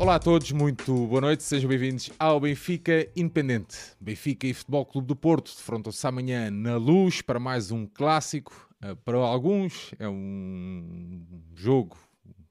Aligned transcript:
Olá 0.00 0.14
a 0.14 0.18
todos, 0.18 0.50
muito 0.50 1.06
boa 1.08 1.20
noite, 1.20 1.42
sejam 1.42 1.68
bem-vindos 1.68 2.10
ao 2.18 2.40
Benfica 2.40 3.06
Independente. 3.14 3.76
Benfica 4.00 4.46
e 4.46 4.54
Futebol 4.54 4.86
Clube 4.86 5.06
do 5.06 5.14
Porto 5.14 5.54
defrontam-se 5.54 6.06
amanhã 6.06 6.50
na 6.50 6.78
luz 6.78 7.20
para 7.20 7.38
mais 7.38 7.70
um 7.70 7.86
clássico. 7.86 8.66
Uh, 8.82 8.96
para 8.96 9.18
alguns 9.18 9.92
é 9.98 10.08
um 10.08 11.22
jogo, 11.54 11.98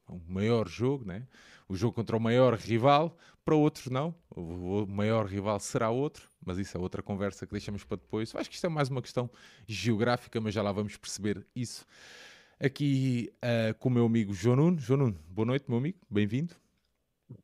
um 0.08 0.22
maior 0.27 0.68
jogo, 0.68 1.05
né? 1.05 1.26
o 1.68 1.76
jogo 1.76 1.96
contra 1.96 2.16
o 2.16 2.20
maior 2.20 2.54
rival. 2.54 3.18
Para 3.44 3.55
outros, 3.55 3.88
não. 3.88 4.13
O 4.30 4.86
maior 4.86 5.26
rival 5.26 5.59
será 5.59 5.90
outro, 5.90 6.30
mas 6.45 6.59
isso 6.59 6.77
é 6.77 6.80
outra 6.80 7.02
conversa 7.02 7.48
que 7.48 7.52
deixamos 7.52 7.84
para 7.84 7.98
depois. 7.98 8.31
Acho 8.36 8.48
que 8.48 8.58
isto 8.58 8.68
é 8.68 8.70
mais 8.70 8.90
uma 8.90 9.02
questão 9.02 9.27
geográfica, 9.66 10.40
mas 10.40 10.54
já 10.54 10.62
lá 10.62 10.72
vamos 10.72 10.98
perceber 10.98 11.44
isso. 11.55 11.84
Aqui 12.59 13.34
uh, 13.38 13.73
com 13.80 13.90
o 13.90 13.91
meu 13.91 14.05
amigo 14.05 14.36
João 14.36 14.55
Nuno. 14.55 14.77
João 14.77 15.00
Nuno, 15.00 15.20
boa 15.27 15.48
noite, 15.48 15.66
meu 15.68 15.80
amigo, 15.80 15.98
bem-vindo. 16.08 16.54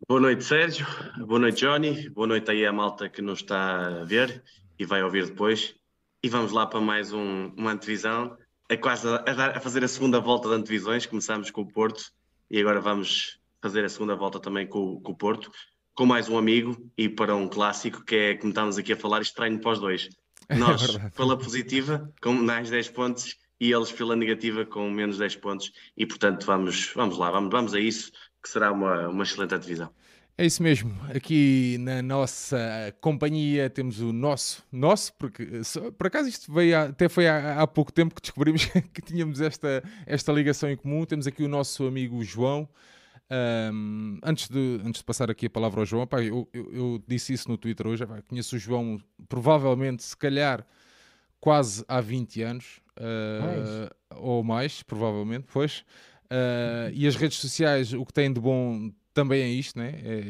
Boa 0.08 0.20
noite, 0.20 0.44
Sérgio. 0.44 0.86
Boa 1.28 1.40
noite, 1.40 1.60
Johnny. 1.60 2.10
Boa 2.10 2.26
noite 2.26 2.50
aí 2.50 2.66
à 2.66 2.74
malta 2.74 3.08
que 3.08 3.22
nos 3.22 3.40
está 3.40 4.02
a 4.02 4.04
ver 4.04 4.44
e 4.80 4.86
vai 4.86 5.04
ouvir 5.04 5.28
depois. 5.28 5.76
E 6.24 6.30
vamos 6.30 6.52
lá 6.52 6.66
para 6.66 6.82
mais 6.82 7.14
um, 7.14 7.52
uma 7.56 7.72
antevisão. 7.72 8.36
É 8.68 8.76
quase 8.76 9.08
a, 9.08 9.18
a, 9.18 9.58
a, 9.58 9.60
fazer 9.60 9.84
a 9.84 9.88
segunda 9.88 10.20
volta 10.20 10.50
de 10.50 10.56
antevisões. 10.56 11.06
Começámos 11.06 11.52
com 11.52 11.62
o 11.62 11.68
Porto 11.68 12.12
e 12.50 12.60
agora 12.60 12.82
vamos 12.82 13.40
fazer 13.62 13.86
a 13.86 13.90
segunda 13.90 14.16
volta 14.16 14.40
também 14.40 14.66
com, 14.66 15.00
com 15.02 15.12
o 15.12 15.16
Porto, 15.16 15.52
com 15.94 16.06
mais 16.06 16.30
um 16.30 16.38
amigo 16.38 16.92
e 16.98 17.08
para 17.08 17.36
um 17.36 17.48
clássico 17.48 18.04
que 18.04 18.16
é, 18.16 18.36
como 18.36 18.50
estamos 18.50 18.80
aqui 18.80 18.94
a 18.94 18.98
falar, 18.98 19.22
estranho 19.22 19.60
para 19.60 19.72
os 19.72 19.80
dois. 19.80 20.10
Nós 20.58 20.96
é 20.96 21.10
pela 21.10 21.38
positiva, 21.38 22.12
com 22.22 22.34
mais 22.34 22.72
10 22.72 22.90
pontos 22.90 23.36
e 23.60 23.72
eles 23.72 23.92
pela 23.92 24.16
negativa 24.16 24.66
com 24.66 24.90
menos 24.90 25.20
10 25.20 25.36
pontos. 25.36 25.72
E 25.96 26.08
portanto, 26.08 26.44
vamos, 26.46 26.92
vamos 26.96 27.20
lá, 27.20 27.30
vamos, 27.30 27.52
vamos 27.52 27.74
a 27.76 27.80
isso 27.80 28.12
que 28.46 28.50
será 28.52 28.72
uma, 28.72 29.08
uma 29.08 29.24
excelente 29.24 29.58
divisão. 29.58 29.90
É 30.38 30.46
isso 30.46 30.62
mesmo. 30.62 30.94
Aqui 31.16 31.78
na 31.80 32.04
nossa 32.04 32.94
companhia 33.02 33.72
temos 33.72 34.00
o 34.02 34.14
nosso, 34.14 34.64
nosso, 34.72 35.12
porque 35.16 35.62
por 35.98 36.06
acaso 36.06 36.30
isto 36.30 36.54
veio 36.54 36.78
até 36.78 37.10
foi 37.10 37.28
há, 37.28 37.60
há, 37.60 37.66
pouco 37.66 37.92
tempo 37.92 38.14
que 38.14 38.22
descobrimos 38.22 38.66
que 38.94 39.02
tínhamos 39.02 39.42
esta, 39.42 39.84
esta 40.06 40.32
ligação 40.32 40.70
em 40.70 40.78
comum. 40.78 41.06
Temos 41.06 41.26
aqui 41.26 41.44
o 41.44 41.48
nosso 41.48 41.88
amigo 41.88 42.24
João. 42.24 42.70
Um, 43.74 44.20
antes, 44.24 44.48
de, 44.48 44.80
antes 44.86 45.00
de 45.00 45.06
passar 45.06 45.32
aqui 45.32 45.48
a 45.48 45.50
palavra 45.50 45.80
ao 45.80 45.86
João, 45.86 46.06
pá, 46.06 46.22
eu, 46.22 46.48
eu, 46.54 46.72
eu, 46.72 47.04
disse 47.08 47.34
isso 47.34 47.50
no 47.50 47.58
Twitter 47.58 47.88
hoje. 47.88 48.06
Pá, 48.06 48.22
conheço 48.22 48.58
o 48.58 48.60
João 48.60 49.02
provavelmente, 49.28 50.04
se 50.04 50.16
calhar, 50.16 50.64
quase 51.40 51.84
há 51.88 52.00
20 52.00 52.42
anos, 52.44 52.82
uh, 53.00 53.90
ou 54.18 54.44
mais, 54.44 54.84
provavelmente, 54.84 55.48
pois. 55.52 55.84
Uh, 56.36 56.92
e 56.94 57.08
as 57.08 57.16
redes 57.16 57.38
sociais, 57.38 57.94
o 57.94 58.06
que 58.06 58.12
têm 58.12 58.34
de 58.34 58.42
bom 58.42 58.92
também 59.14 59.42
é 59.42 59.48
isto, 59.48 59.80
né? 59.80 59.94
é, 60.04 60.24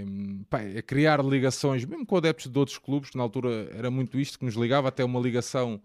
é, 0.00 0.04
pá, 0.48 0.62
é, 0.62 0.80
criar 0.80 1.22
ligações, 1.22 1.84
mesmo 1.84 2.06
com 2.06 2.16
adeptos 2.16 2.50
de 2.50 2.58
outros 2.58 2.78
clubes, 2.78 3.10
que 3.10 3.16
na 3.18 3.22
altura 3.22 3.68
era 3.74 3.90
muito 3.90 4.18
isto 4.18 4.38
que 4.38 4.44
nos 4.46 4.54
ligava, 4.54 4.88
até 4.88 5.04
uma 5.04 5.20
ligação 5.20 5.78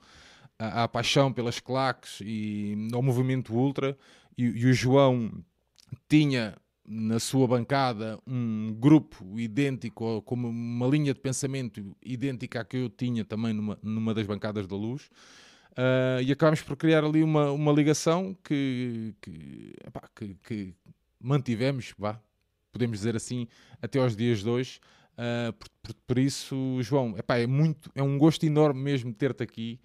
à, 0.58 0.84
à 0.84 0.88
paixão 0.88 1.34
pelas 1.34 1.60
claques 1.60 2.22
e 2.22 2.88
ao 2.94 3.02
movimento 3.02 3.54
ultra. 3.54 3.98
E, 4.38 4.44
e, 4.44 4.66
o 4.66 4.74
João 4.74 5.30
tinha 6.08 6.56
na 6.88 7.20
sua 7.20 7.46
bancada 7.46 8.18
um 8.26 8.74
grupo 8.80 9.38
idêntico, 9.38 10.22
com 10.22 10.36
uma 10.36 10.88
linha 10.88 11.14
de 11.14 11.20
pensamento 11.20 11.98
idêntica 12.02 12.62
à 12.62 12.64
que 12.64 12.78
eu 12.78 12.90
tinha 12.90 13.26
também 13.26 13.52
numa, 13.52 13.78
numa 13.84 14.14
das 14.14 14.26
bancadas 14.26 14.66
da 14.66 14.76
luz. 14.78 15.10
Uh, 15.78 16.22
e 16.24 16.32
acabámos 16.32 16.64
por 16.64 16.76
criar 16.76 17.04
ali 17.04 17.22
uma, 17.22 17.52
uma 17.52 17.72
ligação 17.72 18.36
que, 18.44 19.14
que, 19.22 19.76
epá, 19.86 20.02
que, 20.16 20.36
que 20.44 20.74
mantivemos, 21.20 21.94
vá, 21.96 22.20
podemos 22.72 22.98
dizer 22.98 23.16
assim, 23.16 23.48
até 23.80 24.00
aos 24.00 24.16
dias 24.16 24.44
de 24.44 24.50
hoje. 24.50 24.80
Uh, 25.14 25.54
por, 25.54 25.70
por, 25.84 25.94
por, 26.08 26.18
isso, 26.18 26.80
João, 26.82 27.16
epá, 27.16 27.38
é, 27.38 27.46
muito, 27.46 27.92
é 27.94 28.02
um 28.02 28.18
gosto 28.18 28.44
enorme 28.44 28.82
mesmo 28.82 29.14
ter-te 29.14 29.44
aqui 29.44 29.80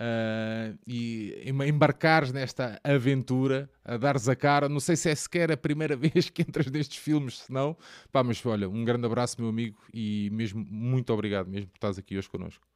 uh, 0.00 0.76
e 0.84 1.44
embarcares 1.46 2.32
nesta 2.32 2.80
aventura, 2.82 3.70
a 3.84 3.96
dares 3.96 4.28
a 4.28 4.34
cara. 4.34 4.68
Não 4.68 4.80
sei 4.80 4.96
se 4.96 5.08
é 5.08 5.14
sequer 5.14 5.52
a 5.52 5.56
primeira 5.56 5.94
vez 5.96 6.28
que 6.28 6.42
entras 6.42 6.66
nestes 6.70 6.98
filmes, 6.98 7.38
se 7.42 7.52
não. 7.52 7.76
Mas 8.12 8.44
olha, 8.44 8.68
um 8.68 8.84
grande 8.84 9.06
abraço, 9.06 9.40
meu 9.40 9.48
amigo, 9.48 9.78
e 9.94 10.28
mesmo 10.32 10.64
muito 10.68 11.12
obrigado 11.12 11.48
mesmo 11.48 11.68
por 11.68 11.76
estás 11.76 11.98
aqui 11.98 12.18
hoje 12.18 12.28
connosco. 12.28 12.66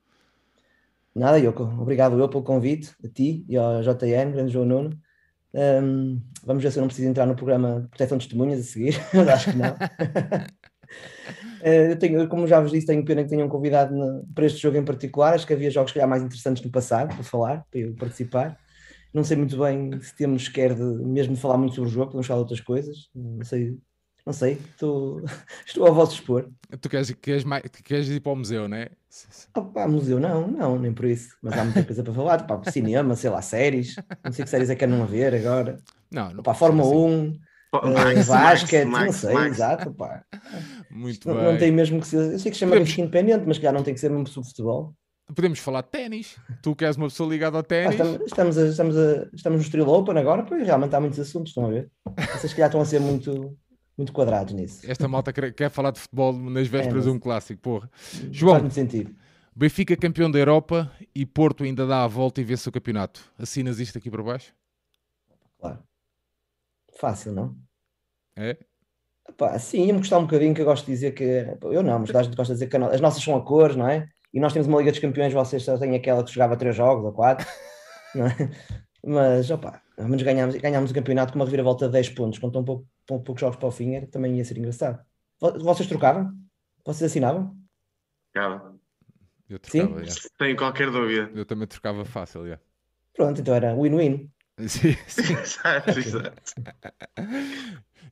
Nada, 1.14 1.38
Yoko. 1.38 1.64
Obrigado 1.64 2.18
eu 2.18 2.28
pelo 2.28 2.42
convite, 2.42 2.94
a 3.04 3.08
ti 3.08 3.44
e 3.48 3.56
ao 3.56 3.82
JN, 3.82 4.32
grande 4.32 4.52
João 4.52 4.64
Nuno. 4.64 4.98
Um, 5.52 6.22
vamos 6.44 6.62
ver 6.62 6.70
se 6.70 6.78
eu 6.78 6.82
não 6.82 6.88
preciso 6.88 7.08
entrar 7.08 7.26
no 7.26 7.34
programa 7.34 7.80
de 7.80 7.88
proteção 7.88 8.16
de 8.16 8.26
testemunhas 8.26 8.60
a 8.60 8.62
seguir, 8.62 8.94
mas 9.12 9.28
acho 9.28 9.50
que 9.50 9.56
não. 9.56 9.74
eu 11.64 11.98
tenho, 11.98 12.28
como 12.28 12.46
já 12.46 12.60
vos 12.60 12.70
disse, 12.70 12.86
tenho 12.86 13.04
pena 13.04 13.24
que 13.24 13.30
tenham 13.30 13.48
convidado 13.48 13.94
na, 13.94 14.22
para 14.34 14.46
este 14.46 14.60
jogo 14.60 14.76
em 14.76 14.84
particular. 14.84 15.34
Acho 15.34 15.46
que 15.46 15.52
havia 15.52 15.70
jogos 15.70 15.92
que 15.92 16.06
mais 16.06 16.22
interessantes 16.22 16.62
no 16.62 16.70
passado 16.70 17.14
para 17.14 17.24
falar, 17.24 17.64
para 17.70 17.80
eu 17.80 17.94
participar. 17.94 18.56
Não 19.12 19.24
sei 19.24 19.36
muito 19.36 19.58
bem 19.58 20.00
se 20.00 20.14
temos 20.14 20.48
quer 20.48 20.72
de 20.74 20.82
mesmo 20.82 21.34
falar 21.34 21.58
muito 21.58 21.74
sobre 21.74 21.90
o 21.90 21.92
jogo, 21.92 22.06
podemos 22.06 22.28
falar 22.28 22.38
de 22.38 22.42
outras 22.42 22.60
coisas. 22.60 23.10
Não 23.12 23.44
sei 23.44 23.76
não 24.24 24.32
sei, 24.32 24.58
estou, 24.72 25.22
estou 25.66 25.86
ao 25.86 25.94
vosso 25.94 26.14
expor. 26.14 26.48
Tu 26.80 26.88
queres, 26.88 27.10
queres, 27.12 27.44
mais, 27.44 27.62
queres 27.84 28.08
ir 28.08 28.20
para 28.20 28.32
o 28.32 28.36
museu, 28.36 28.68
não 28.68 28.76
é? 28.76 28.90
Oh, 29.56 29.88
museu 29.88 30.20
não, 30.20 30.46
não, 30.46 30.78
nem 30.78 30.92
por 30.92 31.04
isso. 31.04 31.36
Mas 31.42 31.58
há 31.58 31.64
muita 31.64 31.82
coisa 31.82 32.02
para 32.02 32.14
falar, 32.14 32.46
pá, 32.46 32.60
cinema, 32.70 33.16
sei 33.16 33.30
lá, 33.30 33.42
séries. 33.42 33.96
Não 34.24 34.32
sei 34.32 34.44
que 34.44 34.50
séries 34.50 34.70
é 34.70 34.76
que 34.76 34.86
não 34.86 35.02
haver 35.02 35.34
agora. 35.34 35.78
Não, 36.10 36.32
não. 36.32 36.42
Pá, 36.42 36.54
Fórmula 36.54 36.88
assim. 36.88 37.40
1, 37.74 37.76
uh, 37.76 38.26
basquete, 38.26 38.86
não 38.86 39.12
sei, 39.12 39.34
Max. 39.34 39.56
exato, 39.56 39.92
pá. 39.94 40.24
Muito 40.90 41.26
não, 41.26 41.34
bem. 41.34 41.44
Não 41.44 41.58
tem 41.58 41.72
mesmo 41.72 42.00
que 42.00 42.06
ser, 42.06 42.32
eu 42.32 42.38
sei 42.38 42.52
que 42.52 42.58
chama 42.58 42.72
Podemos... 42.72 42.96
independente, 42.98 43.44
mas 43.46 43.58
que 43.58 43.64
já 43.64 43.72
não 43.72 43.82
tem 43.82 43.94
que 43.94 44.00
ser 44.00 44.10
mesmo 44.10 44.28
sobre 44.28 44.48
futebol. 44.48 44.94
Podemos 45.34 45.58
falar 45.60 45.82
de 45.82 45.90
ténis. 45.90 46.36
Tu 46.62 46.74
que 46.74 46.84
és 46.84 46.96
uma 46.96 47.06
pessoa 47.06 47.28
ligada 47.28 47.56
ao 47.56 47.62
ténis. 47.62 48.00
Ah, 48.00 48.18
estamos, 48.24 48.58
a, 48.58 48.66
estamos, 48.66 48.96
a, 48.96 49.28
estamos 49.32 49.58
no 49.58 49.64
Estrela 49.64 49.88
Open 49.88 50.18
agora, 50.18 50.42
pois 50.44 50.64
realmente 50.64 50.94
há 50.94 51.00
muitos 51.00 51.20
assuntos, 51.20 51.50
estão 51.50 51.66
a 51.66 51.70
ver? 51.70 51.90
Vocês 52.32 52.52
que 52.52 52.60
já 52.60 52.66
estão 52.66 52.80
a 52.80 52.84
ser 52.84 53.00
muito 53.00 53.56
muito 54.00 54.12
quadrados 54.12 54.54
nisso. 54.54 54.90
Esta 54.90 55.06
malta 55.06 55.32
quer, 55.32 55.52
quer 55.52 55.70
falar 55.70 55.90
de 55.90 56.00
futebol 56.00 56.32
nas 56.32 56.66
vésperas 56.66 57.04
é, 57.06 57.10
de 57.10 57.14
um 57.14 57.18
clássico, 57.18 57.60
porra. 57.60 57.90
João, 58.30 58.52
faz 58.52 58.62
muito 58.62 58.74
sentido. 58.74 59.14
Benfica 59.54 59.94
campeão 59.96 60.30
da 60.30 60.38
Europa 60.38 60.90
e 61.14 61.26
Porto 61.26 61.64
ainda 61.64 61.86
dá 61.86 62.02
a 62.02 62.06
volta 62.06 62.40
e 62.40 62.44
vence 62.44 62.66
o 62.68 62.72
campeonato. 62.72 63.30
Assinas 63.38 63.78
isto 63.78 63.98
aqui 63.98 64.10
para 64.10 64.22
baixo? 64.22 64.54
Claro. 65.58 65.78
Fácil, 66.98 67.32
não? 67.32 67.56
É? 68.36 68.56
Epá, 69.28 69.58
sim, 69.58 69.84
ia-me 69.84 69.98
gostar 69.98 70.18
um 70.18 70.22
bocadinho 70.22 70.54
que 70.54 70.62
eu 70.62 70.64
gosto 70.64 70.86
de 70.86 70.92
dizer 70.92 71.12
que. 71.12 71.24
Eu 71.62 71.82
não, 71.82 71.98
mas 71.98 72.14
a 72.14 72.22
gente 72.22 72.36
gosta 72.36 72.54
de 72.54 72.60
dizer 72.60 72.68
que 72.68 72.76
as 72.76 73.00
nossas 73.00 73.22
são 73.22 73.36
a 73.36 73.44
cores, 73.44 73.76
não 73.76 73.86
é? 73.86 74.08
E 74.32 74.40
nós 74.40 74.52
temos 74.52 74.66
uma 74.66 74.78
Liga 74.78 74.92
dos 74.92 75.00
Campeões, 75.00 75.32
vocês 75.32 75.62
só 75.62 75.76
têm 75.76 75.94
aquela 75.94 76.24
que 76.24 76.32
jogava 76.32 76.56
três 76.56 76.74
jogos 76.74 77.04
ou 77.04 77.12
quatro. 77.12 77.46
não 78.14 78.26
é? 78.26 78.50
Mas, 79.04 79.50
opá, 79.50 79.82
ao 80.00 80.08
menos 80.08 80.22
ganhámos, 80.22 80.56
ganhámos 80.56 80.90
o 80.90 80.94
campeonato 80.94 81.32
com 81.32 81.38
uma 81.38 81.44
reviravolta 81.44 81.86
de 81.86 81.92
10 81.92 82.10
pontos, 82.10 82.38
com 82.38 82.50
tão, 82.50 82.64
pouco, 82.64 82.88
tão 83.06 83.22
poucos 83.22 83.40
jogos 83.40 83.56
para 83.56 83.68
o 83.68 83.70
fim, 83.70 84.00
também 84.06 84.36
ia 84.36 84.44
ser 84.44 84.58
engraçado. 84.58 85.04
Vocês 85.40 85.88
trocavam? 85.88 86.32
Vocês 86.84 87.10
assinavam? 87.10 87.56
Trocava. 88.32 88.78
Eu 89.48 89.58
trocava, 89.58 90.06
Sim? 90.06 90.28
Tenho 90.38 90.56
qualquer 90.56 90.90
dúvida. 90.90 91.30
Eu 91.34 91.44
também 91.44 91.66
trocava 91.66 92.04
fácil, 92.04 92.46
já. 92.48 92.58
Pronto, 93.14 93.40
então 93.40 93.54
era 93.54 93.74
win-win. 93.74 94.30
Sim, 94.68 94.94
sim. 95.06 95.32
exato, 95.40 95.98
exato. 95.98 96.52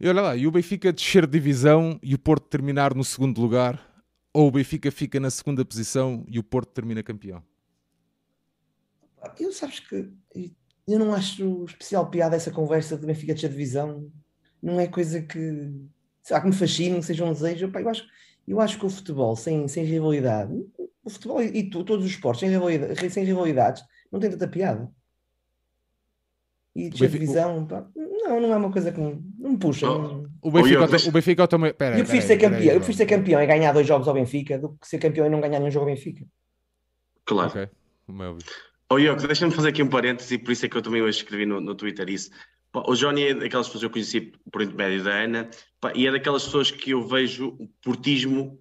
E 0.00 0.08
olha 0.08 0.22
lá, 0.22 0.36
e 0.36 0.46
o 0.46 0.50
Benfica 0.50 0.90
descer 0.90 1.26
de 1.26 1.32
divisão 1.32 1.98
e 2.02 2.14
o 2.14 2.18
Porto 2.18 2.48
terminar 2.48 2.94
no 2.94 3.04
segundo 3.04 3.38
lugar, 3.38 3.78
ou 4.32 4.48
o 4.48 4.50
Benfica 4.50 4.90
fica 4.90 5.20
na 5.20 5.30
segunda 5.30 5.62
posição 5.62 6.24
e 6.26 6.38
o 6.38 6.42
Porto 6.42 6.70
termina 6.70 7.02
campeão? 7.02 7.42
Eu 9.38 9.52
sabes 9.52 9.80
que 9.80 10.10
eu 10.88 10.98
não 10.98 11.12
acho 11.12 11.64
especial 11.66 12.08
piada 12.08 12.34
essa 12.34 12.50
conversa 12.50 12.96
de 12.96 13.06
Benfica 13.06 13.34
de 13.34 13.46
divisão. 13.46 14.10
Não 14.60 14.80
é 14.80 14.86
coisa 14.86 15.20
que, 15.20 15.70
será 16.22 16.40
que 16.40 16.46
me 16.46 16.52
fascina, 16.54 16.98
que 16.98 17.04
seja 17.04 17.24
um 17.24 17.32
desejo. 17.32 17.70
Pá, 17.70 17.82
eu, 17.82 17.88
acho, 17.90 18.06
eu 18.46 18.58
acho 18.58 18.78
que 18.78 18.86
o 18.86 18.90
futebol 18.90 19.36
sem, 19.36 19.68
sem 19.68 19.84
rivalidade, 19.84 20.52
o 21.04 21.10
futebol 21.10 21.42
e, 21.42 21.58
e 21.58 21.70
todos 21.70 22.04
os 22.04 22.10
esportes 22.10 22.40
sem, 22.40 22.48
rivalidade, 22.48 23.10
sem 23.10 23.22
rivalidades, 23.22 23.84
não 24.10 24.18
tem 24.18 24.30
tanta 24.30 24.48
piada. 24.48 24.90
E 26.74 26.88
de 26.88 26.96
divisão, 26.96 27.66
pá, 27.66 27.86
não, 27.94 28.40
não 28.40 28.52
é 28.54 28.56
uma 28.56 28.72
coisa 28.72 28.90
que 28.90 28.98
me, 28.98 29.22
não 29.38 29.50
me 29.50 29.58
puxa. 29.58 29.86
Não... 29.86 30.26
O 30.40 30.50
Benfica, 30.50 31.08
o 31.08 31.12
Benfica 31.12 31.48
também. 31.48 31.74
Pera, 31.74 31.98
eu 31.98 32.04
prefiro 32.04 32.26
ser 32.26 32.38
campeão. 32.38 32.74
eu 32.74 32.76
prefiro 32.76 32.96
ser 32.96 33.06
campeão 33.06 33.42
e 33.42 33.46
ganhar 33.46 33.72
dois 33.72 33.86
jogos 33.86 34.08
ao 34.08 34.14
Benfica 34.14 34.58
do 34.58 34.70
que 34.70 34.88
ser 34.88 34.98
campeão 34.98 35.26
e 35.26 35.30
não 35.30 35.40
ganhar 35.40 35.58
nenhum 35.58 35.70
jogo 35.70 35.86
ao 35.86 35.94
Benfica. 35.94 36.24
Claro. 37.26 37.50
Okay. 37.50 37.68
Como 38.06 38.22
é 38.22 38.28
óbvio. 38.28 38.67
Oh, 38.90 38.96
Yoko, 38.96 39.26
deixa-me 39.26 39.52
fazer 39.52 39.68
aqui 39.68 39.82
um 39.82 39.88
parêntese, 39.88 40.34
e 40.34 40.38
por 40.38 40.50
isso 40.50 40.64
é 40.64 40.68
que 40.68 40.74
eu 40.74 40.80
também 40.80 41.02
hoje 41.02 41.18
escrevi 41.18 41.44
no, 41.44 41.60
no 41.60 41.74
Twitter 41.74 42.08
isso. 42.08 42.30
O 42.72 42.94
Johnny 42.94 43.22
é 43.22 43.34
daquelas 43.34 43.66
pessoas 43.66 43.80
que 43.80 43.86
eu 43.86 43.90
conheci 43.90 44.20
por 44.50 44.62
intermédio 44.62 45.04
da 45.04 45.10
Ana, 45.10 45.50
e 45.94 46.06
é 46.06 46.10
daquelas 46.10 46.44
pessoas 46.44 46.70
que 46.70 46.92
eu 46.92 47.06
vejo 47.06 47.58
portismo 47.82 48.58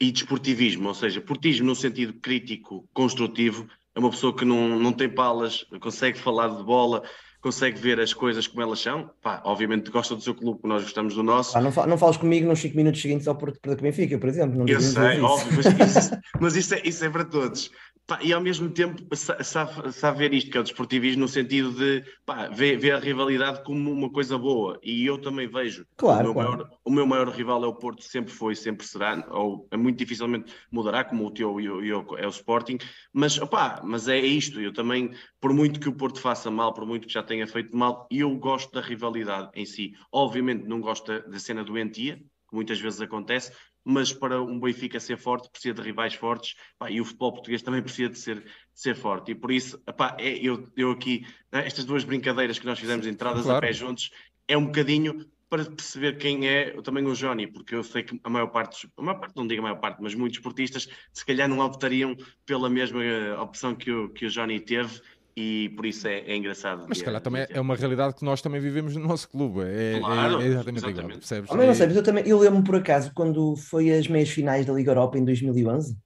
e 0.00 0.10
desportivismo, 0.10 0.88
ou 0.88 0.94
seja, 0.94 1.20
portismo 1.20 1.66
no 1.66 1.76
sentido 1.76 2.14
crítico, 2.14 2.88
construtivo, 2.92 3.68
é 3.94 4.00
uma 4.00 4.10
pessoa 4.10 4.34
que 4.34 4.44
não, 4.44 4.80
não 4.80 4.92
tem 4.92 5.08
palas, 5.08 5.64
consegue 5.80 6.18
falar 6.18 6.48
de 6.48 6.64
bola, 6.64 7.04
consegue 7.42 7.78
ver 7.78 8.00
as 8.00 8.14
coisas 8.14 8.46
como 8.46 8.62
elas 8.62 8.80
são. 8.80 9.10
Pá, 9.20 9.42
obviamente 9.44 9.90
gosta 9.90 10.14
do 10.14 10.22
seu 10.22 10.34
clube, 10.34 10.60
nós 10.64 10.82
gostamos 10.84 11.14
do 11.14 11.22
nosso. 11.22 11.58
Não, 11.60 11.70
não 11.86 11.98
fales 11.98 12.16
comigo 12.16 12.48
nos 12.48 12.60
5 12.60 12.76
minutos 12.76 13.02
seguintes 13.02 13.28
ao 13.28 13.36
Porto 13.36 13.58
o 13.70 13.76
Benfica, 13.76 14.16
por 14.18 14.28
exemplo. 14.28 14.58
Não 14.58 14.66
Eu 14.68 14.80
sei, 14.80 15.20
óbvio, 15.20 15.52
mas, 15.56 15.66
isso, 15.96 16.10
mas 16.40 16.56
isso, 16.56 16.74
é, 16.74 16.82
isso 16.84 17.04
é 17.04 17.10
para 17.10 17.24
todos. 17.24 17.70
Pá, 18.04 18.18
e 18.20 18.32
ao 18.32 18.40
mesmo 18.40 18.68
tempo 18.68 19.00
sa- 19.14 19.40
sabe, 19.44 19.92
sabe 19.92 20.18
ver 20.18 20.34
isto, 20.34 20.50
que 20.50 20.56
é 20.56 20.60
o 20.60 20.64
desportivismo 20.64 21.20
no 21.22 21.28
sentido 21.28 21.70
de 21.70 22.02
pá, 22.26 22.48
ver, 22.48 22.76
ver 22.76 22.94
a 22.94 22.98
rivalidade 22.98 23.62
como 23.62 23.92
uma 23.92 24.10
coisa 24.10 24.36
boa. 24.36 24.76
E 24.82 25.06
eu 25.06 25.18
também 25.18 25.46
vejo. 25.46 25.86
Claro, 25.96 26.18
o, 26.20 26.24
meu 26.24 26.34
claro. 26.34 26.50
maior, 26.50 26.70
o 26.84 26.90
meu 26.90 27.06
maior 27.06 27.28
rival 27.28 27.62
é 27.62 27.66
o 27.68 27.74
Porto, 27.74 28.02
sempre 28.02 28.32
foi, 28.32 28.56
sempre 28.56 28.84
será, 28.84 29.24
ou 29.30 29.68
é 29.70 29.76
muito 29.76 29.98
dificilmente 29.98 30.52
mudará, 30.70 31.04
como 31.04 31.24
o 31.24 31.30
teu 31.30 31.60
e 31.60 31.64
e 31.64 31.92
o- 31.92 32.16
é 32.18 32.26
o 32.26 32.30
Sporting. 32.30 32.76
Mas, 33.12 33.40
opá, 33.40 33.80
mas 33.84 34.08
é 34.08 34.18
isto. 34.18 34.60
Eu 34.60 34.72
também, 34.72 35.12
por 35.40 35.52
muito 35.54 35.78
que 35.78 35.88
o 35.88 35.92
Porto 35.94 36.18
faça 36.20 36.50
mal, 36.50 36.74
por 36.74 36.84
muito 36.84 37.06
que 37.06 37.12
já 37.12 37.22
tenha 37.22 37.31
feito 37.46 37.76
mal, 37.76 38.06
eu 38.10 38.34
gosto 38.36 38.72
da 38.72 38.80
rivalidade 38.80 39.50
em 39.54 39.64
si. 39.64 39.94
Obviamente 40.10 40.66
não 40.66 40.80
gosto 40.80 41.06
da, 41.06 41.18
da 41.20 41.38
cena 41.38 41.64
doentia, 41.64 42.16
que 42.16 42.54
muitas 42.54 42.80
vezes 42.80 43.00
acontece, 43.00 43.52
mas 43.84 44.12
para 44.12 44.40
um 44.40 44.60
Benfica 44.60 45.00
ser 45.00 45.16
forte 45.16 45.50
precisa 45.50 45.74
de 45.74 45.82
rivais 45.82 46.14
fortes 46.14 46.54
pá, 46.78 46.90
e 46.90 47.00
o 47.00 47.04
futebol 47.04 47.32
português 47.32 47.62
também 47.62 47.82
precisa 47.82 48.10
de 48.10 48.18
ser, 48.18 48.40
de 48.40 48.50
ser 48.74 48.94
forte. 48.94 49.32
E 49.32 49.34
por 49.34 49.50
isso, 49.50 49.82
epá, 49.86 50.16
é, 50.18 50.34
eu, 50.34 50.68
eu 50.76 50.90
aqui, 50.92 51.26
né, 51.50 51.66
estas 51.66 51.84
duas 51.84 52.04
brincadeiras 52.04 52.58
que 52.58 52.66
nós 52.66 52.78
fizemos, 52.78 53.06
entradas 53.06 53.44
Claro. 53.44 53.58
a 53.58 53.60
pé 53.60 53.72
juntos, 53.72 54.10
é 54.46 54.56
um 54.56 54.66
bocadinho 54.66 55.26
para 55.52 55.66
perceber 55.66 56.16
quem 56.16 56.48
é 56.48 56.80
também 56.80 57.04
o 57.06 57.12
Johnny, 57.12 57.46
porque 57.46 57.74
eu 57.74 57.82
sei 57.82 58.02
que 58.02 58.18
a 58.24 58.30
maior 58.30 58.46
parte, 58.46 58.88
a 58.96 59.02
maior 59.02 59.18
parte, 59.20 59.36
não 59.36 59.46
digo 59.46 59.60
a 59.60 59.64
maior 59.64 59.80
parte, 59.80 60.00
mas 60.00 60.14
muitos 60.14 60.38
esportistas 60.38 60.88
se 61.12 61.26
calhar 61.26 61.46
não 61.46 61.58
optariam 61.58 62.16
pela 62.46 62.70
mesma 62.70 63.04
eh, 63.04 63.34
opção 63.34 63.74
que 63.74 63.90
o, 63.90 64.08
que 64.08 64.24
o 64.24 64.30
Johnny 64.30 64.58
teve 64.58 65.02
e 65.36 65.70
por 65.76 65.86
isso 65.86 66.06
é, 66.08 66.20
é 66.20 66.36
engraçado. 66.36 66.84
Mas 66.88 66.98
se 66.98 67.04
calhar 67.04 67.20
também 67.20 67.46
é 67.48 67.60
uma 67.60 67.74
realidade 67.76 68.14
que 68.14 68.24
nós 68.24 68.42
também 68.42 68.60
vivemos 68.60 68.94
no 68.96 69.06
nosso 69.06 69.28
clube. 69.28 69.60
É, 69.62 69.96
é- 69.96 70.00
Claro, 70.00 70.40
é 70.40 70.46
exatamente, 70.46 70.78
igual, 70.78 70.92
exatamente. 70.92 71.18
percebes? 71.18 71.50
Ah, 71.50 71.54
mas 71.56 71.66
não 71.66 71.72
É- 71.72 71.76
sei, 71.76 71.86
mas 71.86 71.96
eu 71.96 72.02
também, 72.02 72.24
eu 72.26 72.38
lembro 72.38 72.62
por 72.62 72.76
acaso 72.76 73.12
quando 73.14 73.56
foi 73.56 73.90
as 73.92 74.06
meias 74.08 74.28
finais 74.28 74.66
da 74.66 74.72
Liga 74.72 74.90
Europa 74.90 75.18
em 75.18 75.24
2011, 75.24 75.96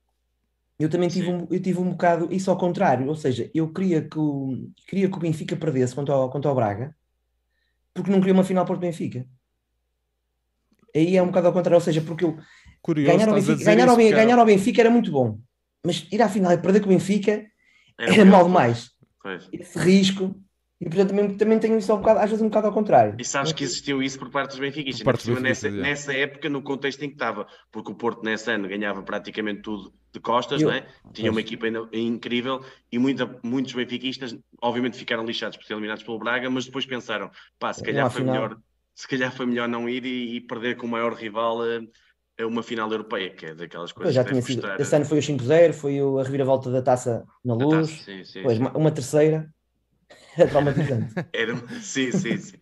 eu 0.78 0.88
também 0.90 1.08
tive 1.08 1.26
Sim. 1.26 1.32
um, 1.34 1.46
eu 1.50 1.60
tive 1.60 1.78
um 1.80 1.90
bocado 1.90 2.28
isso 2.30 2.50
ao 2.50 2.58
contrário, 2.58 3.08
ou 3.08 3.14
seja, 3.14 3.50
eu 3.54 3.72
queria 3.72 4.02
que 4.06 4.18
o, 4.18 4.68
queria 4.86 5.08
que 5.10 5.16
o 5.16 5.20
Benfica 5.20 5.56
perdesse 5.56 5.94
contra 5.94 6.14
o, 6.16 6.28
contra 6.28 6.50
o 6.50 6.54
Braga, 6.54 6.94
porque 7.94 8.10
não 8.10 8.18
queria 8.18 8.34
uma 8.34 8.44
final 8.44 8.64
Porto 8.66 8.80
Benfica. 8.80 9.26
Aí 10.94 11.16
é 11.16 11.22
um 11.22 11.26
bocado 11.26 11.48
ao 11.48 11.52
contrário, 11.52 11.76
ou 11.76 11.80
seja, 11.80 12.00
porque 12.00 12.24
eu, 12.24 12.38
Curioso, 12.82 13.16
ganhar, 13.16 13.28
ao 13.28 13.34
a 13.34 13.36
Benfica, 13.40 13.64
ganhar, 13.64 13.88
ao, 13.88 13.96
ganhar 13.96 14.38
ao 14.38 14.46
Benfica 14.46 14.80
era 14.82 14.90
muito 14.90 15.10
bom, 15.10 15.38
mas 15.84 16.06
ir 16.10 16.22
à 16.22 16.28
final 16.28 16.52
e 16.52 16.58
perder 16.58 16.80
com 16.80 16.86
o 16.86 16.88
Benfica 16.90 17.44
era, 17.98 18.12
pior. 18.14 18.26
mal 18.26 18.44
demais. 18.44 18.95
Pois. 19.26 19.48
Esse 19.52 19.76
risco, 19.80 20.36
e 20.80 20.84
portanto 20.84 21.08
também, 21.08 21.36
também 21.36 21.58
tenho 21.58 21.76
isso 21.78 21.90
ao 21.90 21.98
bocado, 21.98 22.20
às 22.20 22.30
vezes 22.30 22.40
um 22.44 22.48
bocado 22.48 22.68
ao 22.68 22.72
contrário. 22.72 23.16
E 23.18 23.24
sabes 23.24 23.52
que 23.52 23.64
existiu 23.64 24.00
isso 24.00 24.20
por 24.20 24.30
parte 24.30 24.50
dos 24.50 24.60
benfiquistas, 24.60 25.02
Por 25.02 25.12
parte 25.14 25.24
cima, 25.24 25.40
nessa, 25.40 25.66
é. 25.66 25.70
nessa 25.72 26.12
época, 26.12 26.48
no 26.48 26.62
contexto 26.62 27.02
em 27.02 27.08
que 27.08 27.14
estava, 27.16 27.44
porque 27.72 27.90
o 27.90 27.94
Porto 27.96 28.22
nesse 28.22 28.48
ano 28.52 28.68
ganhava 28.68 29.02
praticamente 29.02 29.62
tudo 29.62 29.92
de 30.12 30.20
costas, 30.20 30.62
Eu- 30.62 30.68
não 30.68 30.74
é? 30.76 30.86
tinha 31.12 31.28
uma 31.30 31.40
Pois. 31.40 31.46
equipa 31.46 31.66
ainda 31.66 31.88
incrível 31.92 32.64
e 32.92 32.98
muita- 33.00 33.38
muitos 33.42 33.72
benfiquistas 33.72 34.38
obviamente 34.62 34.96
ficaram 34.96 35.24
lixados 35.24 35.56
por 35.56 35.66
ser 35.66 35.72
eliminados 35.74 36.04
pelo 36.04 36.20
Braga, 36.20 36.48
mas 36.48 36.66
depois 36.66 36.86
pensaram, 36.86 37.28
pá, 37.58 37.72
se 37.72 37.80
Não 37.80 37.86
calhar 37.86 38.06
há 38.06 38.10
foi 38.10 38.22
melhor, 38.22 38.56
se 38.94 39.08
calhar 39.08 39.32
foi 39.32 39.44
melhor 39.46 39.68
não 39.68 39.88
ir 39.88 40.04
e, 40.06 40.36
e 40.36 40.40
perder 40.40 40.76
com 40.76 40.86
o 40.86 40.90
maior 40.90 41.12
rival 41.14 41.62
a, 41.62 41.80
a 42.38 42.46
uma 42.46 42.62
final 42.62 42.90
europeia, 42.90 43.30
que 43.30 43.46
é 43.46 43.54
daquelas 43.54 43.92
Pois 43.92 44.12
coisas 44.12 44.14
já 44.14 44.24
que 44.24 44.30
tinha 44.30 44.42
sido. 44.42 44.60
custar 44.60 44.80
Esse 44.80 44.96
ano 44.96 45.04
foi 45.04 45.18
o 45.18 45.22
5-0, 45.22 45.72
foi 45.72 46.02
o- 46.02 46.18
a 46.18 46.22
reviravolta 46.22 46.70
da 46.70 46.82
taça 46.82 47.24
na 47.44 47.54
luz, 47.54 47.88
taça. 47.88 48.04
Sim, 48.04 48.24
sim, 48.24 48.32
depois 48.34 48.58
sim. 48.58 48.64
uma, 48.64 48.90
terceira, 48.90 49.50
era 50.36 50.48
traumatizante. 50.50 51.14
Era, 51.32 51.56
sim, 51.80 52.12
sim, 52.12 52.36
sim. 52.36 52.56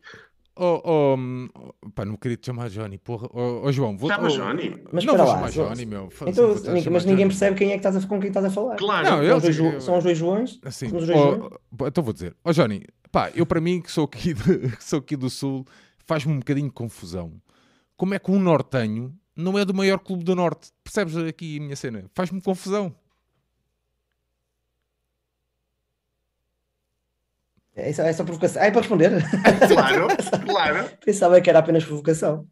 Oh, 0.56 0.80
oh, 0.84 1.14
hum, 1.18 1.48
pá, 1.96 2.04
não 2.04 2.14
queria 2.16 2.36
te 2.36 2.46
chamar 2.46 2.70
Johnny, 2.70 2.96
porra. 2.96 3.28
Oh, 3.32 3.62
oh, 3.64 3.72
João, 3.72 3.96
vou 3.98 4.08
Chama 4.08 4.28
oh, 4.28 4.30
Johnny. 4.30 4.84
Mas 4.92 5.04
não 5.04 5.16
lá, 5.16 5.50
Johnny, 5.50 5.84
meu. 5.84 6.08
Então, 6.26 6.54
mas 6.92 7.04
ninguém 7.04 7.04
Johnny. 7.04 7.26
percebe 7.26 7.56
quem 7.58 7.68
é 7.70 7.72
que 7.72 7.78
estás 7.78 7.96
a, 7.96 8.06
com 8.06 8.20
quem 8.20 8.28
estás 8.28 8.46
a 8.46 8.50
falar. 8.50 8.76
Claro, 8.76 9.04
Não, 9.04 9.16
São 9.16 9.24
eu 9.24 9.36
os, 9.36 9.42
dois, 9.42 9.54
Ju- 9.56 9.80
são 9.80 9.98
os 9.98 10.04
dois 10.04 10.16
Joões? 10.18 10.60
Assim, 10.64 10.86
os 10.86 10.92
dois 10.92 11.08
oh, 11.10 11.12
Joões? 11.14 11.50
oh, 11.80 11.86
então 11.88 12.04
vou 12.04 12.12
dizer, 12.12 12.36
ó 12.44 12.52
Johnny, 12.52 12.84
pá, 13.10 13.32
eu 13.34 13.44
para 13.44 13.60
mim 13.60 13.80
que 13.80 13.90
sou 13.90 14.04
aqui, 14.04 14.32
de- 14.32 14.70
que 14.76 14.78
sou 14.84 15.00
aqui 15.00 15.16
do 15.16 15.28
Sul, 15.28 15.66
faz-me 16.06 16.32
um 16.32 16.38
bocadinho 16.38 16.68
de 16.68 16.72
confusão. 16.74 17.32
Como 17.96 18.14
é 18.14 18.18
que 18.20 18.30
um 18.30 18.38
nortenho 18.38 19.12
não 19.36 19.58
é 19.58 19.64
do 19.64 19.74
maior 19.74 19.98
clube 19.98 20.24
do 20.24 20.34
Norte? 20.34 20.70
Percebes 20.82 21.16
aqui 21.16 21.58
a 21.58 21.62
minha 21.62 21.76
cena? 21.76 22.04
Faz-me 22.14 22.40
confusão. 22.40 22.94
É 27.76 27.92
só, 27.92 28.02
é 28.04 28.12
só 28.12 28.22
provocação. 28.24 28.62
Ah, 28.62 28.66
é 28.66 28.70
para 28.70 28.80
responder? 28.82 29.10
claro, 29.68 30.06
claro. 30.46 30.90
Pensava 31.04 31.40
que 31.40 31.50
era 31.50 31.58
apenas 31.58 31.84
provocação. 31.84 32.46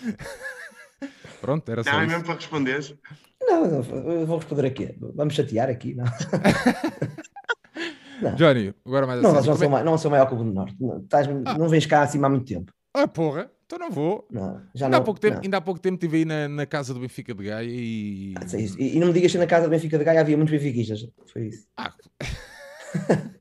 Pronto, 1.42 1.70
era 1.70 1.84
só 1.84 1.92
Não, 1.92 2.00
é 2.00 2.04
isso. 2.04 2.10
mesmo 2.12 2.24
para 2.24 2.34
responder. 2.36 2.98
Não, 3.42 3.66
não, 3.66 3.84
eu 4.12 4.26
vou 4.26 4.38
responder 4.38 4.66
aqui. 4.66 4.96
Vamos 5.14 5.34
chatear 5.34 5.68
aqui? 5.68 5.94
Não, 5.94 6.04
Johnny, 8.34 8.74
agora 8.84 9.06
mais 9.06 9.20
não, 9.20 9.36
assim. 9.36 9.46
não, 9.48 9.56
sou, 9.56 9.68
mai- 9.68 9.84
não 9.84 9.98
sou 9.98 10.08
o 10.08 10.12
maior 10.12 10.26
clube 10.26 10.44
do 10.44 10.52
Norte. 10.52 10.74
Não, 10.80 10.98
estás- 11.00 11.26
não 11.28 11.68
vens 11.68 11.84
cá 11.84 12.00
acima 12.02 12.26
há 12.26 12.30
muito 12.30 12.46
tempo. 12.46 12.72
Ah, 12.94 13.06
porra, 13.06 13.50
então 13.66 13.78
não 13.78 13.90
vou. 13.90 14.26
Não, 14.30 14.62
já 14.74 14.86
Ainda 14.86 14.96
não. 14.96 15.02
há, 15.02 15.04
pouco 15.04 15.20
tempo, 15.20 15.34
não. 15.36 15.42
ainda 15.42 15.56
há 15.58 15.60
pouco 15.60 15.80
tempo 15.80 15.94
estive 15.96 16.18
aí 16.18 16.24
na, 16.24 16.48
na 16.48 16.66
casa 16.66 16.94
do 16.94 17.00
Benfica 17.00 17.34
de 17.34 17.44
Gaia 17.44 17.68
e. 17.68 18.34
Ah, 18.36 18.46
sei 18.48 18.62
isso. 18.64 18.80
E, 18.80 18.96
e 18.96 19.00
não 19.00 19.08
me 19.08 19.12
digas 19.12 19.32
que 19.32 19.38
na 19.38 19.46
casa 19.46 19.66
do 19.66 19.70
Benfica 19.70 19.98
de 19.98 20.04
Gaia 20.04 20.20
havia 20.20 20.36
muitos 20.36 20.52
benfiquistas. 20.52 21.06
Foi 21.32 21.48
isso. 21.48 21.66
Ah, 21.76 21.92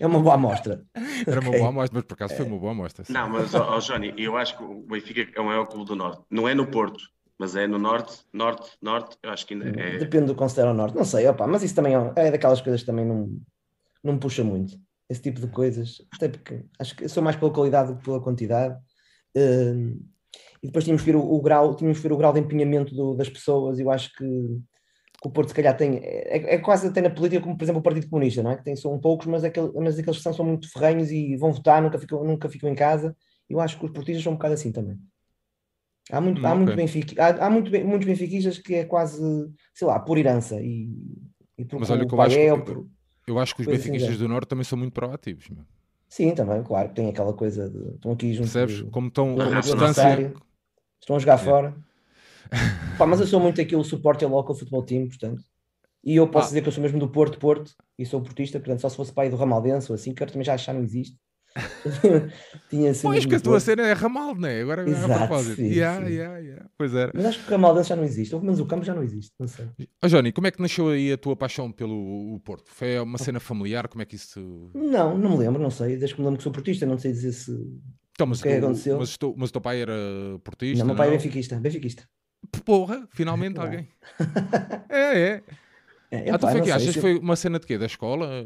É 0.00 0.06
uma 0.08 0.18
boa 0.20 0.34
amostra. 0.34 0.84
era 1.26 1.40
uma 1.40 1.48
Ok. 1.50 1.58
boa 1.60 1.68
amostra, 1.70 1.94
mas 1.98 2.04
por 2.04 2.14
acaso 2.14 2.34
foi 2.34 2.44
uma 2.46 2.58
boa 2.58 2.72
amostra. 2.72 3.04
sim. 3.04 3.12
Não, 3.12 3.28
mas, 3.28 3.54
ó, 3.54 3.76
ó, 3.76 3.78
Johnny, 3.78 4.12
eu 4.18 4.36
acho 4.36 4.56
que 4.56 4.64
o 4.64 4.82
Benfica 4.82 5.24
é 5.36 5.40
o 5.40 5.44
maior 5.46 5.66
clube 5.66 5.86
do 5.86 5.94
Norte. 5.94 6.22
Não 6.28 6.48
é 6.48 6.54
no 6.54 6.66
Porto, 6.66 7.00
mas 7.38 7.54
é 7.54 7.66
no 7.68 7.78
Norte, 7.78 8.24
Norte, 8.32 8.70
Norte. 8.82 9.16
Eu 9.22 9.30
acho 9.30 9.46
que 9.46 9.54
ainda 9.54 9.68
é. 9.80 9.98
Depende 9.98 10.26
do 10.26 10.32
que 10.34 10.38
considera 10.38 10.72
o 10.72 10.74
Norte. 10.74 10.96
Não 10.96 11.04
sei, 11.04 11.28
opa, 11.28 11.46
mas 11.46 11.62
isso 11.62 11.76
também 11.76 11.94
é, 11.94 12.12
é 12.16 12.30
daquelas 12.32 12.60
coisas 12.60 12.80
que 12.80 12.86
também 12.86 13.04
não, 13.04 13.38
não 14.02 14.14
me 14.14 14.18
puxa 14.18 14.42
muito. 14.42 14.76
Esse 15.08 15.22
tipo 15.22 15.40
de 15.40 15.46
coisas. 15.46 16.02
Até 16.12 16.28
porque 16.28 16.64
acho 16.78 16.96
que 16.96 17.08
sou 17.08 17.22
mais 17.22 17.36
pela 17.36 17.52
qualidade 17.52 17.92
do 17.92 17.98
que 17.98 18.04
pela 18.04 18.20
quantidade. 18.20 18.76
E 19.36 20.66
depois 20.66 20.84
tínhamos 20.84 21.02
que 21.02 21.10
ver 21.12 21.16
o, 21.16 21.22
o 21.22 21.40
grau, 21.42 21.74
tínhamos 21.76 21.98
que 21.98 22.02
ver 22.08 22.12
o 22.14 22.16
grau 22.16 22.32
de 22.32 22.40
empenhamento 22.40 22.94
do- 22.94 23.14
das 23.14 23.28
pessoas. 23.28 23.78
Eu 23.78 23.90
acho 23.90 24.10
que, 24.14 24.24
que 24.24 25.28
o 25.28 25.30
Porto, 25.30 25.48
se 25.48 25.54
calhar, 25.54 25.76
tem. 25.76 25.98
É, 26.02 26.54
é 26.54 26.58
quase 26.58 26.86
até 26.86 27.00
na 27.00 27.10
política, 27.10 27.42
como 27.42 27.56
por 27.56 27.64
exemplo 27.64 27.80
o 27.80 27.82
Partido 27.82 28.08
Comunista, 28.08 28.42
não 28.42 28.50
é? 28.52 28.56
Que 28.56 28.64
tem, 28.64 28.76
são 28.76 28.98
poucos, 28.98 29.26
mas, 29.26 29.44
aquele, 29.44 29.70
mas 29.74 29.98
aqueles 29.98 30.16
que 30.18 30.22
são, 30.22 30.32
são 30.32 30.44
muito 30.44 30.70
ferrenhos 30.72 31.10
e 31.10 31.36
vão 31.36 31.52
votar, 31.52 31.82
nunca 31.82 31.98
ficam, 31.98 32.24
nunca 32.24 32.48
ficam 32.48 32.68
em 32.70 32.74
casa. 32.74 33.14
Eu 33.48 33.60
acho 33.60 33.78
que 33.78 33.84
os 33.84 33.90
portistas 33.92 34.22
são 34.24 34.32
um 34.32 34.36
bocado 34.36 34.54
assim 34.54 34.72
também. 34.72 34.98
Há, 36.10 36.20
muito, 36.20 36.40
Hum, 36.40 36.46
há, 36.46 36.54
muito 36.54 36.74
benfiqui, 36.76 37.18
há, 37.18 37.46
há 37.46 37.50
muito, 37.50 37.70
muitos 37.86 38.06
benfiquistas 38.06 38.58
que 38.58 38.74
é 38.74 38.84
quase, 38.84 39.22
sei 39.74 39.86
lá, 39.86 39.98
por 39.98 40.18
herança 40.18 40.60
e, 40.60 40.90
e 41.56 41.64
por 41.64 41.80
Mas 41.80 41.90
olha 41.90 42.04
o 42.04 42.06
que 42.08 42.14
eu 42.14 42.20
acho 42.20 42.38
é, 42.38 42.56
por- 42.58 42.86
Eu 43.26 43.38
acho 43.38 43.54
que 43.54 43.62
os 43.62 43.66
assim, 43.68 43.76
benfiquistas 43.78 44.16
já. 44.16 44.22
do 44.22 44.28
Norte 44.28 44.48
também 44.48 44.64
são 44.64 44.78
muito 44.78 44.92
proativos. 44.92 45.48
meu. 45.48 45.64
Sim, 46.14 46.32
também, 46.32 46.62
claro, 46.62 46.94
tem 46.94 47.08
aquela 47.08 47.32
coisa 47.34 47.68
de 47.68 47.96
estão 47.96 48.12
aqui 48.12 48.32
junto, 48.32 48.44
Percebes? 48.44 48.84
de- 48.84 48.90
Como 48.92 49.08
estão 49.08 49.36
a 49.52 49.60
distância. 49.60 50.32
estão 51.00 51.16
a 51.16 51.18
jogar 51.18 51.38
fora. 51.38 51.74
Pá, 52.96 53.04
mas 53.04 53.18
eu 53.18 53.26
sou 53.26 53.40
muito 53.40 53.60
aquilo 53.60 53.82
suporte 53.82 54.24
ao 54.24 54.30
local 54.30 54.54
futebol 54.54 54.84
team, 54.84 55.08
portanto. 55.08 55.42
E 56.04 56.14
eu 56.14 56.28
posso 56.28 56.44
Ah. 56.44 56.48
dizer 56.50 56.62
que 56.62 56.68
eu 56.68 56.72
sou 56.72 56.80
mesmo 56.82 57.00
do 57.00 57.10
Porto, 57.10 57.36
Porto, 57.40 57.72
e 57.98 58.06
sou 58.06 58.22
portista, 58.22 58.60
portanto, 58.60 58.78
só 58.78 58.88
se 58.88 58.94
fosse 58.94 59.12
pai 59.12 59.28
do 59.28 59.34
Ramaldense 59.34 59.90
ou 59.90 59.96
assim, 59.96 60.14
que 60.14 60.22
eu 60.22 60.26
também 60.28 60.44
já, 60.44 60.56
já 60.56 60.72
não 60.72 60.84
existe. 60.84 61.18
Tinha 62.68 62.92
sido 62.94 63.02
Pois 63.10 63.26
que 63.26 63.34
a 63.36 63.40
tua 63.40 63.60
cena 63.60 63.82
é 63.86 63.92
ramal, 63.92 64.34
não 64.34 64.48
é? 64.48 64.60
Agora 64.62 64.82
a 64.82 64.88
Exato, 64.88 65.18
propósito. 65.18 65.56
sim, 65.56 65.66
Yeah, 65.68 66.04
sim. 66.06 66.12
yeah, 66.12 66.38
yeah. 66.38 66.66
Pois 66.76 66.94
era. 66.94 67.12
Mas 67.14 67.26
acho 67.26 67.38
que 67.40 67.46
o 67.46 67.50
Ramaldense 67.50 67.88
já 67.90 67.96
não 67.96 68.04
existe, 68.04 68.34
ou 68.34 68.40
pelo 68.40 68.46
menos 68.52 68.60
o 68.60 68.66
campo 68.66 68.84
já 68.84 68.94
não 68.94 69.02
existe, 69.02 69.32
não 69.38 69.46
sei. 69.46 69.66
Ó 70.02 70.08
Johnny, 70.08 70.32
como 70.32 70.46
é 70.46 70.50
que 70.50 70.60
nasceu 70.60 70.88
aí 70.88 71.12
a 71.12 71.16
tua 71.18 71.36
paixão 71.36 71.70
pelo 71.70 72.34
o 72.34 72.40
Porto? 72.40 72.70
Foi 72.72 72.98
uma 72.98 73.18
cena 73.18 73.38
familiar? 73.38 73.86
Como 73.88 74.02
é 74.02 74.04
que 74.04 74.16
isso. 74.16 74.70
Não, 74.74 75.16
não 75.16 75.30
me 75.30 75.38
lembro, 75.38 75.62
não 75.62 75.70
sei, 75.70 75.96
desde 75.96 76.14
que 76.16 76.20
me 76.20 76.26
lembro 76.26 76.38
que 76.38 76.42
sou 76.44 76.52
portista, 76.52 76.84
não 76.86 76.98
sei 76.98 77.12
dizer 77.12 77.32
se. 77.32 77.52
Então, 78.12 78.26
mas, 78.26 78.40
O 78.40 78.42
que 78.42 78.48
é 78.48 78.60
tu- 78.60 78.64
aconteceu? 78.66 78.98
mas, 78.98 79.16
tu- 79.16 79.34
mas 79.36 79.50
o 79.50 79.52
teu 79.52 79.60
pai 79.60 79.80
era 79.82 79.92
portista? 80.42 80.78
Não, 80.78 80.86
meu 80.86 80.96
pai 80.96 81.08
é 81.08 81.10
benfiquista, 81.12 81.56
benfiquista. 81.56 82.04
Porra, 82.64 83.08
finalmente 83.12 83.56
Não. 83.56 83.62
alguém. 83.62 83.88
É, 84.88 85.18
é. 85.20 85.42
É, 86.14 86.30
Ah, 86.30 86.38
tu 86.38 86.46
foi 86.48 86.60
que 86.62 86.70
achas 86.70 86.94
que 86.94 87.00
foi 87.00 87.18
uma 87.18 87.36
cena 87.36 87.58
de 87.58 87.66
quê? 87.66 87.76
Da 87.78 87.86
escola? 87.86 88.26
É 88.32 88.44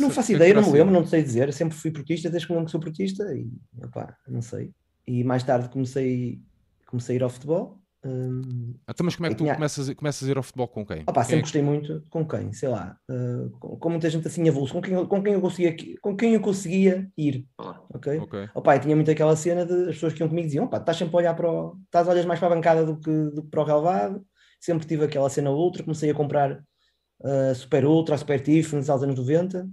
Não 0.00 0.10
faço 0.10 0.32
é 0.32 0.36
ideia, 0.36 0.54
não 0.54 0.62
me 0.62 0.72
lembro, 0.72 0.88
sido? 0.94 1.00
não 1.00 1.06
sei 1.06 1.22
dizer. 1.22 1.52
Sempre 1.52 1.76
fui 1.76 1.90
portista 1.90 2.30
desde 2.30 2.46
que 2.46 2.52
me 2.52 2.56
lembro 2.58 2.66
que 2.66 2.72
sou 2.72 2.80
portista 2.80 3.24
e 3.34 3.50
opá, 3.84 4.16
não 4.28 4.40
sei. 4.42 4.70
E 5.06 5.22
mais 5.24 5.42
tarde 5.42 5.68
comecei, 5.68 6.40
comecei 6.86 7.16
a 7.16 7.18
ir 7.18 7.22
ao 7.22 7.30
futebol. 7.30 7.78
Hum, 8.04 8.74
Então, 8.88 9.04
mas 9.04 9.14
como 9.14 9.26
é 9.26 9.28
que 9.28 9.34
Eu 9.34 9.38
tu 9.38 9.44
tinha- 9.44 9.54
começas, 9.54 9.88
a- 9.88 9.94
começas 9.94 10.26
a 10.28 10.30
ir 10.32 10.36
ao 10.36 10.42
futebol 10.42 10.66
com 10.66 10.84
quem? 10.84 11.02
opá, 11.02 11.12
Quem 11.20 11.22
sempre 11.22 11.34
é 11.34 11.36
que- 11.36 11.42
gostei 11.42 11.62
muito 11.62 12.04
com 12.10 12.26
quem, 12.26 12.52
sei 12.52 12.68
lá, 12.68 12.96
uh, 13.08 13.48
com, 13.60 13.76
com 13.78 13.90
muita 13.90 14.10
gente 14.10 14.26
assim 14.26 14.48
avulso, 14.48 14.72
com 14.72 14.82
quem, 14.82 14.94
eu- 14.94 15.06
com 15.06 15.22
quem 15.22 15.34
eu 15.34 15.40
conseguia, 15.40 15.76
com 16.00 16.16
quem 16.16 16.34
eu 16.34 16.40
conseguia 16.40 17.08
ir, 17.16 17.46
ok? 17.94 18.18
Ok. 18.18 18.48
Opá, 18.56 18.74
e 18.76 18.80
tinha 18.80 18.96
muito 18.96 19.08
aquela 19.10 19.36
cena 19.36 19.64
de 19.64 19.72
as 19.82 19.94
pessoas 19.94 20.12
que 20.14 20.20
iam 20.20 20.28
comigo 20.28 20.46
diziam, 20.48 20.64
opá, 20.64 20.78
estás 20.78 20.96
sempre 20.98 21.14
a 21.14 21.18
olhar 21.18 21.34
para 21.34 21.48
o, 21.48 21.76
estás 21.84 22.08
olhas 22.08 22.24
mais 22.24 22.40
para 22.40 22.48
a 22.48 22.54
bancada 22.56 22.84
do 22.84 22.96
que, 22.98 23.10
do 23.34 23.42
que 23.44 23.48
para 23.50 23.60
o 23.62 23.64
relevado, 23.64 24.26
sempre 24.60 24.84
tive 24.86 25.04
aquela 25.04 25.30
cena 25.30 25.52
ultra, 25.52 25.84
comecei 25.84 26.10
a 26.10 26.14
comprar 26.14 26.60
uh, 27.22 27.54
Super 27.54 27.84
Ultra, 27.84 28.16
Super 28.16 28.40
Tiffany 28.40 28.80
nos 28.80 28.90
anos 28.90 29.16
90, 29.16 29.68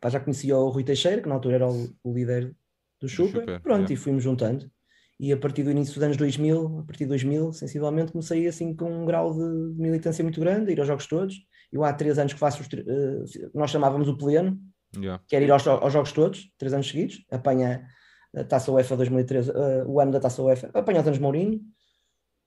pá, 0.00 0.08
já 0.08 0.20
conhecia 0.20 0.56
o 0.56 0.68
Rui 0.68 0.84
Teixeira, 0.84 1.22
que 1.22 1.28
na 1.28 1.34
altura 1.34 1.56
era 1.56 1.68
o, 1.68 1.88
o 2.02 2.12
líder 2.12 2.54
do 3.00 3.08
Chupa, 3.08 3.40
Chupa, 3.40 3.60
pronto, 3.60 3.92
e 3.92 3.96
fui-me 3.96 4.20
juntando. 4.20 4.70
E 5.18 5.32
a 5.32 5.36
partir 5.36 5.62
do 5.62 5.70
início 5.70 5.94
dos 5.94 6.02
anos 6.02 6.16
2000, 6.16 6.80
a 6.80 6.82
partir 6.84 7.04
de 7.04 7.10
2000, 7.10 7.52
sensivelmente, 7.52 8.12
comecei 8.12 8.46
assim 8.46 8.74
com 8.74 8.90
um 8.90 9.06
grau 9.06 9.32
de 9.32 9.80
militância 9.80 10.24
muito 10.24 10.40
grande, 10.40 10.70
a 10.70 10.72
ir 10.72 10.78
aos 10.78 10.88
jogos 10.88 11.06
todos. 11.06 11.36
Eu 11.72 11.84
há 11.84 11.92
três 11.92 12.18
anos 12.18 12.32
que 12.32 12.38
faço, 12.38 12.62
os, 12.62 12.68
eh, 12.72 13.48
nós 13.54 13.70
chamávamos 13.70 14.08
o 14.08 14.16
pleno, 14.16 14.58
Yeah. 14.96 15.20
quer 15.26 15.42
ir 15.42 15.50
aos, 15.50 15.66
aos 15.66 15.92
jogos 15.92 16.12
todos, 16.12 16.52
três 16.56 16.72
anos 16.72 16.88
seguidos, 16.88 17.24
apanha 17.28 17.84
a 18.32 18.44
Taça 18.44 18.70
UEFA 18.70 18.96
2013, 18.96 19.50
eh, 19.50 19.84
o 19.86 20.00
ano 20.00 20.12
da 20.12 20.20
Taça 20.20 20.40
UEFA, 20.42 20.70
apanha 20.72 21.00
os 21.00 21.06
anos 21.06 21.18
Mourinho, 21.18 21.60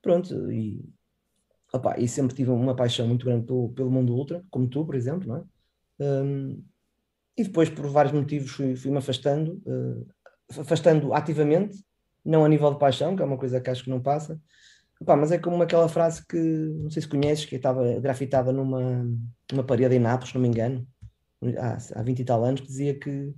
pronto, 0.02 0.50
e, 0.50 0.82
opá, 1.78 1.96
e 1.98 2.08
sempre 2.08 2.36
tive 2.36 2.52
uma 2.52 2.76
paixão 2.76 3.08
muito 3.08 3.26
grande 3.26 3.46
pelo, 3.46 3.70
pelo 3.74 3.92
mundo 3.92 4.14
ultra, 4.16 4.44
como 4.52 4.68
tu, 4.70 4.86
por 4.86 4.96
exemplo, 4.96 5.28
não 5.28 5.38
é? 5.38 5.44
Hum, 6.00 6.64
e 7.38 7.44
depois, 7.44 7.70
por 7.70 7.88
vários 7.90 8.14
motivos, 8.14 8.52
fui- 8.52 8.76
fui-me 8.76 8.98
afastando, 8.98 9.62
eh, 9.68 10.60
afastando 10.62 11.14
ativamente, 11.14 11.78
não 12.26 12.44
a 12.46 12.50
nível 12.50 12.72
de 12.74 12.80
paixão, 12.80 13.16
que 13.16 13.22
é 13.22 13.26
uma 13.26 13.38
coisa 13.38 13.62
que 13.62 13.70
acho 13.70 13.84
que 13.84 13.90
não 13.90 14.02
passa, 14.02 14.40
Opá, 15.00 15.16
mas 15.16 15.32
é 15.32 15.38
como 15.38 15.62
aquela 15.62 15.88
frase 15.88 16.26
que, 16.28 16.38
não 16.38 16.90
sei 16.90 17.02
se 17.04 17.08
conheces, 17.08 17.46
que 17.46 17.56
estava 17.56 18.00
grafitada 18.00 18.52
numa, 18.52 19.06
numa 19.52 19.64
parede 19.64 19.96
em 19.96 20.00
Nápoles, 20.00 20.30
se 20.30 20.36
não 20.36 20.42
me 20.42 20.48
engano, 20.48 20.88
há, 21.60 21.78
há 22.00 22.04
20 22.04 22.20
e 22.22 22.26
tal 22.26 22.44
anos, 22.44 22.62
que 22.62 22.68
dizia 22.68 22.98
que 23.00 23.34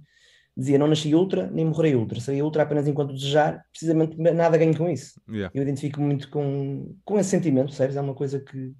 dizia 0.59 0.77
não 0.77 0.87
nasci 0.87 1.13
ultra, 1.15 1.49
nem 1.49 1.65
morrerei 1.65 1.95
ultra, 1.95 2.19
serei 2.19 2.41
ultra 2.41 2.63
apenas 2.63 2.87
enquanto 2.87 3.13
desejar, 3.13 3.63
precisamente 3.71 4.17
nada 4.17 4.57
ganho 4.57 4.77
com 4.77 4.89
isso. 4.89 5.19
Yeah. 5.27 5.51
Eu 5.55 5.63
identifico 5.63 6.01
muito 6.01 6.29
com, 6.29 6.95
com 7.03 7.17
esse 7.17 7.29
sentimento, 7.29 7.67
percebes? 7.67 7.95
É 7.95 8.01
uma 8.01 8.13
coisa 8.13 8.39
que 8.39 8.73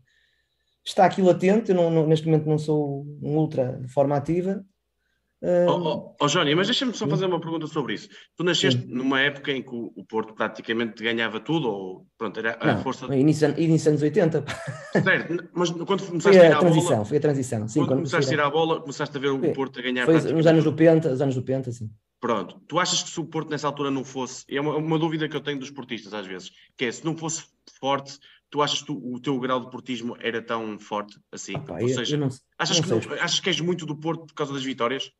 está 0.85 1.05
aqui 1.05 1.21
latente, 1.21 1.71
eu 1.71 1.75
não, 1.75 1.89
não- 1.89 2.07
neste 2.07 2.25
momento 2.25 2.47
não 2.47 2.57
sou 2.57 3.05
um 3.21 3.37
ultra 3.37 3.79
de 3.81 3.87
forma 3.91 4.15
ativa. 4.15 4.63
Ó 5.41 5.47
Hum, 5.47 5.67
oh, 5.69 6.15
oh, 6.19 6.27
Johnny, 6.27 6.53
mas 6.53 6.67
deixa-me 6.67 6.93
só 6.93 7.07
fazer 7.07 7.25
uma 7.25 7.39
pergunta 7.39 7.65
sobre 7.65 7.93
isso. 7.93 8.09
Tu 8.35 8.43
nasceste 8.43 8.81
Sim. 8.81 8.87
numa 8.89 9.21
época 9.21 9.51
em 9.53 9.61
que 9.63 9.69
o, 9.73 9.93
o 9.95 10.03
Porto 10.03 10.33
praticamente 10.33 11.01
ganhava 11.01 11.39
tudo, 11.39 11.69
ou 11.69 12.07
pronto, 12.17 12.37
era 12.39 12.57
a 12.59 12.73
não, 12.73 12.83
força. 12.83 13.05
início, 13.15 13.47
início 13.57 13.89
anos 13.89 14.01
80, 14.01 14.41
pá. 14.41 14.51
Certo, 15.01 15.49
mas 15.53 15.69
quando 15.71 15.99
foi 15.99 16.09
começaste 16.09 16.41
a 16.41 16.45
ir 16.45 16.51
a 16.51 16.59
transição, 16.59 16.89
bola, 16.91 17.05
foi 17.05 17.17
a 17.17 17.21
transição. 17.21 17.67
Sim, 17.69 17.79
quando 17.79 17.87
quando 17.87 17.97
começaste 17.99 18.31
a 18.31 18.33
ir 18.33 18.37
comecei 18.37 18.45
à 18.45 18.49
bola, 18.49 18.81
começaste 18.81 19.17
a 19.17 19.19
ver 19.19 19.29
o 19.29 19.39
Foi- 19.39 19.53
Porto 19.53 19.79
a 19.79 19.81
ganhar 19.81 20.05
Foi 20.05 20.15
nos 20.15 20.45
anos 20.47 20.63
do 20.65 20.73
Penta, 20.73 21.09
os 21.09 21.21
anos 21.21 21.35
do 21.35 21.41
Penta, 21.41 21.71
sim. 21.71 21.89
Pronto, 22.19 22.59
tu 22.67 22.77
achas 22.77 23.01
que 23.01 23.09
se 23.09 23.19
o 23.21 23.25
Porto 23.25 23.49
nessa 23.49 23.65
altura 23.65 23.89
não 23.89 24.03
fosse, 24.03 24.43
é 24.49 24.59
uma, 24.59 24.75
uma 24.75 24.99
dúvida 24.99 25.29
que 25.29 25.35
eu 25.37 25.41
tenho 25.41 25.57
dos 25.57 25.71
portistas 25.71 26.13
às 26.13 26.27
vezes, 26.27 26.51
que 26.77 26.83
é 26.83 26.91
se 26.91 27.05
não 27.05 27.15
fosse 27.15 27.45
forte, 27.79 28.19
tu 28.49 28.61
achas 28.61 28.81
que 28.81 28.91
o 28.91 29.19
teu 29.21 29.39
grau 29.39 29.61
de 29.61 29.69
portismo 29.69 30.17
era 30.19 30.41
tão 30.41 30.77
forte 30.79 31.17
assim? 31.31 31.53
Pá, 31.61 31.79
Ou 31.81 31.87
seja, 31.87 32.17
não, 32.17 32.27
achas, 32.57 32.81
não 32.81 32.99
que 32.99 33.13
achas 33.13 33.39
que 33.39 33.47
és 33.49 33.61
muito 33.61 33.85
do 33.85 33.95
Porto 33.95 34.25
por 34.25 34.33
causa 34.33 34.51
das 34.53 34.63
vitórias? 34.63 35.11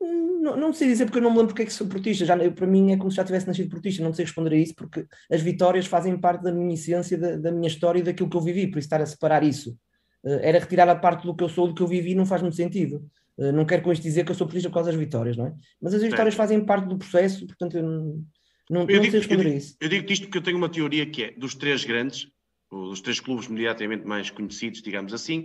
Não, 0.00 0.56
não 0.56 0.72
sei 0.72 0.86
dizer 0.88 1.06
porque 1.06 1.18
eu 1.18 1.22
não 1.22 1.30
me 1.30 1.36
lembro 1.38 1.48
porque 1.48 1.62
é 1.62 1.66
que 1.66 1.72
sou 1.72 1.86
portista. 1.88 2.24
Já, 2.24 2.36
eu, 2.36 2.52
para 2.52 2.66
mim 2.66 2.92
é 2.92 2.96
como 2.96 3.10
se 3.10 3.16
já 3.16 3.24
tivesse 3.24 3.46
nascido 3.46 3.68
portista. 3.70 4.02
Não 4.02 4.12
sei 4.12 4.24
responder 4.24 4.54
a 4.54 4.58
isso 4.58 4.74
porque 4.74 5.06
as 5.30 5.42
vitórias 5.42 5.86
fazem 5.86 6.16
parte 6.18 6.42
da 6.44 6.52
minha 6.52 6.74
essência, 6.74 7.18
da, 7.18 7.36
da 7.36 7.50
minha 7.50 7.66
história 7.66 7.98
e 7.98 8.02
daquilo 8.02 8.30
que 8.30 8.36
eu 8.36 8.40
vivi. 8.40 8.68
Por 8.68 8.78
isso 8.78 8.86
estar 8.86 9.00
a 9.00 9.06
separar 9.06 9.42
isso 9.42 9.76
eh, 10.24 10.40
era 10.48 10.58
retirar 10.60 10.88
a 10.88 10.94
parte 10.96 11.26
do 11.26 11.34
que 11.34 11.42
eu 11.42 11.48
sou, 11.48 11.66
do 11.68 11.74
que 11.74 11.82
eu 11.82 11.86
vivi, 11.88 12.14
não 12.14 12.24
faz 12.24 12.42
muito 12.42 12.56
sentido. 12.56 13.04
Eh, 13.38 13.50
não 13.50 13.64
quero 13.64 13.82
com 13.82 13.92
isto 13.92 14.02
dizer 14.02 14.24
que 14.24 14.30
eu 14.30 14.34
sou 14.36 14.46
portista 14.46 14.68
por 14.68 14.74
causa 14.74 14.90
das 14.92 14.98
vitórias, 15.00 15.36
não 15.36 15.46
é? 15.46 15.54
Mas 15.82 15.92
as 15.94 16.02
vitórias 16.02 16.34
fazem 16.34 16.64
parte 16.64 16.86
do 16.88 16.96
processo, 16.98 17.44
portanto 17.46 17.76
eu 17.76 17.82
não, 17.82 18.24
não, 18.70 18.80
Eu 18.82 18.86
não 18.86 18.86
digo- 19.00 19.10
sei 19.10 19.20
responder 19.20 19.46
eu 19.48 19.52
a 19.52 19.54
isso. 19.56 19.76
Eu 19.80 19.88
digo 19.88 20.12
isto 20.12 20.22
porque 20.26 20.38
eu 20.38 20.42
tenho 20.42 20.56
uma 20.58 20.68
teoria 20.68 21.06
que 21.06 21.24
é 21.24 21.30
dos 21.32 21.54
três 21.56 21.84
grandes, 21.84 22.28
dos 22.70 23.00
três 23.00 23.18
clubes 23.18 23.46
imediatamente 23.46 24.04
mais 24.04 24.30
conhecidos, 24.30 24.80
digamos 24.80 25.12
assim, 25.12 25.42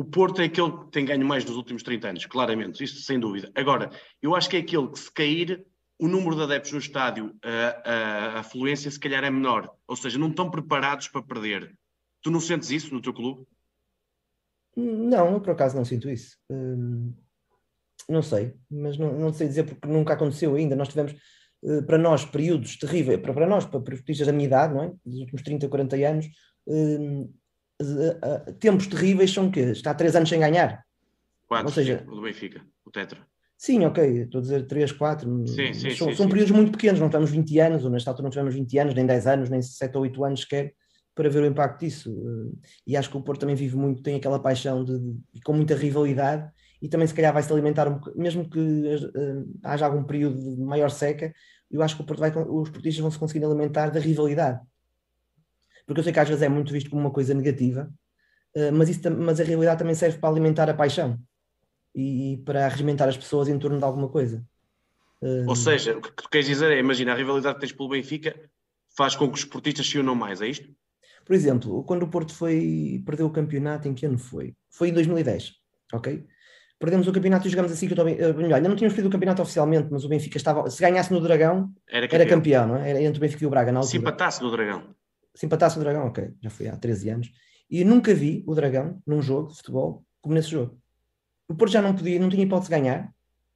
o 0.00 0.04
Porto 0.04 0.40
é 0.40 0.46
aquele 0.46 0.72
que 0.72 0.90
tem 0.92 1.04
ganho 1.04 1.26
mais 1.26 1.44
nos 1.44 1.56
últimos 1.56 1.82
30 1.82 2.08
anos, 2.08 2.24
claramente, 2.24 2.82
isto 2.82 3.00
sem 3.00 3.20
dúvida. 3.20 3.52
Agora, 3.54 3.90
eu 4.22 4.34
acho 4.34 4.48
que 4.48 4.56
é 4.56 4.60
aquele 4.60 4.88
que 4.88 4.98
se 4.98 5.12
cair, 5.12 5.62
o 5.98 6.08
número 6.08 6.36
de 6.36 6.42
adeptos 6.42 6.72
no 6.72 6.78
estádio, 6.78 7.36
a, 7.44 7.90
a, 7.90 8.38
afluência 8.38 8.90
se 8.90 8.98
calhar 8.98 9.22
é 9.22 9.28
menor, 9.28 9.70
ou 9.86 9.94
seja, 9.94 10.18
não 10.18 10.30
estão 10.30 10.50
preparados 10.50 11.08
para 11.08 11.22
perder. 11.22 11.76
Tu 12.22 12.30
não 12.30 12.40
sentes 12.40 12.70
isso 12.70 12.94
no 12.94 13.02
teu 13.02 13.12
clube? 13.12 13.46
Não, 14.74 15.34
eu 15.34 15.40
por 15.42 15.50
acaso 15.50 15.76
não 15.76 15.84
sinto 15.84 16.08
isso. 16.08 16.38
Hum, 16.50 17.12
não 18.08 18.22
sei, 18.22 18.54
mas 18.70 18.96
não, 18.96 19.12
não 19.18 19.34
sei 19.34 19.48
dizer 19.48 19.64
porque 19.64 19.86
nunca 19.86 20.14
aconteceu 20.14 20.54
ainda. 20.54 20.74
Nós 20.74 20.88
tivemos, 20.88 21.14
eh, 21.62 21.82
para 21.82 21.98
nós, 21.98 22.24
períodos 22.24 22.78
terríveis, 22.78 23.20
para, 23.20 23.34
para 23.34 23.46
nós, 23.46 23.66
para 23.66 23.80
portistas 23.80 24.26
da 24.26 24.32
minha 24.32 24.46
idade, 24.46 24.72
não 24.72 24.84
é? 24.84 24.92
Dos 25.04 25.20
últimos 25.20 25.42
30, 25.42 25.68
40 25.68 25.96
anos, 26.08 26.26
hum, 26.66 27.30
eh, 27.80 28.52
tempos 28.58 28.86
terríveis 28.86 29.32
são 29.32 29.50
que 29.50 29.60
está 29.60 29.90
há 29.90 29.94
3 29.94 30.14
anos 30.16 30.28
sem 30.28 30.38
ganhar. 30.40 30.84
Quatro, 31.48 31.66
Ou 31.68 31.72
seja- 31.72 31.98
sim, 32.04 32.10
o 32.10 32.14
do 32.16 32.22
Benfica, 32.22 32.60
o 32.84 32.90
Tetra. 32.90 33.26
Sim, 33.56 33.84
ok, 33.84 34.22
estou 34.22 34.38
a 34.38 34.42
dizer 34.42 34.66
3, 34.66 34.90
4, 34.92 35.46
Sim, 35.46 35.72
sim, 35.74 35.90
são, 35.90 36.08
sim, 36.10 36.14
são 36.16 36.28
períodos 36.28 36.50
muito 36.52 36.72
pequenos, 36.72 36.98
não 36.98 37.08
tivemos 37.08 37.30
20 37.30 37.58
anos, 37.58 37.84
ou 37.84 37.90
nesta 37.90 38.10
altura 38.10 38.24
não 38.24 38.30
tivemos 38.30 38.54
20 38.54 38.78
anos, 38.78 38.94
nem 38.94 39.04
10 39.04 39.26
anos, 39.26 39.50
nem 39.50 39.60
7 39.60 39.94
ou 39.96 40.02
8 40.02 40.24
anos 40.24 40.40
sequer, 40.42 40.72
para 41.14 41.28
ver 41.28 41.42
o 41.42 41.46
impacto 41.46 41.80
disso. 41.80 42.10
Eh, 42.10 42.68
E 42.86 42.96
acho 42.96 43.10
que 43.10 43.16
o 43.18 43.22
Porto 43.22 43.40
também 43.40 43.54
vive 43.56 43.76
muito, 43.76 44.02
tem 44.02 44.16
aquela 44.16 44.38
paixão 44.40 44.82
de, 44.84 44.98
de- 44.98 45.40
com 45.44 45.52
muita 45.52 45.74
rivalidade, 45.74 46.50
e 46.80 46.88
também 46.88 47.06
se 47.06 47.12
calhar 47.12 47.34
vai-se 47.34 47.52
alimentar, 47.52 47.86
um, 47.88 48.00
mesmo 48.16 48.48
que 48.48 48.58
eh, 48.58 49.44
haja 49.64 49.84
algum 49.84 50.04
período 50.04 50.38
de 50.56 50.62
maior 50.62 50.88
seca, 50.90 51.30
eu 51.70 51.82
acho 51.82 51.96
que 51.96 52.02
o 52.02 52.06
Porto 52.06 52.20
vai, 52.20 52.30
os 52.30 52.70
portistas 52.70 53.00
vão 53.02 53.10
se 53.10 53.18
conseguir 53.18 53.44
alimentar 53.44 53.90
da 53.90 54.00
rivalidade. 54.00 54.58
Porque 55.90 55.98
eu 55.98 56.04
sei 56.04 56.12
que 56.12 56.20
às 56.20 56.28
vezes 56.28 56.40
é 56.44 56.48
muito 56.48 56.72
visto 56.72 56.88
como 56.88 57.02
uma 57.02 57.10
coisa 57.10 57.34
negativa, 57.34 57.92
eh, 58.54 58.70
mas, 58.70 58.88
isso, 58.88 59.10
mas 59.10 59.40
a 59.40 59.42
rivalidade 59.42 59.80
também 59.80 59.96
serve 59.96 60.18
para 60.18 60.28
alimentar 60.28 60.70
a 60.70 60.74
paixão 60.74 61.18
e, 61.92 62.34
e 62.34 62.36
para 62.44 62.68
regimentar 62.68 63.08
as 63.08 63.16
pessoas 63.16 63.48
em 63.48 63.58
torno 63.58 63.76
de 63.76 63.82
alguma 63.84 64.08
coisa. 64.08 64.40
Ou 65.48 65.56
seja, 65.56 65.98
o 65.98 66.00
que 66.00 66.12
tu 66.12 66.28
queres 66.30 66.46
dizer 66.46 66.70
é, 66.70 66.78
imagina, 66.78 67.10
a 67.12 67.16
rivalidade 67.16 67.56
que 67.56 67.60
tens 67.62 67.72
pelo 67.72 67.88
Benfica 67.88 68.36
faz 68.96 69.16
com 69.16 69.26
que 69.26 69.34
os 69.34 69.40
esportistas 69.40 69.84
se 69.84 69.98
unam 69.98 70.14
mais, 70.14 70.40
é 70.40 70.46
isto? 70.46 70.68
Por 71.24 71.34
exemplo, 71.34 71.82
quando 71.82 72.04
o 72.04 72.08
Porto 72.08 72.32
foi, 72.32 73.02
perdeu 73.04 73.26
o 73.26 73.30
campeonato, 73.30 73.88
em 73.88 73.92
que 73.92 74.06
ano 74.06 74.16
foi? 74.16 74.54
Foi 74.70 74.90
em 74.90 74.92
2010, 74.92 75.54
ok? 75.92 76.24
Perdemos 76.78 77.08
o 77.08 77.12
campeonato 77.12 77.48
e 77.48 77.50
jogamos 77.50 77.72
assim 77.72 77.88
que 77.88 77.94
eu 77.94 78.06
estou 78.06 78.08
eh, 78.08 78.32
melhor, 78.32 78.54
ainda 78.58 78.68
não 78.68 78.76
tínhamos 78.76 78.94
perdido 78.94 79.08
o 79.10 79.12
campeonato 79.12 79.42
oficialmente, 79.42 79.88
mas 79.90 80.04
o 80.04 80.08
Benfica 80.08 80.36
estava. 80.36 80.70
Se 80.70 80.80
ganhasse 80.80 81.12
no 81.12 81.20
Dragão, 81.20 81.74
Era 81.88 82.06
era 82.06 82.24
campeão. 82.24 82.28
campeão, 82.28 82.66
não 82.68 82.76
é? 82.76 82.90
Era 82.90 83.02
entre 83.02 83.18
o 83.18 83.20
Benfica 83.20 83.42
e 83.42 83.46
o 83.48 83.50
Braga 83.50 83.72
na 83.72 83.82
Se 83.82 83.96
altura. 83.96 84.12
empatasse 84.12 84.40
no 84.40 84.50
Dragão. 84.52 84.94
Se 85.34 85.46
empatasse 85.46 85.76
o 85.76 85.80
Dragão, 85.80 86.06
ok, 86.06 86.30
já 86.40 86.50
foi 86.50 86.68
há 86.68 86.76
13 86.76 87.10
anos. 87.10 87.32
E 87.70 87.80
eu 87.80 87.86
nunca 87.86 88.12
vi 88.14 88.42
o 88.46 88.54
Dragão 88.54 89.00
num 89.06 89.22
jogo 89.22 89.48
de 89.48 89.56
futebol 89.56 90.04
como 90.20 90.34
nesse 90.34 90.50
jogo. 90.50 90.78
O 91.48 91.54
Porto 91.54 91.72
já 91.72 91.82
não 91.82 91.94
podia, 91.94 92.18
não 92.18 92.28
tinha 92.28 92.42
hipótese 92.42 92.70
de 92.70 92.76
ganhar. 92.76 93.12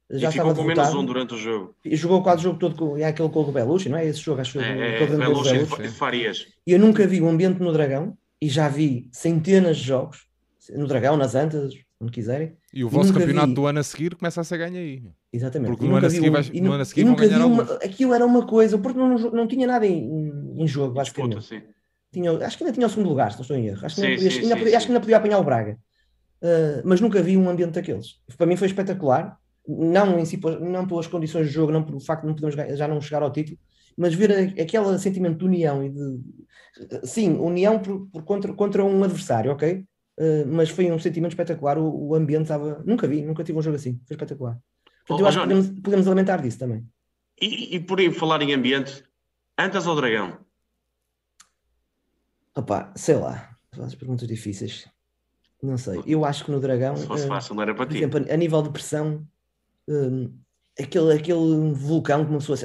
Já 0.09 0.29
e 0.29 0.31
ficou 0.31 0.51
estava 0.51 0.53
com 0.55 0.63
menos 0.63 0.93
um 0.93 1.05
durante 1.05 1.33
o 1.33 1.37
jogo. 1.37 1.75
E 1.83 1.95
Jogou 1.95 2.21
quase 2.21 2.41
o 2.41 2.43
jogo 2.43 2.59
todo 2.59 2.75
com 2.75 2.97
é 2.97 3.05
aquele 3.05 3.29
gol 3.29 3.45
do 3.45 3.51
Belushi, 3.51 3.89
não 3.89 3.97
é? 3.97 4.05
Esse 4.05 4.19
jogo, 4.19 4.41
acho 4.41 4.53
que 4.53 4.59
É, 4.59 5.01
é, 5.01 5.03
e 5.03 5.87
de 5.87 5.89
Farias. 5.89 6.47
E 6.65 6.71
eu 6.71 6.79
nunca 6.79 7.07
vi 7.07 7.21
um 7.21 7.29
ambiente 7.29 7.59
no 7.59 7.73
Dragão 7.73 8.17
e 8.39 8.47
já 8.47 8.69
vi 8.69 9.09
centenas 9.11 9.77
de 9.77 9.83
jogos 9.83 10.27
no 10.73 10.87
Dragão, 10.87 11.17
nas 11.17 11.35
Antas, 11.35 11.73
onde 12.05 12.13
quiserem. 12.13 12.55
E 12.73 12.83
o 12.83 12.87
E 12.87 12.89
vosso 12.89 13.07
nunca 13.09 13.19
campeonato 13.19 13.47
vi- 13.49 13.53
do 13.55 13.65
ano 13.65 13.79
a 13.79 13.83
seguir 13.83 14.15
começa 14.15 14.39
a 14.41 14.43
ser 14.43 14.57
ganho 14.57 14.77
aí. 14.77 15.03
Exatamente. 15.33 15.69
Porque 15.71 15.85
E 15.85 15.89
no 15.89 15.95
ano 15.97 16.09
seguir 16.09 16.29
um- 16.29 16.31
vais- 16.33 16.51
e 16.53 16.61
no 16.61 16.67
nu- 16.67 16.73
ano 16.73 16.81
a 16.81 16.85
seguir 16.85 17.01
e 17.01 17.03
vão 17.03 17.11
nunca 17.13 17.25
ganhar 17.27 17.37
vi 17.39 17.43
uma- 17.45 17.63
alguns. 17.63 17.77
Aquilo 17.83 18.13
era 18.13 18.25
uma 18.25 18.45
coisa, 18.47 18.75
o 18.75 18.79
Porto 18.79 18.97
não, 18.97 19.17
não 19.17 19.47
tinha 19.47 19.67
nada 19.67 19.85
em, 19.85 20.31
em 20.57 20.67
jogo, 20.67 20.99
Disputa, 21.01 21.35
basicamente. 21.35 21.45
sim. 21.45 21.61
Tinha, 22.13 22.31
acho 22.45 22.57
que 22.57 22.63
ainda 22.63 22.73
tinha 22.73 22.87
o 22.87 22.89
segundo 22.89 23.09
lugar, 23.09 23.31
se 23.31 23.37
não 23.37 23.41
estou 23.41 23.57
em 23.57 23.67
erro. 23.67 23.85
Acho 23.85 23.95
que, 23.95 24.01
Sim, 24.01 24.07
ainda, 24.07 24.15
podia, 24.17 24.31
sim, 24.31 24.37
ainda 24.37 24.47
sim, 24.55 24.59
podia- 24.59 24.69
sim. 24.71 24.75
acho 24.77 24.85
que 24.85 24.91
ainda 24.91 24.99
podia 25.01 25.17
apanhar 25.17 25.39
o 25.39 25.43
Braga. 25.43 25.77
Uh, 26.41 26.81
mas 26.85 27.01
nunca 27.01 27.21
vi 27.21 27.35
um 27.37 27.49
ambiente 27.49 27.71
daqueles. 27.73 28.19
Para 28.37 28.45
mim 28.45 28.55
foi 28.55 28.67
espetacular. 28.67 29.37
Não, 29.67 30.19
em 30.19 30.25
si, 30.25 30.39
não 30.61 30.85
pelas 30.87 31.07
condições 31.07 31.47
de 31.47 31.53
jogo, 31.53 31.71
não 31.71 31.83
pelo 31.83 31.99
facto 31.99 32.21
de 32.21 32.27
não 32.27 32.35
podemos 32.35 32.53
ganhar- 32.55 32.75
já 32.75 32.87
não 32.87 33.01
chegar 33.01 33.23
ao 33.23 33.31
título, 33.31 33.57
mas 33.97 34.13
ver 34.13 34.31
a- 34.31 34.61
aquele 34.61 34.99
sentimento 34.99 35.39
de 35.39 35.45
união 35.45 35.83
e 35.83 35.89
de. 35.89 36.19
Sim, 37.03 37.37
união 37.37 37.79
por, 37.79 38.07
por 38.11 38.23
contra, 38.23 38.53
contra 38.53 38.83
um 38.85 39.03
adversário, 39.03 39.51
ok? 39.51 39.83
Uh, 40.17 40.47
mas 40.47 40.69
foi 40.69 40.89
um 40.91 40.97
sentimento 40.99 41.31
espetacular. 41.33 41.77
O, 41.77 42.07
o 42.09 42.15
ambiente 42.15 42.43
estava. 42.43 42.81
Nunca 42.85 43.07
vi, 43.07 43.21
nunca 43.21 43.43
tive 43.43 43.57
um 43.57 43.61
jogo 43.61 43.75
assim. 43.75 43.99
Foi 44.07 44.15
espetacular. 44.15 44.57
Portanto, 45.07 45.19
eu 45.19 45.25
Oh, 45.25 45.27
acho 45.27 45.37
que 45.39 45.43
podemos, 45.43 45.79
podemos 45.81 46.07
alimentar 46.07 46.37
disso 46.41 46.57
também. 46.59 46.87
E, 47.41 47.75
e 47.75 47.79
por 47.79 47.99
aí 47.99 48.11
falar 48.11 48.41
em 48.41 48.53
ambiente, 48.53 49.03
Antas 49.57 49.85
ou 49.87 49.95
Dragão? 49.95 50.37
Opá, 52.55 52.93
sei 52.95 53.15
lá, 53.15 53.57
fazes 53.73 53.95
perguntas 53.95 54.27
difíceis. 54.27 54.87
Não 55.61 55.77
sei. 55.77 56.01
Eu 56.05 56.23
acho 56.23 56.45
que 56.45 56.51
no 56.51 56.59
Dragão, 56.59 56.95
Se 56.95 57.05
fosse 57.07 57.25
eh, 57.25 57.27
fácil, 57.27 57.55
não 57.55 57.63
era 57.63 57.75
para 57.75 57.87
ti. 57.87 57.97
exemplo, 57.97 58.25
a, 58.29 58.37
nível 58.37 58.61
de 58.61 58.69
pressão, 58.69 59.27
hum, 59.87 60.31
aquele, 60.79 61.13
aquele 61.13 61.73
vulcão 61.73 62.23
que 62.23 62.31
uma 62.31 62.39
pessoa. 62.39 62.57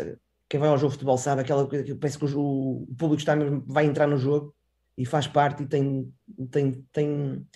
Quem 0.49 0.61
vai 0.61 0.69
ao 0.69 0.76
jogo 0.78 0.90
de 0.90 0.95
futebol 0.95 1.16
sabe, 1.19 1.42
aquela 1.42 1.66
coisa 1.66 1.85
que 1.85 1.95
parece 1.95 2.19
que 2.19 2.25
o, 2.25 2.87
o 2.88 2.95
público 2.97 3.21
está 3.21 3.35
mesmo, 3.37 3.64
vai 3.66 3.87
entrar 3.87 4.07
no 4.07 4.19
jogo 4.19 4.54
e 5.00 5.07
faz 5.07 5.26
parte 5.26 5.62
e 5.62 5.66
tem, 5.66 6.12
tem, 6.50 6.87
tem, 6.92 7.47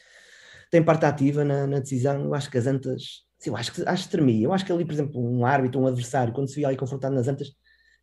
tem 0.71 0.83
parte 0.83 1.05
ativa 1.05 1.45
na, 1.45 1.67
na 1.67 1.79
decisão. 1.79 2.25
Eu 2.25 2.35
acho 2.35 2.51
que 2.51 2.57
as 2.57 2.67
Antas. 2.67 3.25
sim, 3.39 3.51
Eu 3.51 3.57
acho 3.57 3.71
que, 3.71 3.83
acho 3.87 4.05
que 4.05 4.11
tremia. 4.11 4.47
Eu 4.47 4.53
acho 4.55 4.65
que 4.65 4.73
ali, 4.73 4.83
por 4.83 4.95
exemplo, 4.95 5.23
um 5.23 5.45
árbitro, 5.45 5.79
um 5.79 5.87
adversário, 5.87 6.33
quando 6.33 6.49
se 6.49 6.57
via 6.57 6.69
ali 6.69 6.77
confrontado 6.77 7.15
nas 7.15 7.29
Antas, 7.29 7.49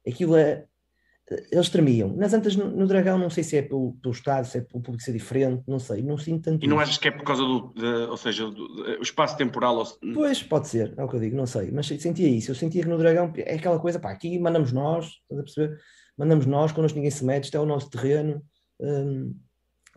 aquilo 0.07 0.35
é. 0.35 0.65
eles 1.51 1.69
tremiam. 1.69 2.15
Nas 2.15 2.35
Antas, 2.35 2.55
no, 2.55 2.69
no 2.69 2.85
Dragão, 2.85 3.17
não 3.17 3.31
sei 3.31 3.43
se 3.43 3.57
é 3.57 3.63
pelo, 3.63 3.93
pelo 3.93 4.13
estado, 4.13 4.45
se 4.45 4.59
é 4.59 4.61
pelo 4.61 4.83
público 4.83 5.01
ser 5.01 5.11
diferente, 5.11 5.63
não 5.67 5.79
sei, 5.79 6.03
não 6.03 6.19
sinto 6.19 6.43
tanto. 6.43 6.63
E 6.63 6.67
não 6.67 6.79
achas 6.79 6.99
que 6.99 7.07
é 7.07 7.11
por 7.11 7.23
causa 7.23 7.41
do, 7.41 7.73
de, 7.73 7.83
ou 7.83 8.17
seja, 8.17 8.45
do, 8.47 8.99
o 8.99 9.01
espaço 9.01 9.35
temporal? 9.37 9.75
Ou... 9.77 9.87
Pois, 10.13 10.43
pode 10.43 10.67
ser, 10.67 10.93
é 10.95 11.03
o 11.03 11.07
que 11.07 11.15
eu 11.15 11.19
digo, 11.19 11.35
não 11.35 11.47
sei, 11.47 11.71
mas 11.71 11.87
sentia 11.87 12.29
isso. 12.29 12.51
Eu 12.51 12.55
sentia 12.55 12.83
que 12.83 12.89
no 12.89 12.99
Dragão 12.99 13.33
é 13.37 13.55
aquela 13.55 13.79
coisa, 13.79 13.99
pá, 13.99 14.11
aqui 14.11 14.37
mandamos 14.37 14.71
nós, 14.71 15.05
estás 15.05 15.39
a 15.39 15.43
perceber? 15.43 15.79
Mandamos 16.15 16.45
nós, 16.45 16.71
connosco 16.71 16.95
ninguém 16.95 17.09
se 17.09 17.25
mete, 17.25 17.45
isto 17.45 17.57
é 17.57 17.59
o 17.59 17.65
nosso 17.65 17.89
terreno. 17.89 18.45
Hum, 18.81 19.35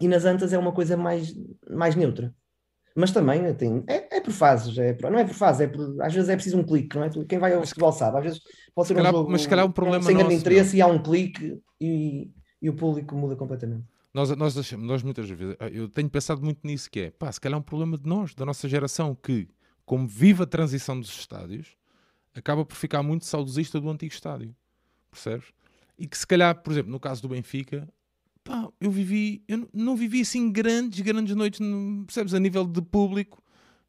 e 0.00 0.08
nas 0.08 0.24
Antas 0.24 0.52
é 0.52 0.58
uma 0.58 0.72
coisa 0.72 0.96
mais, 0.96 1.34
mais 1.68 1.96
neutra 1.96 2.34
mas 2.94 3.10
também 3.10 3.52
tem, 3.54 3.82
é, 3.88 4.18
é 4.18 4.20
por 4.20 4.32
fases, 4.32 4.78
é 4.78 4.92
por, 4.92 5.10
não 5.10 5.18
é 5.18 5.24
por 5.24 5.34
fases, 5.34 5.62
é 5.62 5.66
por, 5.66 6.00
às 6.00 6.14
vezes 6.14 6.28
é 6.28 6.34
preciso 6.36 6.58
um 6.58 6.62
clique, 6.62 6.96
não 6.96 7.04
é? 7.04 7.10
Quem 7.28 7.38
vai 7.38 7.52
ao 7.52 7.60
mas, 7.60 7.70
futebol 7.70 7.90
sabe, 7.90 8.18
às 8.18 8.24
vezes 8.24 8.40
pode 8.72 8.86
ser 8.86 8.94
um 8.94 8.96
calhar, 8.98 9.12
jogo 9.12 9.30
mas 9.30 9.46
calhar 9.46 9.66
um 9.66 9.72
problema 9.72 10.04
sem 10.04 10.16
grande 10.16 10.34
interesse 10.34 10.70
não. 10.70 10.78
e 10.78 10.82
há 10.82 10.86
um 10.86 11.02
clique 11.02 11.60
e, 11.80 12.30
e 12.62 12.70
o 12.70 12.74
público 12.74 13.16
muda 13.16 13.34
completamente. 13.34 13.84
Nós, 14.12 14.30
nós, 14.36 14.72
nós 14.72 15.02
muitas 15.02 15.28
vezes, 15.28 15.56
eu 15.72 15.88
tenho 15.88 16.08
pensado 16.08 16.40
muito 16.40 16.64
nisso, 16.64 16.88
que 16.88 17.00
é, 17.00 17.10
pá, 17.10 17.32
se 17.32 17.40
calhar 17.40 17.56
é 17.56 17.60
um 17.60 17.64
problema 17.64 17.98
de 17.98 18.08
nós, 18.08 18.32
da 18.32 18.46
nossa 18.46 18.68
geração, 18.68 19.12
que, 19.12 19.48
como 19.84 20.06
vive 20.06 20.44
a 20.44 20.46
transição 20.46 20.98
dos 20.98 21.10
estádios, 21.10 21.76
acaba 22.32 22.64
por 22.64 22.76
ficar 22.76 23.02
muito 23.02 23.24
saudosista 23.24 23.80
do 23.80 23.90
antigo 23.90 24.14
estádio, 24.14 24.54
percebes? 25.10 25.46
E 25.98 26.06
que 26.06 26.16
se 26.16 26.26
calhar, 26.26 26.54
por 26.62 26.72
exemplo, 26.72 26.92
no 26.92 27.00
caso 27.00 27.20
do 27.22 27.28
Benfica, 27.28 27.88
pá, 28.44 28.68
eu 28.80 28.90
vivi, 28.90 29.42
eu 29.48 29.66
não 29.72 29.96
vivi 29.96 30.20
assim 30.20 30.52
grandes, 30.52 31.00
grandes 31.00 31.34
noites, 31.34 31.60
percebes, 32.06 32.34
a 32.34 32.38
nível 32.38 32.64
de 32.66 32.82
público, 32.82 33.42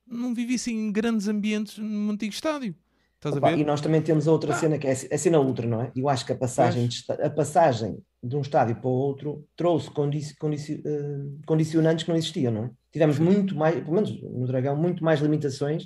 não 0.07 0.33
vivi 0.33 0.55
assim 0.55 0.91
grandes 0.91 1.27
ambientes 1.27 1.77
no 1.77 2.11
antigo 2.11 2.33
estádio. 2.33 2.73
Estás 3.15 3.35
Opa, 3.35 3.47
a 3.47 3.51
ver? 3.51 3.59
E 3.59 3.65
nós 3.65 3.81
também 3.81 4.01
temos 4.01 4.27
outra 4.27 4.53
ah. 4.53 4.55
cena 4.55 4.77
que 4.77 4.87
é 4.87 4.91
a 4.91 5.17
cena 5.17 5.39
ultra, 5.39 5.67
não 5.67 5.81
é? 5.81 5.91
Eu 5.95 6.07
acho 6.07 6.25
que 6.25 6.31
a 6.31 6.35
passagem, 6.35 6.87
de, 6.87 7.03
a 7.11 7.29
passagem 7.29 7.97
de 8.23 8.35
um 8.35 8.41
estádio 8.41 8.75
para 8.75 8.87
o 8.87 8.93
outro 8.93 9.47
trouxe 9.55 9.89
condici, 9.89 10.35
condici, 10.37 10.75
uh, 10.85 11.39
condicionantes 11.45 12.03
que 12.03 12.09
não 12.09 12.17
existiam, 12.17 12.51
não 12.51 12.63
é? 12.65 12.69
Tivemos 12.91 13.19
muito 13.19 13.55
mais, 13.55 13.75
pelo 13.75 13.93
menos 13.93 14.21
no 14.21 14.47
Dragão, 14.47 14.75
muito 14.75 15.03
mais 15.03 15.19
limitações. 15.19 15.85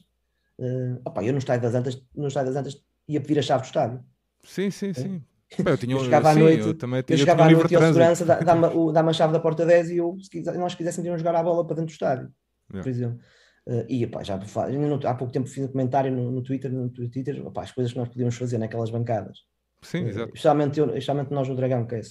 Uh, 0.58 1.00
opa, 1.06 1.24
eu 1.24 1.32
no 1.32 1.40
estádio 1.40 1.64
das 1.64 1.76
Antas, 1.76 2.02
no 2.14 2.28
estádio 2.28 2.54
das 2.54 2.60
Antas 2.60 2.84
ia 3.08 3.22
pedir 3.22 3.40
a 3.40 3.42
chave 3.42 3.64
do 3.64 3.66
estádio. 3.66 4.04
Sim, 4.44 4.70
sim, 4.70 4.90
é? 4.90 4.94
sim. 4.94 5.24
Eu, 5.58 5.78
tinha, 5.78 5.96
eu 5.96 6.00
chegava 6.00 6.30
à 6.30 6.36
noite, 6.36 6.68
eu, 6.68 6.78
também, 6.78 7.04
eu 7.08 7.18
chegava 7.18 7.44
à 7.44 7.50
noite 7.50 7.74
e 7.74 7.76
a 7.76 7.80
segurança 7.80 8.26
dá-me 8.26 8.94
dá 8.94 9.02
a 9.02 9.14
chave 9.14 9.34
da 9.34 9.40
porta 9.40 9.66
10 9.66 9.90
e 9.90 9.98
eu, 9.98 10.16
se 10.22 10.30
quiser, 10.30 10.54
nós 10.56 10.76
quiséssemos 10.76 11.10
ir 11.10 11.18
jogar 11.18 11.36
a 11.36 11.44
bola 11.44 11.66
para 11.66 11.78
dentro 11.78 11.88
do 11.88 11.92
estádio, 11.92 12.32
yeah. 12.70 12.84
por 12.84 12.90
exemplo. 12.90 13.20
Uh, 13.68 13.86
e 13.90 14.06
pá, 14.08 14.24
já 14.24 14.36
há 14.36 15.16
pouco 15.16 15.34
tempo 15.34 15.48
fiz 15.48 15.64
um 15.64 15.68
comentário 15.68 16.12
no, 16.12 16.32
no 16.32 16.44
Twitter, 16.44 16.72
no 16.72 16.90
Twitter 16.90 17.46
opá, 17.46 17.64
as 17.64 17.72
coisas 17.72 17.92
que 17.92 18.00
nós 18.00 18.10
podíamos 18.10 18.36
fazer 18.36 18.58
naquelas 18.58 18.90
bancadas. 18.90 19.40
Sim, 19.82 20.06
uh, 20.06 20.10
exato. 20.10 20.28
Especialmente, 20.28 20.80
eu, 20.80 20.88
especialmente 20.90 21.32
nós 21.32 21.48
no 21.48 21.56
Dragão, 21.56 21.86
que 21.88 21.96
é, 21.96 22.02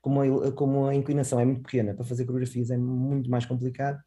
como, 0.00 0.22
a, 0.42 0.52
como 0.52 0.86
a 0.86 0.94
inclinação 0.94 1.38
é 1.38 1.44
muito 1.44 1.62
pequena, 1.62 1.94
para 1.94 2.04
fazer 2.04 2.24
coreografias 2.24 2.70
é 2.70 2.78
muito 2.78 3.28
mais 3.28 3.44
complicado 3.44 3.98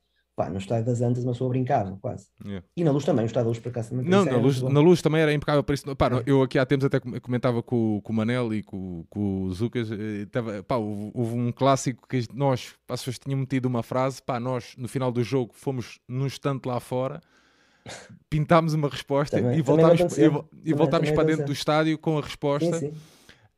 pá, 0.41 0.49
no 0.49 0.57
estádio 0.57 0.85
das 0.85 1.01
Antas 1.01 1.23
uma 1.23 1.33
pessoa 1.33 1.49
brincava 1.51 1.95
quase. 2.01 2.27
Yeah. 2.43 2.65
E 2.75 2.83
na 2.83 2.91
luz 2.91 3.05
também, 3.05 3.23
o 3.23 3.27
estádio 3.27 3.45
da 3.45 3.49
luz 3.49 3.59
por 3.59 3.69
acaso 3.69 3.91
também. 3.91 4.07
Não, 4.07 4.25
na 4.25 4.37
luz, 4.37 4.61
na 4.61 4.79
luz 4.79 5.01
também 5.01 5.21
era 5.21 5.31
impecável 5.31 5.63
para 5.63 5.75
isso. 5.75 5.95
Pá, 5.95 6.07
é. 6.07 6.23
Eu 6.25 6.41
aqui 6.41 6.57
há 6.57 6.65
tempos 6.65 6.85
até 6.85 6.99
comentava 7.19 7.61
com, 7.61 8.01
com 8.03 8.11
o 8.11 8.15
Manel 8.15 8.51
e 8.53 8.63
com, 8.63 9.05
com 9.09 9.43
o 9.43 9.53
Zucas, 9.53 9.91
eh, 9.91 10.25
tava, 10.31 10.63
pá, 10.63 10.77
houve 10.77 11.35
um 11.35 11.51
clássico 11.51 12.07
que 12.07 12.25
nós, 12.33 12.73
as 12.89 13.01
pessoas 13.01 13.19
tinham 13.19 13.39
metido 13.39 13.67
uma 13.67 13.83
frase, 13.83 14.21
pá, 14.21 14.39
nós 14.39 14.73
no 14.77 14.87
final 14.87 15.11
do 15.11 15.23
jogo 15.23 15.53
fomos 15.53 15.99
num 16.07 16.25
estante 16.25 16.65
lá 16.65 16.79
fora 16.79 17.21
pintámos 18.29 18.73
uma 18.73 18.87
resposta 18.87 19.37
também, 19.37 19.57
e 19.57 19.61
voltámos, 19.61 20.17
e, 20.17 20.23
e 20.65 20.73
voltámos 20.73 21.09
para 21.11 21.23
dentro 21.23 21.45
do 21.45 21.51
estádio 21.51 21.97
com 21.97 22.17
a 22.17 22.21
resposta. 22.21 22.77
Sim, 22.77 22.91
sim. 22.91 22.97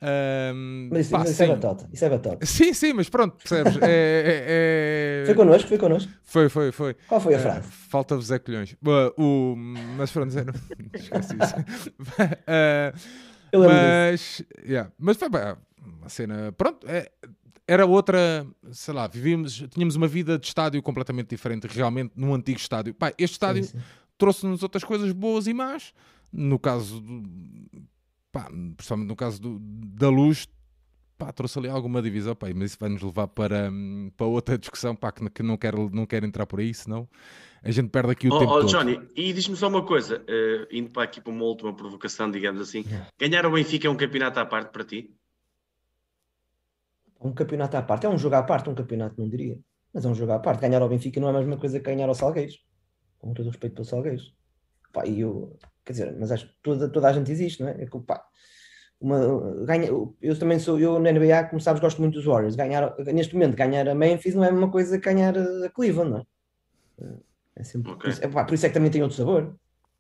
Um, 0.04 0.90
mas, 0.92 1.08
pá, 1.08 1.24
isso, 1.24 1.42
é 1.42 1.48
batota, 1.48 1.90
isso 1.94 2.04
é 2.04 2.10
batota. 2.10 2.46
Sim, 2.46 2.74
sim, 2.74 2.92
mas 2.92 3.08
pronto, 3.08 3.38
percebes? 3.38 3.78
É, 3.82 3.88
é, 3.88 5.22
é... 5.22 5.26
Foi 5.26 5.34
connosco, 5.34 5.70
foi 5.70 5.78
connosco. 5.78 6.12
Foi, 6.24 6.50
foi, 6.50 6.74
foi. 6.74 6.94
Qual 7.08 7.22
foi 7.22 7.36
a 7.36 7.40
frase? 7.40 7.70
Uh, 7.70 7.72
Falta-vos 7.88 8.30
é 8.30 8.38
colhões. 8.38 8.74
Uh, 8.74 9.22
o... 9.22 9.56
Mas 9.98 10.12
pronto, 10.12 10.36
não... 10.36 10.44
esqueci 10.94 11.38
isso. 11.42 11.56
uh, 13.56 13.58
mas, 13.58 14.44
yeah. 14.68 14.92
mas 15.00 15.16
foi 15.16 15.30
bem, 15.30 15.56
uma 15.82 16.10
cena. 16.10 16.52
Pronto, 16.52 16.86
é, 16.86 17.10
era 17.66 17.86
outra, 17.86 18.46
sei 18.72 18.94
lá, 18.94 19.08
vivíamos, 19.08 19.64
tínhamos 19.70 19.96
uma 19.96 20.08
vida 20.08 20.38
de 20.38 20.48
estádio 20.48 20.82
completamente 20.82 21.30
diferente, 21.30 21.66
realmente, 21.66 22.12
num 22.14 22.34
antigo 22.34 22.60
estádio. 22.60 22.94
Pá, 22.94 23.14
este 23.18 23.36
estádio 23.36 23.66
trouxe-nos 24.18 24.64
outras 24.64 24.84
coisas 24.84 25.14
boas 25.14 25.48
e 25.48 25.54
más. 25.54 25.94
No 26.30 26.60
caso 26.60 27.00
do, 27.00 27.24
pá, 28.34 28.50
principalmente 28.76 29.08
no 29.08 29.16
caso 29.16 29.40
do, 29.40 29.60
da 29.60 30.10
luz, 30.10 30.50
pá, 31.18 31.32
trouxe 31.32 31.60
ali 31.60 31.70
alguma 31.70 32.02
divisão, 32.02 32.36
pá, 32.36 32.48
mas 32.54 32.72
isso 32.72 32.78
vai 32.80 32.90
nos 32.90 33.04
levar 33.04 33.28
para, 33.28 33.72
para 34.18 34.26
outra 34.26 34.58
discussão, 34.58 34.96
pá, 34.96 35.12
que, 35.12 35.30
que 35.30 35.44
não, 35.44 35.56
quero, 35.56 35.90
não 35.92 36.06
quero 36.08 36.26
entrar 36.26 36.48
por 36.48 36.60
aí, 36.60 36.74
senão 36.74 37.08
a 37.62 37.72
gente 37.72 37.90
perde 37.90 38.12
aqui 38.12 38.28
o 38.28 38.34
oh, 38.34 38.40
tempo 38.40 38.52
oh, 38.52 38.60
todo. 38.62 38.70
Johnny, 38.70 39.00
e 39.16 39.32
diz-me 39.32 39.56
só 39.56 39.70
uma 39.70 39.86
coisa, 39.86 40.18
uh, 40.22 40.68
indo 40.70 40.90
para 40.90 41.04
aqui 41.04 41.22
para 41.22 41.32
uma 41.32 41.46
última 41.46 41.74
provocação, 41.74 42.30
digamos 42.30 42.60
assim, 42.60 42.84
ganhar 43.18 43.46
o 43.46 43.52
Benfica 43.52 43.88
é 43.88 43.92
um 43.92 43.96
campeonato 43.96 44.40
à 44.40 44.46
parte 44.46 44.72
para 44.72 44.84
ti? 44.84 45.16
Um 47.22 47.32
campeonato 47.32 47.78
à 47.78 47.84
parte, 47.84 48.06
é 48.06 48.10
um 48.10 48.18
jogo 48.18 48.36
à 48.36 48.44
parte, 48.44 48.70
um 48.70 48.76
campeonato 48.76 49.16
não 49.18 49.30
diria, 49.30 49.58
mas 49.94 50.04
é 50.04 50.10
um 50.10 50.16
jogo 50.16 50.34
à 50.34 50.40
parte. 50.40 50.60
Ganhar 50.60 50.82
ao 50.82 50.90
Benfica 50.90 51.22
não 51.22 51.30
é 51.30 51.32
a 51.32 51.38
mesma 51.38 51.56
coisa 51.56 51.80
que 51.80 51.86
ganhar 51.86 52.10
ao 52.10 52.16
Salgueiros, 52.16 52.60
com 53.18 53.34
todo 53.34 53.46
o 53.46 53.50
respeito 53.50 53.76
pelo 53.76 53.86
Salgueiros. 53.86 54.34
Pá, 54.94 55.06
e 55.06 55.22
eu, 55.22 55.58
quer 55.84 55.94
dizer, 55.94 56.16
mas 56.18 56.32
acho 56.32 56.48
que 56.48 56.54
toda, 56.62 56.88
toda 56.88 57.10
a 57.10 57.14
gente 57.14 57.32
existe, 57.32 57.62
não 57.62 57.70
é? 57.70 57.84
é 57.84 57.86
que, 57.88 58.00
pá, 58.00 58.24
uma, 59.02 59.66
ganha, 59.66 59.90
eu 60.22 60.40
também 60.40 60.60
sou, 60.60 60.80
eu 60.80 60.98
na 61.00 61.12
NBA, 61.12 61.46
como 61.50 61.60
sabes, 61.60 61.82
gosto 61.82 62.00
muito 62.00 62.14
dos 62.14 62.26
Warriors. 62.26 62.56
Ganhar, 62.56 62.96
neste 63.14 63.34
momento, 63.34 63.58
ganhar 63.58 63.90
a 63.90 63.96
Memphis 63.96 64.36
não 64.36 64.46
é 64.46 64.50
uma 64.50 64.72
coisa 64.72 64.98
que 64.98 65.14
ganhar 65.14 65.38
a 65.38 65.70
Cleveland, 65.70 66.12
não 66.12 66.18
é? 66.20 67.18
É 67.56 67.64
sempre, 67.64 67.92
okay. 67.92 68.04
por, 68.04 68.10
isso, 68.10 68.24
é, 68.24 68.28
pá, 68.30 68.46
por, 68.46 68.54
isso, 68.54 68.66
é 68.66 68.70
que 68.70 68.74
também 68.74 68.90
tem 68.90 69.02
outro 69.02 69.18
sabor. 69.18 69.56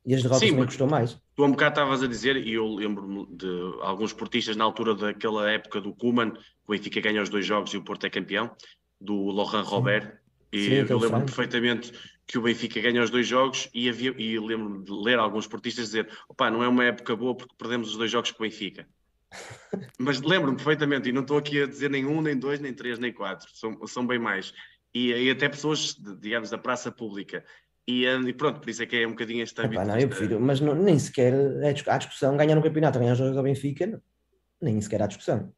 E 0.05 0.13
as 0.13 0.21
derrotas 0.21 0.47
Sim, 0.47 0.51
também 0.51 0.65
custou 0.65 0.87
mais. 0.87 1.17
Tu 1.35 1.43
há 1.43 1.47
um 1.47 1.51
bocado 1.51 1.71
estavas 1.79 2.03
a 2.03 2.07
dizer, 2.07 2.37
e 2.37 2.53
eu 2.53 2.67
lembro-me 2.67 3.25
de 3.35 3.47
alguns 3.81 4.11
esportistas 4.11 4.55
na 4.55 4.63
altura 4.63 4.95
daquela 4.95 5.49
época 5.49 5.81
do 5.81 5.93
Kuman, 5.93 6.31
que 6.31 6.39
o 6.67 6.71
Benfica 6.71 7.01
ganha 7.01 7.21
os 7.21 7.29
dois 7.29 7.45
jogos 7.45 7.73
e 7.73 7.77
o 7.77 7.83
Porto 7.83 8.05
é 8.05 8.09
campeão, 8.09 8.51
do 8.99 9.31
Laurent 9.31 9.65
Robert, 9.65 10.19
e 10.51 10.65
Sim, 10.65 10.85
eu 10.89 10.99
lembro 10.99 11.21
perfeitamente 11.21 11.93
que 12.25 12.37
o 12.37 12.41
Benfica 12.41 12.79
ganha 12.79 13.03
os 13.03 13.09
dois 13.09 13.27
jogos 13.27 13.69
e, 13.73 13.89
havia, 13.89 14.13
e 14.17 14.39
lembro-me 14.39 14.83
de 14.83 14.91
ler 14.91 15.19
alguns 15.19 15.47
portistas 15.47 15.85
dizer 15.87 16.09
opá, 16.27 16.49
não 16.49 16.63
é 16.63 16.67
uma 16.67 16.85
época 16.85 17.15
boa 17.15 17.35
porque 17.35 17.53
perdemos 17.57 17.89
os 17.91 17.97
dois 17.97 18.09
jogos 18.09 18.31
com 18.31 18.43
o 18.43 18.47
Benfica. 18.47 18.87
Mas 19.99 20.21
lembro-me 20.21 20.55
perfeitamente, 20.55 21.09
e 21.09 21.11
não 21.11 21.21
estou 21.21 21.37
aqui 21.37 21.61
a 21.61 21.67
dizer 21.67 21.89
nem 21.89 22.05
um, 22.05 22.21
nem 22.21 22.37
dois, 22.37 22.59
nem 22.59 22.73
três, 22.73 22.99
nem 22.99 23.11
quatro, 23.11 23.49
são, 23.53 23.85
são 23.87 24.05
bem 24.05 24.19
mais. 24.19 24.53
E, 24.93 25.11
e 25.11 25.29
até 25.29 25.49
pessoas, 25.49 25.95
digamos, 26.19 26.49
da 26.51 26.57
praça 26.57 26.91
pública. 26.91 27.43
E, 27.87 28.05
e, 28.05 28.33
pronto, 28.33 28.59
por 28.59 28.69
isso 28.69 28.83
é 28.83 28.85
que 28.85 28.95
é 28.95 29.07
um 29.07 29.11
bocadinho 29.11 29.43
esta 29.43 29.65
Epá, 29.65 29.83
Não, 29.83 29.99
eu 29.99 30.07
prefiro, 30.07 30.39
mas 30.39 30.61
não, 30.61 30.73
nem 30.73 30.97
sequer 30.97 31.33
é 31.33 31.75
há 31.87 31.97
discussão 31.97 32.37
ganhar 32.37 32.55
no 32.55 32.63
campeonato, 32.63 32.99
ganhar 32.99 33.13
os 33.13 33.17
jogos 33.17 33.35
ao 33.35 33.43
Benfica, 33.43 33.87
não, 33.87 34.01
nem 34.61 34.79
sequer 34.79 35.01
há 35.01 35.07
discussão. 35.07 35.51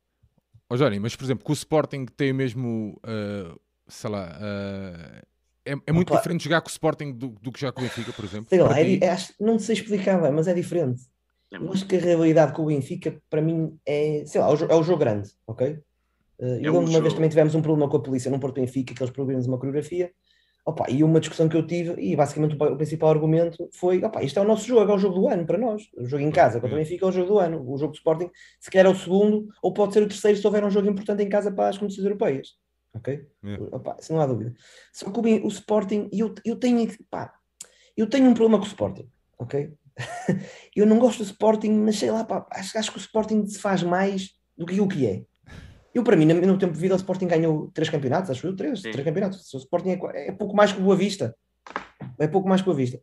Ó 0.69 0.75
oh, 0.75 0.99
mas 0.99 1.15
por 1.15 1.23
exemplo, 1.23 1.45
que 1.45 1.51
o 1.51 1.54
Sporting 1.54 2.06
tem 2.06 2.34
mesmo, 2.34 2.99
uh, 3.06 3.60
sei 3.88 4.10
lá, 4.10 4.39
uh, 4.39 5.28
é, 5.65 5.73
é 5.88 5.91
muito 5.91 6.12
Opa. 6.12 6.19
diferente 6.19 6.43
jogar 6.43 6.62
com 6.62 6.67
o 6.67 6.71
Sporting 6.71 7.12
do, 7.12 7.30
do 7.41 7.51
que 7.51 7.60
jogar 7.60 7.71
com 7.71 7.82
o 7.82 7.84
Benfica, 7.84 8.13
por 8.13 8.23
exemplo. 8.23 8.47
Sei 8.49 8.62
lá, 8.62 8.80
é, 8.80 8.95
é, 8.95 9.17
não 9.39 9.58
sei 9.58 9.73
explicar 9.73 10.21
bem, 10.21 10.32
mas 10.32 10.47
é 10.47 10.54
diferente. 10.54 11.01
É 11.51 11.58
eu 11.58 11.71
acho 11.71 11.88
que 11.88 11.95
a 11.95 11.99
realidade 11.99 12.54
com 12.54 12.63
o 12.63 12.65
Benfica, 12.67 13.19
para 13.30 13.41
mim, 13.41 13.78
é, 13.86 14.23
sei 14.25 14.39
lá, 14.39 14.47
é 14.47 14.75
o 14.75 14.84
jogo 14.84 14.99
grande, 14.99 15.32
ok? 15.47 15.80
Uh, 16.39 16.60
e 16.62 16.69
uma 16.69 16.86
jogo. 16.86 17.01
vez 17.01 17.13
também 17.13 17.30
tivemos 17.30 17.56
um 17.56 17.62
problema 17.62 17.89
com 17.89 17.97
a 17.97 18.01
polícia 18.01 18.30
num 18.30 18.39
Porto 18.39 18.56
Benfica, 18.56 18.93
que 18.93 19.01
eles 19.01 19.12
proibiram 19.12 19.41
uma 19.41 19.58
coreografia. 19.58 20.12
Opa, 20.65 20.89
e 20.89 21.04
uma 21.04 21.19
discussão 21.19 21.47
que 21.47 21.56
eu 21.56 21.65
tive, 21.65 21.93
e 22.01 22.15
basicamente 22.15 22.56
o, 22.56 22.75
principal 22.75 23.10
argumento 23.10 23.69
foi: 23.73 24.04
opa, 24.04 24.23
isto 24.23 24.39
é 24.39 24.41
o 24.41 24.45
nosso 24.45 24.67
jogo, 24.67 24.91
é 24.91 24.95
o 24.95 24.97
jogo 24.97 25.19
do 25.19 25.28
ano 25.28 25.45
para 25.45 25.58
nós. 25.58 25.84
O 25.95 26.06
jogo 26.06 26.23
em 26.23 26.32
casa 26.32 26.60
contra 26.60 26.75
o 26.75 26.80
Benfica 26.80 27.06
é 27.06 27.10
o 27.10 27.12
jogo 27.12 27.28
do 27.28 27.39
ano. 27.39 27.62
O 27.62 27.78
jogo 27.78 27.93
do 27.93 27.97
Sporting, 27.97 28.30
se 28.60 28.69
quer 28.69 28.86
é 28.86 28.89
o 28.89 28.95
segundo, 28.95 29.47
ou 29.62 29.73
pode 29.73 29.93
ser 29.93 30.01
o 30.01 30.08
terceiro 30.08 30.38
se 30.38 30.45
houver 30.45 30.63
um 30.63 30.71
jogo 30.71 30.89
importante 30.89 31.23
em 31.23 31.30
casa 31.30 31.51
para 31.51 31.69
as 31.69 31.78
competições 31.78 32.06
europeias 32.06 32.64
ok? 32.95 33.27
Yeah. 33.43 33.75
Opa, 33.75 33.97
isso 33.99 34.13
não 34.13 34.21
há 34.21 34.25
dúvida. 34.25 34.53
Só 34.91 35.12
que 35.12 35.19
o, 35.19 35.45
o 35.45 35.47
Sporting, 35.47 36.10
eu, 36.12 36.34
eu 36.43 36.55
tenho 36.55 36.88
pá, 37.10 37.34
eu 37.95 38.08
tenho 38.08 38.29
um 38.29 38.34
problema 38.34 38.58
com 38.58 38.65
o 38.65 38.67
Sporting, 38.67 39.10
ok? 39.38 39.73
eu 40.75 40.86
não 40.86 40.99
gosto 40.99 41.19
do 41.19 41.23
Sporting, 41.23 41.71
mas 41.71 41.97
sei 41.97 42.12
lá, 42.12 42.23
pá, 42.23 42.45
acho, 42.51 42.77
acho 42.77 42.91
que 42.91 42.97
o 42.97 42.99
Sporting 42.99 43.45
se 43.45 43.60
faz 43.60 43.84
mais 43.84 44.31
do 44.58 44.65
que 44.65 44.79
o 44.79 44.88
que 44.88 45.05
é. 45.05 45.23
Eu, 45.93 46.03
para 46.03 46.17
mim, 46.17 46.25
no 46.25 46.58
tempo 46.58 46.73
de 46.73 46.79
vida, 46.79 46.93
o 46.93 46.97
Sporting 46.97 47.27
ganhou 47.27 47.71
três 47.73 47.89
campeonatos, 47.89 48.29
acho 48.29 48.45
eu, 48.45 48.53
três, 48.53 48.81
três 48.81 49.01
campeonatos. 49.01 49.53
O 49.53 49.58
Sporting 49.58 49.91
é, 49.91 50.27
é, 50.27 50.31
pouco 50.34 50.53
mais 50.53 50.73
que 50.73 50.81
Boa 50.81 50.95
Vista. 50.95 51.34
É 52.19 52.27
pouco 52.27 52.49
mais 52.49 52.60
que 52.60 52.65
Boa 52.65 52.75
Vista. 52.75 52.99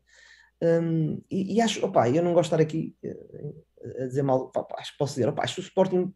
Um, 0.62 1.20
e, 1.30 1.54
e, 1.54 1.60
acho, 1.62 1.84
opá, 1.84 2.10
eu 2.10 2.22
não 2.22 2.34
gosto 2.34 2.54
de 2.54 2.62
estar 2.62 2.62
aqui 2.62 2.94
uh, 3.02 4.02
a 4.02 4.06
dizer 4.06 4.22
mal, 4.22 4.42
opá, 4.42 4.66
acho 4.78 4.92
que 4.92 4.98
posso 4.98 5.14
dizer, 5.14 5.26
opá, 5.26 5.42
acho 5.42 5.54
que 5.54 5.60
o 5.62 5.64
Sporting 5.64 6.12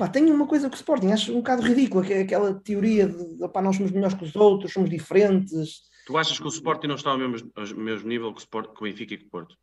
Pá, 0.00 0.08
tenho 0.08 0.34
uma 0.34 0.46
coisa 0.46 0.66
com 0.70 0.74
o 0.74 0.78
Sporting, 0.78 1.12
acho 1.12 1.30
um 1.30 1.40
bocado 1.42 1.60
ridícula, 1.60 2.02
que 2.02 2.14
é 2.14 2.20
aquela 2.22 2.54
teoria 2.54 3.06
de 3.06 3.44
opá, 3.44 3.60
nós 3.60 3.76
somos 3.76 3.92
melhores 3.92 4.14
que 4.14 4.24
os 4.24 4.34
outros, 4.34 4.72
somos 4.72 4.88
diferentes. 4.88 5.82
Tu 6.06 6.16
achas 6.16 6.38
que 6.38 6.46
o 6.46 6.48
Sporting 6.48 6.86
não 6.86 6.94
está 6.94 7.10
ao 7.10 7.18
mesmo, 7.18 7.50
ao 7.54 7.66
mesmo 7.76 8.08
nível 8.08 8.32
que 8.32 8.38
o, 8.38 8.42
Sport, 8.42 8.72
que 8.72 8.80
o 8.80 8.84
Benfica 8.84 9.12
e 9.12 9.18
que 9.18 9.26
o 9.26 9.28
Porto? 9.28 9.54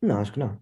Não, 0.00 0.16
acho 0.18 0.32
que 0.32 0.38
não. 0.38 0.58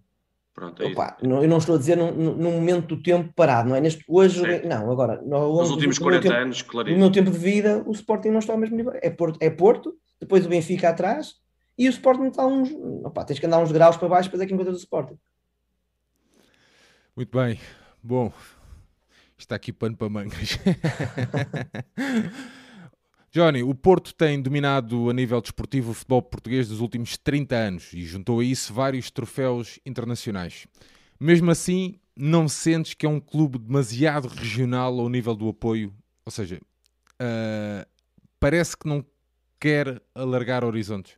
Pronto, 0.53 0.83
é 0.83 0.87
Opa, 0.87 1.15
não, 1.23 1.41
eu 1.41 1.47
não 1.47 1.59
estou 1.59 1.75
a 1.75 1.77
dizer 1.77 1.95
num, 1.95 2.11
num 2.11 2.51
momento 2.51 2.93
do 2.97 3.01
tempo 3.01 3.31
parado, 3.33 3.69
não 3.69 3.75
é? 3.77 3.79
Neste, 3.79 4.03
hoje, 4.05 4.41
Certo. 4.41 4.67
não, 4.67 4.91
agora, 4.91 5.21
no, 5.21 5.59
Nos 5.61 5.69
últimos 5.71 5.97
do 5.97 6.01
meu 6.03 6.11
40 6.11 6.27
tempo- 6.27 6.35
anos, 6.41 6.61
no 6.61 6.67
claríssimo. 6.69 6.99
meu 6.99 7.09
tempo 7.13 7.31
de 7.31 7.37
vida, 7.37 7.81
o 7.87 7.91
Sporting 7.93 8.31
não 8.31 8.39
está 8.39 8.51
ao 8.51 8.59
mesmo 8.59 8.75
nível. 8.75 8.91
É 9.01 9.09
Porto, 9.09 9.37
é 9.41 9.49
Porto 9.49 9.95
depois 10.19 10.45
o 10.45 10.49
Benfica 10.49 10.89
atrás 10.89 11.35
e 11.77 11.87
o 11.87 11.89
Sporting 11.89 12.25
está 12.27 12.45
uns. 12.45 12.69
Opa, 13.05 13.23
tens 13.23 13.39
que 13.39 13.45
andar 13.45 13.59
uns 13.59 13.71
graus 13.71 13.95
para 13.95 14.09
baixo 14.09 14.29
para 14.29 14.43
é 14.43 14.45
que 14.45 14.53
encontras 14.53 14.75
o 14.75 14.79
Sporting. 14.79 15.17
Muito 17.15 17.37
bem. 17.37 17.57
Bom, 18.03 18.33
está 19.43 19.55
aqui 19.55 19.73
pano 19.73 19.95
para 19.95 20.09
mangas. 20.09 20.59
Johnny, 23.31 23.63
o 23.63 23.73
Porto 23.73 24.13
tem 24.13 24.41
dominado 24.41 25.09
a 25.09 25.13
nível 25.13 25.39
desportivo 25.39 25.91
o 25.91 25.93
futebol 25.93 26.21
português 26.21 26.67
dos 26.67 26.81
últimos 26.81 27.17
30 27.17 27.55
anos 27.55 27.93
e 27.93 28.05
juntou 28.05 28.41
a 28.41 28.43
isso 28.43 28.73
vários 28.73 29.09
troféus 29.09 29.79
internacionais. 29.85 30.67
Mesmo 31.19 31.49
assim, 31.49 31.97
não 32.15 32.49
sentes 32.49 32.93
que 32.93 33.05
é 33.05 33.09
um 33.09 33.21
clube 33.21 33.57
demasiado 33.57 34.27
regional 34.27 34.99
ao 34.99 35.07
nível 35.07 35.33
do 35.33 35.47
apoio? 35.47 35.93
Ou 36.25 36.31
seja, 36.31 36.59
ah, 37.19 37.87
parece 38.39 38.75
que 38.75 38.87
não 38.87 39.05
quer 39.59 40.01
alargar 40.15 40.65
horizontes. 40.65 41.15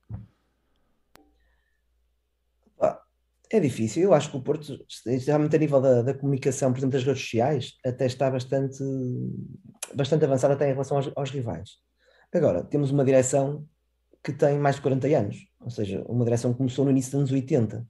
Pá, 2.77 3.01
É 3.53 3.59
difícil, 3.59 4.01
eu 4.01 4.15
acho 4.15 4.31
que 4.31 4.37
o 4.37 4.41
Porto, 4.41 4.83
realmente 5.27 5.55
a 5.55 5.59
nível 5.59 5.79
da, 5.79 6.01
da 6.01 6.13
comunicação, 6.15 6.71
por 6.71 6.79
exemplo, 6.79 6.93
das 6.93 7.03
redes 7.03 7.21
sociais, 7.21 7.73
até 7.85 8.07
está 8.07 8.27
bastante, 8.31 8.83
bastante 9.93 10.25
avançado 10.25 10.55
até 10.55 10.67
em 10.67 10.71
relação 10.71 10.97
aos, 10.97 11.11
aos 11.15 11.29
rivais. 11.29 11.73
Agora, 12.33 12.63
temos 12.63 12.89
uma 12.89 13.05
direção 13.05 13.63
que 14.23 14.33
tem 14.33 14.57
mais 14.57 14.77
de 14.77 14.81
40 14.81 15.07
anos, 15.15 15.37
ou 15.61 15.69
seja, 15.69 16.03
uma 16.07 16.25
direção 16.25 16.51
que 16.51 16.57
começou 16.57 16.83
no 16.83 16.89
início 16.89 17.11
dos 17.11 17.19
anos 17.19 17.31
80. 17.31 17.85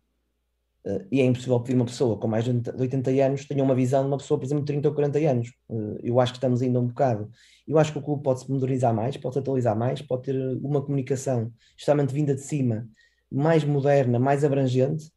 Eh, 0.85 1.05
e 1.13 1.21
é 1.21 1.23
impossível 1.23 1.57
pedir 1.61 1.77
uma 1.77 1.85
pessoa 1.85 2.19
com 2.19 2.27
mais 2.27 2.43
de 2.43 2.51
80 2.51 3.11
anos 3.25 3.45
tenha 3.45 3.63
uma 3.63 3.73
visão 3.73 4.01
de 4.01 4.07
uma 4.07 4.17
pessoa, 4.17 4.37
por 4.37 4.45
exemplo, 4.45 4.65
de 4.65 4.67
30 4.67 4.89
ou 4.89 4.93
40 4.93 5.17
anos. 5.19 5.53
Eh, 5.71 5.99
eu 6.03 6.19
acho 6.19 6.33
que 6.33 6.39
estamos 6.39 6.61
ainda 6.61 6.77
um 6.81 6.87
bocado. 6.87 7.31
Eu 7.65 7.79
acho 7.79 7.93
que 7.93 7.99
o 7.99 8.01
clube 8.01 8.21
pode 8.21 8.41
se 8.41 8.51
modernizar 8.51 8.93
mais, 8.93 9.15
pode 9.15 9.35
se 9.35 9.39
atualizar 9.39 9.77
mais, 9.77 10.01
pode 10.01 10.23
ter 10.23 10.35
uma 10.61 10.81
comunicação 10.81 11.53
justamente 11.77 12.13
vinda 12.13 12.35
de 12.35 12.41
cima, 12.41 12.85
mais 13.31 13.63
moderna, 13.63 14.19
mais 14.19 14.43
abrangente, 14.43 15.09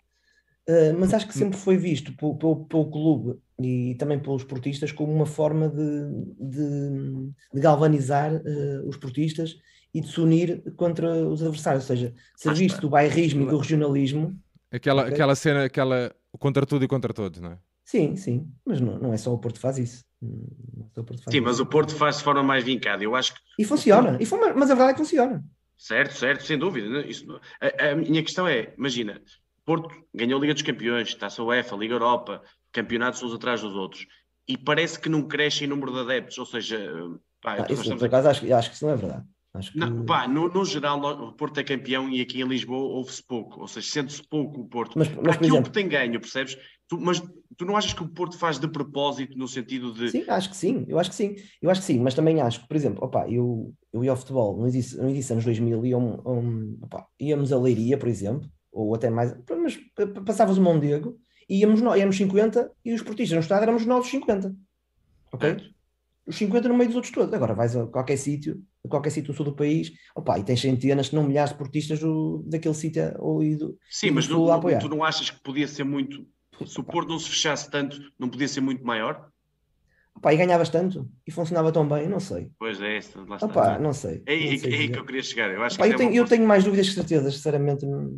Uh, 0.68 0.98
mas 0.98 1.14
acho 1.14 1.28
que 1.28 1.34
sempre 1.34 1.56
foi 1.56 1.76
visto 1.76 2.12
pelo, 2.16 2.36
pelo, 2.36 2.64
pelo, 2.64 2.90
clube 2.90 3.38
e 3.60 3.94
também 4.00 4.18
pelos 4.18 4.42
portistas 4.42 4.90
como 4.90 5.12
uma 5.12 5.26
forma 5.26 5.68
de, 5.68 6.08
de, 6.40 7.30
de 7.54 7.60
galvanizar 7.60 8.34
uh, 8.34 8.88
os 8.88 8.96
portistas 8.96 9.56
e 9.94 10.00
de 10.00 10.08
se 10.08 10.20
unir 10.20 10.62
contra 10.74 11.08
os 11.26 11.40
adversários, 11.40 11.84
ou 11.84 11.96
seja, 11.96 12.14
ser 12.36 12.52
visto 12.52 12.80
do 12.80 12.90
bairrismo 12.90 13.44
e 13.44 13.46
do 13.46 13.58
regionalismo. 13.58 14.36
Aquela, 14.70 15.02
okay? 15.02 15.14
aquela 15.14 15.34
cena, 15.36 15.64
aquela 15.64 16.12
contra 16.38 16.66
tudo 16.66 16.84
e 16.84 16.88
contra 16.88 17.14
todos, 17.14 17.40
não 17.40 17.52
é? 17.52 17.58
Sim, 17.84 18.16
sim, 18.16 18.52
mas 18.64 18.80
não, 18.80 18.98
não 18.98 19.14
é 19.14 19.16
só 19.16 19.32
o 19.32 19.38
Porto 19.38 19.54
que 19.54 19.60
faz 19.60 19.78
isso. 19.78 20.04
É 20.20 21.02
Porto 21.02 21.22
faz 21.22 21.30
sim, 21.30 21.38
isso. 21.38 21.42
mas 21.42 21.60
o 21.60 21.66
Porto 21.66 21.94
faz 21.94 22.18
de 22.18 22.24
forma 22.24 22.42
mais 22.42 22.64
vincada, 22.64 23.04
eu 23.04 23.14
acho 23.14 23.34
que... 23.34 23.40
E 23.58 23.64
funciona, 23.64 24.18
e 24.20 24.26
foi, 24.26 24.52
mas 24.52 24.68
a 24.68 24.74
verdade 24.74 24.90
é 24.90 24.92
que 24.94 24.98
funciona. 24.98 25.44
Certo, 25.78 26.14
certo, 26.14 26.44
sem 26.44 26.58
dúvida. 26.58 27.06
Isso, 27.06 27.24
a, 27.60 27.90
a 27.90 27.94
minha 27.94 28.22
questão 28.22 28.48
é, 28.48 28.74
imagina, 28.76 29.22
Porto 29.66 29.88
ganhou 30.14 30.38
a 30.38 30.40
Liga 30.40 30.54
dos 30.54 30.62
Campeões, 30.62 31.14
Taça 31.14 31.42
UEFA, 31.42 31.76
Liga 31.76 31.94
Europa, 31.94 32.40
campeonatos 32.72 33.22
uns 33.22 33.34
atrás 33.34 33.60
dos 33.60 33.74
outros. 33.74 34.06
E 34.48 34.56
parece 34.56 34.98
que 34.98 35.08
não 35.08 35.26
cresce 35.26 35.64
em 35.64 35.66
número 35.66 35.92
de 35.92 36.00
adeptos, 36.00 36.38
ou 36.38 36.46
seja... 36.46 36.88
Pá, 37.42 37.56
ah, 37.58 37.72
isso, 37.72 37.96
por 37.96 38.06
acaso, 38.06 38.28
acho, 38.28 38.54
acho 38.54 38.70
que 38.70 38.76
isso 38.76 38.86
não 38.86 38.92
é 38.92 38.96
verdade. 38.96 39.24
Que... 39.72 39.78
não, 39.78 40.04
pá, 40.04 40.28
no, 40.28 40.48
no, 40.48 40.64
geral, 40.64 41.00
o 41.00 41.32
Porto 41.32 41.58
é 41.58 41.64
campeão 41.64 42.08
e 42.08 42.20
aqui 42.20 42.40
em 42.40 42.46
Lisboa 42.46 42.94
ouve-se 42.94 43.22
pouco, 43.26 43.60
ou 43.60 43.66
seja, 43.66 43.88
sente-se 43.88 44.22
pouco 44.28 44.60
o 44.60 44.68
Porto. 44.68 44.98
Mas, 44.98 45.08
mas 45.08 45.36
aquilo 45.36 45.54
exemplo... 45.54 45.64
que 45.64 45.70
tem 45.70 45.88
ganho, 45.88 46.20
percebes? 46.20 46.56
Tu, 46.88 47.00
mas 47.00 47.22
tu 47.56 47.64
não 47.64 47.76
achas 47.76 47.92
que 47.92 48.02
o 48.02 48.08
Porto 48.08 48.38
faz 48.38 48.58
de 48.58 48.68
propósito 48.68 49.36
no 49.36 49.48
sentido 49.48 49.92
de. 49.92 50.10
Sim, 50.10 50.24
acho 50.28 50.50
que 50.50 50.56
sim, 50.56 50.84
eu 50.88 50.98
acho 50.98 51.10
que 51.10 51.16
sim, 51.16 51.36
eu 51.60 51.70
acho 51.70 51.80
que 51.80 51.86
sim, 51.86 51.98
mas 52.00 52.14
também 52.14 52.40
acho 52.40 52.60
que, 52.60 52.68
por 52.68 52.76
exemplo, 52.76 53.04
opa, 53.04 53.28
eu, 53.28 53.72
eu 53.92 54.04
ia 54.04 54.10
ao 54.10 54.16
futebol 54.16 54.56
no 54.56 54.68
início, 54.68 55.02
no 55.02 55.08
início 55.08 55.34
dos 55.34 55.44
anos 55.44 55.44
2000, 55.44 55.86
ia 55.86 55.98
um, 55.98 56.20
um, 56.26 56.78
opa, 56.82 57.06
íamos 57.18 57.52
a 57.52 57.58
Leiria, 57.58 57.96
por 57.98 58.08
exemplo, 58.08 58.48
ou 58.76 58.94
até 58.94 59.08
mais, 59.08 59.34
mas 59.62 59.78
passavas 60.24 60.58
o 60.58 60.62
Mondego 60.62 61.18
e 61.48 61.60
íamos, 61.60 61.80
íamos 61.80 62.16
50 62.16 62.70
e 62.84 62.92
os 62.92 63.02
portistas 63.02 63.34
no 63.34 63.40
estado 63.40 63.62
éramos 63.62 63.86
novos 63.86 64.08
50. 64.08 64.54
Ok? 65.32 65.56
Os 66.26 66.36
50 66.36 66.68
no 66.68 66.76
meio 66.76 66.88
dos 66.88 66.96
outros 66.96 67.12
todos. 67.12 67.32
Agora 67.32 67.54
vais 67.54 67.74
a 67.76 67.86
qualquer 67.86 68.16
sítio, 68.16 68.60
a 68.84 68.88
qualquer 68.88 69.10
sítio 69.10 69.32
do 69.32 69.36
sul 69.36 69.46
do 69.46 69.54
país, 69.54 69.92
opa, 70.14 70.38
e 70.38 70.44
tens 70.44 70.60
centenas, 70.60 71.06
se 71.06 71.14
não 71.14 71.22
milhares 71.22 71.52
de 71.52 71.58
portistas 71.58 72.00
do, 72.00 72.44
daquele 72.46 72.74
sítio 72.74 73.14
ou 73.18 73.42
e 73.42 73.56
do, 73.56 73.78
Sim, 73.88 74.08
e 74.08 74.10
do 74.10 74.14
mas 74.16 74.24
sul 74.26 74.46
não, 74.46 74.78
tu 74.78 74.88
não 74.88 75.04
achas 75.04 75.30
que 75.30 75.40
podia 75.40 75.66
ser 75.66 75.84
muito. 75.84 76.26
Se 76.66 76.80
o 76.80 76.84
Porto 76.84 77.08
não 77.08 77.18
se 77.18 77.28
fechasse 77.28 77.70
tanto, 77.70 77.98
não 78.18 78.28
podia 78.28 78.48
ser 78.48 78.60
muito 78.60 78.84
maior? 78.84 79.30
Opa, 80.16 80.32
e 80.32 80.36
ganhavas 80.36 80.70
tanto 80.70 81.08
e 81.26 81.30
funcionava 81.30 81.70
tão 81.70 81.86
bem, 81.86 82.08
não 82.08 82.18
sei. 82.18 82.50
Pois 82.58 82.80
é, 82.80 82.98
isso, 82.98 83.18
lá 83.28 83.36
está. 83.36 83.46
Opa, 83.46 83.78
não 83.78 83.92
sei. 83.92 84.22
É 84.26 84.32
aí, 84.32 84.54
é 84.54 84.88
que 84.88 84.98
eu 84.98 85.04
queria 85.04 85.22
chegar. 85.22 85.52
Eu, 85.52 85.62
acho 85.62 85.76
Opa, 85.76 85.84
que 85.84 85.90
eu, 85.90 85.94
é 85.94 85.98
tenho, 85.98 86.14
eu 86.14 86.24
tenho 86.24 86.46
mais 86.46 86.64
dúvidas 86.64 86.88
que 86.88 86.94
certezas, 86.94 87.34
sinceramente, 87.34 87.84
não, 87.84 88.10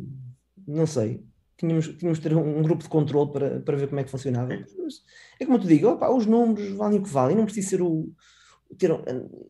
não 0.69 0.85
sei. 0.85 1.23
Tínhamos, 1.57 1.87
tínhamos 1.97 2.19
de 2.19 2.29
ter 2.29 2.35
um, 2.35 2.59
um, 2.59 2.61
grupo 2.61 2.83
de 2.83 2.89
controle 2.89 3.31
para, 3.31 3.59
para 3.59 3.75
ver 3.75 3.87
como 3.87 3.99
é 3.99 4.03
que 4.03 4.09
funcionava. 4.09 4.53
É. 4.53 4.63
Mas, 4.77 5.01
é 5.39 5.45
como 5.45 5.57
eu 5.57 5.61
te 5.61 5.67
digo, 5.67 5.89
opa, 5.89 6.09
os 6.09 6.25
números 6.25 6.69
valem 6.71 6.99
o 6.99 7.03
que 7.03 7.09
valem, 7.09 7.35
não 7.35 7.45
preciso 7.45 7.69
ser 7.69 7.81
o. 7.81 8.09
Ter 8.77 8.91
um, 8.91 9.01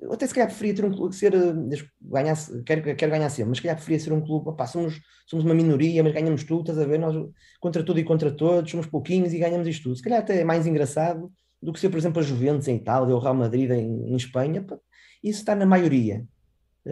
eu 0.01 0.13
até 0.13 0.25
se 0.25 0.33
calhar 0.33 0.47
preferia 0.47 0.73
ter 0.73 0.85
um 0.85 0.91
clube, 0.91 1.13
ser, 1.13 1.33
ganhar, 2.01 2.37
quero, 2.65 2.95
quero 2.95 3.11
ganhar 3.11 3.29
sempre, 3.29 3.49
mas 3.49 3.57
se 3.57 3.63
calhar 3.63 3.75
preferia 3.75 3.99
ser 3.99 4.13
um 4.13 4.21
clube, 4.21 4.47
opa, 4.49 4.65
somos, 4.65 5.01
somos 5.27 5.43
uma 5.43 5.53
minoria, 5.53 6.01
mas 6.01 6.13
ganhamos 6.13 6.45
tudo, 6.45 6.61
estás 6.61 6.79
a 6.79 6.85
ver? 6.85 6.97
Nós 6.99 7.15
contra 7.59 7.83
tudo 7.83 7.99
e 7.99 8.03
contra 8.05 8.31
todos, 8.31 8.71
somos 8.71 8.87
pouquinhos 8.87 9.33
e 9.33 9.37
ganhamos 9.37 9.67
isto 9.67 9.83
tudo. 9.83 9.97
Se 9.97 10.01
calhar 10.01 10.19
até 10.19 10.39
é 10.39 10.43
mais 10.45 10.65
engraçado 10.65 11.29
do 11.61 11.73
que 11.73 11.79
ser, 11.81 11.89
por 11.89 11.97
exemplo, 11.97 12.21
a 12.21 12.23
Juventus 12.23 12.67
em 12.69 12.77
Itália 12.77 13.13
ou 13.13 13.19
o 13.19 13.23
Real 13.23 13.35
Madrid 13.35 13.69
em, 13.71 14.09
em 14.09 14.15
Espanha. 14.15 14.63
Pá, 14.63 14.79
isso 15.21 15.39
está 15.39 15.53
na 15.53 15.65
maioria, 15.65 16.25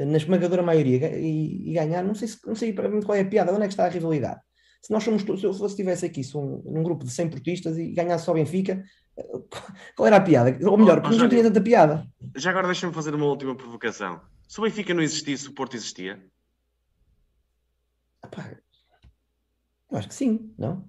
na 0.06 0.18
esmagadora 0.18 0.62
maioria, 0.62 1.18
e, 1.18 1.70
e 1.70 1.74
ganhar, 1.74 2.04
não 2.04 2.16
sei, 2.16 2.28
se, 2.28 2.38
não 2.46 2.56
sei 2.56 2.74
para 2.74 2.90
mim 2.90 3.02
qual 3.02 3.18
é 3.18 3.22
a 3.22 3.26
piada, 3.26 3.52
onde 3.52 3.64
é 3.64 3.68
que 3.68 3.74
está 3.74 3.86
a 3.86 3.90
rivalidade. 3.90 4.40
Se 4.82 4.92
nós 4.92 5.04
somos, 5.04 5.24
se 5.24 5.44
eu 5.44 5.54
fosse 5.54 5.74
estivesse 5.74 6.06
aqui 6.06 6.22
um, 6.36 6.62
num 6.66 6.84
grupo 6.84 7.04
de 7.04 7.12
100 7.12 7.30
portistas 7.30 7.78
e 7.78 7.92
ganhasse 7.92 8.26
só 8.26 8.32
o 8.32 8.36
Benfica, 8.36 8.84
qual 9.96 10.08
era 10.08 10.18
a 10.18 10.22
piada? 10.22 10.58
Ou 10.68 10.78
melhor, 10.78 11.02
porque 11.02 11.18
não 11.18 11.30
tinha 11.30 11.44
tanta 11.44 11.62
piada. 11.62 12.08
Já 12.36 12.52
agora 12.52 12.68
deixa-me 12.68 12.94
fazer 12.94 13.16
uma 13.16 13.26
última 13.26 13.56
provocação. 13.56 14.22
Se 14.48 14.60
o 14.60 14.64
Benfica 14.64 14.94
não 14.94 15.02
existisse, 15.02 15.48
o 15.50 15.54
Porto 15.54 15.76
existia? 15.76 16.24
Epá, 18.24 18.58
eu 19.92 19.98
acho 19.98 20.08
que 20.08 20.16
sim, 20.16 20.54
não? 20.58 20.88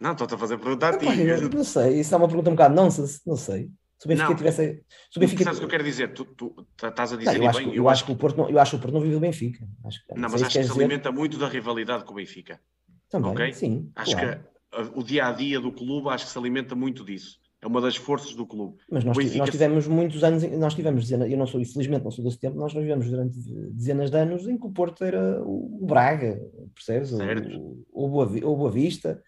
Não, 0.00 0.12
estou-te 0.12 0.34
a 0.34 0.38
fazer 0.38 0.58
pergunta 0.58 0.88
a 0.88 0.98
ti. 0.98 1.06
Não 1.54 1.64
sei, 1.64 2.00
isso 2.00 2.14
é 2.14 2.18
uma 2.18 2.28
pergunta 2.28 2.50
um 2.50 2.54
bocado 2.54 2.74
nonsense, 2.74 3.20
não 3.26 3.36
sei. 3.36 3.70
Se 3.98 4.06
o 4.06 4.08
Benfica 4.08 4.28
não, 4.28 4.36
tivesse. 4.36 4.84
Se 5.10 5.16
o 5.16 5.20
Benfica... 5.20 5.44
Sabes 5.44 5.58
o 5.58 5.60
que 5.60 5.64
eu 5.66 5.70
quero 5.70 5.84
dizer? 5.84 6.12
Tu, 6.12 6.24
tu 6.24 6.66
estás 6.82 7.12
a 7.12 7.16
dizer 7.16 7.38
não, 7.38 7.44
eu, 7.44 7.48
acho, 7.48 7.58
bem. 7.58 7.68
eu, 7.68 7.74
eu, 7.74 7.88
acho 7.88 8.04
que 8.04 8.12
o 8.12 8.16
Porto 8.16 8.36
não, 8.36 8.50
eu 8.50 8.58
acho 8.58 8.70
que 8.72 8.76
o 8.76 8.80
Porto 8.80 8.94
não 8.94 9.00
vive 9.00 9.14
o 9.14 9.20
Benfica. 9.20 9.66
Acho, 9.84 10.00
não, 10.10 10.28
mas 10.28 10.42
acho 10.42 10.46
que 10.46 10.62
se 10.62 10.68
dizer... 10.68 10.80
alimenta 10.80 11.12
muito 11.12 11.38
da 11.38 11.48
rivalidade 11.48 12.04
com 12.04 12.12
o 12.12 12.16
Benfica. 12.16 12.60
Também, 13.08 13.30
okay? 13.30 13.52
sim. 13.52 13.90
Acho 13.94 14.16
claro. 14.16 14.40
que 14.40 14.98
o 14.98 15.02
dia 15.02 15.26
a 15.26 15.32
dia 15.32 15.60
do 15.60 15.72
clube 15.72 16.08
acho 16.08 16.26
que 16.26 16.32
se 16.32 16.38
alimenta 16.38 16.74
muito 16.74 17.04
disso. 17.04 17.38
É 17.62 17.66
uma 17.66 17.80
das 17.80 17.96
forças 17.96 18.34
do 18.34 18.46
clube. 18.46 18.76
Mas 18.90 19.04
nós, 19.04 19.16
Benfica... 19.16 19.38
nós 19.38 19.50
tivemos 19.50 19.86
muitos 19.86 20.22
anos, 20.22 20.42
nós 20.58 20.74
tivemos 20.74 21.04
dezenas, 21.04 21.30
eu 21.30 21.38
não 21.38 21.46
sou, 21.46 21.58
infelizmente, 21.58 22.04
não 22.04 22.10
sou 22.10 22.22
desse 22.22 22.38
tempo, 22.38 22.58
nós 22.58 22.74
vivemos 22.74 23.08
durante 23.08 23.38
dezenas 23.72 24.10
de 24.10 24.18
anos 24.18 24.46
em 24.46 24.58
que 24.58 24.66
o 24.66 24.70
Porto 24.70 25.02
era 25.02 25.42
o 25.42 25.86
Braga, 25.86 26.38
percebes? 26.74 27.08
Certo. 27.08 27.58
O, 27.90 28.04
o, 28.04 28.08
Boa, 28.10 28.26
o 28.26 28.56
Boa 28.56 28.70
Vista, 28.70 29.22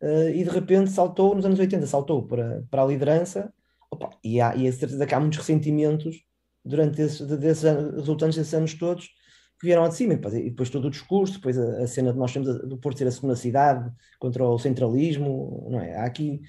uh, 0.00 0.28
e 0.28 0.44
de 0.44 0.50
repente 0.50 0.90
saltou, 0.90 1.34
nos 1.34 1.44
anos 1.44 1.58
80, 1.58 1.84
saltou 1.86 2.24
para, 2.28 2.62
para 2.70 2.84
a 2.84 2.86
liderança, 2.86 3.52
opa, 3.90 4.10
e, 4.22 4.40
há, 4.40 4.54
e 4.56 4.68
a 4.68 4.72
certeza 4.72 5.06
que 5.06 5.14
há 5.14 5.20
muitos 5.20 5.38
ressentimentos 5.38 6.24
durante 6.64 7.00
esses, 7.02 7.20
desses 7.38 7.64
anos, 7.64 7.94
resultantes 7.94 8.36
desses 8.36 8.54
anos 8.54 8.74
todos, 8.74 9.06
que 9.58 9.66
vieram 9.66 9.88
de 9.88 9.94
cima, 9.94 10.14
e 10.14 10.16
depois, 10.16 10.34
e 10.34 10.50
depois 10.50 10.70
todo 10.70 10.86
o 10.86 10.90
discurso, 10.90 11.34
depois 11.34 11.58
a, 11.58 11.82
a 11.82 11.86
cena 11.86 12.12
de 12.12 12.18
nós 12.18 12.32
temos 12.32 12.48
do 12.66 12.78
Porto 12.78 12.98
ser 12.98 13.06
a 13.06 13.10
segunda 13.10 13.36
cidade 13.36 13.90
contra 14.18 14.44
o 14.44 14.58
centralismo, 14.58 15.68
não 15.70 15.80
é? 15.80 15.96
Há 15.96 16.04
aqui, 16.04 16.40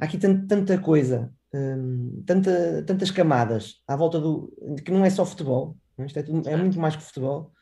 há 0.00 0.04
aqui 0.06 0.18
tanta, 0.18 0.46
tanta 0.46 0.78
coisa, 0.78 1.32
hum, 1.54 2.22
tanta, 2.26 2.82
tantas 2.86 3.10
camadas 3.10 3.82
à 3.86 3.94
volta 3.96 4.18
do. 4.20 4.52
que 4.84 4.90
não 4.90 5.04
é 5.04 5.10
só 5.10 5.24
futebol, 5.26 5.76
é? 5.98 6.06
Isto 6.06 6.18
é, 6.18 6.22
tudo, 6.22 6.48
é, 6.48 6.56
muito 6.56 6.78
mais 6.78 6.96
que 6.96 7.02
futebol. 7.02 7.52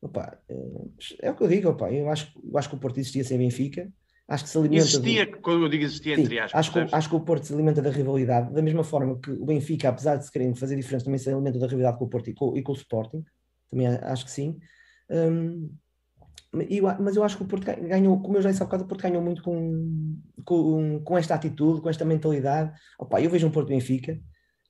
Opa, 0.00 0.38
é, 0.48 1.28
é 1.28 1.30
o 1.30 1.36
que 1.36 1.42
eu 1.44 1.48
digo, 1.48 1.70
opa, 1.70 1.92
eu, 1.92 2.08
acho, 2.10 2.32
eu 2.42 2.58
acho 2.58 2.68
que 2.68 2.74
o 2.74 2.78
Porto 2.78 2.98
existia 2.98 3.24
sem 3.24 3.38
Benfica. 3.38 3.90
Acho 4.32 4.44
que 4.44 4.50
se 4.50 4.58
alimenta. 4.58 4.84
Existia, 4.84 5.26
do... 5.26 5.38
quando 5.38 5.62
eu 5.62 5.68
digo 5.68 5.84
existia, 5.84 6.16
Sim, 6.16 6.22
entre 6.22 6.38
aspas. 6.38 6.58
Acho 6.58 6.72
que, 6.72 6.94
acho 6.94 7.08
que 7.08 7.16
o 7.16 7.20
Porto 7.20 7.44
se 7.44 7.52
alimenta 7.52 7.82
da 7.82 7.90
rivalidade, 7.90 8.52
da 8.52 8.62
mesma 8.62 8.82
forma 8.82 9.18
que 9.18 9.30
o 9.30 9.44
Benfica, 9.44 9.90
apesar 9.90 10.16
de 10.16 10.24
se 10.24 10.32
querem 10.32 10.54
fazer 10.54 10.76
diferença, 10.76 11.04
também 11.04 11.18
se 11.18 11.28
alimenta 11.28 11.58
da 11.58 11.66
rivalidade 11.66 11.98
com 11.98 12.06
o 12.06 12.08
Porto 12.08 12.30
e 12.30 12.34
com, 12.34 12.56
e 12.56 12.62
com 12.62 12.72
o 12.72 12.76
Sporting 12.76 13.24
também 13.72 13.86
acho 13.86 14.26
que 14.26 14.30
sim. 14.30 14.58
Um, 15.10 15.74
eu, 16.68 16.84
mas 17.00 17.16
eu 17.16 17.24
acho 17.24 17.38
que 17.38 17.42
o 17.42 17.46
Porto 17.46 17.64
ganhou, 17.64 18.20
como 18.20 18.36
eu 18.36 18.42
já 18.42 18.50
disse 18.50 18.62
há 18.62 18.66
bocado, 18.66 18.84
o 18.84 18.86
Porto 18.86 19.02
ganhou 19.02 19.22
muito 19.22 19.42
com, 19.42 20.18
com, 20.44 21.00
com 21.02 21.18
esta 21.18 21.34
atitude, 21.34 21.80
com 21.80 21.88
esta 21.88 22.04
mentalidade. 22.04 22.78
Opa, 22.98 23.22
eu 23.22 23.30
vejo 23.30 23.46
um 23.46 23.50
Porto 23.50 23.68
Benfica, 23.68 24.20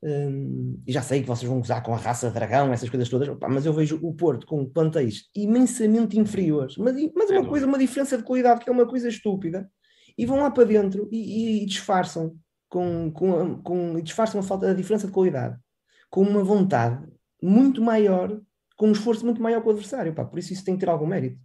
um, 0.02 0.82
e 0.86 0.92
já 0.92 1.00
sei 1.00 1.20
que 1.20 1.28
vocês 1.28 1.48
vão 1.48 1.60
gozar 1.60 1.82
com 1.82 1.94
a 1.94 1.96
raça 1.96 2.30
dragão, 2.30 2.72
essas 2.72 2.90
coisas 2.90 3.08
todas, 3.08 3.28
opa, 3.28 3.48
mas 3.48 3.64
eu 3.64 3.72
vejo 3.72 4.00
o 4.02 4.12
Porto 4.12 4.46
com 4.46 4.68
plantéis 4.68 5.30
imensamente 5.34 6.18
inferiores, 6.18 6.76
mas, 6.76 6.96
mas 7.14 7.30
uma 7.30 7.46
coisa, 7.46 7.66
uma 7.66 7.78
diferença 7.78 8.18
de 8.18 8.24
qualidade 8.24 8.64
que 8.64 8.68
é 8.68 8.72
uma 8.72 8.86
coisa 8.86 9.08
estúpida. 9.08 9.70
e 10.18 10.26
vão 10.26 10.38
lá 10.38 10.50
para 10.50 10.64
dentro 10.64 11.08
e, 11.12 11.62
e 11.62 11.66
disfarçam 11.66 12.36
com, 12.68 13.12
com, 13.12 13.62
com, 13.62 14.00
disfarçam 14.00 14.40
a 14.40 14.42
falta 14.42 14.66
da 14.66 14.74
diferença 14.74 15.06
de 15.06 15.12
qualidade 15.12 15.56
com 16.10 16.22
uma 16.22 16.44
vontade 16.44 17.02
muito 17.42 17.80
maior, 17.80 18.38
com 18.76 18.88
um 18.88 18.92
esforço 18.92 19.24
muito 19.24 19.40
maior 19.40 19.62
que 19.62 19.68
o 19.68 19.70
adversário, 19.70 20.14
pá, 20.14 20.24
por 20.24 20.38
isso 20.38 20.52
isso 20.52 20.64
tem 20.64 20.74
que 20.74 20.80
ter 20.80 20.90
algum 20.90 21.06
mérito. 21.06 21.40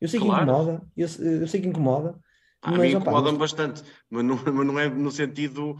Eu 0.00 0.08
sei 0.08 0.20
claro. 0.20 0.44
que 0.44 0.50
incomoda, 0.50 0.86
eu, 0.96 1.08
eu, 1.40 1.46
sei 1.48 1.60
que 1.60 1.68
incomoda. 1.68 2.18
A 2.60 2.72
mim 2.72 2.90
incomoda-me 2.90 3.38
bastante, 3.38 3.82
mas 4.10 4.24
não, 4.24 4.36
mas 4.52 4.66
não 4.66 4.78
é 4.78 4.88
no 4.88 5.10
sentido 5.10 5.76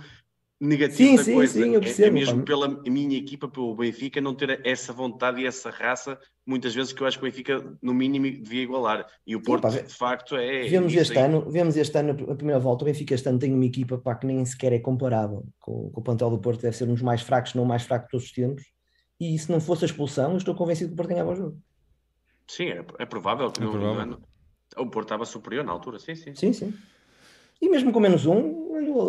negativo 0.62 1.10
sim, 1.10 1.16
da 1.16 1.24
sim, 1.24 1.34
coisa. 1.34 1.52
Sim, 1.52 1.74
eu 1.74 1.80
percebo, 1.80 2.04
é, 2.04 2.08
é 2.08 2.24
mesmo 2.24 2.38
pá. 2.38 2.44
pela 2.44 2.68
minha 2.68 3.18
equipa, 3.18 3.48
pelo 3.48 3.74
Benfica, 3.74 4.20
não 4.20 4.32
ter 4.32 4.64
essa 4.64 4.92
vontade 4.92 5.40
e 5.40 5.46
essa 5.46 5.70
raça, 5.70 6.16
muitas 6.46 6.72
vezes 6.72 6.92
que 6.92 7.02
eu 7.02 7.06
acho 7.06 7.18
que 7.18 7.24
o 7.24 7.28
Benfica, 7.28 7.76
no 7.82 7.92
mínimo, 7.92 8.26
devia 8.26 8.62
igualar. 8.62 9.04
E 9.26 9.34
o 9.34 9.42
Porto, 9.42 9.68
sim, 9.68 9.78
pá, 9.78 9.84
de 9.84 9.94
facto, 9.94 10.36
é. 10.36 10.62
Vemos 10.68 10.94
este, 10.94 11.18
ano, 11.18 11.50
vemos 11.50 11.76
este 11.76 11.98
ano, 11.98 12.30
a 12.30 12.34
primeira 12.36 12.60
volta, 12.60 12.84
o 12.84 12.86
Benfica 12.86 13.12
este 13.12 13.28
ano 13.28 13.40
tem 13.40 13.52
uma 13.52 13.64
equipa 13.64 13.98
pá, 13.98 14.14
que 14.14 14.24
nem 14.24 14.44
sequer 14.44 14.72
é 14.72 14.78
comparável 14.78 15.44
com, 15.58 15.90
com 15.90 16.00
o 16.00 16.04
plantel 16.04 16.30
do 16.30 16.38
Porto, 16.38 16.62
deve 16.62 16.76
ser 16.76 16.84
um 16.84 16.94
dos 16.94 17.02
mais 17.02 17.22
fracos, 17.22 17.54
não 17.54 17.64
o 17.64 17.66
mais 17.66 17.82
fraco 17.82 18.04
de 18.04 18.10
todos 18.12 18.26
os 18.26 18.32
tempos. 18.32 18.62
E 19.18 19.36
se 19.38 19.50
não 19.50 19.60
fosse 19.60 19.84
a 19.84 19.86
expulsão, 19.86 20.30
eu 20.30 20.36
estou 20.36 20.54
convencido 20.54 20.90
que 20.90 20.94
o 20.94 20.96
Porto 20.96 21.08
ganhava 21.08 21.32
o 21.32 21.36
jogo. 21.36 21.58
Sim, 22.46 22.68
é, 22.68 22.84
é 23.00 23.06
provável 23.06 23.50
que 23.50 23.60
É 23.60 23.64
no, 23.64 23.72
provável. 23.72 24.00
ano. 24.00 24.22
O 24.76 24.86
Porto 24.86 25.06
estava 25.06 25.24
superior 25.24 25.64
na 25.64 25.72
altura, 25.72 25.98
sim, 25.98 26.14
sim. 26.14 26.34
Sim, 26.34 26.52
sim. 26.52 26.74
E 27.60 27.68
mesmo 27.68 27.92
com 27.92 28.00
menos 28.00 28.26
um, 28.26 28.61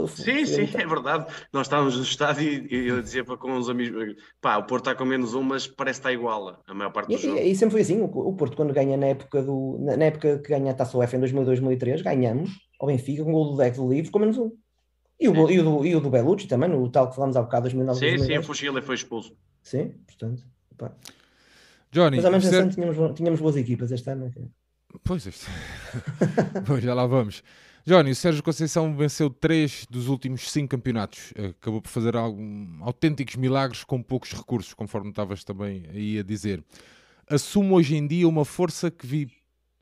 Sim, 0.08 0.46
sim, 0.46 0.70
é 0.74 0.86
verdade. 0.88 1.26
Nós 1.52 1.68
estávamos 1.68 1.96
no 1.98 2.04
estádio 2.04 2.68
e 2.72 2.88
eu 2.88 3.02
dizia 3.02 3.24
para 3.24 3.38
com 3.38 3.52
uns 3.52 3.70
amigos: 3.70 4.16
pá, 4.42 4.58
o 4.58 4.64
Porto 4.66 4.90
está 4.90 4.96
com 4.96 5.06
menos 5.06 5.34
um, 5.34 5.42
mas 5.44 5.68
parece 5.68 6.00
que 6.02 6.08
está 6.08 6.14
igual 6.14 6.62
a- 6.68 6.74
maior 6.74 6.92
parte 6.92 7.08
do 7.08 7.14
E, 7.14 7.18
jogo. 7.18 7.38
e- 7.38 7.52
e 7.52 7.56
sempre 7.56 7.72
foi 7.74 7.82
assim, 7.82 8.02
o, 8.02 8.06
o 8.06 8.34
Porto 8.36 8.56
quando 8.58 8.74
ganha 8.74 8.98
na 8.98 9.08
época 9.08 9.42
do 9.42 9.78
na, 9.82 9.96
na 9.98 10.06
época 10.06 10.40
que 10.40 10.50
ganha 10.50 10.72
a 10.72 10.74
Taça 10.74 10.98
UEFA 10.98 11.16
em 11.18 11.20
2002, 11.20 11.60
2003, 11.60 12.02
ganhamos 12.02 12.50
ao 12.80 12.88
Benfica 12.88 13.24
com 13.24 13.30
o 13.30 13.34
gol 13.34 13.52
do 13.52 13.58
Deck 13.58 13.78
do 13.78 13.90
Livre 13.90 14.12
com 14.12 14.20
menos 14.20 14.38
um. 14.38 14.52
E 15.20 15.30
o, 15.30 15.34
gol- 15.34 15.50
e 15.52 15.60
o, 15.60 15.64
do, 15.64 15.86
e 15.86 15.96
o 15.96 16.00
do 16.02 16.10
Bellucci 16.10 16.48
também, 16.48 16.68
no 16.70 16.90
tal 16.90 17.08
que 17.10 17.16
falámos 17.16 17.38
há 17.38 17.42
bocado, 17.42 17.64
2009, 17.64 17.98
Sim, 18.00 18.06
sim, 18.06 18.14
o 18.16 18.18
2010. 18.18 18.46
Fuxila 18.46 18.82
foi 18.82 18.96
expulso. 18.96 19.36
Sim, 19.62 19.90
portanto. 20.06 20.44
pá. 20.78 20.92
Johnny, 21.92 22.18
Mas 22.18 22.26
ao 22.26 22.32
menos 22.32 22.52
ano 22.54 22.72
tínhamos, 22.72 23.16
tínhamos 23.16 23.40
boas 23.40 23.56
equipas 23.56 23.92
este 23.92 24.10
ano. 24.10 24.26
é 24.36 24.42
Pois, 25.04 25.26
isto- 25.26 25.46
pois, 26.68 26.84
já 26.84 26.94
lá 26.94 27.06
vamos. 27.06 27.44
Johnny, 27.86 28.12
o 28.12 28.16
Sérgio 28.16 28.42
Conceição 28.42 28.96
venceu 28.96 29.30
três 29.30 29.86
dos 29.90 30.08
últimos 30.08 30.50
cinco 30.50 30.70
campeonatos. 30.70 31.34
Acabou 31.50 31.82
por 31.82 31.90
fazer 31.90 32.16
algum, 32.16 32.82
autênticos 32.82 33.36
milagres 33.36 33.84
com 33.84 34.02
poucos 34.02 34.32
recursos, 34.32 34.74
conforme 34.74 35.10
estavas 35.10 35.44
também 35.44 35.86
aí 35.90 36.18
a 36.18 36.24
dizer. 36.24 36.64
Assume 37.30 37.72
hoje 37.72 37.98
em 37.98 38.08
dia 38.08 38.28
uma 38.28 38.46
força 38.46 38.90
que 38.90 39.06
vi 39.06 39.32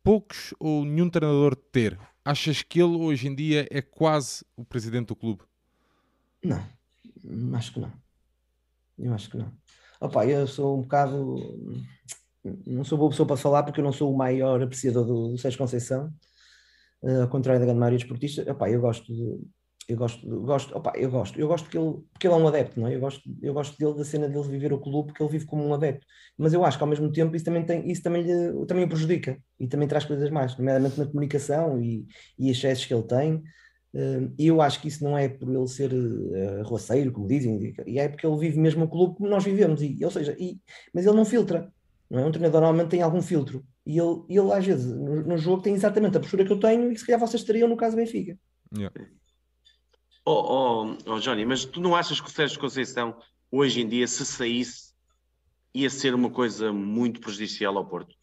poucos 0.04 0.52
ou 0.60 0.84
nenhum 0.84 1.10
treinador 1.10 1.56
ter. 1.56 2.00
Achas 2.26 2.64
que 2.64 2.82
ele 2.82 2.96
hoje 2.96 3.28
em 3.28 3.36
dia 3.36 3.68
é 3.70 3.82
quase 3.82 4.44
o 4.56 4.66
presidente 4.66 5.08
do 5.08 5.16
clube? 5.16 5.44
Não, 6.44 6.64
acho 7.56 7.74
que 7.74 7.80
não. 7.80 7.92
Eu 8.98 9.14
acho 9.14 9.30
que 9.30 9.38
não. 9.38 9.52
Opa, 10.00 10.26
eu 10.26 10.48
sou 10.48 10.80
um 10.80 10.82
bocado. 10.82 11.36
Não 12.66 12.84
sou 12.84 12.98
boa 12.98 13.12
pessoa 13.12 13.28
para 13.28 13.38
falar 13.38 13.64
porque 13.64 13.80
eu 13.80 13.84
não 13.84 13.94
sou 13.94 14.12
o 14.12 14.18
maior 14.18 14.62
apreciador 14.62 15.06
do, 15.06 15.30
do 15.30 15.38
Sérgio 15.38 15.60
Conceição, 15.60 16.08
eh, 16.08 16.31
ao 17.22 17.28
contrário 17.30 17.60
da 17.60 17.66
grande 17.66 17.80
maioria 17.80 17.98
dos 17.98 18.06
esportistas. 18.06 18.48
Opa, 18.48 18.70
eu 18.70 18.82
gosto 18.82 19.14
de. 19.14 19.40
Eu 19.88 19.98
gosto, 19.98 20.26
gosto, 20.42 20.78
opa, 20.78 20.94
eu 20.96 21.10
gosto, 21.12 21.40
eu 21.40 21.48
gosto 21.48 21.70
que 21.70 21.78
ele, 21.78 21.96
porque 22.14 22.26
ele 22.28 22.34
é 22.34 22.38
um 22.38 22.48
adepto, 22.48 22.80
não 22.80 22.88
é? 22.88 22.96
Eu 22.96 23.00
gosto, 23.02 23.22
eu 23.42 23.54
gosto 23.54 23.78
dele, 23.78 23.98
da 23.98 24.06
cena 24.06 24.30
dele 24.30 24.48
viver 24.48 24.72
o 24.72 24.80
clube, 24.80 25.08
porque 25.08 25.22
ele 25.22 25.32
vive 25.32 25.46
como 25.46 25.66
um 25.66 25.74
adepto. 25.74 26.06
Mas 26.38 26.54
eu 26.54 26.64
acho 26.64 26.78
que 26.78 26.84
ao 26.84 26.90
mesmo 26.90 27.12
tempo 27.12 27.36
isso 27.36 27.44
também, 27.44 27.66
tem, 27.66 27.90
isso 27.92 28.02
também, 28.02 28.22
lhe, 28.24 28.66
também 28.68 28.86
o 28.86 28.88
prejudica 28.88 29.38
e 29.60 29.68
também 29.68 29.88
traz 29.88 30.06
coisas 30.06 30.30
mais, 30.30 30.58
nomeadamente 30.58 30.98
na 30.98 31.06
comunicação 31.08 31.82
e, 31.82 32.06
e 32.40 32.50
excessos 32.50 32.86
que 32.86 32.94
ele 32.94 33.04
tem. 33.04 33.44
Eh, 33.94 34.30
E 34.38 34.48
eu 34.48 34.62
acho 34.62 34.82
que 34.82 34.88
isso 34.88 35.04
não 35.04 35.18
é 35.18 35.28
por 35.28 35.50
ele 35.50 35.68
ser 35.68 35.92
uh, 35.94 36.64
roceiro, 36.64 37.12
como 37.12 37.28
dizem, 37.28 37.74
e 37.86 38.00
é 38.00 38.08
porque 38.08 38.26
ele 38.26 38.38
vive 38.38 38.60
mesmo 38.60 38.86
o 38.86 38.90
clube 38.90 39.16
como 39.18 39.30
nós 39.30 39.44
vivemos, 39.44 39.82
e, 39.82 39.98
ou 40.06 40.12
seja, 40.12 40.36
e, 40.40 40.60
mas 40.94 41.06
ele 41.06 41.16
não 41.16 41.26
filtra, 41.26 41.70
não 42.10 42.20
é? 42.20 42.26
Um 42.26 42.32
treinador 42.32 42.62
normalmente 42.62 42.92
tem 42.92 43.02
algum 43.02 43.22
filtro, 43.22 43.66
e 43.86 43.98
ele, 44.00 44.24
ele 44.30 44.52
às 44.52 44.66
vezes 44.66 44.86
no, 44.86 45.24
no 45.24 45.38
jogo 45.38 45.62
tem 45.62 45.74
exatamente 45.74 46.18
a 46.18 46.20
postura 46.20 46.46
que 46.46 46.52
eu 46.52 46.60
tenho 46.60 46.92
e 46.92 46.94
que 46.94 47.00
se 47.00 47.06
calhar 47.06 47.20
vocês 47.20 47.44
teriam 47.44 47.68
no 47.68 47.78
caso 47.78 47.96
Benfica. 47.96 48.38
Oh, 50.26 50.32
oh, 50.32 50.98
oh, 51.08 51.20
Johnny, 51.20 51.46
mas 51.46 51.66
tu 51.66 51.82
não 51.82 51.96
achas 51.96 52.22
que 52.22 52.28
o 52.28 52.32
Sérgio 52.32 52.60
Conceição, 52.60 53.18
hoje 53.52 53.82
em 53.82 53.88
dia, 53.88 54.08
se 54.08 54.24
saísse, 54.26 54.94
ia 55.74 55.90
ser 55.90 56.14
uma 56.14 56.30
coisa 56.30 56.72
muito 56.72 57.20
prejudicial 57.20 57.76
ao 57.78 57.88
Porto? 57.88 58.16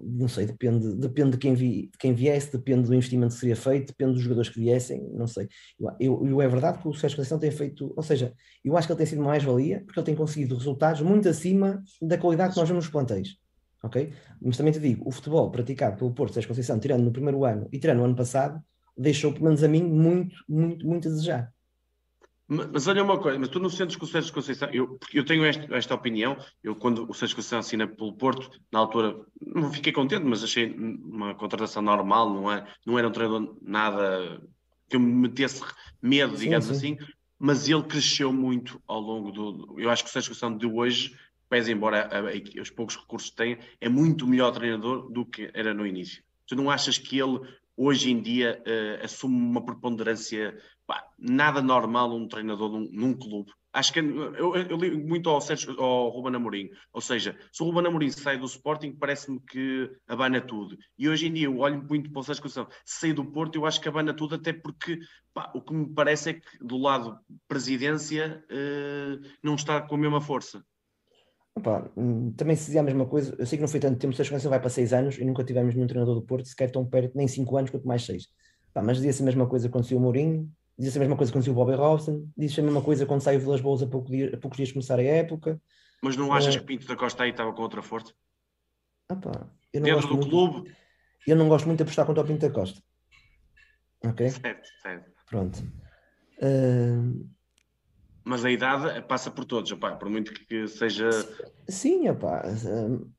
Não 0.00 0.28
sei, 0.28 0.46
depende, 0.46 0.94
depende 0.94 1.32
de, 1.32 1.38
quem 1.38 1.54
vi, 1.54 1.88
de 1.90 1.98
quem 1.98 2.12
viesse, 2.14 2.52
depende 2.52 2.86
do 2.86 2.94
investimento 2.94 3.34
que 3.34 3.40
seria 3.40 3.56
feito, 3.56 3.88
depende 3.88 4.12
dos 4.12 4.22
jogadores 4.22 4.48
que 4.48 4.60
viessem, 4.60 5.02
não 5.12 5.26
sei. 5.26 5.48
Eu, 5.80 5.96
eu, 5.98 6.26
eu- 6.28 6.42
é 6.42 6.46
verdade 6.46 6.78
que 6.80 6.86
o 6.86 6.94
Sérgio 6.94 7.16
Conceição 7.16 7.38
tem 7.38 7.50
feito, 7.50 7.92
ou 7.96 8.02
seja, 8.02 8.32
eu 8.64 8.76
acho 8.76 8.86
que 8.86 8.92
ele 8.92 8.98
tem 8.98 9.06
sido 9.06 9.18
uma 9.20 9.28
mais-valia, 9.30 9.82
porque 9.84 9.98
ele 9.98 10.06
tem 10.06 10.14
conseguido 10.14 10.56
resultados 10.56 11.00
muito 11.00 11.28
acima 11.28 11.82
da 12.00 12.16
qualidade 12.16 12.52
que 12.54 12.60
nós 12.60 12.68
vemos 12.68 12.84
nos 12.84 12.92
plantéis. 12.92 13.36
Ok? 13.82 14.12
Mas 14.40 14.56
também 14.56 14.72
te 14.72 14.78
digo, 14.80 15.06
o 15.08 15.10
futebol 15.10 15.50
praticado 15.50 15.96
pelo 15.96 16.14
Porto 16.14 16.34
Sérgio 16.34 16.48
Conceição, 16.48 16.78
tirando 16.78 17.02
no 17.04 17.12
primeiro 17.12 17.44
ano 17.44 17.68
e 17.72 17.78
tirando 17.78 17.98
no 17.98 18.04
ano 18.04 18.16
passado, 18.16 18.62
deixou, 18.96 19.32
pelo 19.32 19.44
menos 19.46 19.62
a 19.62 19.68
mim, 19.68 19.82
muito, 19.82 20.36
muito, 20.48 20.86
muito 20.86 21.08
a 21.08 21.10
desejar. 21.10 21.52
Ma- 22.48 22.68
Mas 22.72 22.86
olha 22.86 23.02
uma 23.02 23.18
coisa, 23.20 23.38
mas 23.38 23.48
tu 23.48 23.58
não 23.58 23.70
sentes 23.70 23.96
que 23.96 24.04
o 24.04 24.06
Sérgio 24.06 24.32
Conceição, 24.32 24.68
eu, 24.70 24.98
porque 24.98 25.18
eu 25.18 25.24
tenho 25.24 25.44
esta, 25.44 25.74
esta 25.74 25.94
opinião, 25.94 26.36
eu 26.62 26.76
quando 26.76 27.08
o 27.08 27.14
Sérgio 27.14 27.36
Conceição 27.36 27.58
assina 27.58 27.86
pelo 27.88 28.12
Porto, 28.16 28.50
na 28.70 28.78
altura, 28.78 29.16
não 29.40 29.72
fiquei 29.72 29.92
contente, 29.92 30.24
mas 30.24 30.44
achei 30.44 30.72
uma 30.74 31.34
contratação 31.34 31.82
normal, 31.82 32.32
não, 32.32 32.52
é, 32.52 32.66
não 32.86 32.98
era 32.98 33.08
um 33.08 33.12
treinador 33.12 33.56
nada 33.62 34.40
que 34.88 34.96
eu 34.96 35.00
me 35.00 35.12
metesse 35.12 35.62
medo, 36.02 36.36
Sim, 36.36 36.40
digamos 36.40 36.66
sim. 36.66 36.72
assim, 36.72 36.96
mas 37.38 37.68
ele 37.68 37.82
cresceu 37.84 38.32
muito 38.32 38.80
ao 38.86 39.00
longo 39.00 39.32
do. 39.32 39.80
Eu 39.80 39.90
acho 39.90 40.04
que 40.04 40.10
o 40.10 40.12
Sérgio 40.12 40.30
Conceição 40.30 40.56
de 40.56 40.66
hoje, 40.66 41.16
pese 41.52 41.70
embora 41.70 42.08
a- 42.10 42.20
a- 42.30 42.62
os 42.62 42.70
poucos 42.70 42.96
recursos 42.96 43.28
que 43.28 43.36
tem, 43.36 43.58
é 43.78 43.86
muito 43.86 44.26
melhor 44.26 44.52
treinador 44.52 45.12
do 45.12 45.26
que 45.26 45.50
era 45.52 45.74
no 45.74 45.86
início. 45.86 46.24
Tu 46.46 46.56
não 46.56 46.70
achas 46.70 46.96
que 46.96 47.18
ele 47.18 47.40
hoje 47.76 48.10
em 48.10 48.22
dia 48.22 48.62
eh, 48.64 49.00
assume 49.04 49.36
uma 49.36 49.62
preponderância 49.62 50.58
pá, 50.86 51.06
nada 51.18 51.60
normal 51.60 52.16
um 52.16 52.26
treinador 52.26 52.70
num, 52.70 52.88
num 52.90 53.12
clube? 53.12 53.52
Acho 53.70 53.92
que 53.92 53.98
eu, 53.98 54.56
eu, 54.56 54.76
ligo 54.78 55.06
muito 55.06 55.28
ao, 55.28 55.42
Sérgio, 55.42 55.78
ao 55.78 56.08
Ruben 56.08 56.36
Amorim. 56.36 56.70
Ou 56.90 57.02
seja, 57.02 57.38
se 57.52 57.62
o 57.62 57.66
Ruben 57.66 57.86
Amorim 57.86 58.10
sai 58.10 58.38
do 58.38 58.46
Sporting, 58.46 58.92
parece-me 58.92 59.38
que 59.40 59.90
abana 60.08 60.40
tudo. 60.40 60.78
E 60.98 61.06
hoje 61.06 61.26
em 61.26 61.32
dia 61.34 61.46
eu 61.46 61.58
olho 61.58 61.82
muito 61.86 62.10
para 62.10 62.20
o 62.20 62.22
Sérgio 62.22 62.42
Conceição. 62.42 62.68
Sair 62.82 63.12
do 63.12 63.26
Porto, 63.26 63.56
eu 63.56 63.66
acho 63.66 63.78
que 63.78 63.88
abana 63.88 64.14
tudo, 64.14 64.36
até 64.36 64.54
porque 64.54 64.98
pá, 65.34 65.52
o 65.54 65.60
que 65.60 65.74
me 65.74 65.92
parece 65.94 66.30
é 66.30 66.34
que 66.34 66.58
do 66.60 66.78
lado 66.78 67.18
presidência 67.46 68.42
eh, 68.48 69.18
não 69.42 69.54
está 69.54 69.82
com 69.82 69.96
a 69.96 69.98
mesma 69.98 70.20
força. 70.20 70.64
Opa, 71.54 71.90
hum, 71.96 72.32
também 72.32 72.56
se 72.56 72.66
dizia 72.66 72.80
a 72.80 72.84
mesma 72.84 73.06
coisa, 73.06 73.36
eu 73.38 73.44
sei 73.44 73.58
que 73.58 73.62
não 73.62 73.68
foi 73.68 73.78
tanto 73.78 73.98
tempo, 73.98 74.14
Sérgio 74.14 74.32
Conceição 74.32 74.50
vai 74.50 74.58
para 74.58 74.70
seis 74.70 74.92
anos 74.92 75.18
e 75.18 75.24
nunca 75.24 75.44
tivemos 75.44 75.74
nenhum 75.74 75.86
treinador 75.86 76.14
do 76.14 76.22
Porto, 76.22 76.46
sequer 76.48 76.70
tão 76.70 76.84
perto, 76.86 77.14
nem 77.16 77.28
cinco 77.28 77.56
anos, 77.56 77.70
quanto 77.70 77.86
mais 77.86 78.04
seis. 78.04 78.28
Mas 78.74 78.96
dizia-se 78.96 79.22
a 79.22 79.26
mesma 79.26 79.46
coisa 79.46 79.68
quando 79.68 79.84
saiu 79.84 79.98
o 79.98 80.00
Mourinho, 80.00 80.50
dizia-se 80.78 80.96
a 80.96 81.00
mesma 81.00 81.16
coisa 81.16 81.30
quando 81.30 81.44
saiu 81.44 81.52
o 81.52 81.56
Bobby 81.56 81.74
Robson, 81.74 82.26
dizia-se 82.34 82.60
a 82.60 82.64
mesma 82.64 82.80
coisa 82.82 83.04
quando 83.04 83.20
saiu 83.20 83.38
o 83.38 83.42
Vilas 83.42 83.60
Boas 83.60 83.82
a, 83.82 83.86
pouco 83.86 84.10
dia- 84.10 84.34
a 84.34 84.38
poucos 84.38 84.56
dias 84.56 84.68
de 84.68 84.74
começar 84.74 84.98
a 84.98 85.02
época. 85.02 85.60
Mas 86.02 86.16
não 86.16 86.32
achas 86.32 86.56
Eh, 86.56 86.58
que 86.58 86.64
Pinto 86.64 86.86
da 86.86 86.96
Costa 86.96 87.22
aí 87.24 87.30
estava 87.30 87.52
com 87.52 87.60
outra 87.62 87.82
força? 87.82 88.14
Opa, 89.10 89.46
eu 89.74 89.80
não 89.82 89.88
Dentro 89.90 90.08
gosto 90.08 90.08
do 90.08 90.16
muito, 90.16 90.28
clube? 90.30 90.74
eu 91.26 91.36
não 91.36 91.48
gosto 91.50 91.66
muito 91.66 91.76
de 91.78 91.82
apostar 91.82 92.06
contra 92.06 92.24
o 92.24 92.26
Pinto 92.26 92.48
da 92.48 92.50
Costa. 92.52 92.80
Ok? 94.06 94.30
Certo, 94.30 94.68
certo. 94.82 95.10
Pronto. 95.26 95.62
Hum, 96.42 97.28
Mas 98.24 98.44
a 98.44 98.50
idade 98.50 99.02
passa 99.06 99.30
por 99.30 99.44
todos, 99.44 99.70
opá, 99.72 99.96
por 99.96 100.08
muito 100.08 100.32
que 100.32 100.68
seja. 100.68 101.10
Sim, 101.68 102.08
opá, 102.08 102.42
hum, 102.64 103.10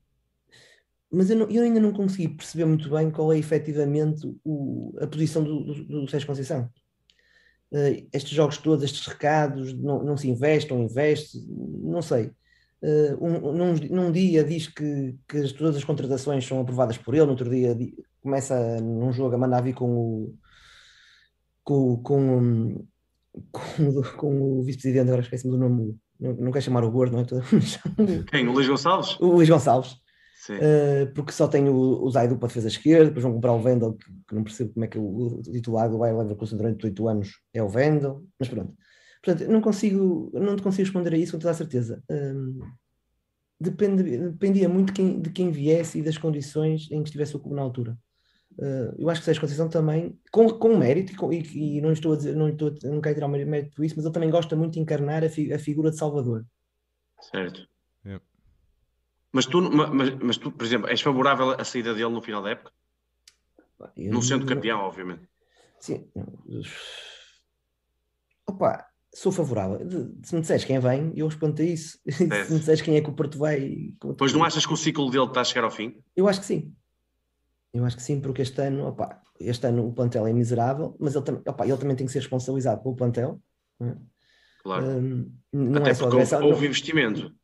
mas 1.12 1.30
eu, 1.30 1.36
não- 1.36 1.50
eu 1.50 1.62
ainda 1.62 1.78
não 1.80 1.92
consegui 1.92 2.28
perceber 2.28 2.64
muito 2.64 2.88
bem 2.90 3.10
qual 3.10 3.32
é 3.32 3.38
efetivamente 3.38 4.26
o- 4.44 4.94
a 5.00 5.06
posição 5.06 5.44
do, 5.44 5.64
do, 5.64 5.84
do 5.84 6.08
Sérgio 6.08 6.26
Conceição. 6.26 6.68
Eh, 7.72 8.06
estes 8.12 8.32
jogos 8.32 8.58
todos, 8.58 8.84
estes 8.84 9.06
recados, 9.06 9.72
não, 9.74 10.02
não 10.02 10.16
se 10.16 10.28
investe 10.28 10.72
ou 10.72 10.78
investe, 10.80 11.38
não 11.48 12.02
sei. 12.02 12.30
Eh, 12.82 13.16
um- 13.20 13.52
num, 13.52 13.74
num 13.90 14.12
dia 14.12 14.42
diz 14.44 14.66
que, 14.68 15.14
que 15.28 15.36
as- 15.38 15.52
todas 15.52 15.76
as 15.76 15.84
contratações 15.84 16.46
são 16.46 16.60
aprovadas 16.60 16.96
por 16.98 17.14
ele, 17.14 17.24
no 17.24 17.30
outro 17.32 17.48
dia 17.50 17.74
di- 17.74 17.94
começa 18.22 18.80
num 18.80 19.12
jogo 19.12 19.34
a 19.34 19.38
mandar 19.38 19.60
vir 19.62 19.74
com 19.74 19.86
o 19.96 20.38
com, 21.62 21.96
com, 22.02 22.38
hum, 22.38 22.86
com, 23.52 23.88
o- 23.88 24.16
com 24.16 24.42
o 24.60 24.62
vice-presidente, 24.62 25.08
agora 25.08 25.22
esqueci-me 25.22 25.52
do 25.52 25.58
nome, 25.58 25.96
não, 26.20 26.32
não 26.34 26.52
quero 26.52 26.64
chamar 26.64 26.84
o 26.84 26.90
gordo, 26.90 27.12
não 27.16 27.20
é? 27.22 28.24
Quem? 28.30 28.48
O 28.48 28.52
Luís 28.52 28.68
Gonçalves? 28.68 29.18
o 29.20 29.26
Luís 29.26 29.48
Gonçalves. 29.48 29.92
Uh, 30.50 31.10
porque 31.14 31.32
só 31.32 31.48
tem 31.48 31.68
o, 31.70 31.74
o 32.02 32.10
Zaidu 32.10 32.36
para 32.36 32.48
defesa 32.48 32.68
esquerda, 32.68 33.06
depois 33.06 33.22
vão 33.22 33.32
comprar 33.32 33.54
o 33.54 33.60
Vendel, 33.62 33.94
que, 33.94 34.04
que 34.28 34.34
não 34.34 34.44
percebo 34.44 34.74
como 34.74 34.84
é 34.84 34.88
que 34.88 34.98
o, 34.98 35.38
o 35.38 35.42
titular 35.42 35.88
do 35.90 35.96
Bayer 35.98 36.16
Leverkusen 36.18 36.58
durante 36.58 36.84
8 36.84 37.08
anos 37.08 37.30
é 37.54 37.62
o 37.62 37.68
Vendel, 37.68 38.22
mas 38.38 38.48
pronto. 38.48 38.74
Portanto, 39.24 39.48
não 39.50 39.62
consigo, 39.62 40.30
não 40.34 40.54
te 40.54 40.62
consigo 40.62 40.84
responder 40.84 41.14
a 41.14 41.16
isso 41.16 41.32
com 41.32 41.38
toda 41.38 41.50
a 41.52 41.54
certeza. 41.54 42.02
Um, 42.10 42.58
depende, 43.58 44.02
dependia 44.02 44.68
muito 44.68 44.88
de 44.88 44.92
quem, 44.92 45.20
de 45.22 45.30
quem 45.30 45.50
viesse 45.50 45.98
e 45.98 46.02
das 46.02 46.18
condições 46.18 46.90
em 46.90 47.02
que 47.02 47.08
estivesse 47.08 47.34
o 47.34 47.40
clube 47.40 47.56
na 47.56 47.62
altura. 47.62 47.96
Uh, 48.58 48.94
eu 48.98 49.10
acho 49.10 49.20
que 49.20 49.24
Sérgio 49.24 49.40
Conceição 49.40 49.68
também, 49.68 50.18
com, 50.30 50.48
com 50.48 50.76
mérito, 50.76 51.12
e, 51.12 51.16
com, 51.16 51.32
e, 51.32 51.78
e, 51.78 51.80
não 51.80 51.92
estou 51.92 52.12
a 52.12 52.16
dizer, 52.16 52.36
não, 52.36 52.48
estou, 52.48 52.72
não 52.84 53.00
quero 53.00 53.14
tirar 53.14 53.26
o 53.26 53.30
mérito 53.30 53.74
por 53.74 53.84
isso, 53.84 53.96
mas 53.96 54.04
ele 54.04 54.14
também 54.14 54.30
gosta 54.30 54.54
muito 54.54 54.74
de 54.74 54.80
encarnar 54.80 55.24
a, 55.24 55.28
fi, 55.28 55.52
a 55.52 55.58
figura 55.58 55.90
de 55.90 55.96
Salvador. 55.96 56.44
Certo. 57.20 57.66
Yep. 58.06 58.24
Mas, 59.32 59.46
tu, 59.46 59.60
mas, 59.60 60.14
mas, 60.22 60.36
tu, 60.36 60.52
por 60.52 60.64
exemplo, 60.64 60.88
és 60.88 61.00
favorável 61.00 61.50
à 61.50 61.64
saída 61.64 61.92
dele 61.92 62.10
no 62.10 62.22
final 62.22 62.42
da 62.42 62.50
época? 62.50 62.72
Eu, 63.96 64.12
não 64.12 64.22
sendo 64.22 64.46
campeão, 64.46 64.80
obviamente. 64.80 65.28
Sim. 65.80 66.08
Opa, 68.46 68.86
sou 69.12 69.32
favorável. 69.32 69.80
Se 70.22 70.34
me 70.34 70.40
disseres 70.40 70.64
quem 70.64 70.78
vem, 70.78 71.12
eu 71.16 71.26
respondo 71.26 71.60
a 71.60 71.64
isso. 71.64 71.98
É. 72.06 72.12
Se 72.44 72.52
me 72.52 72.58
disseres 72.60 72.80
quem 72.80 72.96
é 72.96 73.00
que 73.00 73.10
o 73.10 73.14
Porto 73.14 73.38
vai. 73.38 73.92
Pois 74.16 74.32
não 74.32 74.44
achas 74.44 74.64
que 74.64 74.72
o 74.72 74.76
ciclo 74.76 75.10
dele 75.10 75.26
está 75.26 75.40
a 75.40 75.44
chegar 75.44 75.64
ao 75.64 75.70
fim? 75.70 76.00
Eu 76.14 76.28
acho 76.28 76.40
que 76.40 76.46
sim. 76.46 76.74
Eu 77.74 77.84
acho 77.84 77.96
que 77.96 78.02
sim, 78.02 78.20
porque 78.20 78.42
este 78.42 78.62
ano, 78.62 78.86
opa, 78.86 79.20
este 79.40 79.66
ano 79.66 79.88
o 79.88 79.92
plantel 79.92 80.26
é 80.28 80.32
miserável, 80.32 80.96
mas 81.00 81.16
ele, 81.16 81.24
opa, 81.44 81.66
ele 81.66 81.76
também 81.76 81.96
tem 81.96 82.06
que 82.06 82.12
ser 82.12 82.20
responsabilizado 82.20 82.80
pelo 82.80 82.94
plantel. 82.94 83.42
É? 83.82 83.96
Claro. 84.62 84.86
Um, 84.86 85.76
Até 85.76 85.90
é 85.90 85.94
porque 85.94 86.16
houve, 86.16 86.34
houve 86.36 86.66
investimento. 86.66 87.34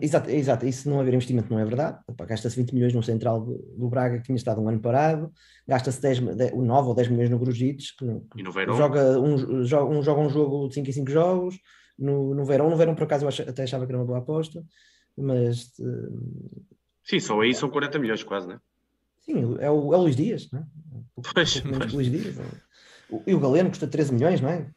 Exato, 0.00 0.28
exato, 0.30 0.66
isso 0.66 0.90
não 0.90 0.98
haver 0.98 1.14
investimento 1.14 1.48
não 1.48 1.60
é 1.60 1.64
verdade. 1.64 1.98
Gasta-se 2.26 2.56
20 2.56 2.74
milhões 2.74 2.92
no 2.92 3.04
central 3.04 3.40
do, 3.40 3.56
do, 3.78 3.88
Braga, 3.88 4.18
que 4.18 4.24
tinha 4.24 4.34
estado 4.34 4.60
um 4.60 4.68
ano 4.68 4.80
parado, 4.80 5.32
gasta-se 5.66 6.02
10, 6.02 6.20
10, 6.34 6.52
9 6.54 6.88
ou 6.88 6.94
10 6.94 7.08
milhões 7.08 7.30
no 7.30 7.38
Grujitos, 7.38 7.92
que, 7.92 8.04
no? 8.04 8.26
Joga, 8.76 9.20
um, 9.20 9.64
joga, 9.64 9.84
um, 9.84 10.02
joga 10.02 10.20
um 10.20 10.28
jogo 10.28 10.68
de 10.68 10.74
5 10.74 10.88
em 10.88 10.92
5 10.92 11.10
jogos, 11.10 11.60
no, 11.96 12.34
no 12.34 12.44
Verão, 12.44 12.68
no 12.68 12.76
Verão 12.76 12.96
por 12.96 13.04
acaso 13.04 13.24
eu 13.24 13.28
ach, 13.28 13.40
até 13.40 13.62
achava 13.62 13.86
que 13.86 13.92
era 13.92 13.98
uma 14.00 14.06
boa 14.06 14.18
aposta, 14.18 14.60
mas... 15.16 15.68
Uh, 15.78 16.66
Sim, 17.04 17.20
só 17.20 17.40
aí 17.40 17.54
são 17.54 17.70
40 17.70 18.00
milhões 18.00 18.24
quase, 18.24 18.48
né? 18.48 18.58
Sim, 19.28 19.56
é 19.60 19.70
o, 19.70 19.92
é 19.92 19.96
o 19.96 20.00
Luís 20.02 20.16
Dias, 20.16 20.48
né? 20.52 20.64
Pois, 21.34 21.60
pois. 21.60 21.92
Luís 21.92 22.10
Dias, 22.10 22.38
é. 22.38 22.66
E 23.26 23.34
o 23.34 23.40
Galeno 23.40 23.68
custa 23.68 23.86
13 23.86 24.14
milhões, 24.14 24.40
não 24.40 24.48
é? 24.48 24.68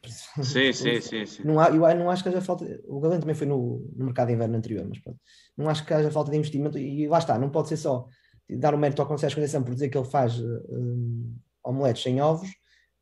Sim, 0.42 0.70
sim, 0.72 1.00
sim. 1.00 1.26
sim. 1.26 1.42
Não, 1.44 1.58
há, 1.58 1.68
eu 1.68 1.98
não 1.98 2.10
acho 2.10 2.22
que 2.22 2.28
haja 2.28 2.40
falta. 2.40 2.64
O 2.86 3.00
Galeno 3.00 3.20
também 3.20 3.34
foi 3.34 3.46
no, 3.46 3.90
no 3.96 4.04
mercado 4.04 4.28
de 4.28 4.34
inverno 4.34 4.56
anterior, 4.56 4.86
mas 4.88 4.98
pronto. 5.00 5.18
Não 5.56 5.68
acho 5.68 5.84
que 5.84 5.92
haja 5.92 6.10
falta 6.10 6.30
de 6.30 6.36
investimento 6.36 6.78
e 6.78 7.08
lá 7.08 7.18
está, 7.18 7.38
não 7.38 7.50
pode 7.50 7.68
ser 7.68 7.76
só 7.76 8.06
dar 8.48 8.74
o 8.74 8.78
mérito 8.78 9.02
ao 9.02 9.08
Conselho 9.08 9.30
de 9.30 9.36
Condição 9.36 9.62
por 9.62 9.74
dizer 9.74 9.88
que 9.88 9.98
ele 9.98 10.06
faz 10.06 10.38
um, 10.40 11.34
omeletes 11.64 12.02
sem 12.02 12.20
ovos 12.20 12.48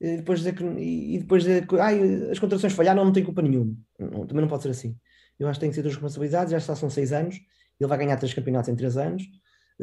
e 0.01 0.17
depois 0.19 0.41
dizer 0.41 0.55
que, 0.55 0.65
e 0.65 1.19
depois 1.19 1.43
dizer 1.43 1.67
que 1.67 1.79
ai, 1.79 2.31
as 2.31 2.39
contratações 2.39 2.73
falharam, 2.73 3.05
não 3.05 3.13
tem 3.13 3.25
culpa 3.25 3.43
nenhuma. 3.43 3.75
Não, 3.99 4.27
também 4.27 4.43
não 4.43 4.49
pode 4.49 4.63
ser 4.63 4.71
assim. 4.71 4.97
Eu 5.39 5.49
acho 5.49 5.59
que 5.59 5.61
tem 5.61 5.71
que 5.71 5.77
ser 5.77 5.83
duas 5.83 5.95
responsabilidades, 5.95 6.53
já 6.53 6.59
está, 6.59 6.75
são 6.75 6.91
seis 6.91 7.13
anos, 7.13 7.37
ele 7.79 7.89
vai 7.89 7.99
ganhar 7.99 8.17
três 8.17 8.35
campeonatos 8.35 8.69
em 8.69 8.77
três 8.77 8.97
anos, 8.97 9.23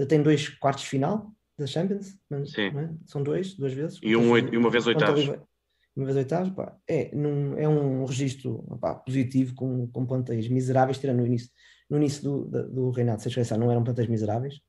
tem 0.10 0.22
dois 0.22 0.50
quartos 0.50 0.84
de 0.84 0.90
final, 0.90 1.32
da 1.58 1.68
Champions, 1.68 2.18
Sim. 2.48 2.68
É? 2.78 2.90
são 3.06 3.24
dois, 3.24 3.56
duas 3.56 3.74
vezes. 3.74 4.00
E, 4.04 4.16
um, 4.16 4.38
e 4.38 4.58
uma 4.58 4.70
vez 4.70 4.86
oitavos. 4.88 5.26
Uma 5.96 6.06
vez 6.06 6.18
oitavos, 6.18 6.50
pá, 6.50 6.76
é, 6.88 7.16
num, 7.16 7.58
é 7.58 7.70
um 7.70 8.04
registro 8.04 8.62
pá, 8.82 8.96
positivo 8.96 9.56
com, 9.56 9.88
com 9.88 10.06
plantéis 10.06 10.50
miseráveis, 10.50 10.98
tirando 10.98 11.20
no 11.20 11.26
início, 11.26 11.50
no 11.90 11.96
início 11.96 12.22
do, 12.22 12.46
do, 12.46 12.70
do 12.70 12.90
reinado 12.90 13.22
Seixas 13.22 13.50
não 13.52 13.72
eram 13.72 13.84
plantéis 13.84 14.10
miseráveis, 14.10 14.60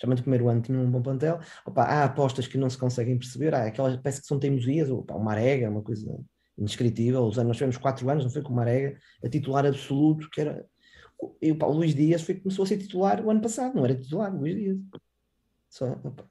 Chamando 0.00 0.20
o 0.20 0.22
primeiro 0.22 0.48
ano 0.48 0.62
tinha 0.62 0.78
um 0.78 0.90
bom 0.90 1.02
plantel. 1.02 1.38
Opa, 1.66 1.82
há 1.82 2.04
apostas 2.04 2.46
que 2.46 2.56
não 2.56 2.70
se 2.70 2.78
conseguem 2.78 3.18
perceber, 3.18 3.54
há 3.54 3.66
aquelas 3.66 3.96
parece 3.98 4.22
que 4.22 4.26
são 4.26 4.38
teimosias, 4.38 4.90
opa, 4.90 5.14
o 5.14 5.22
Marega, 5.22 5.68
uma 5.68 5.82
coisa 5.82 6.18
indescritível. 6.56 7.26
Os 7.26 7.36
anos, 7.36 7.48
nós 7.48 7.56
tivemos 7.58 7.76
quatro 7.76 8.08
anos, 8.08 8.24
não 8.24 8.30
foi 8.30 8.40
com 8.40 8.50
o 8.50 8.56
Marega, 8.56 8.98
a 9.22 9.28
titular 9.28 9.66
absoluto, 9.66 10.30
que 10.30 10.40
era. 10.40 10.66
E, 11.42 11.52
opa, 11.52 11.66
o 11.66 11.72
Luís 11.72 11.94
Dias 11.94 12.22
foi, 12.22 12.36
começou 12.36 12.62
a 12.62 12.66
ser 12.66 12.78
titular 12.78 13.22
o 13.22 13.30
ano 13.30 13.42
passado, 13.42 13.74
não 13.74 13.84
era 13.84 13.94
titular, 13.94 14.34
o 14.34 14.38
Luís 14.38 14.56
Dias. 14.56 14.78
Só, 15.70 15.92
opa, 16.02 16.24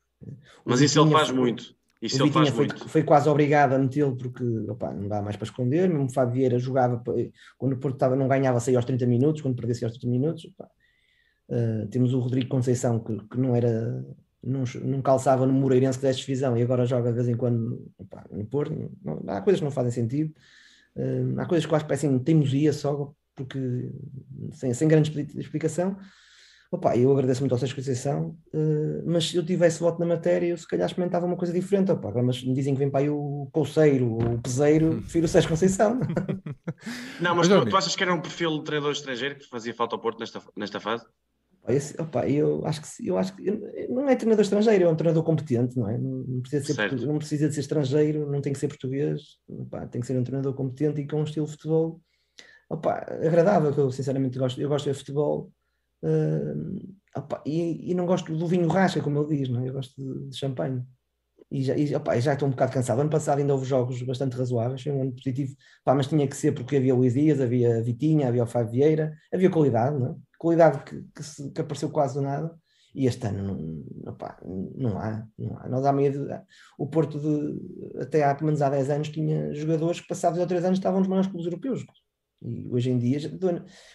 mas 0.66 0.82
isso 0.82 1.00
ele 1.00 1.12
faz 1.12 1.30
foi, 1.30 1.38
muito. 1.38 1.76
Isso 2.02 2.22
ele 2.22 2.32
faz 2.32 2.50
foi, 2.50 2.68
muito. 2.68 2.90
foi 2.90 3.04
quase 3.04 3.30
obrigado 3.30 3.74
a 3.74 3.80
metê-lo 3.80 4.16
porque 4.16 4.44
opa, 4.70 4.94
não 4.94 5.08
dá 5.08 5.22
mais 5.22 5.38
para 5.38 5.46
esconder. 5.46 5.90
Mesmo 5.90 6.06
o 6.06 6.14
Fábio 6.14 6.36
Vieira 6.36 6.60
jogava 6.60 7.02
quando 7.58 7.74
o 7.74 7.78
Porto 7.78 7.96
estava, 7.96 8.16
não 8.16 8.28
ganhava, 8.28 8.60
sair 8.60 8.76
aos 8.76 8.86
30 8.86 9.06
minutos, 9.08 9.42
quando 9.42 9.56
perdesse 9.56 9.86
aos 9.86 9.94
30 9.98 10.08
minutos. 10.08 10.46
Uh, 11.50 11.88
temos 11.88 12.14
o 12.14 12.20
Rodrigo 12.20 12.50
Conceição 12.50 13.00
que, 13.00 13.18
que 13.28 13.40
não 13.40 13.56
era. 13.56 14.06
Não, 14.42 14.64
não, 14.84 15.02
calçava 15.02 15.46
no 15.46 15.52
Moreirense 15.52 16.00
que 16.00 16.06
deste 16.06 16.26
divisão 16.26 16.56
e 16.58 16.62
agora 16.62 16.86
joga 16.86 17.10
de 17.10 17.16
vez 17.16 17.28
em 17.28 17.36
quando 17.36 17.92
opa, 17.98 18.26
no 18.32 18.46
Porto. 18.46 18.74
Não, 19.04 19.22
há 19.28 19.42
coisas 19.42 19.60
que 19.60 19.66
não 19.66 19.72
fazem 19.72 19.92
sentido. 19.92 20.34
Uh, 20.96 21.40
há 21.40 21.46
coisas 21.46 21.66
que 21.66 21.78
que 21.78 21.86
parecem 21.86 22.20
teimosia 22.20 22.74
só, 22.74 23.14
porque 23.36 23.90
sem, 24.52 24.74
sem 24.74 24.88
grande 24.88 25.12
explicação. 25.38 25.98
Opa, 26.72 26.96
eu 26.96 27.12
agradeço 27.12 27.42
muito 27.42 27.54
ao 27.54 27.58
Sérgio 27.58 27.76
Conceição, 27.76 28.38
uh, 28.54 29.04
mas 29.04 29.30
se 29.30 29.36
eu 29.36 29.44
tivesse 29.44 29.80
voto 29.80 30.00
na 30.00 30.06
matéria, 30.06 30.50
eu 30.50 30.58
se 30.58 30.68
calhar 30.68 30.86
experimentava 30.86 31.26
uma 31.26 31.36
coisa 31.36 31.52
diferente. 31.52 31.92
Opa, 31.92 32.12
mas 32.22 32.44
me 32.44 32.54
dizem 32.54 32.76
que 32.76 32.80
vem 32.80 32.92
para 32.92 33.00
aí 33.00 33.10
o 33.10 33.50
Colseiro 33.52 34.12
ou 34.12 34.36
o 34.36 34.42
Peseiro, 34.42 34.92
hum. 34.92 35.02
prefiro 35.02 35.26
o 35.26 35.28
Sérgio 35.28 35.50
Conceição. 35.50 36.00
Não, 37.20 37.36
mas, 37.36 37.48
tu, 37.48 37.66
tu, 37.66 37.76
achas 37.76 37.96
que 37.96 38.04
era 38.04 38.14
um 38.14 38.22
perfil 38.22 38.60
de 38.60 38.66
treinador 38.66 38.92
estrangeiro 38.92 39.36
que 39.36 39.50
fazia 39.50 39.74
falta 39.74 39.96
ao 39.96 40.02
Porto 40.02 40.20
nesta, 40.20 40.42
nesta 40.56 40.80
fase? 40.80 41.06
Esse, 41.68 42.00
opa, 42.00 42.28
eu 42.28 42.64
acho 42.66 42.82
que 42.82 43.08
eu 43.08 43.18
acho 43.18 43.36
que 43.36 43.52
não 43.90 44.08
é 44.08 44.16
treinador 44.16 44.44
estrangeiro, 44.44 44.86
é 44.86 44.90
um 44.90 44.96
treinador 44.96 45.24
competente, 45.24 45.78
não 45.78 45.90
é? 45.90 45.98
Não 45.98 46.42
precisa, 46.42 46.74
ser, 46.74 47.06
não 47.06 47.18
precisa 47.18 47.48
de 47.48 47.54
ser 47.54 47.62
estrangeiro, 47.62 48.32
não 48.32 48.42
tem 48.42 48.54
que 48.54 48.60
ser 48.60 48.68
português, 48.68 49.22
opa, 49.48 49.86
tem 49.88 50.02
que 50.02 50.08
ser 50.08 50.18
um 50.18 50.24
treinador 50.24 50.54
competente 50.54 51.02
e 51.02 51.08
com 51.08 51.18
um 51.18 51.24
estilo 51.24 51.46
de 51.46 51.52
futebol 51.52 52.02
opa, 52.70 53.06
agradável, 53.10 53.74
que 53.74 53.80
eu 53.80 53.92
sinceramente 53.92 54.38
gosto. 54.38 54.62
Eu 54.62 54.70
gosto 54.70 54.90
de 54.90 54.98
futebol 54.98 55.52
Uh, 56.04 56.96
opa, 57.16 57.42
e, 57.46 57.92
e, 57.92 57.94
não 57.94 58.06
gosto 58.06 58.36
do 58.36 58.48
vinho 58.48 58.68
rasca, 58.68 59.02
como 59.02 59.20
ele 59.20 59.38
diz, 59.38 59.50
não? 59.50 59.62
É? 59.62 59.70
eu 59.70 59.74
gosto 59.74 59.96
de, 59.96 60.30
de 60.30 60.38
champanhe. 60.38 60.84
E 61.52 61.64
já, 61.64 61.76
e, 61.76 61.96
opa, 61.96 62.20
já 62.20 62.34
estou 62.34 62.48
um 62.48 62.52
bocado 62.52 62.72
cansado. 62.72 63.02
Ano 63.02 63.10
passado 63.10 63.40
ainda 63.40 63.54
houve 63.54 63.66
jogos 63.66 64.02
bastante 64.04 64.38
razoáveis, 64.38 64.82
foi 64.82 64.92
um 64.92 65.02
ano 65.02 65.14
positivo, 65.14 65.54
opa, 65.82 65.96
mas 65.96 66.08
tinha 66.08 66.28
que 66.28 66.36
ser 66.36 66.54
porque 66.54 66.78
havia 66.78 66.96
Luís 66.96 67.14
Dias, 67.14 67.42
havia 67.42 67.82
Vitinha, 67.82 68.28
havia 68.28 68.44
o 68.44 68.48
Fábio 68.48 68.72
Vieira, 68.72 69.14
havia 69.34 69.50
qualidade, 69.50 69.98
não 69.98 70.12
é? 70.12 70.16
qualidade 70.40 70.84
que, 70.86 71.04
que, 71.14 71.24
se, 71.24 71.52
que, 71.52 71.62
apareceu 71.62 71.90
quase 71.90 72.16
do 72.16 72.22
nada. 72.22 72.58
E 72.96 73.06
este 73.06 73.28
ano 73.28 73.44
não, 73.44 74.12
opa, 74.12 74.40
não 74.44 74.98
há, 74.98 75.24
não 75.38 75.58
há. 75.60 75.70
Nós 75.70 75.86
há 75.86 75.94
o 76.78 76.88
Porto 76.88 77.20
de, 77.20 78.02
até 78.02 78.24
há 78.24 78.34
pelo 78.34 78.48
menos 78.48 78.64
há 78.64 78.70
10 78.70 78.90
anos 78.90 79.10
tinha 79.10 79.54
jogadores 79.54 80.00
que 80.00 80.08
passados 80.08 80.40
há 80.40 80.48
3 80.48 80.66
anos 80.66 80.80
estavam 80.80 81.00
nos 81.00 81.08
maiores 81.08 81.30
clubes 81.30 81.46
europeus. 81.46 81.86
E 82.42 82.70
hoje 82.70 82.90
em 82.90 82.98
dia, 82.98 83.20